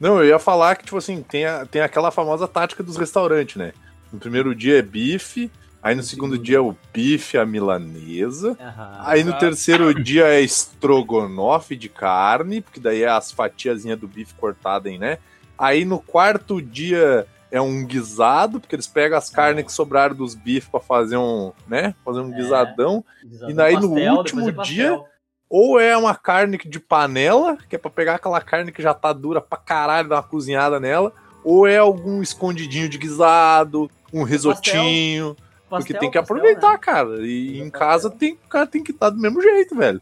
Não, 0.01 0.17
eu 0.23 0.29
ia 0.29 0.39
falar 0.39 0.75
que, 0.77 0.85
tipo 0.85 0.97
assim, 0.97 1.23
tem, 1.23 1.45
a, 1.45 1.67
tem 1.67 1.83
aquela 1.83 2.11
famosa 2.11 2.49
tática 2.49 2.83
dos 2.83 2.97
restaurantes, 2.97 3.57
né? 3.57 3.75
No 4.11 4.19
primeiro 4.19 4.55
dia 4.55 4.79
é 4.79 4.83
bife, 4.83 5.51
Aí 5.89 5.95
no 5.95 6.03
segundo 6.03 6.37
dia 6.37 6.59
é 6.59 6.61
o 6.61 6.77
bife 6.93 7.39
à 7.39 7.47
milanesa. 7.47 8.51
Uhum. 8.51 8.57
Aí 8.99 9.25
no 9.25 9.33
terceiro 9.39 9.95
dia 9.95 10.27
é 10.27 10.43
estrogonofe 10.43 11.75
de 11.75 11.89
carne, 11.89 12.61
porque 12.61 12.79
daí 12.79 13.05
é 13.05 13.09
as 13.09 13.33
fatiazinhas 13.33 13.99
do 13.99 14.07
bife 14.07 14.35
cortadas, 14.35 14.99
né? 14.99 15.17
Aí 15.57 15.87
no 15.87 15.99
quarto 15.99 16.61
dia 16.61 17.27
é 17.51 17.59
um 17.59 17.87
guisado, 17.87 18.61
porque 18.61 18.77
eles 18.77 18.87
pegam 18.87 19.17
as 19.17 19.31
carnes 19.31 19.65
que 19.65 19.73
sobraram 19.73 20.15
dos 20.15 20.35
bifes 20.35 20.69
para 20.69 20.79
fazer 20.79 21.17
um, 21.17 21.53
né? 21.67 21.95
Fazer 22.05 22.21
um 22.21 22.35
é, 22.35 22.37
guisadão. 22.37 23.03
guisadão. 23.25 23.49
E 23.49 23.59
aí 23.63 23.73
pastel, 23.73 23.91
no 23.91 24.17
último 24.19 24.47
é 24.47 24.53
dia 24.65 25.01
ou 25.49 25.81
é 25.81 25.97
uma 25.97 26.15
carne 26.15 26.59
de 26.59 26.79
panela, 26.79 27.57
que 27.67 27.77
é 27.77 27.79
para 27.79 27.91
pegar 27.91 28.17
aquela 28.17 28.43
carne 28.43 28.73
que 28.73 28.83
já 28.83 28.93
tá 28.93 29.11
dura 29.15 29.41
pra 29.41 29.57
caralho, 29.57 30.11
dar 30.11 30.17
uma 30.17 30.23
cozinhada 30.23 30.79
nela, 30.79 31.15
ou 31.43 31.67
é 31.67 31.79
algum 31.79 32.21
escondidinho 32.21 32.91
de 32.91 32.99
guisado, 32.99 33.91
um 34.13 34.23
risotinho. 34.23 35.35
Pastel. 35.35 35.48
Porque 35.69 35.95
tem 35.95 36.11
que 36.11 36.19
aproveitar, 36.19 36.73
né? 36.73 36.79
cara. 36.79 37.27
E 37.27 37.61
em 37.61 37.71
casa 37.71 38.11
tem, 38.11 38.33
o 38.33 38.49
cara 38.49 38.67
tem 38.67 38.83
que 38.83 38.91
estar 38.91 39.11
do 39.11 39.19
mesmo 39.19 39.41
jeito, 39.43 39.75
velho. 39.75 40.01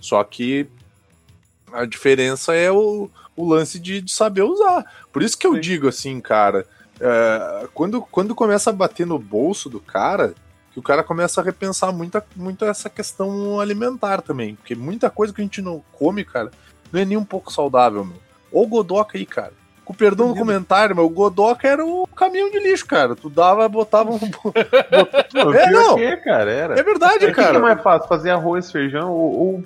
Só 0.00 0.22
que 0.22 0.68
a 1.72 1.84
diferença 1.84 2.54
é 2.54 2.70
o, 2.70 3.10
o 3.36 3.48
lance 3.48 3.78
de, 3.78 4.00
de 4.00 4.12
saber 4.12 4.42
usar. 4.42 4.84
Por 5.12 5.22
isso 5.22 5.36
que 5.36 5.46
eu 5.46 5.54
Sim. 5.54 5.60
digo 5.60 5.88
assim, 5.88 6.20
cara, 6.20 6.66
é, 7.00 7.68
quando, 7.74 8.00
quando 8.02 8.34
começa 8.34 8.70
a 8.70 8.72
bater 8.72 9.06
no 9.06 9.18
bolso 9.18 9.68
do 9.68 9.80
cara, 9.80 10.34
que 10.72 10.78
o 10.78 10.82
cara 10.82 11.02
começa 11.02 11.40
a 11.40 11.44
repensar 11.44 11.92
muito, 11.92 12.22
muito 12.36 12.64
essa 12.64 12.88
questão 12.88 13.58
alimentar 13.58 14.22
também. 14.22 14.54
Porque 14.54 14.74
muita 14.74 15.10
coisa 15.10 15.32
que 15.32 15.40
a 15.40 15.44
gente 15.44 15.60
não 15.60 15.82
come, 15.92 16.24
cara, 16.24 16.50
não 16.92 17.00
é 17.00 17.04
nem 17.04 17.16
um 17.16 17.24
pouco 17.24 17.52
saudável, 17.52 18.04
meu. 18.04 18.18
Ou 18.52 18.66
Godoca 18.66 19.16
aí, 19.16 19.26
cara. 19.26 19.52
Com 19.90 19.94
perdão 19.94 20.28
no 20.28 20.36
comentário, 20.36 20.94
mas 20.94 21.04
o 21.04 21.08
Godoka 21.10 21.66
era 21.66 21.84
o 21.84 22.06
caminhão 22.06 22.48
de 22.48 22.60
lixo, 22.60 22.86
cara. 22.86 23.16
Tu 23.16 23.28
dava, 23.28 23.68
botava 23.68 24.12
um. 24.12 24.20
É, 25.52 25.70
não. 25.72 25.98
É, 25.98 26.16
cara, 26.16 26.50
era. 26.52 26.78
É 26.78 26.82
verdade, 26.82 27.24
é, 27.24 27.32
cara. 27.32 27.48
O 27.48 27.52
que 27.52 27.56
é 27.56 27.60
mais 27.60 27.82
fácil? 27.82 28.08
Fazer 28.08 28.30
arroz, 28.30 28.70
feijão 28.70 29.10
ou, 29.10 29.36
ou 29.36 29.64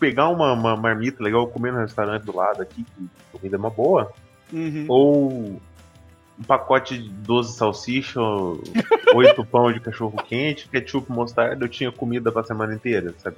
pegar 0.00 0.28
uma, 0.28 0.52
uma, 0.52 0.76
marmita 0.76 1.22
legal, 1.22 1.46
comer 1.46 1.72
no 1.72 1.78
restaurante 1.78 2.24
do 2.24 2.34
lado 2.34 2.62
aqui, 2.62 2.82
que 2.82 3.08
comida 3.30 3.54
é 3.54 3.58
uma 3.58 3.70
boa. 3.70 4.10
Uhum. 4.52 4.86
Ou 4.88 5.30
um 5.32 6.42
pacote 6.48 6.98
de 6.98 7.08
12 7.08 7.56
salsicha, 7.56 8.20
8 9.14 9.44
pão 9.46 9.72
de 9.72 9.78
cachorro 9.78 10.16
quente, 10.26 10.68
ketchup, 10.68 11.12
mostarda, 11.12 11.64
eu 11.64 11.68
tinha 11.68 11.92
comida 11.92 12.32
pra 12.32 12.42
semana 12.42 12.74
inteira, 12.74 13.14
sabe? 13.18 13.36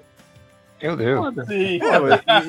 Meu 0.83 0.97
Deus. 0.97 1.35
Sim. 1.47 1.79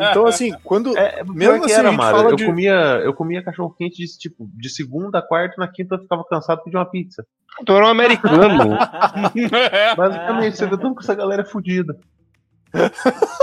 então, 0.09 0.25
assim, 0.25 0.53
quando. 0.63 0.97
É, 0.97 1.23
mesmo 1.23 1.63
assim, 1.63 1.73
era, 1.73 1.91
Mário, 1.91 2.29
eu, 2.29 2.35
de... 2.35 2.45
comia, 2.45 3.01
eu 3.03 3.13
comia 3.13 3.43
cachorro 3.43 3.73
quente 3.77 3.97
de, 3.97 4.17
tipo, 4.17 4.49
de 4.53 4.69
segunda 4.69 5.19
a 5.19 5.21
quarta, 5.21 5.55
na 5.57 5.67
quinta 5.67 5.95
eu 5.95 5.99
ficava 5.99 6.23
cansado 6.25 6.57
de 6.59 6.63
pedir 6.65 6.77
uma 6.77 6.89
pizza. 6.89 7.25
Tu 7.65 7.71
era 7.71 7.85
um 7.85 7.89
americano. 7.89 8.77
Basicamente, 9.97 10.57
você 10.57 10.65
vê 10.65 10.77
tudo 10.77 10.93
com 10.93 11.01
essa 11.01 11.15
galera 11.15 11.45
fudida. 11.45 11.97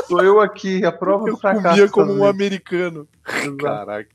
Sou 0.06 0.22
eu 0.22 0.40
aqui, 0.40 0.84
a 0.84 0.92
prova 0.92 1.28
eu 1.28 1.34
do 1.34 1.40
fracasso. 1.40 1.68
comia 1.68 1.88
como 1.88 2.06
também. 2.08 2.22
um 2.22 2.26
americano. 2.26 3.08
Caraca. 3.58 4.08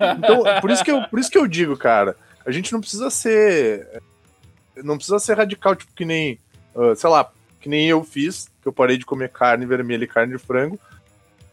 Então, 0.00 0.42
por 0.60 0.70
isso, 0.70 0.84
que 0.84 0.90
eu, 0.90 1.02
por 1.08 1.18
isso 1.18 1.30
que 1.30 1.38
eu 1.38 1.46
digo, 1.46 1.76
cara, 1.76 2.16
a 2.46 2.50
gente 2.50 2.72
não 2.72 2.80
precisa 2.80 3.10
ser. 3.10 4.02
Não 4.76 4.96
precisa 4.96 5.18
ser 5.18 5.36
radical, 5.36 5.74
tipo, 5.74 5.92
que 5.94 6.04
nem. 6.04 6.38
Uh, 6.74 6.94
sei 6.96 7.08
lá, 7.08 7.30
que 7.64 7.68
nem 7.70 7.88
eu 7.88 8.04
fiz, 8.04 8.50
que 8.60 8.68
eu 8.68 8.72
parei 8.74 8.98
de 8.98 9.06
comer 9.06 9.30
carne 9.30 9.64
vermelha 9.64 10.04
e 10.04 10.06
carne 10.06 10.34
de 10.34 10.38
frango. 10.38 10.78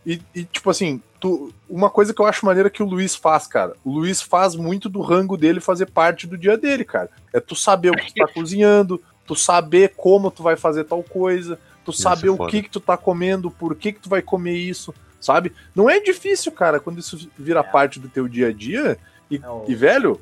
E, 0.05 0.22
e, 0.36 0.43
tipo 0.43 0.70
assim, 0.70 1.01
tu, 1.22 1.53
uma 1.70 1.89
coisa 1.89 2.14
que 2.14 2.22
eu 2.22 2.26
acho 2.26 2.45
maneira 2.45 2.70
que 2.70 2.84
o 2.84 2.86
Luiz 2.86 3.16
faz, 3.16 3.47
cara. 3.47 3.78
O 3.82 3.89
Luiz 3.89 4.22
faz 4.22 4.53
muito 4.53 4.89
do 4.89 4.99
rango 4.99 5.38
dele 5.38 5.62
fazer 5.62 5.86
parte 5.86 6.28
do 6.28 6.38
dia 6.38 6.57
dele, 6.57 6.84
cara. 6.84 7.09
É 7.32 7.39
tu 7.39 7.55
saber 7.55 7.91
o 7.91 7.95
que 7.95 8.07
tu 8.07 8.16
tá 8.16 8.28
cozinhando, 8.34 9.01
tu 9.26 9.38
saber 9.38 9.93
como 9.95 10.30
tu 10.30 10.43
vai 10.43 10.57
fazer 10.57 10.84
tal 10.84 11.01
coisa. 11.01 11.57
tu 11.86 11.93
saber 11.93 12.28
o 12.28 12.45
que 12.45 12.64
que 12.64 12.70
tu 12.70 12.82
tá 12.82 12.97
comendo, 12.97 13.49
por 13.49 13.74
que 13.74 13.93
que 13.93 14.01
tu 14.01 14.09
vai 14.09 14.22
comer 14.22 14.57
isso, 14.57 14.93
sabe? 15.18 15.53
Não 15.74 15.89
é 15.89 15.97
difícil, 16.01 16.51
cara, 16.51 16.78
quando 16.78 16.99
isso 16.99 17.30
vira 17.39 17.62
é. 17.62 17.64
parte 17.64 18.01
do 18.01 18.09
teu 18.09 18.28
dia 18.28 18.49
a 18.49 18.51
dia. 18.51 18.97
E, 19.30 19.38
é 19.41 19.49
o, 19.49 19.64
e 19.66 19.74
velho, 19.74 20.20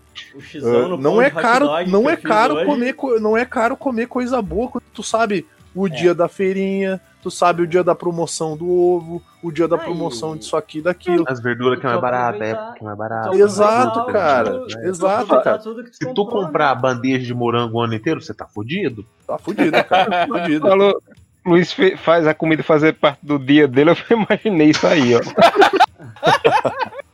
uh, 0.53 0.97
não 0.97 1.19
é 1.19 1.31
caro, 1.31 1.65
não 1.87 2.07
é 2.07 2.15
caro 2.15 2.63
comer, 2.63 2.95
não 3.19 3.35
é 3.35 3.43
caro 3.43 3.75
comer 3.75 4.05
coisa 4.05 4.39
boa 4.39 4.69
quando 4.69 4.83
tu 4.93 5.01
sabe 5.01 5.47
o 5.73 5.87
é. 5.87 5.89
dia 5.89 6.15
da 6.15 6.27
feirinha, 6.27 6.99
tu 7.21 7.29
sabe 7.29 7.61
o 7.61 7.67
dia 7.67 7.83
da 7.83 7.93
promoção 7.93 8.55
do 8.57 8.69
ovo, 8.69 9.21
o 9.41 9.51
dia 9.51 9.67
da 9.67 9.77
Aí. 9.77 9.83
promoção 9.83 10.35
disso 10.35 10.55
aqui, 10.55 10.81
daquilo. 10.81 11.23
As 11.27 11.41
verduras 11.41 11.79
que 11.79 11.85
é 11.85 11.89
mais 11.89 12.01
barata, 12.01 12.43
é 12.43 12.53
que 12.53 12.81
é 12.81 12.83
mais 12.83 12.97
barata. 12.97 13.35
Exato, 13.35 14.05
cara. 14.05 14.65
Exato, 14.83 15.41
cara. 15.41 15.61
Se 15.91 16.13
tu 16.13 16.25
comprar 16.25 16.75
né? 16.75 16.81
bandeja 16.81 17.25
de 17.25 17.33
morango 17.33 17.77
o 17.77 17.81
ano 17.81 17.93
inteiro, 17.93 18.21
você 18.21 18.33
tá 18.33 18.45
fudido. 18.45 19.05
Tá 19.25 19.37
fudido, 19.37 19.83
cara. 19.83 20.27
fudido. 20.27 20.67
Falou, 20.67 21.01
Luiz 21.45 21.75
faz 21.97 22.27
a 22.27 22.33
comida 22.33 22.63
fazer 22.63 22.93
parte 22.93 23.19
do 23.23 23.39
dia 23.39 23.67
dele, 23.67 23.91
eu 23.91 23.95
imaginei 24.17 24.69
isso 24.69 24.85
aí, 24.87 25.15
ó. 25.15 25.19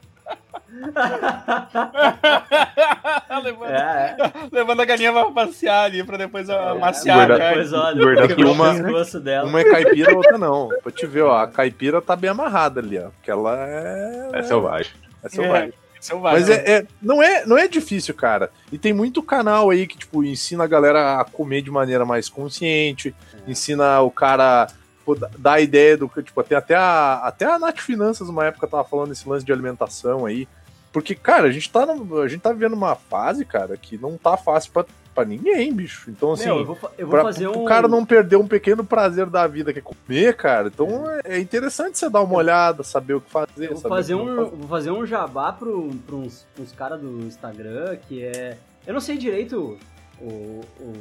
levando, 3.44 3.72
é, 3.72 4.16
levando, 4.52 4.82
a 4.82 4.86
galinha 4.86 5.12
pra 5.12 5.26
passear 5.26 5.86
ali, 5.86 6.04
pra 6.04 6.18
depois 6.18 6.50
é, 6.50 6.58
amaciar 6.58 7.28
guarda, 7.28 7.50
depois, 7.50 7.74
olha, 7.74 8.06
uma, 8.52 8.72
uma 9.44 9.62
é 9.62 9.66
caipira, 9.66 10.16
outra 10.16 10.38
não. 10.38 10.70
Pra 10.82 10.92
te 10.92 11.06
ver, 11.06 11.24
ó, 11.24 11.38
a 11.38 11.48
caipira 11.48 12.02
tá 12.02 12.16
bem 12.16 12.30
amarrada 12.30 12.80
ali, 12.80 12.98
ó. 12.98 13.10
Porque 13.10 13.30
ela 13.30 13.58
é. 13.60 14.30
É 14.34 14.44
selvagem. 14.44 14.94
É 15.24 15.30
selvagem. 15.30 15.70
É. 15.70 15.74
Mas 16.22 16.50
é, 16.50 16.72
é, 16.72 16.86
não, 17.02 17.22
é, 17.22 17.46
não 17.48 17.58
é 17.58 17.68
difícil, 17.68 18.14
cara. 18.14 18.52
E 18.72 18.78
tem 18.78 18.94
muito 18.94 19.24
canal 19.24 19.72
aí 19.72 19.88
que, 19.88 19.98
tipo, 19.98 20.24
ensina 20.24 20.64
a 20.64 20.68
galera 20.68 21.20
a 21.20 21.26
comer 21.26 21.64
de 21.64 21.72
maneira 21.72 22.06
mais 22.06 22.30
consciente, 22.30 23.16
é. 23.34 23.52
ensina 23.52 24.00
o 24.02 24.12
cara 24.12 24.68
tipo, 25.06 25.16
dá 25.38 25.54
a 25.54 25.62
ideia 25.62 25.96
do 25.96 26.10
que, 26.10 26.24
tipo, 26.24 26.44
tem 26.44 26.58
até 26.58 26.76
a, 26.76 27.22
até 27.24 27.46
a 27.46 27.60
Nath 27.60 27.80
Finanças, 27.80 28.28
uma 28.28 28.46
época, 28.46 28.68
tava 28.68 28.84
falando 28.84 29.12
esse 29.12 29.28
lance 29.30 29.46
de 29.46 29.54
alimentação 29.54 30.26
aí. 30.26 30.48
Porque, 30.96 31.14
cara, 31.14 31.50
a 31.50 31.52
gente 31.52 31.70
tá, 31.70 31.86
no, 31.86 32.22
a 32.22 32.28
gente 32.30 32.40
tá 32.40 32.54
vivendo 32.54 32.72
uma 32.72 32.96
fase, 32.96 33.44
cara, 33.44 33.76
que 33.76 33.98
não 33.98 34.18
tá 34.18 34.38
fácil 34.38 34.72
pra, 34.72 34.86
pra 35.14 35.26
ninguém, 35.26 35.74
bicho. 35.74 36.10
Então, 36.10 36.32
assim, 36.32 36.46
Meu, 36.46 36.60
eu 36.60 36.66
vou, 36.66 36.78
eu 36.98 37.06
vou 37.06 37.16
pra, 37.16 37.24
fazer 37.24 37.50
um... 37.50 37.64
o 37.64 37.66
cara 37.66 37.86
não 37.86 38.06
perder 38.06 38.38
um 38.38 38.48
pequeno 38.48 38.82
prazer 38.82 39.26
da 39.26 39.46
vida 39.46 39.74
que 39.74 39.80
é 39.80 39.82
comer, 39.82 40.38
cara. 40.38 40.70
Então 40.70 41.12
é, 41.12 41.36
é 41.36 41.40
interessante 41.42 41.98
você 41.98 42.10
dar 42.10 42.22
uma 42.22 42.38
olhada, 42.38 42.82
saber 42.82 43.16
o 43.16 43.20
que 43.20 43.30
fazer. 43.30 43.72
Eu 43.72 43.76
vou, 43.76 43.90
fazer 43.90 44.16
um, 44.16 44.26
fazer. 44.26 44.56
vou 44.56 44.68
fazer 44.70 44.92
um 44.92 45.06
jabá 45.06 45.52
pro, 45.52 45.90
pro 46.08 46.16
uns, 46.16 46.48
uns 46.58 46.72
caras 46.72 47.02
do 47.02 47.26
Instagram, 47.26 47.98
que 47.98 48.24
é. 48.24 48.58
Eu 48.88 48.94
não 48.94 49.02
sei 49.02 49.18
direito. 49.18 49.78
O, 50.22 50.62
o, 50.80 50.94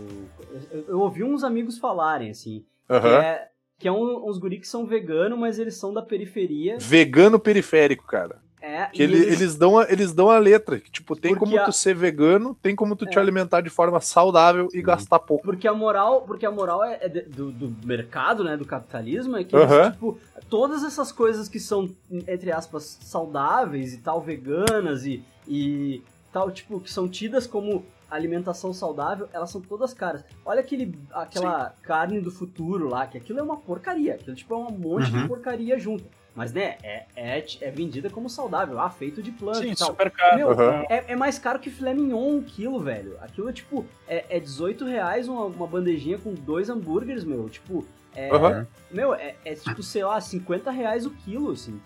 eu, 0.73 0.85
eu 0.89 0.99
ouvi 0.99 1.23
uns 1.23 1.45
amigos 1.45 1.79
falarem, 1.79 2.31
assim. 2.31 2.65
Que 2.89 2.95
é, 2.95 3.49
que 3.79 3.87
é 3.87 3.93
um, 3.93 4.29
uns 4.29 4.39
guri 4.39 4.59
que 4.59 4.67
são 4.67 4.87
vegano, 4.87 5.37
mas 5.37 5.61
eles 5.61 5.77
são 5.77 5.95
da 5.95 6.03
periferia. 6.03 6.79
Vegano 6.81 7.39
periférico, 7.39 8.05
cara. 8.09 8.43
É, 8.67 8.87
que 8.87 9.03
ele, 9.03 9.17
eles... 9.17 9.41
eles, 9.41 9.57
dão 9.57 9.79
a, 9.79 9.93
eles 9.93 10.15
dão 10.15 10.31
a 10.31 10.39
letra. 10.39 10.81
Que, 10.81 10.91
tipo, 10.91 11.15
tem 11.15 11.33
porque 11.35 11.45
como 11.45 11.61
a... 11.61 11.67
tu 11.67 11.73
ser 11.73 11.95
vegano, 11.95 12.57
tem 12.63 12.75
como 12.75 12.97
tu 12.97 13.05
é. 13.05 13.11
te 13.11 13.19
alimentar 13.19 13.61
de 13.61 13.69
forma 13.69 14.01
saudável 14.01 14.71
e 14.73 14.79
uhum. 14.79 14.85
gastar 14.85 15.19
pouco. 15.19 15.45
Porque 15.45 15.69
a 15.69 15.75
moral, 15.75 16.23
porque 16.23 16.47
a 16.47 16.51
moral 16.51 16.83
é, 16.83 16.99
é 17.03 17.09
do, 17.11 17.53
do, 17.53 17.87
mercado, 17.87 18.43
né? 18.43 18.57
Do 18.57 18.65
capitalismo, 18.65 19.37
é 19.37 19.45
que 19.45 19.55
eles, 19.55 19.71
uhum. 19.71 19.91
tipo, 19.91 20.19
todas 20.49 20.83
essas 20.83 21.13
coisas 21.13 21.47
que 21.47 21.61
são, 21.61 21.91
entre 22.27 22.51
aspas, 22.51 22.99
saudáveis 23.03 23.93
e 23.93 23.99
tal, 23.99 24.23
veganas 24.23 25.05
e, 25.05 25.23
e 25.47 26.03
tal, 26.33 26.51
tipo, 26.51 26.81
que 26.81 26.91
são 26.91 27.07
tidas 27.07 27.47
como 27.47 27.85
alimentação 28.11 28.73
saudável, 28.73 29.29
elas 29.31 29.51
são 29.51 29.61
todas 29.61 29.93
caras. 29.93 30.25
Olha 30.43 30.61
aquele, 30.61 30.99
aquela 31.13 31.69
Sim. 31.69 31.75
carne 31.83 32.19
do 32.19 32.31
futuro 32.31 32.89
lá, 32.89 33.07
que 33.07 33.19
aquilo 33.19 33.41
é 33.41 33.43
uma 33.43 33.59
porcaria. 33.59 34.15
Aquilo 34.15 34.35
tipo, 34.35 34.55
é 34.55 34.57
um 34.57 34.71
monte 34.71 35.13
uhum. 35.13 35.21
de 35.23 35.29
porcaria 35.29 35.79
junto. 35.79 36.05
Mas, 36.35 36.53
né, 36.53 36.77
é, 36.83 37.05
é, 37.15 37.47
é 37.61 37.71
vendida 37.71 38.11
como 38.11 38.29
saudável, 38.29 38.81
ah, 38.81 38.91
feito 38.91 39.23
de 39.23 39.31
planta 39.31 39.61
Sim, 39.61 39.71
e 39.71 39.77
tal. 39.77 39.89
super 39.89 40.11
caro. 40.11 40.37
Meu, 40.37 40.49
uhum. 40.49 40.85
é, 40.89 41.05
é 41.13 41.17
mais 41.17 41.39
caro 41.39 41.61
que 41.61 41.71
filé 41.71 41.95
mignon 41.95 42.39
um 42.39 42.43
quilo, 42.43 42.81
velho. 42.81 43.17
Aquilo, 43.21 43.53
tipo, 43.53 43.87
é, 44.09 44.25
é 44.37 44.41
18 44.41 44.85
reais 44.85 45.29
uma, 45.29 45.45
uma 45.45 45.67
bandejinha 45.67 46.19
com 46.19 46.35
dois 46.35 46.69
hambúrgueres, 46.69 47.23
meu. 47.23 47.49
Tipo, 47.49 47.87
é... 48.17 48.35
Uhum. 48.35 48.67
Meu, 48.91 49.15
é, 49.15 49.37
é, 49.45 49.55
tipo, 49.55 49.81
sei 49.83 50.05
lá, 50.05 50.21
50 50.21 50.73
reais 50.73 51.07
o 51.07 51.11
quilo, 51.11 51.53
assim. 51.53 51.81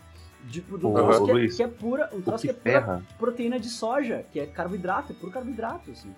Tipo, 0.50 0.76
um 0.76 0.94
troço 0.94 1.24
que, 1.26 1.30
é, 1.30 1.48
que, 1.48 1.62
é, 1.62 1.68
pura, 1.68 2.10
um 2.14 2.20
troço 2.22 2.46
que, 2.46 2.54
que 2.54 2.68
é 2.70 2.80
pura 2.80 3.02
proteína 3.18 3.60
de 3.60 3.68
soja, 3.68 4.24
que 4.32 4.40
é 4.40 4.46
carboidrato, 4.46 5.12
é 5.12 5.14
puro 5.14 5.30
carboidrato, 5.30 5.90
assim. 5.90 6.14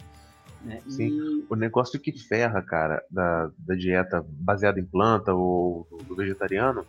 Né? 0.63 0.81
Sim, 0.89 1.09
e... 1.09 1.47
o 1.49 1.57
negócio 1.57 1.99
que 1.99 2.13
ferra, 2.13 2.63
cara, 2.63 3.03
da, 3.11 3.51
da 3.59 3.75
dieta 3.75 4.25
baseada 4.29 4.79
em 4.79 4.85
planta 4.85 5.35
ou 5.35 5.89
do, 5.91 5.97
do 6.05 6.15
vegetariano 6.15 6.87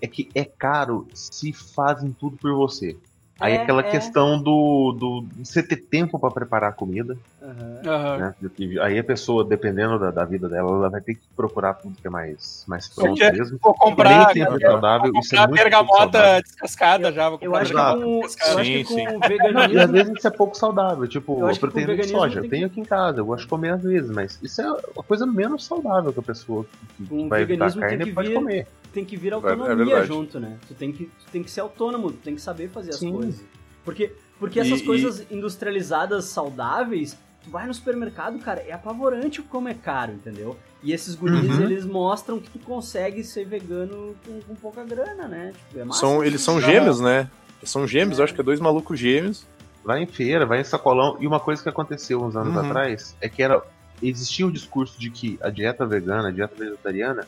é 0.00 0.06
que 0.06 0.28
é 0.34 0.44
caro 0.44 1.06
se 1.14 1.52
fazem 1.52 2.12
tudo 2.12 2.36
por 2.36 2.54
você. 2.54 2.96
Aí 3.38 3.54
é, 3.54 3.62
aquela 3.62 3.80
é. 3.80 3.90
questão 3.90 4.40
do, 4.40 4.92
do 4.92 5.26
você 5.42 5.62
ter 5.62 5.76
tempo 5.76 6.18
para 6.18 6.30
preparar 6.30 6.70
a 6.70 6.74
comida. 6.74 7.18
Uhum. 7.42 8.18
Né? 8.18 8.34
Aí 8.82 8.98
a 8.98 9.04
pessoa, 9.04 9.44
dependendo 9.44 9.98
da, 9.98 10.12
da, 10.12 10.24
vida 10.24 10.48
dela, 10.48 10.70
ela 10.70 10.88
vai 10.88 11.00
ter 11.00 11.16
que 11.16 11.26
procurar 11.34 11.74
tudo 11.74 11.96
que 12.00 12.06
é 12.06 12.10
mais, 12.10 12.64
mais 12.68 12.88
pronto 12.88 13.18
mesmo. 13.18 13.58
Vou 13.60 13.74
comprar, 13.74 14.32
nem 14.32 14.44
sempre 14.44 14.64
é 14.64 14.70
saudável. 14.70 15.12
Vou 15.12 15.20
isso 15.20 15.34
é 15.34 15.38
muito 15.40 15.54
bergamota 15.54 16.40
descascada 16.40 17.10
já. 17.10 17.28
Vou 17.28 17.38
eu, 17.42 17.56
acho 17.56 17.72
que 17.72 18.04
com, 18.04 18.28
sim, 18.28 18.84
sim. 18.84 19.06
veganismo... 19.26 19.74
E 19.74 19.78
às 19.78 19.90
vezes 19.90 20.12
isso 20.16 20.28
é 20.28 20.30
pouco 20.30 20.56
saudável. 20.56 21.08
Tipo, 21.08 21.44
a 21.44 21.56
proteína 21.56 21.96
de 21.96 22.04
soja. 22.04 22.40
Eu 22.40 22.48
tenho 22.48 22.66
aqui 22.66 22.80
em 22.80 22.84
casa, 22.84 23.18
eu 23.18 23.26
gosto 23.26 23.42
de 23.42 23.48
comer 23.48 23.70
às 23.70 23.82
vezes, 23.82 24.10
mas 24.10 24.38
isso 24.40 24.62
é 24.62 24.66
a 24.66 25.02
coisa 25.02 25.26
menos 25.26 25.64
saudável 25.64 26.12
que 26.12 26.20
a 26.20 26.22
pessoa 26.22 26.64
que, 26.96 27.04
que 27.04 27.28
vai 27.28 27.42
evitar 27.42 27.74
carne 27.74 28.12
pode 28.12 28.32
comer 28.32 28.68
tem 28.92 29.04
que 29.04 29.16
vir 29.16 29.32
é 29.32 29.34
autonomia 29.34 29.96
é 29.96 30.06
junto, 30.06 30.38
né? 30.38 30.58
Tu 30.68 30.74
tem 30.74 30.92
que, 30.92 31.06
tu 31.06 31.32
tem 31.32 31.42
que 31.42 31.50
ser 31.50 31.60
autônomo, 31.60 32.12
tu 32.12 32.18
tem 32.18 32.34
que 32.34 32.40
saber 32.40 32.68
fazer 32.68 32.92
Sim. 32.92 33.08
as 33.08 33.16
coisas. 33.16 33.44
Porque, 33.84 34.12
porque 34.38 34.60
essas 34.60 34.80
e, 34.80 34.84
coisas 34.84 35.26
e... 35.28 35.34
industrializadas 35.34 36.26
saudáveis, 36.26 37.18
tu 37.42 37.50
vai 37.50 37.66
no 37.66 37.74
supermercado, 37.74 38.38
cara, 38.38 38.60
é 38.60 38.72
apavorante 38.72 39.42
como 39.42 39.68
é 39.68 39.74
caro, 39.74 40.12
entendeu? 40.12 40.56
E 40.82 40.92
esses 40.92 41.14
guris, 41.14 41.58
uhum. 41.58 41.62
eles 41.62 41.84
mostram 41.84 42.40
que 42.40 42.50
tu 42.50 42.58
consegue 42.58 43.22
ser 43.22 43.44
vegano 43.44 44.14
com, 44.26 44.40
com 44.40 44.54
pouca 44.54 44.84
grana, 44.84 45.28
né? 45.28 45.52
Tipo, 45.68 45.90
é 45.90 45.92
são, 45.92 46.24
eles 46.24 46.40
são 46.40 46.60
gêmeos, 46.60 47.00
né? 47.00 47.30
São 47.62 47.86
gêmeos, 47.86 48.18
é. 48.18 48.24
acho 48.24 48.34
que 48.34 48.40
é 48.40 48.44
dois 48.44 48.60
malucos 48.60 48.98
gêmeos. 48.98 49.46
Vai 49.84 50.02
em 50.02 50.06
feira, 50.06 50.46
vai 50.46 50.60
em 50.60 50.64
sacolão. 50.64 51.16
E 51.20 51.26
uma 51.26 51.40
coisa 51.40 51.62
que 51.62 51.68
aconteceu 51.68 52.22
uns 52.22 52.36
anos 52.36 52.54
uhum. 52.54 52.66
atrás 52.66 53.16
é 53.20 53.28
que 53.28 53.42
era 53.42 53.62
existia 54.02 54.46
o 54.46 54.50
discurso 54.50 54.98
de 54.98 55.10
que 55.10 55.38
a 55.40 55.48
dieta 55.48 55.86
vegana, 55.86 56.28
a 56.28 56.32
dieta 56.32 56.54
vegetariana, 56.56 57.26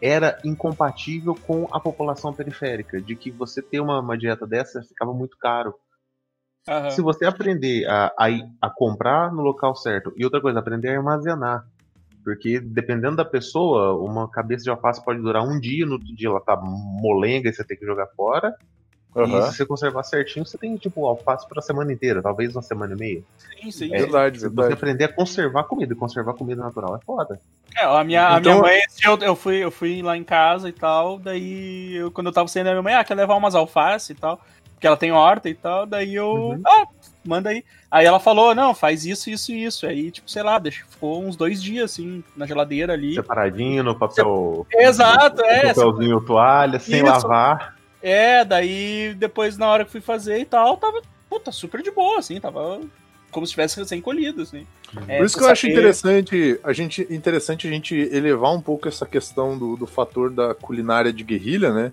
era 0.00 0.38
incompatível 0.44 1.34
com 1.34 1.68
a 1.72 1.78
população 1.78 2.32
periférica, 2.32 3.00
de 3.00 3.14
que 3.14 3.30
você 3.30 3.62
ter 3.62 3.80
uma, 3.80 4.00
uma 4.00 4.16
dieta 4.16 4.46
dessa 4.46 4.82
ficava 4.82 5.12
muito 5.12 5.36
caro. 5.38 5.74
Uhum. 6.68 6.90
Se 6.90 7.00
você 7.00 7.24
aprender 7.24 7.86
a, 7.86 8.12
a, 8.18 8.26
a, 8.60 8.70
comprar 8.70 9.32
no 9.32 9.42
local 9.42 9.74
certo, 9.74 10.12
e 10.16 10.24
outra 10.24 10.40
coisa, 10.40 10.58
aprender 10.60 10.90
a 10.90 10.98
armazenar. 10.98 11.66
Porque 12.22 12.60
dependendo 12.60 13.16
da 13.16 13.24
pessoa, 13.24 13.94
uma 13.96 14.30
cabeça 14.30 14.62
de 14.62 14.70
alface 14.70 15.04
pode 15.04 15.20
durar 15.20 15.42
um 15.42 15.58
dia, 15.58 15.84
no 15.84 15.94
outro 15.94 16.14
dia 16.14 16.28
ela 16.28 16.40
tá 16.40 16.56
molenga 16.56 17.48
e 17.48 17.52
você 17.52 17.64
tem 17.64 17.76
que 17.76 17.84
jogar 17.84 18.06
fora. 18.16 18.54
Uhum. 19.14 19.24
E 19.24 19.42
se 19.42 19.56
você 19.58 19.66
conservar 19.66 20.02
certinho, 20.04 20.46
você 20.46 20.56
tem, 20.56 20.74
tipo, 20.76 21.04
alface 21.04 21.46
pra 21.46 21.60
semana 21.60 21.92
inteira, 21.92 22.22
talvez 22.22 22.54
uma 22.56 22.62
semana 22.62 22.94
e 22.94 22.98
meia. 22.98 23.22
Sim, 23.36 23.70
sim. 23.70 23.94
É, 23.94 23.98
verdade, 23.98 24.38
verdade. 24.38 24.68
Você 24.68 24.72
aprender 24.72 25.04
a 25.04 25.12
conservar 25.12 25.64
comida, 25.64 25.92
e 25.92 25.96
conservar 25.96 26.32
comida 26.32 26.62
natural 26.62 26.96
é 26.96 27.04
foda. 27.04 27.38
É, 27.76 27.84
a 27.84 28.02
minha, 28.04 28.38
então... 28.38 28.52
a 28.52 28.54
minha 28.54 28.62
mãe, 28.62 28.80
eu, 29.04 29.18
eu, 29.18 29.36
fui, 29.36 29.56
eu 29.56 29.70
fui 29.70 30.00
lá 30.00 30.16
em 30.16 30.24
casa 30.24 30.68
e 30.68 30.72
tal, 30.72 31.18
daí 31.18 31.94
eu, 31.94 32.10
quando 32.10 32.28
eu 32.28 32.32
tava 32.32 32.48
saindo, 32.48 32.68
a 32.68 32.70
minha 32.70 32.82
mãe, 32.82 32.94
ah, 32.94 33.04
quer 33.04 33.14
levar 33.14 33.34
umas 33.34 33.54
alface 33.54 34.12
e 34.12 34.14
tal, 34.14 34.40
porque 34.82 34.88
ela 34.88 34.96
tem 34.96 35.12
horta 35.12 35.48
e 35.48 35.54
tal, 35.54 35.86
daí 35.86 36.16
eu, 36.16 36.26
uhum. 36.26 36.62
ah, 36.66 36.88
manda 37.24 37.50
aí. 37.50 37.64
Aí 37.88 38.04
ela 38.04 38.18
falou, 38.18 38.52
não, 38.52 38.74
faz 38.74 39.06
isso, 39.06 39.30
isso 39.30 39.52
e 39.52 39.62
isso. 39.62 39.86
Aí, 39.86 40.10
tipo, 40.10 40.28
sei 40.28 40.42
lá, 40.42 40.58
deixa, 40.58 40.84
ficou 40.88 41.22
uns 41.22 41.36
dois 41.36 41.62
dias, 41.62 41.92
assim, 41.92 42.24
na 42.36 42.46
geladeira 42.46 42.92
ali. 42.92 43.14
Separadinho, 43.14 43.84
no 43.84 43.96
papel... 43.96 44.66
Exato, 44.72 45.40
no, 45.40 45.46
é. 45.46 45.68
No 45.68 45.74
papelzinho, 45.74 46.20
toalha, 46.22 46.80
sem 46.80 46.96
isso. 46.96 47.04
lavar. 47.04 47.76
É, 48.02 48.44
daí 48.44 49.14
depois 49.16 49.56
na 49.56 49.68
hora 49.68 49.84
que 49.84 49.92
fui 49.92 50.00
fazer 50.00 50.40
e 50.40 50.44
tal, 50.44 50.76
tava 50.76 51.00
puta, 51.30 51.52
super 51.52 51.80
de 51.80 51.92
boa, 51.92 52.18
assim, 52.18 52.40
tava 52.40 52.80
como 53.30 53.46
se 53.46 53.52
tivesse 53.52 53.78
recém 53.78 54.00
colhido, 54.00 54.42
assim. 54.42 54.66
É, 55.06 55.18
Por 55.18 55.26
isso 55.26 55.38
que 55.38 55.44
eu 55.44 55.48
acho 55.48 55.68
interessante 55.68 56.58
a 56.64 56.72
gente, 56.72 57.06
interessante 57.08 57.68
a 57.68 57.70
gente 57.70 57.94
elevar 57.94 58.52
um 58.52 58.60
pouco 58.60 58.88
essa 58.88 59.06
questão 59.06 59.56
do, 59.56 59.76
do 59.76 59.86
fator 59.86 60.28
da 60.28 60.54
culinária 60.56 61.12
de 61.12 61.22
guerrilha, 61.22 61.72
né? 61.72 61.92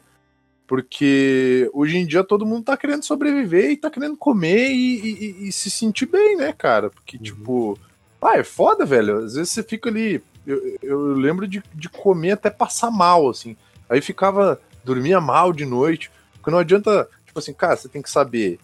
Porque 0.70 1.68
hoje 1.74 1.98
em 1.98 2.06
dia 2.06 2.24
todo 2.24 2.46
mundo 2.46 2.66
tá 2.66 2.78
querendo 2.78 3.04
sobreviver 3.04 3.72
e 3.72 3.76
tá 3.76 3.90
querendo 3.90 4.16
comer 4.16 4.70
e, 4.70 5.00
e, 5.00 5.48
e 5.48 5.52
se 5.52 5.68
sentir 5.68 6.06
bem, 6.06 6.38
né, 6.38 6.54
cara? 6.54 6.92
Porque, 6.92 7.18
uhum. 7.18 7.24
tipo, 7.24 7.80
ah, 8.22 8.38
é 8.38 8.44
foda, 8.44 8.86
velho. 8.86 9.18
Às 9.18 9.34
vezes 9.34 9.50
você 9.50 9.64
fica 9.64 9.90
ali. 9.90 10.22
Eu, 10.46 10.78
eu 10.84 11.08
lembro 11.14 11.48
de, 11.48 11.64
de 11.74 11.90
comer 11.90 12.34
até 12.34 12.52
passar 12.52 12.92
mal, 12.92 13.28
assim. 13.28 13.58
Aí 13.90 14.00
ficava 14.00 14.62
dormia 14.84 15.20
mal 15.20 15.52
de 15.52 15.66
noite. 15.66 16.12
Porque 16.34 16.52
não 16.52 16.60
adianta, 16.60 17.10
tipo 17.26 17.40
assim, 17.40 17.52
cara, 17.52 17.76
você 17.76 17.90
tem 17.90 18.04
que 18.04 18.12
saber. 18.12 18.60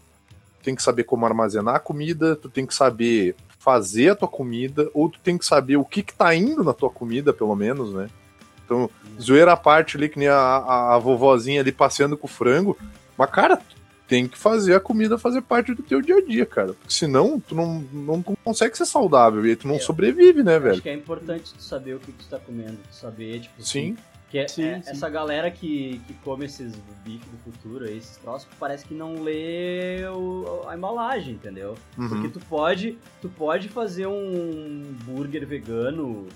Tem 0.61 0.75
que 0.75 0.83
saber 0.83 1.05
como 1.05 1.25
armazenar 1.25 1.73
a 1.73 1.79
comida, 1.79 2.35
tu 2.35 2.49
tem 2.49 2.67
que 2.67 2.75
saber 2.75 3.35
fazer 3.57 4.09
a 4.09 4.15
tua 4.15 4.27
comida, 4.27 4.91
ou 4.93 5.09
tu 5.09 5.19
tem 5.21 5.39
que 5.39 5.45
saber 5.45 5.77
o 5.77 5.83
que 5.83 6.03
que 6.03 6.13
tá 6.13 6.35
indo 6.35 6.63
na 6.63 6.71
tua 6.71 6.91
comida, 6.91 7.33
pelo 7.33 7.55
menos, 7.55 7.91
né? 7.95 8.11
Então, 8.65 8.89
zoeira 9.21 9.53
à 9.53 9.57
parte 9.57 9.95
ali, 9.95 10.09
que 10.09 10.19
nem 10.19 10.27
a, 10.27 10.35
a, 10.35 10.95
a 10.95 10.99
vovozinha 10.99 11.61
ali 11.61 11.71
passeando 11.71 12.17
com 12.17 12.25
o 12.25 12.29
frango. 12.29 12.77
Mas, 13.17 13.29
cara, 13.29 13.61
tem 14.07 14.27
que 14.27 14.37
fazer 14.37 14.75
a 14.75 14.79
comida 14.79 15.17
fazer 15.17 15.41
parte 15.41 15.73
do 15.73 15.83
teu 15.83 16.01
dia 16.01 16.17
a 16.17 16.21
dia, 16.21 16.45
cara. 16.45 16.73
Porque 16.73 16.93
senão 16.93 17.39
tu 17.39 17.55
não, 17.55 17.79
não 17.91 18.21
consegue 18.21 18.77
ser 18.77 18.85
saudável 18.85 19.45
e 19.45 19.55
tu 19.55 19.67
não 19.67 19.75
é, 19.75 19.79
sobrevive, 19.79 20.43
né, 20.43 20.59
velho? 20.59 20.73
Acho 20.73 20.81
que 20.81 20.89
é 20.89 20.93
importante 20.93 21.53
tu 21.53 21.61
saber 21.61 21.95
o 21.95 21.99
que 21.99 22.11
tu 22.11 22.25
tá 22.27 22.39
comendo, 22.39 22.77
tu 22.89 22.95
saber, 22.95 23.41
tipo, 23.41 23.63
sim. 23.63 23.95
Que 24.29 24.39
é, 24.39 24.47
sim, 24.47 24.63
é, 24.63 24.81
sim. 24.81 24.89
essa 24.89 25.07
galera 25.07 25.49
que, 25.51 26.01
que 26.07 26.13
come 26.15 26.45
esses 26.45 26.73
bife 27.03 27.25
do 27.29 27.37
futuro, 27.37 27.85
esses 27.85 28.17
troços, 28.17 28.47
parece 28.59 28.83
que 28.83 28.93
não 28.93 29.21
lê 29.21 30.03
o, 30.07 30.65
a 30.67 30.75
embalagem, 30.75 31.35
entendeu? 31.35 31.75
Uhum. 31.97 32.09
Porque 32.09 32.29
tu 32.29 32.39
pode, 32.41 32.97
tu 33.21 33.29
pode 33.29 33.69
fazer 33.69 34.07
um 34.07 34.83
burger 35.05 35.45
vegano 35.47 36.27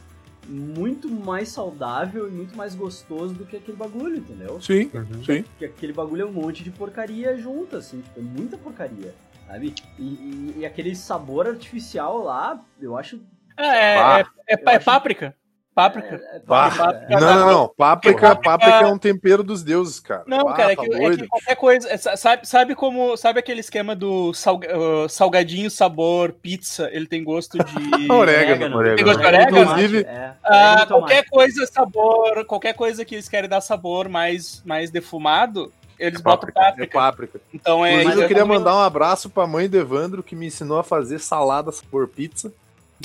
muito 0.49 1.07
mais 1.07 1.49
saudável 1.49 2.27
e 2.27 2.31
muito 2.31 2.57
mais 2.57 2.73
gostoso 2.73 3.33
do 3.33 3.45
que 3.45 3.57
aquele 3.57 3.77
bagulho, 3.77 4.17
entendeu? 4.17 4.59
Sim, 4.59 4.89
uhum. 4.93 5.23
sim. 5.23 5.43
Porque 5.43 5.65
aquele 5.65 5.93
bagulho 5.93 6.23
é 6.23 6.25
um 6.25 6.31
monte 6.31 6.63
de 6.63 6.71
porcaria 6.71 7.37
junto, 7.37 7.77
assim, 7.77 8.01
tipo, 8.01 8.19
é 8.19 8.23
muita 8.23 8.57
porcaria, 8.57 9.13
sabe? 9.47 9.75
E, 9.97 10.03
e, 10.03 10.55
e 10.57 10.65
aquele 10.65 10.95
sabor 10.95 11.47
artificial 11.47 12.23
lá, 12.23 12.59
eu 12.81 12.97
acho. 12.97 13.21
É, 13.55 13.67
é, 13.67 14.21
é, 14.47 14.53
é, 14.55 14.75
é 14.75 14.79
páprica. 14.79 15.35
Páprica. 15.79 16.21
É, 16.33 16.35
é 16.35 16.39
páprica. 16.39 17.07
Não, 17.09 17.19
não, 17.19 17.51
não. 17.51 17.67
Páprica, 17.69 18.35
páprica 18.35 18.81
é 18.81 18.87
um 18.87 18.97
tempero 18.97 19.41
dos 19.41 19.63
deuses, 19.63 20.01
cara. 20.01 20.23
Não, 20.27 20.43
Pá, 20.43 20.53
cara, 20.53 20.73
é 20.73 20.75
que, 20.75 20.93
é 20.93 21.11
que, 21.15 21.27
qualquer 21.27 21.55
coisa. 21.55 21.97
Sabe, 22.17 22.45
sabe 22.45 22.75
como. 22.75 23.15
Sabe 23.15 23.39
aquele 23.39 23.61
esquema 23.61 23.95
do 23.95 24.31
uh, 24.31 25.07
salgadinho 25.07 25.71
sabor 25.71 26.33
pizza? 26.33 26.89
Ele 26.91 27.07
tem 27.07 27.23
gosto 27.23 27.57
de. 27.57 27.73
orégano. 28.11 28.75
orégano. 28.75 28.97
Tem 28.97 29.05
gosto 29.05 29.21
de 29.21 29.25
orégano? 29.25 29.57
Inclusive. 29.57 29.99
É. 30.01 30.33
Ah, 30.43 30.85
qualquer 30.85 31.23
coisa 31.29 31.65
sabor. 31.65 32.43
Qualquer 32.43 32.73
coisa 32.73 33.05
que 33.05 33.15
eles 33.15 33.29
querem 33.29 33.49
dar 33.49 33.61
sabor 33.61 34.09
mais, 34.09 34.61
mais 34.65 34.91
defumado. 34.91 35.71
Eles 35.97 36.19
é 36.19 36.23
botam 36.23 36.49
páprica. 36.53 36.83
É 36.83 36.87
páprica. 36.87 37.41
Então 37.53 37.85
é. 37.85 38.01
Inclusive, 38.01 38.23
eu 38.23 38.27
queria 38.27 38.45
mandar 38.45 38.75
um 38.75 38.81
abraço 38.81 39.29
pra 39.29 39.47
mãe 39.47 39.69
do 39.69 39.77
Evandro, 39.77 40.23
que 40.23 40.35
me 40.35 40.47
ensinou 40.47 40.77
a 40.77 40.83
fazer 40.83 41.19
salada 41.19 41.71
sabor 41.71 42.09
pizza. 42.09 42.51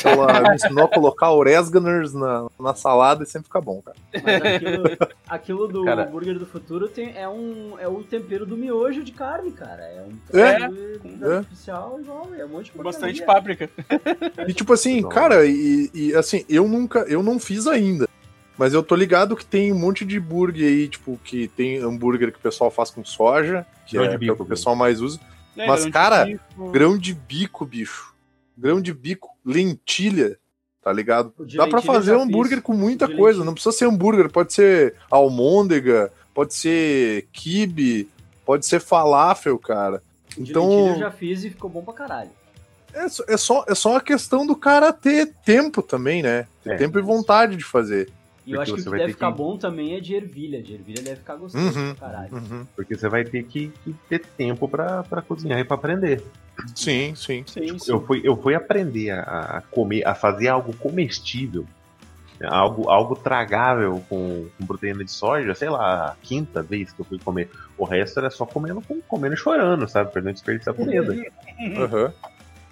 Ela 0.02 0.50
me 0.50 0.54
ensinou 0.56 0.84
a 0.84 0.88
colocar 0.88 1.30
orésganers 1.30 2.12
na, 2.12 2.46
na 2.58 2.74
salada 2.74 3.22
e 3.22 3.26
sempre 3.26 3.46
fica 3.46 3.60
bom, 3.60 3.80
cara. 3.80 3.96
Mas 4.22 4.42
aquilo, 4.42 4.84
aquilo 5.28 5.68
do 5.68 5.84
cara, 5.84 6.04
hambúrguer 6.04 6.38
do 6.38 6.46
futuro 6.46 6.88
tem, 6.88 7.16
é, 7.16 7.28
um, 7.28 7.78
é 7.78 7.86
o 7.86 8.02
tempero 8.02 8.44
do 8.44 8.56
miojo 8.56 9.04
de 9.04 9.12
carne, 9.12 9.52
cara. 9.52 9.82
É 9.82 10.02
um 10.02 10.38
é, 10.38 11.28
é. 11.30 11.36
artificial 11.36 12.00
igual, 12.00 12.28
é 12.36 12.44
um 12.44 12.48
monte 12.48 12.72
de 12.72 12.78
Bastante 12.82 13.22
páprica. 13.24 13.70
E 14.48 14.52
tipo 14.52 14.72
assim, 14.72 15.02
cara, 15.08 15.46
e, 15.46 15.90
e 15.94 16.14
assim, 16.14 16.44
eu 16.48 16.66
nunca, 16.66 17.00
eu 17.00 17.22
não 17.22 17.38
fiz 17.38 17.66
ainda. 17.66 18.08
Mas 18.56 18.72
eu 18.72 18.82
tô 18.82 18.94
ligado 18.94 19.36
que 19.36 19.44
tem 19.44 19.72
um 19.72 19.78
monte 19.78 20.04
de 20.04 20.18
hambúrguer 20.18 20.66
aí, 20.66 20.88
tipo, 20.88 21.18
que 21.24 21.48
tem 21.48 21.78
hambúrguer 21.78 22.30
que 22.30 22.38
o 22.38 22.42
pessoal 22.42 22.70
faz 22.70 22.90
com 22.90 23.04
soja, 23.04 23.66
que 23.84 23.96
grão 23.96 24.12
é, 24.12 24.18
bico, 24.18 24.36
que 24.36 24.42
o 24.42 24.46
pessoal 24.46 24.76
mais 24.76 25.00
usa. 25.00 25.18
É, 25.56 25.66
Mas, 25.66 25.86
cara, 25.86 26.26
grão 26.72 26.96
de 26.96 27.14
bico, 27.14 27.64
bicho 27.64 28.14
grão 28.56 28.80
de 28.80 28.94
bico, 28.94 29.33
lentilha, 29.44 30.38
tá 30.82 30.92
ligado? 30.92 31.32
Dá 31.54 31.66
para 31.66 31.82
fazer 31.82 32.14
um 32.14 32.22
hambúrguer 32.22 32.62
com 32.62 32.72
muita 32.72 33.08
coisa, 33.08 33.44
não 33.44 33.54
precisa 33.54 33.76
ser 33.76 33.86
hambúrguer, 33.86 34.30
pode 34.30 34.52
ser 34.52 34.94
almôndega, 35.10 36.12
pode 36.32 36.54
ser 36.54 37.28
kibe, 37.32 38.08
pode 38.44 38.66
ser 38.66 38.80
falafel, 38.80 39.58
cara. 39.58 40.02
Então, 40.38 40.88
eu 40.94 40.98
já 40.98 41.10
fiz 41.10 41.44
e 41.44 41.50
ficou 41.50 41.70
bom 41.70 41.82
pra 41.82 41.94
caralho. 41.94 42.30
É, 42.92 43.06
é, 43.06 43.36
só, 43.36 43.64
é 43.68 43.74
só 43.74 43.90
uma 43.90 44.00
questão 44.00 44.46
do 44.46 44.54
cara 44.54 44.92
ter 44.92 45.32
tempo 45.44 45.82
também, 45.82 46.22
né? 46.22 46.46
Ter 46.62 46.74
é. 46.74 46.76
tempo 46.76 46.98
e 46.98 47.02
vontade 47.02 47.56
de 47.56 47.64
fazer. 47.64 48.10
E 48.46 48.52
eu 48.52 48.60
acho 48.60 48.74
que 48.74 48.80
o 48.80 48.84
que 48.84 48.90
deve 48.90 49.12
ficar 49.12 49.32
que... 49.32 49.38
bom 49.38 49.56
também 49.56 49.94
é 49.94 50.00
de 50.00 50.14
ervilha. 50.14 50.62
De 50.62 50.74
ervilha 50.74 51.02
deve 51.02 51.16
ficar 51.16 51.36
gostoso 51.36 51.78
uhum, 51.78 51.94
pra 51.94 52.08
caralho. 52.08 52.34
Uhum. 52.34 52.66
Porque 52.76 52.94
você 52.94 53.08
vai 53.08 53.24
ter 53.24 53.42
que, 53.44 53.72
que 53.82 53.94
ter 54.08 54.20
tempo 54.20 54.68
pra, 54.68 55.02
pra 55.02 55.22
cozinhar 55.22 55.58
e 55.58 55.64
pra 55.64 55.76
aprender. 55.76 56.22
Sim, 56.74 57.14
sim. 57.14 57.42
sim, 57.46 57.60
tipo, 57.62 57.80
sim. 57.80 57.90
Eu, 57.90 58.00
fui, 58.00 58.20
eu 58.22 58.36
fui 58.36 58.54
aprender 58.54 59.10
a, 59.10 59.62
comer, 59.70 60.06
a 60.06 60.14
fazer 60.14 60.48
algo 60.48 60.74
comestível. 60.76 61.66
Algo, 62.42 62.90
algo 62.90 63.14
tragável 63.14 64.04
com, 64.08 64.48
com 64.58 64.66
proteína 64.66 65.04
de 65.04 65.10
soja, 65.10 65.54
sei 65.54 65.70
lá, 65.70 66.08
a 66.08 66.16
quinta 66.20 66.62
vez 66.62 66.92
que 66.92 67.00
eu 67.00 67.04
fui 67.04 67.18
comer. 67.18 67.48
O 67.78 67.84
resto 67.84 68.18
era 68.18 68.28
só 68.28 68.44
comendo, 68.44 68.82
comendo 69.08 69.34
e 69.34 69.38
chorando, 69.38 69.88
sabe? 69.88 70.12
Perdendo 70.12 70.34
desperdiçar 70.34 70.74
comida. 70.74 71.14
Uhum. 71.56 72.10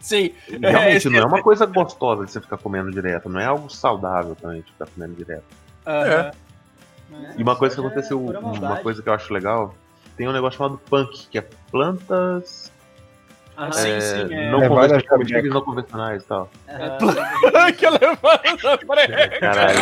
Sim. 0.00 0.32
Realmente, 0.48 1.06
é, 1.06 1.10
não 1.10 1.20
é 1.20 1.24
uma 1.24 1.40
coisa 1.40 1.64
gostosa 1.64 2.26
de 2.26 2.32
você 2.32 2.40
ficar 2.40 2.58
comendo 2.58 2.90
direto, 2.90 3.28
não 3.28 3.38
é 3.38 3.46
algo 3.46 3.70
saudável 3.70 4.34
também 4.34 4.60
de 4.60 4.72
ficar 4.72 4.86
comendo 4.88 5.14
direto. 5.14 5.44
Uhum. 5.86 5.92
É. 5.92 6.32
E 7.36 7.42
uma 7.42 7.56
coisa 7.56 7.74
que 7.74 7.80
aconteceu, 7.80 8.20
uma 8.20 8.76
coisa 8.78 9.02
que 9.02 9.08
eu 9.08 9.12
acho 9.12 9.32
legal, 9.32 9.74
tem 10.16 10.28
um 10.28 10.32
negócio 10.32 10.58
chamado 10.58 10.78
punk, 10.78 11.26
que 11.28 11.38
é 11.38 11.44
plantas 11.70 12.72
ah, 13.56 13.70
sim, 13.70 13.90
é, 13.90 14.00
sim. 14.00 14.34
É. 14.34 14.50
Não, 14.50 14.66
convencionais, 14.66 15.44
não 15.50 15.60
convencionais 15.60 16.22
e 16.22 16.26
tal. 16.26 16.50
É. 16.66 17.72
que 18.78 18.86
prega. 18.86 19.38
Caralho. 19.38 19.78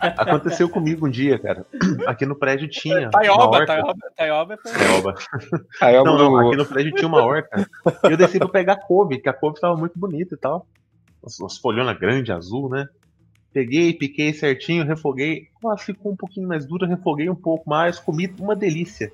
Aconteceu 0.00 0.68
comigo 0.68 1.06
um 1.06 1.10
dia, 1.10 1.38
cara. 1.38 1.64
Aqui 2.06 2.26
no 2.26 2.36
prédio 2.36 2.68
tinha. 2.68 3.08
Taioba, 3.10 3.64
Taioba, 3.64 3.94
Taioba. 4.14 4.58
Taioba. 4.58 5.14
Taioba. 5.80 6.10
Não, 6.10 6.18
não, 6.18 6.46
aqui 6.46 6.56
no 6.56 6.66
prédio 6.66 6.92
tinha 6.92 7.08
uma 7.08 7.24
horta. 7.24 7.66
E 8.04 8.12
eu 8.12 8.16
desci 8.16 8.38
pra 8.38 8.48
pegar 8.48 8.76
couve, 8.76 9.18
que 9.18 9.28
a 9.28 9.32
couve 9.32 9.58
tava 9.58 9.76
muito 9.76 9.98
bonita 9.98 10.34
e 10.34 10.38
tal. 10.38 10.66
As 11.24 11.56
folhonas 11.56 11.98
grandes, 11.98 12.34
azul, 12.34 12.68
né? 12.68 12.86
Peguei, 13.54 13.94
piquei 13.94 14.34
certinho, 14.34 14.84
refoguei. 14.84 15.46
Ela 15.62 15.78
ficou 15.78 16.10
um 16.10 16.16
pouquinho 16.16 16.48
mais 16.48 16.66
dura, 16.66 16.88
refoguei 16.88 17.30
um 17.30 17.36
pouco 17.36 17.70
mais, 17.70 18.00
comi 18.00 18.28
uma 18.40 18.56
delícia. 18.56 19.12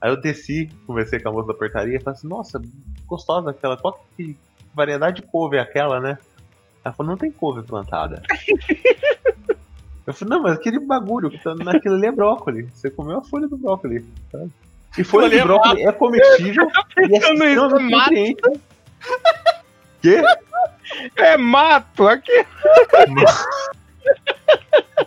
Aí 0.00 0.10
eu 0.10 0.18
desci, 0.18 0.70
conversei 0.86 1.20
com 1.20 1.28
a 1.28 1.32
moça 1.32 1.48
da 1.48 1.54
portaria 1.54 1.96
e 1.96 2.00
falei 2.00 2.18
assim, 2.18 2.26
nossa, 2.26 2.60
gostosa 3.06 3.50
aquela, 3.50 3.76
qual 3.76 4.02
que 4.16 4.34
variedade 4.74 5.20
de 5.20 5.28
couve 5.28 5.58
é 5.58 5.60
aquela, 5.60 6.00
né? 6.00 6.16
Ela 6.82 6.94
falou, 6.94 7.10
não 7.10 7.18
tem 7.18 7.30
couve 7.30 7.62
plantada. 7.62 8.22
eu 10.06 10.14
falei, 10.14 10.36
não, 10.36 10.42
mas 10.42 10.54
aquele 10.54 10.80
bagulho 10.80 11.28
que 11.28 11.38
tá 11.38 11.54
naquilo 11.54 11.96
ali 11.96 12.06
é 12.06 12.12
brócolis. 12.12 12.70
Você 12.72 12.88
comeu 12.88 13.18
a 13.18 13.22
folha 13.22 13.46
do 13.46 13.58
brócolis. 13.58 14.04
Tá? 14.32 14.42
E 14.96 15.04
folha 15.04 15.28
de 15.28 15.42
brócolis 15.42 15.84
é 15.84 15.92
comestível 15.92 16.66
e 16.98 17.14
é 17.14 17.18
extremamente 17.18 17.90
nutriente. 17.90 18.42
Quê? 20.06 20.22
É 21.16 21.36
mato 21.36 22.06
aqui. 22.06 22.32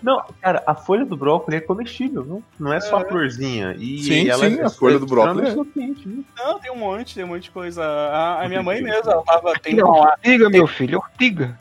Não, 0.03 0.23
cara, 0.41 0.61
a 0.67 0.75
folha 0.75 1.05
do 1.05 1.15
brócolis 1.15 1.61
é 1.61 1.63
comestível, 1.63 2.23
não, 2.23 2.43
não 2.59 2.71
é 2.71 2.79
só 2.79 2.97
a 2.97 3.05
florzinha. 3.05 3.75
E 3.77 3.97
sim, 4.01 4.29
ela 4.29 4.49
sim, 4.49 4.59
é 4.59 4.63
a 4.63 4.69
folha 4.69 4.99
do 4.99 5.05
brócolis. 5.05 5.49
É. 5.49 5.55
Não, 5.55 6.59
tem 6.59 6.71
um 6.71 6.75
monte, 6.75 7.15
tem 7.15 7.23
um 7.23 7.27
monte 7.27 7.43
de 7.43 7.51
coisa. 7.51 7.83
A, 7.83 8.43
a 8.43 8.47
minha 8.47 8.63
mãe 8.63 8.81
mesmo, 8.81 9.09
ela 9.09 9.23
tava. 9.23 9.53
Tem 9.59 9.81
ortiga, 9.81 10.49
meu 10.49 10.67
filho, 10.67 10.99
ortiga. 10.99 11.57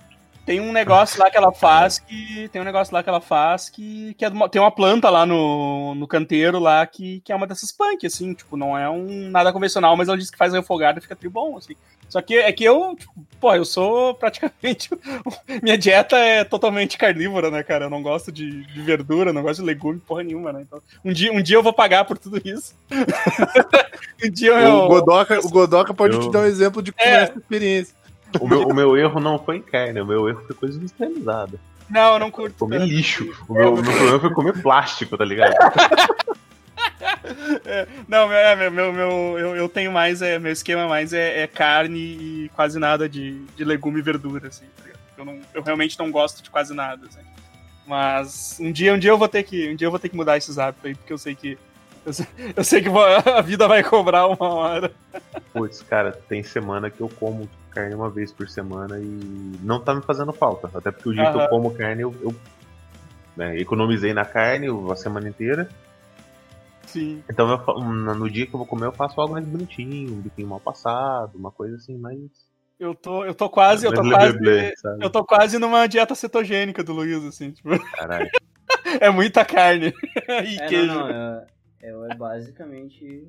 Tem 0.49 0.61
um 0.61 0.73
negócio 0.73 1.21
lá 1.21 1.31
que 1.31 1.37
ela 1.37 1.53
faz 1.53 1.99
que. 1.99 2.49
Tem 2.49 2.63
um 2.63 2.65
negócio 2.65 2.95
lá 2.95 3.03
que 3.03 3.09
ela 3.11 3.21
faz 3.21 3.69
que. 3.69 4.15
que 4.15 4.25
é 4.25 4.29
uma, 4.31 4.49
tem 4.49 4.59
uma 4.59 4.71
planta 4.71 5.11
lá 5.11 5.27
no, 5.27 5.95
no 5.95 6.09
canteiro 6.09 6.59
lá 6.59 6.87
que, 6.87 7.21
que 7.21 7.31
é 7.31 7.37
uma 7.37 7.47
dessas 7.47 7.71
punk, 7.71 8.07
assim, 8.07 8.33
tipo, 8.33 8.57
não 8.57 8.77
é 8.77 8.89
um 8.89 9.29
nada 9.29 9.53
convencional, 9.53 9.95
mas 9.95 10.09
ela 10.09 10.17
diz 10.17 10.31
que 10.31 10.39
faz 10.39 10.55
refogado 10.55 10.99
e 10.99 11.03
fica 11.03 11.15
tribom, 11.15 11.59
assim. 11.59 11.75
Só 12.09 12.23
que 12.23 12.37
é 12.37 12.51
que 12.51 12.65
eu, 12.65 12.97
tipo, 12.99 13.13
pô, 13.39 13.55
eu 13.55 13.67
sou 13.67 14.15
praticamente. 14.15 14.89
Minha 15.63 15.77
dieta 15.77 16.17
é 16.17 16.43
totalmente 16.43 16.97
carnívora, 16.97 17.51
né, 17.51 17.63
cara? 17.63 17.85
Eu 17.85 17.91
não 17.91 18.03
gosto 18.03 18.33
de, 18.33 18.65
de 18.65 18.81
verdura, 18.81 19.35
não 19.35 19.43
gosto 19.43 19.61
de 19.61 19.67
legume, 19.67 20.01
porra 20.01 20.23
nenhuma, 20.23 20.51
né? 20.51 20.63
Então, 20.63 20.81
um 21.05 21.13
dia, 21.13 21.31
um 21.31 21.43
dia 21.43 21.57
eu 21.57 21.63
vou 21.63 21.75
pagar 21.75 22.07
por 22.07 22.17
tudo 22.17 22.41
isso. 22.43 22.75
um 24.25 24.31
dia 24.31 24.53
eu. 24.53 24.77
O 24.77 24.89
Godoka, 24.89 25.39
o 25.41 25.49
Godoka 25.53 25.93
pode 25.93 26.17
eu... 26.17 26.21
te 26.21 26.31
dar 26.31 26.41
um 26.41 26.47
exemplo 26.47 26.83
de 26.83 26.91
como 26.91 27.07
é 27.07 27.25
essa 27.25 27.39
experiência. 27.39 27.98
O 28.41 28.47
meu, 28.47 28.63
o 28.69 28.75
meu 28.75 28.97
erro 28.97 29.21
não 29.21 29.39
foi 29.39 29.57
em 29.57 29.63
carne, 29.63 30.01
o 30.01 30.07
meu 30.07 30.29
erro 30.29 30.43
foi 30.47 30.55
coisa 30.55 30.79
industrializada. 30.79 31.59
Não, 31.89 32.15
eu 32.15 32.19
não 32.19 32.31
curto. 32.31 32.59
Comer 32.59 32.81
lixo. 32.81 33.33
O 33.49 33.55
meu, 33.55 33.75
meu 33.75 33.83
problema 33.83 34.21
foi 34.21 34.31
comer 34.31 34.63
plástico, 34.63 35.17
tá 35.17 35.25
ligado? 35.25 35.55
É, 37.65 37.87
não, 38.07 38.33
é, 38.33 38.57
meu, 38.57 38.71
meu, 38.71 38.93
meu, 38.93 39.39
eu, 39.39 39.57
eu 39.57 39.69
tenho 39.69 39.93
mais, 39.93 40.23
é, 40.23 40.39
meu 40.39 40.53
esquema 40.53 40.89
mais 40.89 41.13
é, 41.13 41.43
é 41.43 41.47
carne 41.47 41.99
e 41.99 42.51
quase 42.55 42.79
nada 42.79 43.09
de, 43.09 43.45
de 43.57 43.65
legume 43.65 43.99
e 43.99 44.03
verdura, 44.03 44.49
assim. 44.49 44.67
Tá 44.77 44.91
eu, 45.17 45.25
não, 45.25 45.39
eu 45.53 45.63
realmente 45.63 45.99
não 45.99 46.11
gosto 46.11 46.43
de 46.43 46.51
quase 46.51 46.75
nada, 46.75 47.07
assim. 47.07 47.21
Mas 47.87 48.59
um 48.61 48.71
dia, 48.71 48.95
um 48.95 48.99
dia 48.99 49.11
eu 49.11 49.19
vou 49.19 49.29
ter 49.29 49.43
que, 49.43 49.71
um 49.71 49.77
dia 49.77 49.87
eu 49.87 49.91
vou 49.91 49.99
ter 49.99 50.09
que 50.09 50.17
mudar 50.17 50.37
esses 50.37 50.59
hábitos 50.59 50.87
aí, 50.87 50.95
porque 50.95 51.13
eu 51.13 51.19
sei 51.19 51.35
que 51.35 51.59
eu 52.09 52.13
sei, 52.13 52.27
eu 52.57 52.65
sei 52.65 52.83
que 52.83 52.89
a 52.89 53.41
vida 53.41 53.69
vai 53.69 53.83
cobrar 53.83 54.27
uma 54.27 54.49
hora. 54.49 54.93
Putz, 55.53 55.83
cara, 55.83 56.13
tem 56.13 56.43
semana 56.43 56.91
que 56.91 57.01
eu 57.01 57.09
como 57.09 57.49
carne 57.71 57.95
uma 57.95 58.11
vez 58.11 58.33
por 58.33 58.49
semana 58.49 58.99
e 58.99 59.59
não 59.63 59.81
tá 59.81 59.95
me 59.95 60.03
fazendo 60.03 60.33
falta. 60.33 60.71
Até 60.77 60.91
porque 60.91 61.11
o 61.11 61.15
dia 61.15 61.31
que 61.31 61.39
eu 61.39 61.49
como 61.49 61.71
carne, 61.75 62.03
eu, 62.03 62.15
eu 62.23 62.35
né, 63.37 63.59
economizei 63.59 64.15
na 64.15 64.25
carne 64.25 64.67
a 64.91 64.97
semana 64.97 65.29
inteira. 65.29 65.69
Sim. 66.87 67.23
Então 67.31 67.51
eu, 67.51 67.85
no 67.85 68.31
dia 68.31 68.47
que 68.47 68.55
eu 68.55 68.59
vou 68.59 68.67
comer, 68.67 68.87
eu 68.87 68.93
faço 68.93 69.21
algo 69.21 69.35
mais 69.35 69.47
bonitinho, 69.47 70.15
um 70.15 70.21
biquinho 70.21 70.49
mal 70.49 70.61
passado, 70.61 71.37
uma 71.37 71.51
coisa 71.51 71.77
assim, 71.77 71.99
mais. 71.99 72.19
Eu 72.81 72.95
tô, 72.95 73.25
eu 73.25 73.35
tô 73.35 73.51
quase, 73.51 73.85
eu 73.85 73.93
tô 73.93 74.03
quase, 74.09 74.39
eu 75.01 75.11
tô 75.11 75.25
quase 75.25 75.59
numa 75.59 75.87
dieta 75.87 76.15
cetogênica 76.15 76.83
do 76.83 76.93
Luiz, 76.95 77.23
assim, 77.25 77.51
tipo. 77.51 77.79
Caralho. 77.93 78.31
é 79.01 79.11
muita 79.11 79.45
carne. 79.45 79.93
e 80.47 80.59
é, 80.59 80.67
queijo. 80.67 80.87
Não, 80.87 81.09
não, 81.09 81.11
é, 81.11 81.47
é 81.83 82.15
basicamente 82.15 83.27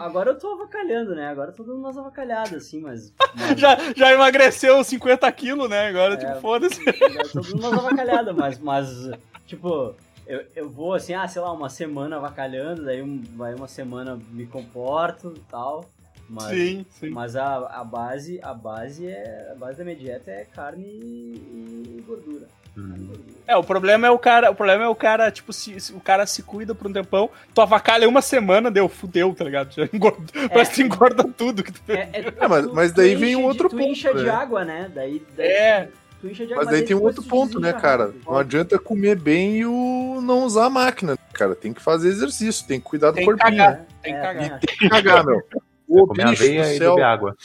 Agora 0.00 0.30
eu 0.30 0.38
tô 0.38 0.48
avacalhando, 0.54 1.14
né? 1.14 1.28
Agora 1.28 1.50
eu 1.50 1.54
tô 1.54 1.62
dando 1.62 1.78
umas 1.78 1.96
avacalhadas, 1.96 2.64
assim, 2.64 2.80
mas. 2.80 3.12
mas... 3.34 3.54
já, 3.58 3.76
já 3.94 4.12
emagreceu 4.12 4.82
50 4.82 5.30
quilos, 5.32 5.70
né? 5.70 5.86
Agora, 5.86 6.14
é, 6.14 6.16
tipo, 6.16 6.40
foda-se. 6.40 6.82
Já 6.84 7.22
tô 7.32 7.40
dando 7.40 7.60
umas 7.60 7.72
avacalhadas, 7.72 8.34
mas, 8.34 8.58
mas, 8.58 9.10
tipo, 9.46 9.94
eu, 10.26 10.44
eu 10.56 10.68
vou 10.68 10.94
assim, 10.94 11.14
ah, 11.14 11.28
sei 11.28 11.40
lá, 11.40 11.52
uma 11.52 11.70
semana 11.70 12.16
avacalhando, 12.16 12.84
daí 12.84 13.02
vai 13.36 13.54
uma 13.54 13.68
semana 13.68 14.18
me 14.30 14.46
comporto 14.46 15.32
e 15.36 15.40
tal. 15.48 15.88
Mas, 16.28 16.46
sim, 16.46 16.86
sim. 16.90 17.10
Mas 17.10 17.36
a, 17.36 17.58
a 17.68 17.84
base, 17.84 18.40
a 18.42 18.52
base 18.52 19.06
é. 19.06 19.52
A 19.52 19.54
base 19.54 19.78
da 19.78 19.84
minha 19.84 19.96
dieta 19.96 20.28
é 20.32 20.44
carne 20.44 20.84
e 20.84 22.04
gordura. 22.04 22.48
Uhum. 22.76 23.12
É, 23.46 23.56
o 23.56 23.62
problema 23.62 24.06
é 24.06 24.10
o 24.10 24.18
cara, 24.18 24.50
o 24.50 24.54
problema 24.54 24.84
é 24.84 24.88
o 24.88 24.94
cara, 24.94 25.30
tipo, 25.30 25.52
se, 25.52 25.78
se, 25.78 25.92
o 25.92 26.00
cara 26.00 26.26
se 26.26 26.42
cuida 26.42 26.74
por 26.74 26.88
um 26.88 26.92
tempão, 26.92 27.30
tu 27.54 27.60
avacalha 27.60 28.08
uma 28.08 28.20
semana, 28.20 28.70
deu, 28.70 28.88
fudeu, 28.88 29.32
tá 29.34 29.44
ligado? 29.44 29.72
Já 29.72 29.88
engorda, 29.92 30.24
é, 30.34 30.48
parece 30.48 30.72
que 30.72 30.82
engorda 30.82 31.24
tudo 31.24 31.62
que 31.62 31.72
tu 31.72 31.80
é, 31.88 32.10
é, 32.12 32.34
é, 32.38 32.48
mas, 32.48 32.66
mas 32.72 32.92
daí 32.92 33.14
vem 33.14 33.36
um 33.36 33.44
outro 33.44 33.68
de, 33.68 33.76
ponto. 33.76 33.86
Tu 33.86 33.92
incha 33.92 34.12
de 34.12 34.24
né? 34.24 34.30
água, 34.30 34.64
né? 34.64 34.90
Daí, 34.92 35.22
daí 35.36 35.46
é. 35.46 35.88
Tu 36.20 36.28
incha 36.28 36.44
de 36.44 36.52
água, 36.52 36.64
mas 36.64 36.74
daí 36.74 36.84
tem 36.84 36.96
um 36.96 37.02
outro 37.02 37.22
ponto, 37.22 37.60
né, 37.60 37.72
cara? 37.72 38.12
Não 38.26 38.36
adianta 38.36 38.78
comer 38.80 39.16
bem 39.16 39.58
e 39.58 39.66
o 39.66 40.20
não 40.20 40.44
usar 40.44 40.66
a 40.66 40.70
máquina, 40.70 41.16
cara. 41.32 41.54
Tem 41.54 41.72
que 41.72 41.80
fazer 41.80 42.08
exercício, 42.08 42.66
tem 42.66 42.80
que 42.80 42.86
cuidar 42.86 43.12
do 43.12 43.14
tem 43.14 43.26
corpinho. 43.26 43.56
Cagar, 43.56 43.78
né? 43.78 43.86
Tem 44.02 44.14
que 44.14 44.20
cagar. 44.20 44.44
E 44.44 44.66
tem 44.66 44.76
que 44.76 44.88
cagar, 44.88 45.24
meu. 45.24 45.42
Ô, 45.88 46.06
bicho 46.06 46.28
aveia 46.28 46.62
do 46.62 46.78
céu. 46.78 46.98
e 46.98 47.02
água. 47.02 47.36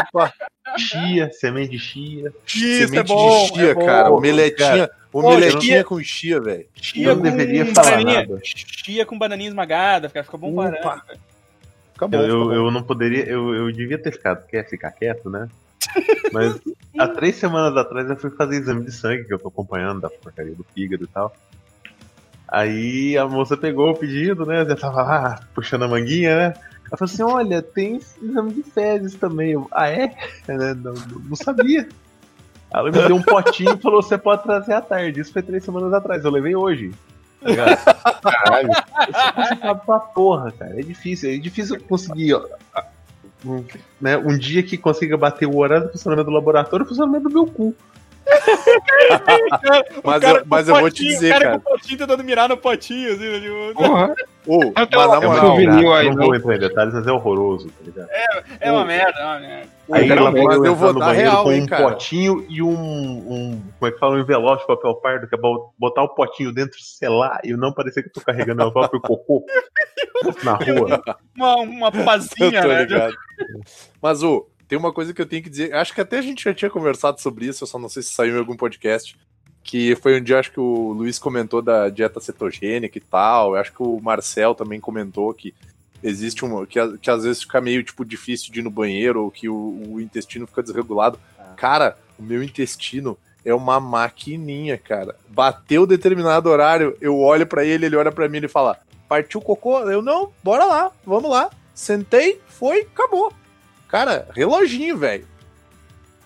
Opa. 0.00 0.32
Chia, 0.78 1.30
semente 1.30 1.72
de 1.72 1.78
chia. 1.78 2.32
chia 2.46 2.86
semente 2.86 3.12
é 3.12 3.14
bom, 3.14 3.46
de 3.46 3.54
chia, 3.54 3.70
é 3.70 3.74
cara. 3.74 4.08
Bom, 4.08 4.16
Omeletinha. 4.16 4.88
Cara. 4.88 4.90
Omeletinha 5.12 5.60
chia, 5.60 5.84
com 5.84 6.02
chia, 6.02 6.40
velho. 6.40 6.66
Chia 6.74 7.08
eu 7.08 7.16
não 7.16 7.22
deveria 7.22 7.66
falar 7.66 7.90
bananinha, 7.90 8.26
nada. 8.26 8.40
Chia 8.42 9.06
com 9.06 9.18
bananinha 9.18 9.48
esmagada, 9.50 10.08
fica, 10.08 10.24
fica 10.24 10.36
bom 10.36 10.54
parado. 10.54 11.02
Acabou, 11.94 12.20
eu, 12.20 12.26
eu, 12.26 12.52
eu, 12.52 12.70
não 12.72 12.82
poderia, 12.82 13.24
eu, 13.24 13.54
eu 13.54 13.72
devia 13.72 13.98
ter 13.98 14.10
ficado, 14.10 14.44
quer 14.46 14.68
ficar 14.68 14.90
quieto, 14.90 15.30
né? 15.30 15.48
Mas 16.32 16.58
há 16.98 17.06
três 17.06 17.36
semanas 17.36 17.76
atrás 17.76 18.08
eu 18.10 18.16
fui 18.16 18.30
fazer 18.30 18.56
exame 18.56 18.84
de 18.84 18.90
sangue, 18.90 19.24
que 19.24 19.32
eu 19.32 19.38
tô 19.38 19.48
acompanhando 19.48 20.00
da 20.00 20.10
porcaria 20.10 20.54
do 20.54 20.66
fígado 20.74 21.04
e 21.04 21.06
tal. 21.06 21.32
Aí 22.48 23.16
a 23.16 23.26
moça 23.26 23.56
pegou 23.56 23.90
o 23.90 23.96
pedido, 23.96 24.44
né? 24.44 24.64
Já 24.64 24.76
tava 24.76 25.02
lá 25.02 25.40
puxando 25.54 25.84
a 25.84 25.88
manguinha, 25.88 26.36
né? 26.36 26.54
Ela 26.86 26.96
falou 26.98 27.12
assim: 27.12 27.22
olha, 27.22 27.62
tem 27.62 27.96
exame 27.96 28.52
de 28.52 28.62
fezes 28.62 29.14
também. 29.14 29.52
Eu, 29.52 29.68
ah, 29.70 29.88
é? 29.88 30.14
não, 30.48 30.94
não, 31.28 31.36
sabia. 31.36 31.88
Ela 32.72 32.90
me 32.90 33.06
deu 33.06 33.16
um 33.16 33.22
potinho 33.22 33.74
e 33.74 33.80
falou: 33.80 34.02
você 34.02 34.18
pode 34.18 34.42
trazer 34.42 34.74
à 34.74 34.80
tarde. 34.80 35.20
Isso 35.20 35.32
foi 35.32 35.42
três 35.42 35.64
semanas 35.64 35.92
atrás. 35.92 36.24
Eu 36.24 36.30
levei 36.30 36.54
hoje. 36.54 36.92
Tá 37.42 38.32
Caralho. 38.32 38.70
Isso 38.70 39.66
é 39.66 39.74
pra 39.74 39.98
porra, 39.98 40.52
cara. 40.52 40.78
É 40.78 40.82
difícil. 40.82 41.30
É 41.30 41.36
difícil 41.36 41.80
conseguir. 41.80 42.34
Ó, 42.34 42.42
um, 43.44 43.64
né, 44.00 44.16
um 44.16 44.38
dia 44.38 44.62
que 44.62 44.78
consiga 44.78 45.16
bater 45.16 45.46
o 45.46 45.58
horário 45.58 45.86
do 45.86 45.92
funcionamento 45.92 46.30
do 46.30 46.34
laboratório 46.34 46.84
e 46.84 46.86
o 46.86 46.88
funcionamento 46.88 47.28
do 47.28 47.34
meu 47.34 47.46
cu 47.46 47.74
mas 50.04 50.22
eu, 50.22 50.42
mas 50.46 50.68
eu 50.68 50.76
vou 50.76 50.90
te 50.90 51.04
dizer, 51.04 51.32
cara. 51.32 51.38
O 51.38 51.42
cara 51.42 51.60
com 51.60 51.70
o 51.70 51.72
potinho 51.72 51.98
tentando 51.98 52.24
mirar 52.24 52.48
no 52.48 52.56
potinho, 52.56 53.12
assim, 53.12 53.30
né, 53.30 53.40
tipo... 53.40 53.74
Porra. 53.74 54.14
Oh, 54.46 54.60
mas 54.76 54.90
na 54.90 55.20
moral, 55.20 55.56
cara, 55.56 56.04
não 56.04 56.26
vou 56.26 56.34
entrar 56.34 56.56
em 56.56 56.58
detalhes, 56.58 56.92
mas 56.92 57.06
é 57.06 57.12
horroroso, 57.12 57.68
tá 57.68 57.82
ligado? 57.82 58.08
É, 58.10 58.68
é 58.68 58.72
uma 58.72 58.84
merda, 58.84 59.18
é 59.18 59.24
uma 59.24 59.40
merda. 59.40 59.68
Aí 59.90 60.10
ela 60.10 60.30
mas 60.30 60.64
eu 60.64 60.74
vou 60.74 60.98
dar 60.98 61.12
real, 61.12 61.44
com 61.44 61.52
hein, 61.52 61.62
um 61.62 61.66
cara. 61.66 61.82
potinho 61.82 62.44
e 62.48 62.62
um, 62.62 62.70
um, 62.70 63.62
como 63.78 63.88
é 63.88 63.90
que 63.90 63.98
fala, 63.98 64.16
um 64.16 64.20
envelope 64.20 64.60
de 64.60 64.66
papel 64.66 64.94
pardo, 64.96 65.26
que 65.26 65.34
é 65.34 65.38
botar 65.78 66.02
o 66.02 66.14
potinho 66.14 66.52
dentro, 66.52 66.78
selar, 66.78 67.40
e 67.42 67.54
não 67.54 67.72
parecer 67.72 68.02
que 68.02 68.08
eu 68.08 68.12
tô 68.12 68.20
carregando 68.20 68.64
o 68.64 68.72
próprio 68.72 69.00
cocô 69.00 69.44
na 70.44 70.52
rua. 70.54 71.02
Uma, 71.34 71.56
uma 71.56 71.92
pazinha, 72.04 72.64
né? 72.66 73.10
Mas, 74.00 74.22
o 74.22 74.46
tem 74.68 74.78
uma 74.78 74.92
coisa 74.92 75.12
que 75.12 75.20
eu 75.20 75.26
tenho 75.26 75.42
que 75.42 75.50
dizer. 75.50 75.74
Acho 75.74 75.94
que 75.94 76.00
até 76.00 76.18
a 76.18 76.22
gente 76.22 76.44
já 76.44 76.54
tinha 76.54 76.70
conversado 76.70 77.20
sobre 77.20 77.46
isso, 77.46 77.64
eu 77.64 77.68
só 77.68 77.78
não 77.78 77.88
sei 77.88 78.02
se 78.02 78.10
saiu 78.10 78.36
em 78.36 78.38
algum 78.38 78.56
podcast. 78.56 79.16
Que 79.62 79.96
foi 79.96 80.20
um 80.20 80.22
dia, 80.22 80.38
acho 80.38 80.52
que 80.52 80.60
o 80.60 80.92
Luiz 80.92 81.18
comentou 81.18 81.62
da 81.62 81.88
dieta 81.88 82.20
cetogênica 82.20 82.98
e 82.98 83.00
tal. 83.00 83.54
Eu 83.54 83.60
acho 83.60 83.72
que 83.72 83.82
o 83.82 83.98
Marcel 83.98 84.54
também 84.54 84.78
comentou 84.78 85.32
que 85.32 85.54
existe 86.02 86.44
uma. 86.44 86.66
Que, 86.66 86.98
que 86.98 87.10
às 87.10 87.24
vezes 87.24 87.42
fica 87.42 87.62
meio 87.62 87.82
tipo 87.82 88.04
difícil 88.04 88.52
de 88.52 88.60
ir 88.60 88.62
no 88.62 88.70
banheiro 88.70 89.24
ou 89.24 89.30
que 89.30 89.48
o, 89.48 89.94
o 89.94 90.00
intestino 90.00 90.46
fica 90.46 90.62
desregulado. 90.62 91.18
Ah. 91.38 91.54
Cara, 91.56 91.96
o 92.18 92.22
meu 92.22 92.42
intestino 92.42 93.16
é 93.42 93.54
uma 93.54 93.80
maquininha, 93.80 94.76
cara. 94.76 95.16
Bateu 95.28 95.86
determinado 95.86 96.50
horário, 96.50 96.96
eu 97.00 97.18
olho 97.18 97.46
para 97.46 97.64
ele, 97.64 97.86
ele 97.86 97.96
olha 97.96 98.12
para 98.12 98.28
mim 98.28 98.40
e 98.42 98.48
fala: 98.48 98.78
Partiu 99.08 99.40
o 99.40 99.42
cocô? 99.42 99.80
Eu 99.80 100.02
não, 100.02 100.30
bora 100.42 100.64
lá, 100.64 100.92
vamos 101.06 101.30
lá. 101.30 101.50
Sentei, 101.74 102.40
foi, 102.48 102.80
acabou. 102.82 103.32
Cara, 103.94 104.26
reloginho, 104.34 104.98
velho. 104.98 105.24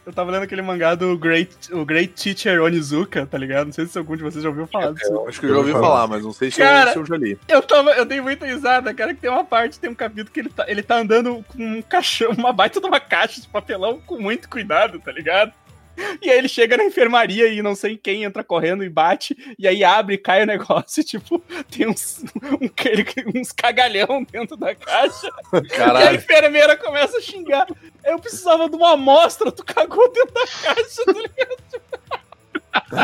Eu 0.07 0.11
tava 0.11 0.31
lendo 0.31 0.45
aquele 0.45 0.63
mangá 0.63 0.95
do 0.95 1.19
Great, 1.19 1.55
o 1.71 1.85
Great 1.85 2.15
Teacher 2.15 2.63
Onizuka, 2.63 3.27
tá 3.27 3.37
ligado? 3.37 3.67
Não 3.67 3.75
sei 3.75 3.85
se 3.85 3.99
algum 3.99 4.17
de 4.17 4.23
vocês 4.23 4.43
já 4.43 4.49
ouviu 4.49 4.67
falar 4.67 4.95
disso. 4.95 5.13
Eu 5.13 5.29
acho 5.29 5.39
que 5.39 5.45
eu 5.45 5.51
já 5.51 5.59
ouvi 5.59 5.73
falar, 5.73 6.07
mas 6.07 6.25
não 6.25 6.33
sei 6.33 6.51
se, 6.51 6.57
cara, 6.57 6.89
eu, 6.89 6.93
se 6.95 6.99
eu 7.01 7.05
já 7.05 7.17
li. 7.19 7.39
Eu, 7.47 7.61
tava, 7.61 7.91
eu 7.91 8.07
dei 8.07 8.23
muita 8.23 8.47
risada, 8.47 8.95
cara, 8.95 9.13
que 9.13 9.21
tem 9.21 9.31
uma 9.31 9.45
parte, 9.45 9.79
tem 9.79 9.91
um 9.91 9.95
capítulo 9.95 10.31
que 10.33 10.41
ele 10.41 10.49
tá, 10.49 10.65
ele 10.67 10.83
tá 10.83 10.97
andando 10.97 11.45
com 11.47 11.63
um 11.63 11.83
caixão, 11.83 12.31
uma 12.31 12.55
baita 12.55 12.81
de 12.81 12.87
uma 12.87 12.99
caixa 12.99 13.39
de 13.39 13.47
papelão 13.49 14.01
com 14.01 14.19
muito 14.19 14.49
cuidado, 14.49 14.99
tá 14.99 15.13
ligado? 15.13 15.53
E 16.23 16.31
aí 16.31 16.39
ele 16.39 16.49
chega 16.49 16.77
na 16.77 16.85
enfermaria 16.85 17.49
e 17.49 17.61
não 17.63 17.75
sei 17.75 17.97
quem 17.97 18.23
entra 18.25 18.45
correndo 18.45 18.85
e 18.85 18.89
bate, 18.89 19.37
e 19.59 19.67
aí 19.67 19.85
abre 19.85 20.15
e 20.15 20.19
cai 20.19 20.43
o 20.43 20.47
negócio, 20.47 21.01
e, 21.01 21.05
tipo, 21.05 21.43
tem 21.71 21.89
uns, 21.89 22.25
um, 22.37 23.39
uns 23.39 23.53
cagalhão 23.53 24.25
dentro 24.25 24.57
da 24.57 24.75
caixa. 24.75 25.31
Caralho. 25.77 26.05
E 26.05 26.09
a 26.09 26.15
enfermeira 26.15 26.77
começa 26.77 27.19
a 27.19 27.21
xingar. 27.21 27.67
Eu 28.05 28.19
precisava 28.19 28.69
de 28.69 28.77
uma 28.77 28.93
amostra, 28.93 29.53
tu 29.53 29.65
cagou 29.65 30.13
dentro 30.13 30.35
da 30.35 30.47
caixa, 30.47 31.05
tá 31.05 31.13
ligado? 31.13 31.59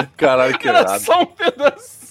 Caralho, 0.17 0.59
que 0.59 0.69
Era 0.69 0.99
só 0.99 1.23
um 1.23 1.27
pedacinho. 1.27 2.05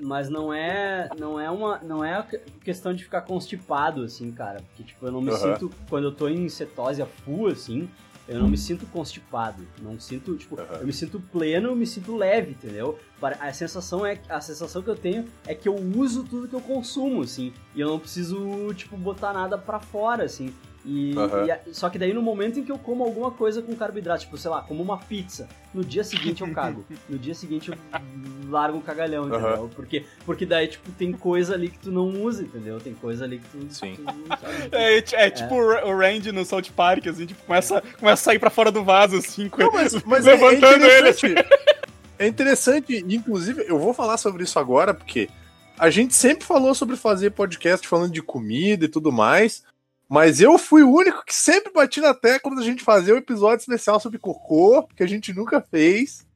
Mas 0.00 0.30
não 0.30 0.52
é, 0.52 1.10
não 1.18 1.38
é 1.38 1.50
uma, 1.50 1.78
não 1.78 2.02
é 2.02 2.26
questão 2.64 2.94
de 2.94 3.04
ficar 3.04 3.20
constipado 3.20 4.02
assim, 4.02 4.32
cara, 4.32 4.62
porque 4.62 4.82
tipo, 4.82 5.04
eu 5.04 5.12
não 5.12 5.20
me 5.20 5.30
uhum. 5.30 5.36
sinto 5.36 5.70
quando 5.90 6.04
eu 6.04 6.12
tô 6.12 6.26
em 6.26 6.48
cetose 6.48 7.02
a 7.02 7.06
full 7.06 7.48
assim, 7.48 7.86
eu 8.28 8.38
não 8.38 8.48
me 8.48 8.56
sinto 8.56 8.86
constipado, 8.86 9.66
não 9.82 9.98
sinto, 9.98 10.36
tipo, 10.36 10.54
uhum. 10.54 10.66
eu 10.80 10.86
me 10.86 10.92
sinto 10.92 11.20
pleno, 11.32 11.68
eu 11.68 11.76
me 11.76 11.86
sinto 11.86 12.14
leve, 12.16 12.52
entendeu? 12.52 12.98
A 13.20 13.52
sensação 13.52 14.06
é 14.06 14.20
a 14.28 14.40
sensação 14.40 14.82
que 14.82 14.88
eu 14.88 14.96
tenho 14.96 15.24
é 15.46 15.54
que 15.54 15.68
eu 15.68 15.74
uso 15.74 16.24
tudo 16.24 16.48
que 16.48 16.54
eu 16.54 16.60
consumo, 16.60 17.22
assim, 17.22 17.52
e 17.74 17.80
eu 17.80 17.88
não 17.88 17.98
preciso, 17.98 18.72
tipo, 18.74 18.96
botar 18.96 19.32
nada 19.32 19.58
para 19.58 19.80
fora, 19.80 20.24
assim. 20.24 20.54
E, 20.84 21.14
uhum. 21.14 21.46
e, 21.46 21.74
só 21.74 21.90
que 21.90 21.98
daí 21.98 22.14
no 22.14 22.22
momento 22.22 22.58
em 22.58 22.64
que 22.64 22.72
eu 22.72 22.78
como 22.78 23.04
alguma 23.04 23.30
coisa 23.30 23.60
com 23.60 23.74
carboidrato, 23.74 24.22
tipo, 24.24 24.38
sei 24.38 24.50
lá, 24.50 24.62
como 24.62 24.82
uma 24.82 24.96
pizza, 24.96 25.48
no 25.74 25.84
dia 25.84 26.02
seguinte 26.02 26.40
eu 26.40 26.50
cago. 26.52 26.84
no 27.08 27.18
dia 27.18 27.34
seguinte 27.34 27.70
eu 27.70 27.76
largo 28.48 28.78
um 28.78 28.80
cagalhão, 28.80 29.28
entendeu? 29.28 29.62
Uhum. 29.62 29.68
Porque, 29.68 30.04
porque 30.24 30.46
daí, 30.46 30.68
tipo, 30.68 30.90
tem 30.92 31.12
coisa 31.12 31.54
ali 31.54 31.68
que 31.68 31.78
tu 31.78 31.92
não 31.92 32.08
usa, 32.22 32.42
entendeu? 32.42 32.80
Tem 32.80 32.94
coisa 32.94 33.24
ali 33.24 33.38
que 33.38 33.48
tu, 33.48 33.74
Sim. 33.74 33.94
Tu 33.96 34.02
não 34.02 34.14
sabe. 34.38 34.68
É, 34.72 34.98
é, 34.98 35.04
é 35.26 35.30
tipo 35.30 35.54
é. 35.54 35.84
o 35.84 35.98
Randy 35.98 36.32
no 36.32 36.44
South 36.44 36.70
Park, 36.74 37.06
assim, 37.06 37.26
tipo, 37.26 37.42
começa, 37.44 37.82
começa 37.98 38.22
a 38.22 38.24
sair 38.24 38.38
pra 38.38 38.50
fora 38.50 38.72
do 38.72 38.82
vaso, 38.82 39.16
assim, 39.16 39.50
não, 39.56 39.72
mas, 39.72 39.94
mas 40.04 40.26
é 40.26 40.32
levantando 40.32 40.84
é 40.84 40.98
ele. 40.98 41.08
Assim. 41.10 41.34
É 42.18 42.26
interessante, 42.26 43.04
inclusive, 43.08 43.64
eu 43.66 43.78
vou 43.78 43.92
falar 43.92 44.16
sobre 44.16 44.44
isso 44.44 44.58
agora, 44.58 44.92
porque 44.94 45.28
a 45.78 45.88
gente 45.88 46.14
sempre 46.14 46.44
falou 46.44 46.74
sobre 46.74 46.94
fazer 46.94 47.30
podcast 47.30 47.88
falando 47.88 48.12
de 48.12 48.20
comida 48.20 48.84
e 48.84 48.88
tudo 48.88 49.10
mais. 49.10 49.64
Mas 50.10 50.40
eu 50.40 50.58
fui 50.58 50.82
o 50.82 50.92
único 50.92 51.24
que 51.24 51.32
sempre 51.32 51.72
bati 51.72 52.00
na 52.00 52.12
tecla 52.12 52.56
da 52.56 52.62
gente 52.62 52.82
fazer 52.82 53.12
um 53.12 53.18
episódio 53.18 53.60
especial 53.60 54.00
sobre 54.00 54.18
cocô, 54.18 54.82
que 54.96 55.04
a 55.04 55.06
gente 55.06 55.32
nunca 55.32 55.60
fez. 55.60 56.26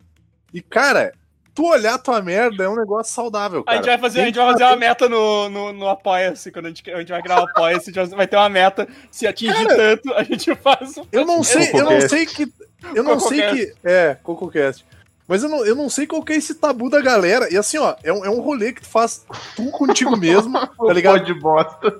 E, 0.52 0.62
cara, 0.62 1.12
tu 1.52 1.66
olhar 1.66 1.98
tua 1.98 2.22
merda 2.22 2.62
é 2.62 2.68
um 2.68 2.76
negócio 2.76 3.12
saudável, 3.12 3.64
cara. 3.64 3.76
A 3.76 3.80
gente 3.80 3.90
vai 3.90 3.98
fazer, 3.98 4.20
a 4.20 4.24
gente 4.26 4.36
vai 4.36 4.52
fazer 4.52 4.62
uma 4.62 4.76
meta 4.76 5.08
no, 5.08 5.48
no, 5.48 5.72
no 5.72 5.88
Apoia-se, 5.88 6.52
quando 6.52 6.66
a 6.66 6.68
gente, 6.68 6.88
a 6.88 7.00
gente 7.00 7.08
vai 7.10 7.20
gravar 7.20 7.42
o 7.42 7.44
Apoia-se, 7.46 7.90
vai 7.90 8.28
ter 8.28 8.36
uma 8.36 8.48
meta, 8.48 8.86
se 9.10 9.26
atingir 9.26 9.66
cara, 9.66 9.76
tanto, 9.76 10.14
a 10.14 10.22
gente 10.22 10.54
faz 10.54 10.96
um 10.96 11.04
Eu 11.10 11.26
não 11.26 11.42
sei, 11.42 11.72
eu 11.74 11.84
não 11.84 12.00
sei 12.00 12.26
que... 12.26 12.52
Eu 12.94 13.02
não 13.02 13.18
sei 13.18 13.42
que... 13.50 13.74
É, 13.82 14.16
CocoCast. 14.22 14.86
Mas 15.26 15.42
eu 15.42 15.48
não, 15.48 15.66
eu 15.66 15.74
não 15.74 15.90
sei 15.90 16.06
qual 16.06 16.22
que 16.22 16.34
é 16.34 16.36
esse 16.36 16.54
tabu 16.54 16.88
da 16.88 17.00
galera. 17.00 17.52
E 17.52 17.56
assim, 17.56 17.78
ó, 17.78 17.96
é 18.04 18.12
um, 18.12 18.24
é 18.24 18.30
um 18.30 18.40
rolê 18.40 18.72
que 18.72 18.82
tu 18.82 18.88
faz 18.88 19.24
tu 19.56 19.68
contigo 19.72 20.16
mesmo, 20.16 20.52
tá 20.76 20.92
ligado? 20.92 21.24
de 21.24 21.34
bosta. 21.34 21.92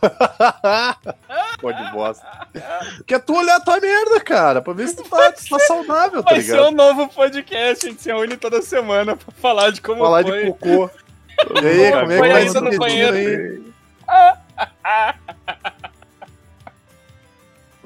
Pode 1.60 1.90
bosta. 1.92 2.26
Que 3.06 3.14
é 3.14 3.18
tu 3.18 3.36
olhar 3.36 3.56
a 3.56 3.60
tua 3.60 3.80
merda, 3.80 4.20
cara, 4.20 4.62
pra 4.62 4.72
ver 4.72 4.88
se 4.88 4.96
tu 4.96 5.04
tá, 5.08 5.32
tu 5.32 5.48
tá 5.48 5.58
saudável, 5.60 6.22
tá 6.22 6.32
ligado? 6.32 6.56
Vai 6.56 6.66
ser 6.66 6.72
um 6.72 6.76
novo 6.76 7.08
podcast, 7.08 7.86
a 7.86 7.90
gente 7.90 8.02
se 8.02 8.08
reúne 8.08 8.36
toda 8.36 8.62
semana 8.62 9.16
pra 9.16 9.32
falar 9.32 9.70
de 9.72 9.80
como 9.80 10.02
falar 10.02 10.22
foi. 10.22 10.44
de 10.44 10.50
cocô. 10.52 10.90
E 11.62 11.66
aí, 11.66 11.92
como 11.92 12.12
é 12.12 12.20
que 12.20 12.28
tá 12.28 12.40
isso 12.40 12.60
no 12.60 12.78
banheiro? 12.78 13.16
Aí? 13.16 13.66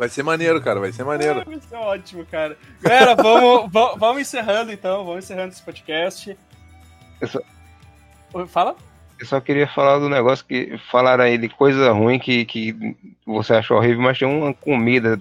Vai 0.00 0.08
ser 0.08 0.22
maneiro, 0.22 0.62
cara, 0.62 0.80
vai 0.80 0.90
ser 0.92 1.04
maneiro. 1.04 1.44
vai 1.44 1.60
ser 1.60 1.76
ótimo, 1.76 2.24
cara. 2.24 2.56
Galera, 2.80 3.14
vamos, 3.14 3.70
vamos 4.00 4.22
encerrando 4.22 4.72
então, 4.72 5.04
vamos 5.04 5.26
encerrando 5.26 5.52
esse 5.52 5.60
podcast. 5.60 6.38
Só... 7.26 8.46
Fala? 8.46 8.76
Eu 9.20 9.26
só 9.26 9.38
queria 9.38 9.66
falar 9.66 9.98
do 9.98 10.08
negócio 10.08 10.46
que 10.46 10.78
falaram 10.90 11.24
aí 11.24 11.36
de 11.36 11.50
coisa 11.50 11.92
ruim 11.92 12.18
que, 12.18 12.46
que 12.46 12.96
você 13.26 13.52
achou 13.52 13.76
horrível, 13.76 14.00
mas 14.00 14.18
tem 14.18 14.26
uma 14.26 14.54
comida 14.54 15.20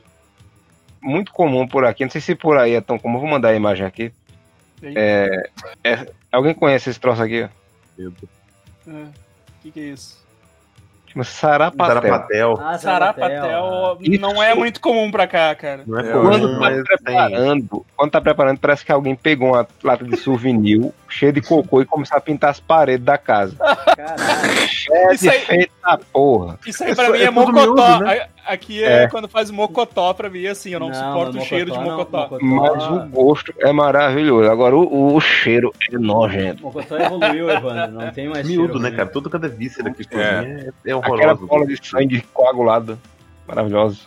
muito 1.01 1.33
comum 1.33 1.67
por 1.67 1.83
aqui. 1.83 2.05
Não 2.05 2.09
sei 2.09 2.21
se 2.21 2.33
por 2.33 2.57
aí 2.57 2.75
é 2.75 2.81
tão 2.81 2.97
comum. 2.97 3.19
Vou 3.19 3.27
mandar 3.27 3.49
a 3.49 3.55
imagem 3.55 3.85
aqui. 3.85 4.13
É, 4.81 5.49
é, 5.83 6.13
alguém 6.31 6.53
conhece 6.53 6.89
esse 6.89 6.99
troço 6.99 7.21
aqui? 7.21 7.43
O 7.97 8.13
é, 8.87 9.07
que, 9.61 9.69
que 9.69 9.79
é 9.81 9.83
isso? 9.83 10.25
Chama 11.11 11.23
Sarapatel. 11.23 12.01
Sarapatel. 12.01 12.59
Ah, 12.61 12.77
Sarapatel 12.77 13.97
não 14.19 14.41
é 14.41 14.53
muito 14.53 14.79
comum 14.79 15.09
pra 15.09 15.25
cá, 15.25 15.55
cara. 15.55 15.83
Não 15.87 15.99
é, 15.99 16.07
é 16.07 16.11
quando, 16.11 16.59
tá 16.59 16.83
preparando, 16.83 17.85
quando 17.95 18.11
tá 18.11 18.21
preparando, 18.21 18.59
parece 18.59 18.85
que 18.85 18.91
alguém 18.91 19.15
pegou 19.15 19.49
uma 19.49 19.67
lata 19.83 20.05
de 20.05 20.15
souvenir 20.17 20.91
cheia 21.09 21.33
de 21.33 21.41
cocô 21.41 21.81
e 21.81 21.85
começou 21.85 22.17
a 22.17 22.21
pintar 22.21 22.51
as 22.51 22.59
paredes 22.59 23.05
da 23.05 23.17
casa. 23.17 23.55
Caralho. 23.55 24.51
É 24.91 25.13
isso 25.13 25.29
aí, 25.29 25.68
feita 25.89 26.05
porra. 26.11 26.59
Isso 26.65 26.83
aí 26.83 26.95
pra 26.95 27.05
isso 27.05 27.13
mim 27.13 27.19
é, 27.19 27.23
é 27.23 27.29
mocotó. 27.29 27.61
Miúdo, 27.61 27.99
né? 28.03 28.27
Aqui 28.45 28.83
é, 28.83 29.03
é, 29.03 29.07
quando 29.07 29.27
faz 29.27 29.51
mocotó 29.51 30.13
pra 30.13 30.29
mim, 30.29 30.45
assim, 30.47 30.71
eu 30.71 30.79
não, 30.79 30.89
não 30.89 30.95
suporto 30.95 31.37
o 31.37 31.41
cheiro 31.41 31.71
de 31.71 31.79
mocotó. 31.79 32.29
Não, 32.41 32.47
mocotó. 32.47 32.75
Mas 32.75 32.87
o 32.87 33.09
gosto 33.09 33.53
é 33.59 33.71
maravilhoso. 33.71 34.49
Agora 34.49 34.75
o, 34.75 35.15
o 35.15 35.21
cheiro 35.21 35.73
é 35.91 35.97
nojento. 35.97 36.63
Mocotó 36.63 36.97
evoluiu, 36.97 37.49
Evandro. 37.49 37.99
Não 37.99 38.11
tem 38.11 38.27
mais 38.27 38.47
Miúdo, 38.47 38.73
cheiro, 38.73 38.79
né, 38.79 38.91
cara? 38.91 39.09
Tudo 39.09 39.29
cada 39.29 39.47
víscera 39.47 39.91
que 39.91 40.05
é. 40.15 40.71
é, 40.85 40.91
é 40.91 40.95
horroroso. 40.95 41.29
Aquela 41.29 41.35
bola 41.35 41.67
de 41.67 41.87
sangue 41.87 42.21
coagulada. 42.33 42.97
Maravilhosa. 43.47 43.99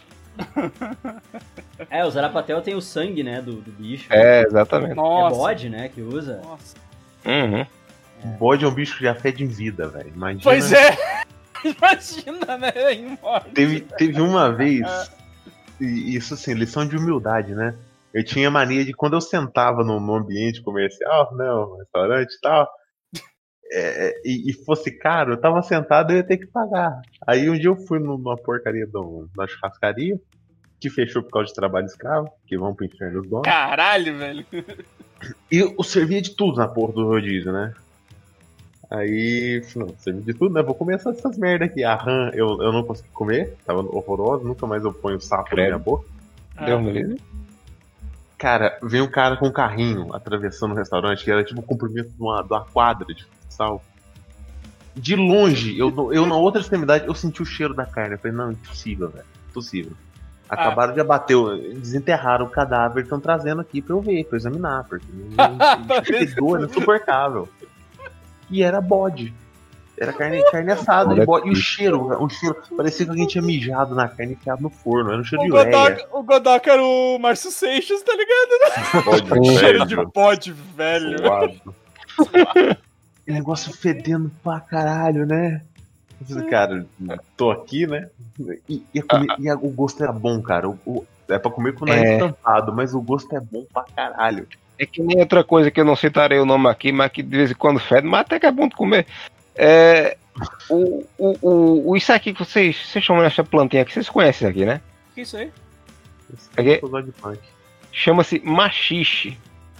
É, 1.90 2.04
o 2.04 2.10
Zarapatel 2.10 2.62
tem 2.62 2.74
o 2.74 2.80
sangue, 2.80 3.22
né, 3.22 3.40
do, 3.40 3.54
do 3.54 3.70
bicho. 3.70 4.06
É, 4.10 4.42
exatamente. 4.42 4.94
Nossa. 4.94 5.34
É 5.34 5.38
bode, 5.38 5.68
né, 5.68 5.88
que 5.88 6.00
usa. 6.00 6.40
Nossa. 6.44 6.76
Uhum. 7.24 7.66
É. 8.24 8.26
Bode 8.38 8.64
é 8.64 8.68
um 8.68 8.72
bicho 8.72 8.96
que 8.96 9.04
já 9.04 9.14
fede 9.14 9.44
em 9.44 9.48
vida, 9.48 9.88
velho. 9.88 10.12
Imagina. 10.14 10.42
Pois 10.42 10.72
é. 10.72 10.96
Imagina, 11.78 12.58
né? 12.58 12.72
Teve, 13.54 13.80
teve 13.80 14.20
uma 14.20 14.52
vez, 14.52 14.86
e 15.80 16.16
isso 16.16 16.34
assim, 16.34 16.54
lição 16.54 16.86
de 16.86 16.96
humildade, 16.96 17.54
né? 17.54 17.76
Eu 18.12 18.24
tinha 18.24 18.50
mania 18.50 18.84
de 18.84 18.92
quando 18.92 19.14
eu 19.14 19.20
sentava 19.20 19.82
no 19.82 20.14
ambiente 20.14 20.62
comercial, 20.62 21.34
né, 21.34 21.50
um 21.50 21.78
restaurante 21.78 22.34
e 22.34 22.40
tal, 22.40 22.68
é, 23.74 24.20
e, 24.22 24.50
e, 24.50 24.52
fosse 24.64 24.90
caro, 24.90 25.32
eu 25.32 25.40
tava 25.40 25.62
sentado 25.62 26.12
e 26.12 26.16
ia 26.16 26.22
ter 26.22 26.36
que 26.36 26.46
pagar. 26.46 27.00
Aí 27.26 27.48
um 27.48 27.54
dia 27.54 27.70
eu 27.70 27.76
fui 27.76 27.98
numa 27.98 28.36
porcaria 28.36 28.86
da 28.86 29.46
churrascaria, 29.46 30.20
que 30.78 30.90
fechou 30.90 31.22
por 31.22 31.30
causa 31.30 31.48
de 31.48 31.54
trabalho 31.54 31.86
escravo, 31.86 32.28
que 32.46 32.58
vão 32.58 32.74
pro 32.74 32.84
inferno 32.84 33.20
os 33.20 33.28
donos. 33.28 33.44
Caralho, 33.46 34.18
velho. 34.18 34.46
E 35.50 35.58
eu 35.58 35.82
servia 35.82 36.20
de 36.20 36.36
tudo 36.36 36.58
na 36.58 36.68
porra 36.68 36.92
do 36.92 37.06
rodízio, 37.06 37.52
né? 37.52 37.72
Aí, 38.92 39.64
não, 39.74 39.88
serviu 39.96 40.22
de 40.22 40.34
tudo, 40.34 40.52
né? 40.52 40.62
Vou 40.62 40.74
comer 40.74 40.96
essas, 40.96 41.16
essas 41.16 41.38
merda 41.38 41.64
aqui. 41.64 41.82
A 41.82 41.94
rã 41.94 42.30
eu, 42.34 42.60
eu 42.60 42.70
não 42.70 42.84
consegui 42.84 43.08
comer, 43.08 43.56
tava 43.64 43.80
horrorosa, 43.80 44.44
nunca 44.44 44.66
mais 44.66 44.84
eu 44.84 44.92
ponho 44.92 45.18
sapo 45.18 45.48
Credo. 45.48 45.62
na 45.62 45.76
minha 45.76 45.78
boca. 45.78 46.04
Ah. 46.54 46.66
Deu 46.66 46.76
um 46.76 47.16
Cara, 48.36 48.78
veio 48.82 49.04
um 49.04 49.10
cara 49.10 49.36
com 49.36 49.46
um 49.46 49.52
carrinho 49.52 50.14
atravessando 50.14 50.72
o 50.72 50.74
restaurante, 50.74 51.24
que 51.24 51.30
era 51.30 51.42
tipo 51.42 51.60
o 51.60 51.62
comprimento 51.62 52.10
de 52.10 52.20
uma, 52.20 52.42
de 52.42 52.52
uma 52.52 52.66
quadra 52.66 53.06
de 53.14 53.24
futsal. 53.24 53.82
De 54.94 55.16
longe, 55.16 55.78
eu, 55.78 56.12
eu 56.12 56.26
na 56.26 56.36
outra 56.36 56.60
extremidade, 56.60 57.06
eu 57.06 57.14
senti 57.14 57.40
o 57.40 57.46
cheiro 57.46 57.72
da 57.72 57.86
carne. 57.86 58.16
Eu 58.16 58.18
falei, 58.18 58.36
não, 58.36 58.52
impossível, 58.52 59.08
velho. 59.08 59.24
Impossível. 59.48 59.92
Acabaram 60.50 60.90
ah. 60.90 60.94
de 60.94 61.00
abater, 61.00 61.36
desenterraram 61.78 62.44
o 62.44 62.50
cadáver, 62.50 63.04
estão 63.04 63.18
trazendo 63.18 63.62
aqui 63.62 63.80
pra 63.80 63.94
eu 63.94 64.02
ver, 64.02 64.24
pra 64.24 64.36
eu 64.36 64.38
examinar, 64.38 64.84
porque 64.84 65.06
fedor 66.04 66.60
é 66.60 66.64
insuportável 66.66 67.48
e 68.52 68.62
era 68.62 68.80
bode. 68.80 69.34
Era 69.98 70.12
carne, 70.12 70.42
carne 70.50 70.72
assada 70.72 71.14
de 71.14 71.24
bode. 71.24 71.48
E 71.48 71.52
o 71.52 71.54
cheiro, 71.54 72.22
o 72.22 72.28
cheiro, 72.28 72.56
parecia 72.76 73.06
que 73.06 73.10
alguém 73.10 73.26
tinha 73.26 73.42
mijado 73.42 73.94
na 73.94 74.08
carne 74.08 74.32
enfiado 74.32 74.62
no 74.62 74.70
forno. 74.70 75.10
Era 75.10 75.20
um 75.20 75.24
cheiro 75.24 75.42
o 75.42 75.46
de 75.46 75.50
Godok, 75.50 76.06
O 76.12 76.22
Godok 76.22 76.70
era 76.70 76.82
o 76.82 77.18
Márcio 77.18 77.50
Seixas, 77.50 78.02
tá 78.02 78.12
ligado? 78.12 79.24
Bode 79.28 79.58
cheiro 79.58 79.86
de 79.86 79.96
bode, 79.96 80.52
velho. 80.52 81.16
Que 83.24 83.32
negócio 83.32 83.72
fedendo 83.72 84.30
pra 84.42 84.60
caralho, 84.60 85.24
né? 85.26 85.62
Cara, 86.48 86.86
tô 87.36 87.50
aqui, 87.50 87.86
né? 87.86 88.08
E, 88.68 88.84
e, 88.94 89.00
a, 89.00 89.36
e 89.38 89.48
a, 89.48 89.54
o 89.54 89.70
gosto 89.70 90.02
era 90.02 90.12
bom, 90.12 90.40
cara. 90.40 90.68
O, 90.68 90.78
o, 90.86 91.06
é 91.28 91.38
pra 91.38 91.50
comer 91.50 91.74
com 91.74 91.84
o 91.84 91.88
nariz 91.88 92.10
é. 92.10 92.18
tampado, 92.18 92.72
mas 92.72 92.94
o 92.94 93.00
gosto 93.00 93.34
é 93.36 93.40
bom 93.40 93.64
pra 93.72 93.84
caralho. 93.94 94.46
É 94.78 94.86
que 94.86 95.02
nem 95.02 95.18
outra 95.18 95.44
coisa 95.44 95.70
que 95.70 95.80
eu 95.80 95.84
não 95.84 95.96
citarei 95.96 96.38
o 96.38 96.46
nome 96.46 96.68
aqui, 96.68 96.92
mas 96.92 97.10
que 97.10 97.22
de 97.22 97.36
vez 97.36 97.50
em 97.50 97.54
quando 97.54 97.78
fede, 97.78 98.06
mas 98.06 98.22
até 98.22 98.40
que 98.40 98.46
é 98.46 98.52
bom 98.52 98.68
de 98.68 98.74
comer. 98.74 99.06
É. 99.54 100.16
O, 100.68 101.04
o, 101.18 101.38
o, 101.42 101.90
o 101.90 101.96
isso 101.96 102.12
aqui 102.12 102.32
que 102.32 102.44
vocês, 102.44 102.76
vocês 102.76 103.04
chamam 103.04 103.22
essa 103.22 103.44
plantinha 103.44 103.82
aqui, 103.82 103.92
vocês 103.92 104.08
conhecem 104.08 104.48
aqui, 104.48 104.64
né? 104.64 104.80
O 105.10 105.14
que 105.14 105.20
é 105.20 105.22
isso 105.22 105.36
aí? 105.36 105.52
É 106.56 106.80
Chama-se 107.92 108.40
machixe. 108.42 109.36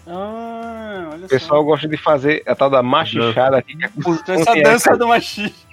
Ah, 0.07 1.11
olha 1.13 1.25
o 1.25 1.29
pessoal 1.29 1.61
só. 1.61 1.67
gosta 1.67 1.89
de 1.89 1.97
fazer 1.97 2.43
a 2.47 2.55
tal 2.55 2.69
da 2.69 2.83
machichada 2.83 3.57
aqui. 3.57 3.77
Que 3.77 3.85
é 3.85 4.35
essa 4.35 4.55
dança 4.57 4.97
do 4.97 5.09
machixe. 5.09 5.73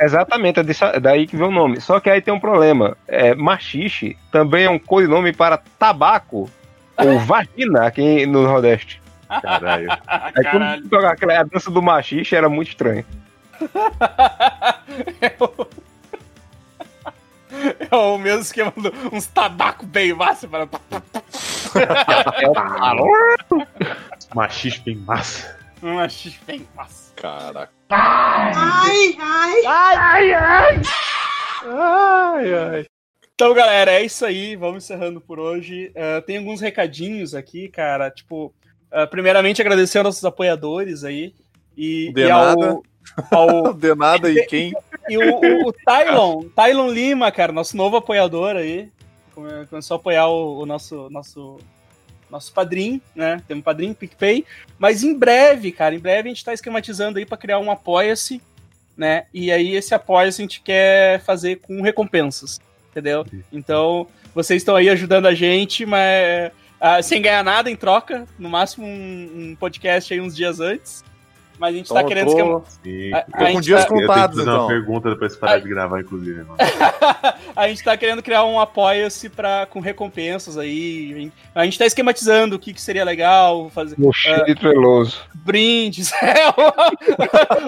Exatamente, 0.00 0.60
é 0.60 1.00
daí 1.00 1.26
que 1.26 1.36
vem 1.36 1.46
o 1.46 1.50
nome. 1.50 1.80
Só 1.80 1.98
que 2.00 2.10
aí 2.10 2.20
tem 2.20 2.34
um 2.34 2.40
problema. 2.40 2.96
É, 3.06 3.34
machixe 3.34 4.16
também 4.30 4.66
é 4.66 4.70
um 4.70 4.78
codinome 4.78 5.32
para 5.32 5.58
tabaco 5.78 6.50
ou 6.96 7.18
vagina 7.20 7.86
aqui 7.86 8.26
no 8.26 8.42
Nordeste. 8.42 9.00
Caralho. 9.42 9.88
Aí 10.06 10.44
quando 10.88 11.06
aquela 11.06 11.40
a 11.40 11.42
dança 11.42 11.70
do 11.70 11.82
machista 11.82 12.36
era 12.36 12.48
muito 12.48 12.68
estranho. 12.68 13.04
é, 15.20 15.34
o... 15.42 15.66
é 17.90 17.96
o 17.96 18.18
mesmo 18.18 18.42
esquema 18.42 18.72
do 18.76 18.92
uns 19.12 19.26
tabaco 19.26 19.86
bem 19.86 20.12
massa 20.12 20.46
para. 20.48 20.64
o 23.50 24.34
Machista 24.34 24.82
bem 24.84 24.96
massa. 24.96 25.56
Machista 25.80 26.40
bem 26.46 26.66
massa. 26.74 27.12
Caraca. 27.16 27.72
Ai, 27.90 29.16
ai, 29.20 29.66
ai, 29.66 29.96
ai, 29.96 30.32
ai. 30.34 30.82
Ai, 31.66 32.54
ai. 32.54 32.86
Então, 33.36 33.52
galera, 33.52 33.90
é 33.90 34.04
isso 34.04 34.24
aí. 34.24 34.54
Vamos 34.54 34.84
encerrando 34.84 35.20
por 35.20 35.40
hoje. 35.40 35.90
Uh, 35.90 36.22
tem 36.22 36.38
alguns 36.38 36.60
recadinhos 36.60 37.34
aqui, 37.34 37.68
cara. 37.68 38.08
Tipo, 38.08 38.54
uh, 38.92 39.10
primeiramente 39.10 39.60
agradecer 39.60 39.98
aos 39.98 40.04
nossos 40.04 40.24
apoiadores 40.24 41.02
aí. 41.02 41.34
E, 41.76 42.12
De 42.12 42.22
e 42.22 42.28
nada. 42.28 42.80
Ao, 43.32 43.66
ao... 43.66 43.74
De 43.74 43.92
nada 43.96 44.30
e 44.30 44.46
quem? 44.46 44.72
E 45.08 45.18
o, 45.18 45.40
o, 45.40 45.68
o 45.68 45.72
Tylon, 45.72 46.44
Tylon 46.54 46.88
Lima, 46.88 47.32
cara, 47.32 47.50
nosso 47.50 47.76
novo 47.76 47.96
apoiador 47.96 48.54
aí. 48.54 48.88
Começou 49.68 49.96
a 49.96 49.98
apoiar 49.98 50.28
o, 50.28 50.60
o 50.60 50.64
nosso, 50.64 51.10
nosso, 51.10 51.58
nosso 52.30 52.52
padrinho, 52.52 53.02
né? 53.16 53.42
Temos 53.48 53.62
um 53.62 53.64
padrinho, 53.64 53.96
PicPay. 53.96 54.46
Mas 54.78 55.02
em 55.02 55.12
breve, 55.12 55.72
cara, 55.72 55.92
em 55.92 55.98
breve 55.98 56.28
a 56.28 56.30
gente 56.30 56.38
está 56.38 56.54
esquematizando 56.54 57.18
aí 57.18 57.26
para 57.26 57.36
criar 57.36 57.58
um 57.58 57.68
Apoia-se, 57.68 58.40
né? 58.96 59.26
E 59.34 59.50
aí 59.50 59.74
esse 59.74 59.92
Apoia-se 59.92 60.40
a 60.40 60.44
gente 60.44 60.62
quer 60.62 61.20
fazer 61.24 61.56
com 61.56 61.82
recompensas 61.82 62.60
entendeu? 62.94 63.26
Então, 63.52 64.06
vocês 64.32 64.62
estão 64.62 64.76
aí 64.76 64.88
ajudando 64.88 65.26
a 65.26 65.34
gente, 65.34 65.84
mas 65.84 66.52
uh, 66.80 67.02
sem 67.02 67.20
ganhar 67.20 67.42
nada 67.42 67.68
em 67.68 67.74
troca, 67.74 68.26
no 68.38 68.48
máximo 68.48 68.86
um, 68.86 69.50
um 69.50 69.56
podcast 69.56 70.14
aí 70.14 70.20
uns 70.20 70.36
dias 70.36 70.60
antes. 70.60 71.04
Mas 71.58 71.74
a 71.74 71.76
gente 71.78 71.92
tá 71.92 72.04
querendo 72.04 72.26
tô... 72.26 72.32
esquema... 72.32 72.64
A, 73.32 73.44
a 73.44 73.52
com 73.52 73.60
dias 73.60 73.84
tá... 73.84 73.88
contados, 73.88 74.38
então. 74.38 74.60
uma 74.60 74.68
pergunta 74.68 75.10
depois 75.10 75.32
de 75.32 75.38
parar 75.38 75.54
a... 75.54 75.58
de 75.58 75.68
gravar, 75.68 76.00
inclusive. 76.00 76.44
a 77.54 77.68
gente 77.68 77.84
tá 77.84 77.96
querendo 77.96 78.22
criar 78.22 78.44
um 78.44 78.58
apoia-se 78.58 79.30
com 79.70 79.80
recompensas 79.80 80.58
aí. 80.58 81.30
A 81.54 81.64
gente 81.64 81.78
tá 81.78 81.86
esquematizando 81.86 82.56
o 82.56 82.58
que, 82.58 82.74
que 82.74 82.80
seria 82.80 83.04
legal 83.04 83.70
fazer. 83.70 83.96
Mochila 83.98 84.44
uh, 84.48 84.54
treloso. 84.54 85.20
Brindes. 85.34 86.12
É, 86.24 86.48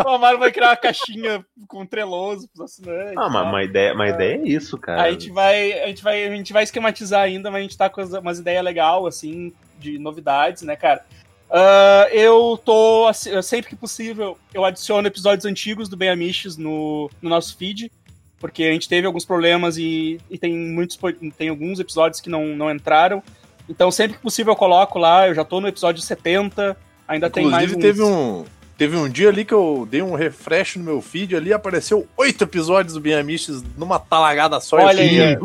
o 0.02 0.08
Amaro 0.08 0.38
vai 0.38 0.50
criar 0.50 0.70
uma 0.70 0.76
caixinha 0.76 1.44
com 1.68 1.84
treloso 1.84 2.48
pros 2.48 2.72
assinantes. 2.72 3.16
Ah, 3.16 3.28
mas 3.28 3.46
uma 3.46 3.62
ideia, 3.62 3.94
uma 3.94 4.08
ideia 4.08 4.36
é 4.36 4.48
isso, 4.48 4.78
cara. 4.78 5.02
A 5.02 5.10
gente 5.12 5.30
vai, 5.30 5.72
a 5.80 5.86
gente 5.88 6.02
vai, 6.02 6.26
a 6.26 6.34
gente 6.34 6.52
vai 6.52 6.62
esquematizar 6.62 7.22
ainda, 7.22 7.50
mas 7.50 7.60
a 7.60 7.62
gente 7.62 7.76
tá 7.76 7.88
com 7.88 8.02
umas 8.02 8.38
ideias 8.38 8.64
legais, 8.64 9.04
assim, 9.04 9.52
de 9.78 9.98
novidades, 9.98 10.62
né, 10.62 10.74
cara? 10.74 11.04
Uh, 11.48 12.08
eu 12.12 12.60
tô, 12.64 13.12
sempre 13.42 13.70
que 13.70 13.76
possível, 13.76 14.36
eu 14.52 14.64
adiciono 14.64 15.06
episódios 15.06 15.44
antigos 15.44 15.88
do 15.88 15.96
Ben 15.96 16.10
Amiches 16.10 16.56
no, 16.56 17.08
no 17.22 17.30
nosso 17.30 17.56
feed, 17.56 17.90
porque 18.38 18.64
a 18.64 18.72
gente 18.72 18.88
teve 18.88 19.06
alguns 19.06 19.24
problemas 19.24 19.78
e, 19.78 20.20
e 20.28 20.36
tem 20.38 20.56
muitos 20.56 20.98
tem 21.38 21.48
alguns 21.48 21.78
episódios 21.78 22.20
que 22.20 22.28
não, 22.28 22.48
não 22.48 22.70
entraram. 22.70 23.22
Então, 23.68 23.90
sempre 23.90 24.16
que 24.16 24.22
possível, 24.22 24.52
eu 24.52 24.56
coloco 24.56 24.98
lá. 24.98 25.26
Eu 25.28 25.34
já 25.34 25.44
tô 25.44 25.60
no 25.60 25.68
episódio 25.68 26.00
70, 26.00 26.76
ainda 27.06 27.26
Inclusive, 27.26 27.32
tem 27.32 27.50
mais. 27.50 27.72
Uns... 27.72 27.80
teve 27.80 28.02
um. 28.02 28.44
Teve 28.76 28.94
um 28.94 29.08
dia 29.08 29.30
ali 29.30 29.42
que 29.42 29.54
eu 29.54 29.88
dei 29.90 30.02
um 30.02 30.14
refresh 30.14 30.76
no 30.76 30.84
meu 30.84 31.00
feed 31.00 31.34
ali, 31.34 31.50
apareceu 31.50 32.06
oito 32.14 32.44
episódios 32.44 32.92
do 32.92 33.00
Ben 33.00 33.14
Amiches 33.14 33.62
numa 33.74 33.98
talagada 33.98 34.60
só. 34.60 34.76
Olha 34.76 35.02
aí. 35.02 35.38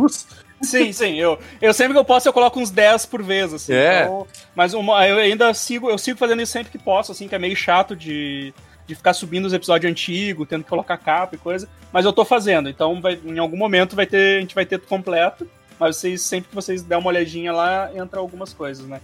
Sim, 0.62 0.94
sim. 0.94 1.16
Eu, 1.16 1.40
eu 1.62 1.74
sempre 1.74 1.94
que 1.94 2.00
eu 2.00 2.06
posso, 2.06 2.28
eu 2.28 2.34
coloco 2.34 2.60
uns 2.60 2.70
10 2.70 3.06
por 3.08 3.22
vez, 3.22 3.54
assim. 3.54 3.74
É. 3.74 4.04
Então, 4.04 4.28
mas 4.56 4.74
uma, 4.74 5.08
eu 5.08 5.18
ainda 5.18 5.54
sigo, 5.54 5.90
eu 5.90 5.98
sigo 5.98 6.18
fazendo 6.18 6.42
isso 6.42 6.52
sempre 6.52 6.72
que 6.72 6.78
posso, 6.78 7.12
assim, 7.12 7.28
que 7.28 7.36
é 7.36 7.40
meio 7.40 7.56
chato 7.56 7.96
de, 7.96 8.54
de 8.86 8.96
ficar 8.96 9.14
subindo 9.14 9.46
os 9.46 9.54
episódios 9.54 9.90
antigos, 9.90 10.48
tendo 10.48 10.64
que 10.64 10.70
colocar 10.70 10.98
capa 10.98 11.36
e 11.36 11.40
coisa. 11.40 11.68
Mas 11.92 12.06
eu 12.06 12.14
tô 12.14 12.24
fazendo, 12.24 12.70
então 12.70 13.02
vai, 13.02 13.20
em 13.24 13.40
algum 13.40 13.58
momento 13.58 13.96
vai 13.96 14.06
ter, 14.06 14.38
a 14.38 14.42
gente 14.42 14.56
vai 14.56 14.66
ter 14.66 14.80
completo. 14.82 15.48
Mas 15.80 15.98
vocês, 15.98 16.22
sempre 16.22 16.50
que 16.50 16.56
vocês 16.56 16.84
der 16.84 16.98
uma 16.98 17.08
olhadinha 17.08 17.52
lá, 17.52 17.90
entra 17.96 18.20
algumas 18.20 18.54
coisas, 18.54 18.86
né? 18.86 19.02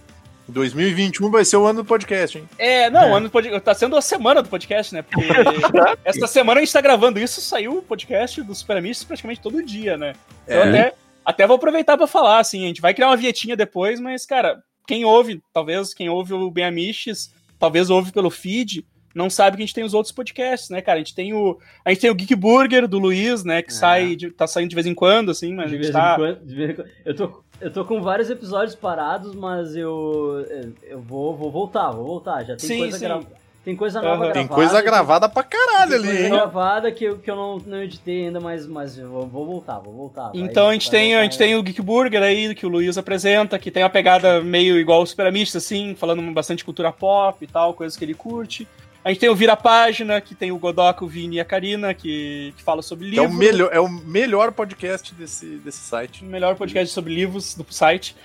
2021 0.48 1.30
vai 1.30 1.44
ser 1.44 1.56
o 1.56 1.66
ano 1.66 1.82
do 1.82 1.84
podcast, 1.84 2.38
hein? 2.38 2.48
É, 2.58 2.88
não, 2.88 3.02
é. 3.02 3.10
o 3.10 3.14
ano 3.14 3.28
do 3.28 3.32
podcast. 3.32 3.60
Tá 3.60 3.74
sendo 3.74 3.96
a 3.96 4.00
semana 4.00 4.42
do 4.42 4.48
podcast, 4.48 4.94
né? 4.94 5.02
Porque 5.02 5.26
essa 6.04 6.26
semana 6.26 6.60
a 6.60 6.64
gente 6.64 6.72
tá 6.72 6.80
gravando 6.80 7.20
isso, 7.20 7.40
saiu 7.40 7.78
o 7.78 7.82
podcast 7.82 8.42
do 8.42 8.54
Super 8.54 8.78
Amistos 8.78 9.04
praticamente 9.04 9.40
todo 9.40 9.62
dia, 9.62 9.96
né? 9.98 10.14
Então 10.44 10.62
é. 10.62 10.68
até, 10.68 10.94
até 11.28 11.46
vou 11.46 11.56
aproveitar 11.56 11.98
para 11.98 12.06
falar, 12.06 12.38
assim, 12.38 12.64
a 12.64 12.68
gente 12.68 12.80
vai 12.80 12.94
criar 12.94 13.08
uma 13.08 13.16
vietinha 13.16 13.54
depois, 13.54 14.00
mas, 14.00 14.24
cara, 14.24 14.62
quem 14.86 15.04
ouve, 15.04 15.42
talvez 15.52 15.92
quem 15.92 16.08
ouve 16.08 16.32
o 16.32 16.50
Bem 16.50 16.64
Amistes, 16.64 17.34
talvez 17.58 17.90
ouve 17.90 18.12
pelo 18.12 18.30
feed, 18.30 18.82
não 19.14 19.28
sabe 19.28 19.58
que 19.58 19.62
a 19.62 19.66
gente 19.66 19.74
tem 19.74 19.84
os 19.84 19.92
outros 19.92 20.10
podcasts, 20.10 20.70
né, 20.70 20.80
cara? 20.80 20.96
A 20.96 21.00
gente 21.00 21.14
tem 21.14 21.34
o, 21.34 21.58
a 21.84 21.90
gente 21.90 22.00
tem 22.00 22.10
o 22.10 22.14
Geek 22.14 22.34
Burger 22.34 22.88
do 22.88 22.98
Luiz, 22.98 23.44
né, 23.44 23.60
que 23.60 23.70
é. 23.70 23.74
sai, 23.74 24.16
de, 24.16 24.30
tá 24.30 24.46
saindo 24.46 24.70
de 24.70 24.74
vez 24.74 24.86
em 24.86 24.94
quando, 24.94 25.30
assim, 25.30 25.52
mas 25.52 25.68
de 25.68 25.76
a 25.76 25.82
gente 25.82 25.92
tá... 25.92 26.16
Quando, 26.16 26.46
de 26.46 26.54
vez 26.54 26.70
em 26.70 26.74
quando. 26.74 26.88
Eu 27.04 27.14
tô, 27.14 27.44
eu 27.60 27.70
tô 27.70 27.84
com 27.84 28.00
vários 28.00 28.30
episódios 28.30 28.74
parados, 28.74 29.34
mas 29.34 29.76
eu, 29.76 30.46
eu 30.82 30.98
vou, 30.98 31.36
vou 31.36 31.50
voltar, 31.50 31.90
vou 31.90 32.06
voltar. 32.06 32.42
Já 32.42 32.56
tem 32.56 32.68
sim, 32.70 32.78
coisa 32.78 32.98
gravada. 32.98 33.36
Tem 33.68 33.76
coisa 33.76 34.00
nova 34.00 34.14
uhum. 34.14 34.20
gravada. 34.20 34.40
Tem 34.40 34.46
coisa 34.46 34.80
gravada 34.80 35.28
pra 35.28 35.42
caralho 35.42 35.96
ali, 35.96 36.22
hein? 36.22 36.30
gravada 36.30 36.90
que 36.90 37.04
eu, 37.04 37.18
que 37.18 37.30
eu 37.30 37.36
não, 37.36 37.58
não 37.58 37.82
editei 37.82 38.24
ainda, 38.24 38.40
mas, 38.40 38.66
mas 38.66 38.96
eu 38.96 39.10
vou, 39.10 39.26
vou 39.26 39.44
voltar, 39.44 39.78
vou 39.78 39.92
voltar. 39.92 40.30
Então 40.32 40.64
vai, 40.64 40.70
a 40.70 40.72
gente, 40.72 40.90
tem, 40.90 41.14
a 41.14 41.22
gente 41.22 41.36
tem 41.36 41.54
o 41.54 41.62
Geek 41.62 41.82
Burger 41.82 42.22
aí, 42.22 42.54
que 42.54 42.64
o 42.64 42.68
Luiz 42.70 42.96
apresenta, 42.96 43.58
que 43.58 43.70
tem 43.70 43.82
a 43.82 43.90
pegada 43.90 44.40
meio 44.40 44.78
igual 44.78 45.02
o 45.02 45.06
Super 45.06 45.26
Amista, 45.26 45.58
assim, 45.58 45.94
falando 45.94 46.22
bastante 46.32 46.64
cultura 46.64 46.90
pop 46.90 47.44
e 47.44 47.46
tal, 47.46 47.74
coisas 47.74 47.94
que 47.94 48.06
ele 48.06 48.14
curte. 48.14 48.66
A 49.04 49.10
gente 49.10 49.20
tem 49.20 49.28
o 49.28 49.36
Vira 49.36 49.54
Página, 49.54 50.18
que 50.18 50.34
tem 50.34 50.50
o 50.50 50.56
Godok, 50.56 51.04
o 51.04 51.06
Vini 51.06 51.36
e 51.36 51.40
a 51.40 51.44
Karina, 51.44 51.92
que, 51.92 52.54
que 52.56 52.62
fala 52.62 52.80
sobre 52.80 53.10
livros. 53.10 53.30
É 53.30 53.34
o 53.34 53.36
melhor, 53.36 53.68
é 53.70 53.80
o 53.80 53.88
melhor 53.90 54.50
podcast 54.50 55.14
desse, 55.14 55.44
desse 55.58 55.80
site. 55.80 56.24
O 56.24 56.26
melhor 56.26 56.56
podcast 56.56 56.94
sobre 56.94 57.14
livros 57.14 57.54
do 57.54 57.66
site. 57.68 58.16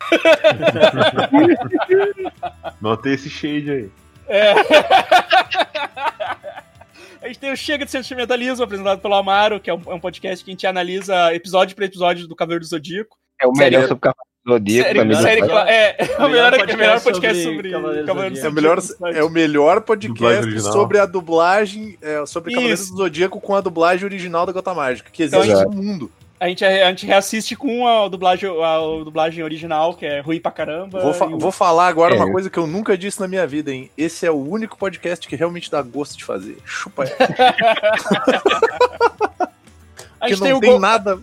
Notei 2.80 3.14
esse 3.14 3.28
shade 3.28 3.72
aí. 3.72 3.90
É. 4.28 4.54
A 7.20 7.26
gente 7.26 7.40
tem 7.40 7.52
o 7.52 7.56
Chega 7.56 7.84
de 7.84 7.90
Sentimentalismo, 7.90 8.64
apresentado 8.64 9.00
pelo 9.00 9.14
Amaro, 9.14 9.58
que 9.58 9.68
é 9.68 9.74
um, 9.74 9.82
é 9.88 9.94
um 9.94 10.00
podcast 10.00 10.44
que 10.44 10.50
a 10.50 10.52
gente 10.52 10.66
analisa 10.66 11.34
episódio 11.34 11.74
por 11.74 11.82
episódio 11.82 12.28
do 12.28 12.36
Cavaleiro 12.36 12.64
do 12.64 12.68
Zodíaco. 12.68 13.16
É 13.40 13.46
o 13.46 13.52
melhor 13.52 13.88
sobre 13.88 14.00
Cavaleiro 14.00 14.28
Zodíaco 14.48 14.88
série, 14.88 15.16
série, 15.16 15.40
é, 15.68 15.96
é, 15.98 16.24
o 16.24 16.28
melhor, 16.28 16.52
podcast, 16.52 16.76
melhor 16.76 17.00
podcast 17.02 17.42
sobre, 17.42 17.72
sobre 17.72 18.04
Cavaleiros 18.04 18.38
é, 18.38 18.48
o 18.48 18.52
melhor, 18.52 18.78
é 19.14 19.24
o 19.24 19.30
melhor 19.30 19.80
podcast 19.82 20.60
sobre 20.60 20.98
a 20.98 21.06
dublagem, 21.06 21.98
é, 22.00 22.24
sobre 22.24 22.54
Cavaleiros 22.54 22.90
do 22.90 22.96
Zodíaco 22.96 23.40
com 23.40 23.54
a 23.54 23.60
dublagem 23.60 24.06
original 24.06 24.46
da 24.46 24.52
Gota 24.52 24.72
Mágica, 24.72 25.10
que 25.12 25.24
existe 25.24 25.50
então, 25.50 25.64
no 25.64 25.82
mundo. 25.82 26.12
A 26.40 26.48
gente, 26.48 26.64
a 26.64 26.88
gente 26.88 27.04
reassiste 27.04 27.56
com 27.56 27.88
a 27.88 28.06
dublagem, 28.08 28.48
a 28.48 28.78
dublagem 29.04 29.42
original, 29.42 29.94
que 29.94 30.06
é 30.06 30.20
ruim 30.20 30.38
pra 30.40 30.52
caramba. 30.52 31.00
Vou, 31.00 31.12
fa 31.12 31.26
o... 31.26 31.38
vou 31.38 31.50
falar 31.50 31.88
agora 31.88 32.14
é. 32.14 32.16
uma 32.16 32.30
coisa 32.30 32.48
que 32.48 32.58
eu 32.58 32.66
nunca 32.66 32.96
disse 32.96 33.20
na 33.20 33.26
minha 33.26 33.44
vida, 33.46 33.72
hein? 33.72 33.90
Esse 33.98 34.24
é 34.24 34.30
o 34.30 34.36
único 34.36 34.78
podcast 34.78 35.26
que 35.26 35.34
realmente 35.34 35.68
dá 35.70 35.82
gosto 35.82 36.16
de 36.16 36.24
fazer. 36.24 36.56
Chupa. 36.64 37.06
que 40.26 40.36
não 40.36 40.60
tem, 40.60 40.60
tem 40.60 40.78
nada, 40.78 41.18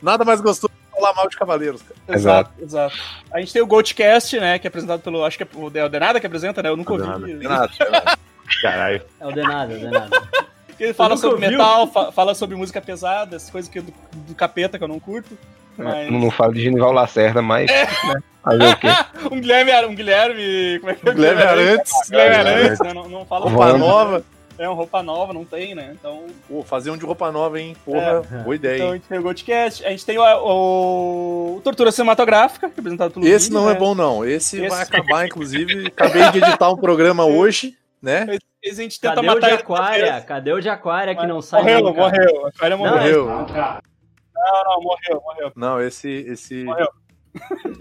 nada 0.00 0.24
mais 0.24 0.40
gostoso 0.40 0.72
falar 0.96 1.12
mal 1.14 1.28
de 1.28 1.36
Cavaleiros, 1.36 1.82
cara. 1.82 2.18
Exato, 2.18 2.50
exato. 2.60 2.96
A 3.32 3.40
gente 3.40 3.52
tem 3.52 3.62
o 3.62 3.66
Goldcast, 3.66 4.40
né, 4.40 4.58
que 4.58 4.66
é 4.66 4.68
apresentado 4.68 5.00
pelo, 5.00 5.24
acho 5.24 5.36
que 5.36 5.44
é 5.44 5.48
o 5.54 5.88
Denada 5.88 6.18
que 6.18 6.26
apresenta, 6.26 6.62
né? 6.62 6.68
Eu 6.68 6.76
nunca 6.76 6.94
ouvi. 6.94 7.34
Denada, 7.34 7.70
Caralho. 8.62 9.02
É 9.20 9.26
o 9.26 9.32
Denada, 9.32 9.74
o 9.74 9.78
Denada. 9.78 10.28
Ele 10.78 10.92
fala 10.92 11.16
sobre 11.16 11.44
ouviu? 11.44 11.58
metal, 11.58 11.86
fa 11.86 12.12
fala 12.12 12.34
sobre 12.34 12.56
música 12.56 12.80
pesada, 12.80 13.36
essas 13.36 13.50
coisas 13.50 13.70
que 13.70 13.80
do, 13.80 13.92
do 14.12 14.34
capeta 14.34 14.78
que 14.78 14.84
eu 14.84 14.88
não 14.88 15.00
curto. 15.00 15.36
Mas... 15.76 16.10
Não, 16.10 16.18
não 16.18 16.30
falo 16.30 16.54
de 16.54 16.62
Genival 16.62 16.92
Lacerda, 16.92 17.42
mas. 17.42 17.70
É. 17.70 17.84
Né, 17.84 18.22
fazer 18.42 18.66
o 18.66 18.76
quê? 18.76 18.88
um 19.30 19.40
Guilherme. 19.40 19.86
Um 19.86 19.94
Guilherme. 19.94 20.78
Como 20.80 20.90
é 20.90 20.94
que 20.94 21.08
é? 21.08 21.12
Guilherme 21.12 21.42
Arantes. 21.42 21.92
Guilherme 22.08 22.36
Arantes, 22.36 22.78
né? 22.80 22.94
Não, 22.94 23.08
não 23.08 23.26
fala 23.26 23.48
roupa 23.48 23.78
nova. 23.78 24.24
É, 24.58 24.66
uma 24.66 24.74
roupa 24.74 25.02
nova, 25.02 25.34
não 25.34 25.44
tem, 25.44 25.74
né? 25.74 25.94
Então. 25.98 26.24
Pô, 26.48 26.62
fazer 26.62 26.90
um 26.90 26.96
de 26.96 27.04
roupa 27.04 27.30
nova, 27.30 27.60
hein? 27.60 27.76
Porra, 27.84 28.22
é. 28.32 28.38
boa 28.38 28.54
ideia. 28.54 28.76
Então 28.76 28.90
a 28.90 28.94
gente 28.94 29.06
tem 29.06 29.18
o 29.18 29.22
Goldcast, 29.22 29.84
a 29.84 29.90
gente 29.90 30.06
tem 30.06 30.16
o, 30.16 30.22
o, 30.22 31.56
o 31.56 31.60
Tortura 31.60 31.92
Cinematográfica, 31.92 32.70
que 32.70 32.76
é 32.76 32.80
apresentado 32.80 33.12
pelo 33.12 33.26
Esse 33.26 33.52
não 33.52 33.64
é 33.64 33.72
né? 33.72 33.76
é 33.76 33.78
bom, 33.78 33.94
não. 33.94 34.24
Esse, 34.24 34.58
Esse, 34.58 34.68
vai 34.68 34.80
acabar, 34.82 35.26
inclusive. 35.26 35.88
Acabei 35.88 36.30
de 36.30 36.38
editar 36.38 36.70
um 36.70 36.76
programa 36.76 37.26
hoje, 37.26 37.76
né? 38.02 38.26
A 38.64 38.74
gente 38.74 39.00
tenta 39.00 39.16
Cadê 39.16 39.26
matar 39.26 39.46
o 39.46 39.56
de 39.56 39.62
Aquária? 39.62 40.20
Cadê 40.22 40.52
o 40.52 40.60
de 40.60 40.68
Aquária 40.68 41.14
que 41.14 41.26
não 41.26 41.40
sai? 41.40 41.62
Morreu, 41.62 41.80
nunca? 41.80 42.00
morreu. 42.00 42.46
Aquária 42.46 42.76
morreu. 42.76 43.26
Não, 43.26 43.46
não, 43.46 44.64
não, 44.64 44.82
morreu, 44.82 45.22
morreu. 45.24 45.52
Não, 45.54 45.80
esse. 45.80 46.08
esse... 46.08 46.64
Morreu. 46.64 46.88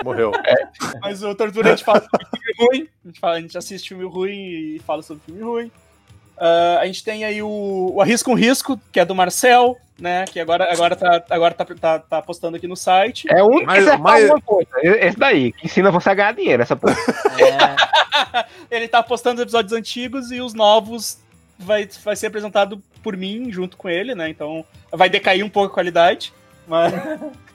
Morreu. 0.04 0.32
É. 0.46 1.00
Mas 1.02 1.24
o 1.24 1.34
Tortura 1.34 1.70
a 1.70 1.72
gente 1.72 1.84
fala 1.84 2.02
sobre 2.02 2.28
filme 2.28 2.54
ruim. 2.60 2.90
A 3.04 3.08
gente, 3.08 3.20
fala, 3.20 3.36
a 3.36 3.42
gente 3.42 3.58
assiste 3.58 3.90
filme 3.90 4.06
ruim 4.06 4.76
e 4.76 4.80
fala 4.80 5.02
sobre 5.02 5.24
filme 5.24 5.42
ruim. 5.42 5.72
Uh, 6.38 6.80
a 6.80 6.86
gente 6.86 7.04
tem 7.04 7.24
aí 7.24 7.42
o, 7.42 7.92
o 7.94 8.02
Arrisco 8.02 8.32
um 8.32 8.36
Risco, 8.36 8.80
que 8.92 9.00
é 9.00 9.06
do 9.06 9.16
Marcel, 9.16 9.78
né? 10.00 10.26
Que 10.26 10.40
agora, 10.40 10.72
agora, 10.72 10.96
tá, 10.96 11.24
agora 11.30 11.54
tá, 11.54 11.66
tá, 11.66 12.00
tá 12.00 12.22
postando 12.22 12.58
aqui 12.58 12.68
no 12.68 12.76
site. 12.76 13.28
É 13.30 13.42
um 13.44 13.64
mas, 13.64 13.90
que 13.90 13.98
mas... 13.98 14.32
coisa. 14.44 14.70
Esse 14.84 15.18
daí, 15.18 15.54
que 15.54 15.66
ensina 15.66 15.92
você 15.92 16.10
a 16.10 16.14
ganhar 16.14 16.34
dinheiro, 16.34 16.62
essa 16.62 16.76
porra. 16.76 16.96
É. 17.40 18.46
Ele 18.76 18.88
tá 18.88 19.02
postando 19.02 19.42
episódios 19.42 19.74
antigos 19.74 20.32
e 20.32 20.42
os 20.42 20.54
novos 20.54 21.20
vai, 21.58 21.88
vai 22.04 22.16
ser 22.16 22.28
apresentado 22.28 22.82
por 23.02 23.16
mim 23.16 23.52
junto 23.52 23.78
com 23.78 23.90
ele, 23.90 24.14
né? 24.14 24.30
Então 24.30 24.66
vai 24.92 25.10
decair 25.10 25.44
um 25.46 25.50
pouco 25.50 25.72
a 25.72 25.74
qualidade, 25.74 26.34
mas. 26.68 26.94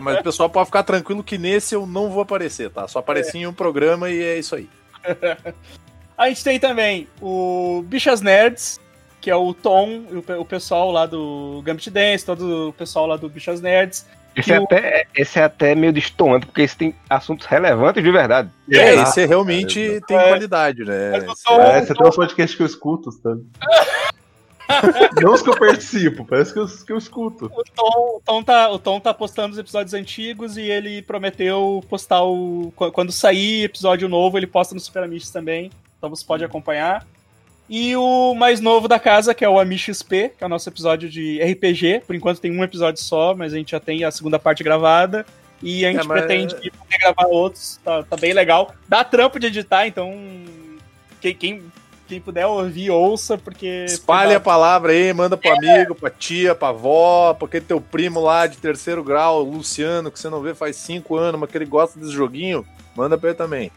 Mas 0.00 0.18
o 0.18 0.22
pessoal 0.24 0.50
pode 0.50 0.66
ficar 0.66 0.82
tranquilo 0.82 1.22
que 1.22 1.38
nesse 1.38 1.76
eu 1.76 1.86
não 1.86 2.10
vou 2.10 2.22
aparecer, 2.22 2.70
tá? 2.70 2.88
Só 2.88 2.98
apareci 2.98 3.38
é. 3.38 3.40
em 3.42 3.46
um 3.46 3.52
programa 3.52 4.10
e 4.10 4.20
é 4.20 4.36
isso 4.36 4.56
aí. 4.56 4.68
A 6.20 6.28
gente 6.28 6.44
tem 6.44 6.60
também 6.60 7.08
o 7.18 7.82
Bichas 7.86 8.20
Nerds, 8.20 8.78
que 9.22 9.30
é 9.30 9.34
o 9.34 9.54
Tom, 9.54 10.02
o, 10.38 10.44
pessoal 10.44 10.92
lá 10.92 11.06
do 11.06 11.62
Gambit 11.64 11.88
Dance, 11.88 12.26
todo 12.26 12.68
o 12.68 12.72
pessoal 12.74 13.06
lá 13.06 13.16
do 13.16 13.26
Bichas 13.26 13.62
Nerds. 13.62 14.06
Esse 14.36 14.52
é, 14.52 14.60
o... 14.60 14.64
até, 14.64 15.06
esse 15.16 15.38
é 15.38 15.44
até 15.44 15.74
meio 15.74 15.94
distoante, 15.94 16.44
porque 16.44 16.60
esse 16.60 16.76
tem 16.76 16.94
assuntos 17.08 17.46
relevantes 17.46 18.04
de 18.04 18.10
verdade. 18.10 18.50
É, 18.70 18.76
é 18.76 18.94
esse 18.96 19.24
realmente 19.24 19.80
é, 19.80 20.00
tem 20.02 20.18
é, 20.18 20.28
qualidade, 20.28 20.84
né? 20.84 21.22
Tom, 21.22 21.56
parece 21.56 21.92
até 21.92 22.06
um 22.06 22.10
podcast 22.10 22.54
que 22.54 22.62
eu 22.62 22.66
escuto, 22.66 23.10
sabe? 23.12 23.42
Não 25.22 25.32
os 25.32 25.40
que 25.40 25.48
eu 25.48 25.58
participo, 25.58 26.26
parece 26.26 26.52
que 26.52 26.58
eu, 26.58 26.66
que 26.66 26.92
eu 26.92 26.98
escuto. 26.98 27.46
O 27.46 27.64
Tom, 27.74 28.16
o, 28.16 28.22
Tom 28.22 28.42
tá, 28.42 28.70
o 28.70 28.78
Tom 28.78 29.00
tá 29.00 29.14
postando 29.14 29.54
os 29.54 29.58
episódios 29.58 29.94
antigos 29.94 30.58
e 30.58 30.62
ele 30.64 31.00
prometeu 31.00 31.82
postar 31.88 32.22
o. 32.24 32.70
Quando 32.92 33.10
sair 33.10 33.64
episódio 33.64 34.06
novo, 34.06 34.36
ele 34.36 34.46
posta 34.46 34.74
no 34.74 34.80
Super 34.80 35.04
Amish 35.04 35.30
também. 35.30 35.70
Então 36.00 36.08
você 36.08 36.24
pode 36.24 36.42
acompanhar. 36.42 37.06
E 37.68 37.94
o 37.94 38.34
mais 38.34 38.58
novo 38.58 38.88
da 38.88 38.98
casa, 38.98 39.34
que 39.34 39.44
é 39.44 39.48
o 39.48 39.60
Amish 39.60 39.84
XP, 39.84 40.32
que 40.36 40.42
é 40.42 40.46
o 40.46 40.48
nosso 40.48 40.68
episódio 40.68 41.08
de 41.08 41.38
RPG. 41.40 42.02
Por 42.06 42.16
enquanto 42.16 42.40
tem 42.40 42.50
um 42.50 42.64
episódio 42.64 43.00
só, 43.00 43.34
mas 43.34 43.52
a 43.52 43.56
gente 43.56 43.72
já 43.72 43.78
tem 43.78 44.02
a 44.02 44.10
segunda 44.10 44.38
parte 44.38 44.64
gravada. 44.64 45.24
E 45.62 45.84
a 45.84 45.92
gente 45.92 46.00
é, 46.00 46.04
mas... 46.04 46.24
pretende 46.24 46.54
poder 46.54 46.98
gravar 46.98 47.26
outros. 47.26 47.78
Tá, 47.84 48.02
tá, 48.02 48.16
bem 48.16 48.32
legal. 48.32 48.74
Dá 48.88 49.04
trampo 49.04 49.38
de 49.38 49.48
editar, 49.48 49.86
então. 49.86 50.18
Quem, 51.20 51.34
quem, 51.34 51.62
quem 52.08 52.20
puder 52.20 52.46
ouvir, 52.46 52.90
ouça, 52.90 53.36
porque. 53.36 53.84
Espalhe 53.86 54.34
a 54.34 54.40
palavra 54.40 54.92
aí, 54.92 55.12
manda 55.12 55.36
pro 55.36 55.50
é. 55.50 55.52
amigo, 55.52 55.94
pra 55.94 56.08
tia, 56.08 56.54
pra 56.54 56.68
avó, 56.68 57.34
pra 57.34 57.46
aquele 57.46 57.66
teu 57.66 57.80
primo 57.80 58.20
lá 58.20 58.46
de 58.46 58.56
terceiro 58.56 59.04
grau, 59.04 59.42
Luciano, 59.42 60.10
que 60.10 60.18
você 60.18 60.30
não 60.30 60.40
vê 60.40 60.54
faz 60.54 60.76
cinco 60.76 61.14
anos, 61.14 61.38
mas 61.38 61.50
que 61.50 61.58
ele 61.58 61.66
gosta 61.66 62.00
desse 62.00 62.12
joguinho. 62.12 62.66
Manda 62.96 63.18
pra 63.18 63.28
ele 63.28 63.38
também. 63.38 63.70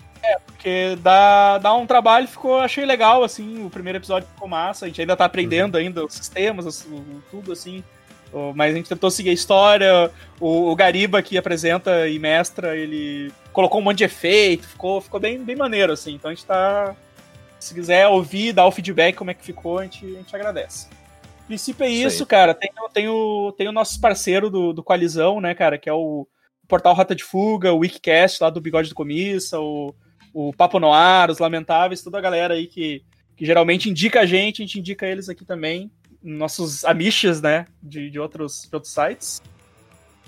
Porque 0.63 0.95
dá, 1.01 1.57
dá 1.57 1.73
um 1.73 1.85
trabalho, 1.85 2.25
ficou, 2.25 2.57
achei 2.57 2.85
legal, 2.85 3.21
assim, 3.21 3.65
o 3.65 3.69
primeiro 3.69 3.99
episódio 3.99 4.29
ficou 4.29 4.47
massa, 4.47 4.85
a 4.85 4.87
gente 4.87 5.01
ainda 5.01 5.13
tá 5.13 5.25
aprendendo 5.25 5.75
uhum. 5.75 5.81
ainda 5.81 6.05
os 6.05 6.13
sistemas, 6.13 6.65
assim, 6.65 7.21
tudo, 7.29 7.51
assim, 7.51 7.83
mas 8.55 8.73
a 8.73 8.77
gente 8.77 8.87
tentou 8.87 9.11
seguir 9.11 9.31
a 9.31 9.33
história, 9.33 10.09
o, 10.39 10.71
o, 10.71 10.75
Gariba 10.77 11.21
que 11.21 11.37
apresenta 11.37 12.07
e 12.07 12.17
mestra, 12.17 12.77
ele 12.77 13.29
colocou 13.51 13.81
um 13.81 13.83
monte 13.83 13.97
de 13.97 14.03
efeito, 14.05 14.65
ficou, 14.65 15.01
ficou 15.01 15.19
bem, 15.19 15.43
bem 15.43 15.57
maneiro, 15.57 15.91
assim, 15.91 16.13
então 16.13 16.31
a 16.31 16.33
gente 16.33 16.45
tá, 16.45 16.95
se 17.59 17.73
quiser 17.73 18.07
ouvir, 18.07 18.53
dar 18.53 18.65
o 18.65 18.71
feedback 18.71 19.17
como 19.17 19.31
é 19.31 19.33
que 19.33 19.43
ficou, 19.43 19.79
a 19.79 19.83
gente, 19.83 20.05
a 20.05 20.19
gente 20.19 20.33
agradece. 20.33 20.87
O 21.43 21.47
princípio 21.47 21.83
é 21.83 21.89
isso, 21.89 22.07
isso 22.07 22.25
cara, 22.25 22.53
tem, 22.53 22.71
tem, 22.93 23.09
o, 23.09 23.53
tem 23.57 23.67
o 23.67 23.73
nosso 23.73 23.99
parceiro 23.99 24.49
do, 24.49 24.71
do 24.71 24.81
Coalizão, 24.81 25.41
né, 25.41 25.53
cara, 25.53 25.77
que 25.77 25.89
é 25.89 25.93
o 25.93 26.25
portal 26.69 26.93
Rota 26.93 27.13
de 27.13 27.25
Fuga, 27.25 27.73
o 27.73 27.79
Wikicast 27.79 28.41
lá 28.41 28.49
do 28.49 28.61
Bigode 28.61 28.87
do 28.87 28.95
Comissa, 28.95 29.59
o 29.59 29.93
o 30.33 30.51
Papo 30.51 30.79
Noir, 30.79 31.29
os 31.29 31.39
Lamentáveis, 31.39 32.01
toda 32.01 32.17
a 32.17 32.21
galera 32.21 32.55
aí 32.55 32.67
que, 32.67 33.03
que 33.37 33.45
geralmente 33.45 33.89
indica 33.89 34.21
a 34.21 34.25
gente, 34.25 34.61
a 34.61 34.65
gente 34.65 34.79
indica 34.79 35.05
eles 35.05 35.29
aqui 35.29 35.45
também, 35.45 35.91
nossos 36.21 36.83
amiches, 36.83 37.41
né, 37.41 37.67
de, 37.81 38.09
de, 38.09 38.19
outros, 38.19 38.67
de 38.69 38.75
outros 38.75 38.93
sites. 38.93 39.41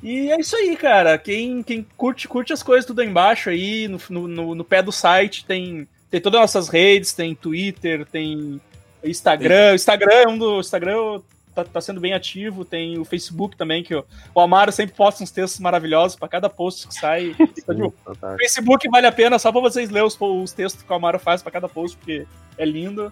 E 0.03 0.29
é 0.31 0.39
isso 0.39 0.55
aí, 0.55 0.75
cara. 0.75 1.17
Quem, 1.17 1.63
quem 1.63 1.85
curte, 1.97 2.27
curte 2.27 2.53
as 2.53 2.61
coisas 2.61 2.85
tudo 2.85 3.01
aí 3.01 3.07
embaixo 3.07 3.49
aí, 3.49 3.87
no, 3.87 4.27
no, 4.27 4.53
no 4.53 4.63
pé 4.63 4.83
do 4.83 4.91
site, 4.91 5.45
tem, 5.45 5.87
tem 6.11 6.21
todas 6.21 6.41
as 6.41 6.53
nossas 6.53 6.69
redes, 6.69 7.13
tem 7.13 7.33
Twitter, 7.33 8.05
tem 8.05 8.61
Instagram. 9.03 9.73
Instagram 9.73 10.13
é 10.13 10.27
um 10.27 10.37
do. 10.37 10.59
Instagram 10.59 11.21
tá, 11.55 11.63
tá, 11.63 11.81
sendo 11.81 12.01
bem 12.01 12.13
ativo. 12.13 12.65
Tem 12.65 12.99
o 12.99 13.05
Facebook 13.05 13.55
também, 13.55 13.81
que 13.81 13.95
o, 13.95 14.05
o 14.33 14.41
Amaro 14.41 14.71
sempre 14.71 14.95
posta 14.95 15.23
uns 15.23 15.31
textos 15.31 15.59
maravilhosos 15.59 16.17
para 16.17 16.27
cada 16.27 16.49
post 16.49 16.87
que 16.87 16.93
sai. 16.93 17.35
Sim, 17.37 17.81
o 17.83 18.37
Facebook 18.37 18.89
vale 18.89 19.07
a 19.07 19.11
pena 19.11 19.39
só 19.39 19.51
para 19.51 19.61
vocês 19.61 19.89
lerem 19.89 20.07
os, 20.07 20.17
os 20.19 20.51
textos 20.51 20.83
que 20.83 20.91
o 20.91 20.95
Amaro 20.95 21.17
faz 21.17 21.41
para 21.41 21.51
cada 21.51 21.69
post, 21.69 21.97
porque 21.97 22.27
é 22.57 22.65
lindo. 22.65 23.11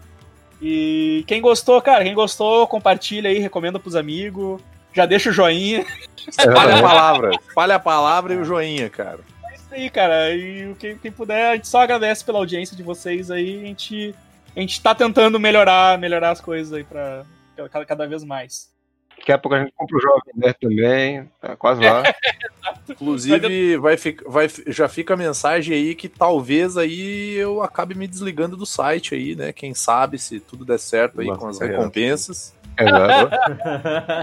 E 0.62 1.24
quem 1.28 1.42
gostou, 1.42 1.82
cara, 1.82 2.04
quem 2.04 2.14
gostou, 2.14 2.68
compartilha 2.68 3.30
aí, 3.30 3.40
recomenda 3.40 3.80
pros 3.80 3.96
amigos. 3.96 4.62
Já 4.94 5.06
deixa 5.06 5.30
o 5.30 5.34
joinha. 5.34 5.86
Espalha 6.28 6.78
a 6.78 6.82
palavra. 6.82 7.32
Espalha 7.48 7.76
a 7.76 7.80
palavra 7.80 8.34
e 8.34 8.38
o 8.38 8.46
joinha, 8.46 8.90
cara. 8.90 9.20
É 9.52 9.56
isso 9.56 9.68
aí, 9.72 9.90
cara. 9.90 10.36
E 10.36 10.76
quem, 10.76 10.98
quem 10.98 11.12
puder, 11.12 11.50
a 11.50 11.56
gente 11.56 11.68
só 11.68 11.82
agradece 11.82 12.24
pela 12.24 12.40
audiência 12.40 12.78
de 12.78 12.84
vocês 12.84 13.32
aí. 13.32 13.62
A 13.64 13.66
gente, 13.66 14.16
a 14.56 14.60
gente 14.60 14.82
tá 14.82 14.94
tentando 14.94 15.40
melhorar, 15.40 15.98
melhorar 15.98 16.30
as 16.32 16.40
coisas 16.40 16.72
aí 16.72 16.84
pra 16.84 17.26
cada, 17.70 17.86
cada 17.86 18.08
vez 18.08 18.24
mais. 18.24 18.74
Daqui 19.18 19.32
a 19.32 19.38
pouco 19.38 19.56
a 19.56 19.60
gente 19.60 19.72
compra 19.76 19.98
o 19.98 20.02
Jovem 20.02 20.34
Nerd 20.36 20.58
também, 20.60 21.32
tá 21.40 21.56
quase 21.56 21.82
lá. 21.82 22.04
Inclusive, 22.90 23.78
vai, 23.78 23.96
vai, 24.28 24.48
já 24.68 24.90
fica 24.90 25.14
a 25.14 25.18
mensagem 25.18 25.74
aí 25.76 25.96
que 25.96 26.10
talvez 26.10 26.76
aí 26.78 27.36
eu 27.36 27.64
acabe 27.64 27.96
me 27.96 28.08
desligando 28.08 28.58
do 28.58 28.66
site 28.66 29.16
aí, 29.16 29.36
né? 29.36 29.54
Quem 29.54 29.74
sabe 29.74 30.18
se 30.18 30.40
tudo 30.40 30.66
der 30.66 30.80
certo 30.80 31.22
aí 31.22 31.28
Nossa, 31.28 31.40
com 31.40 31.48
as 31.48 31.60
recompensas. 31.60 32.54
Exato. 32.78 33.36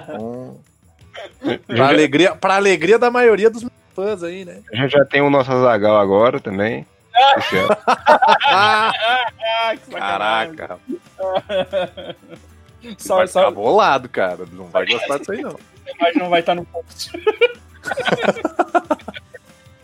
Então, 0.02 0.60
pra, 1.66 1.88
alegria, 1.88 2.34
pra 2.34 2.56
alegria 2.56 2.98
da 2.98 3.10
maioria 3.10 3.48
dos 3.48 3.62
meus 3.62 3.72
fãs 3.94 4.22
aí, 4.22 4.44
né? 4.44 4.60
A 4.72 4.76
gente 4.76 4.92
já 4.92 5.04
tem 5.04 5.22
o 5.22 5.30
nosso 5.30 5.50
Azagal 5.50 5.96
agora 5.98 6.40
também. 6.40 6.86
Caraca. 9.90 10.78
Só, 12.98 13.16
vai 13.16 13.26
só... 13.26 13.40
ficar 13.40 13.50
bolado, 13.52 14.08
cara. 14.08 14.46
Não 14.52 14.66
vai 14.66 14.86
gostar 14.86 15.18
disso 15.18 15.32
aí, 15.32 15.42
não. 15.42 15.58
Mas 16.00 16.16
não 16.16 16.28
vai 16.28 16.40
estar 16.40 16.54
no 16.54 16.64
post. 16.64 17.10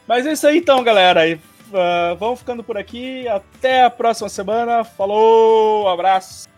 Mas 0.06 0.26
é 0.26 0.32
isso 0.32 0.46
aí 0.46 0.58
então, 0.58 0.84
galera. 0.84 1.22
Uh, 1.68 2.16
vamos 2.18 2.38
ficando 2.38 2.62
por 2.62 2.78
aqui. 2.78 3.26
Até 3.28 3.84
a 3.84 3.90
próxima 3.90 4.28
semana. 4.28 4.84
Falou, 4.84 5.88
abraço. 5.88 6.48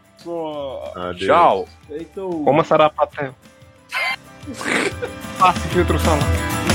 Adeus. 0.94 1.26
Tchau. 1.26 1.68
Feito. 1.86 2.28
Como 2.44 2.64
sarapatel. 2.64 3.34
Passe 5.38 5.68
filtro 5.68 5.98
solar. 5.98 6.67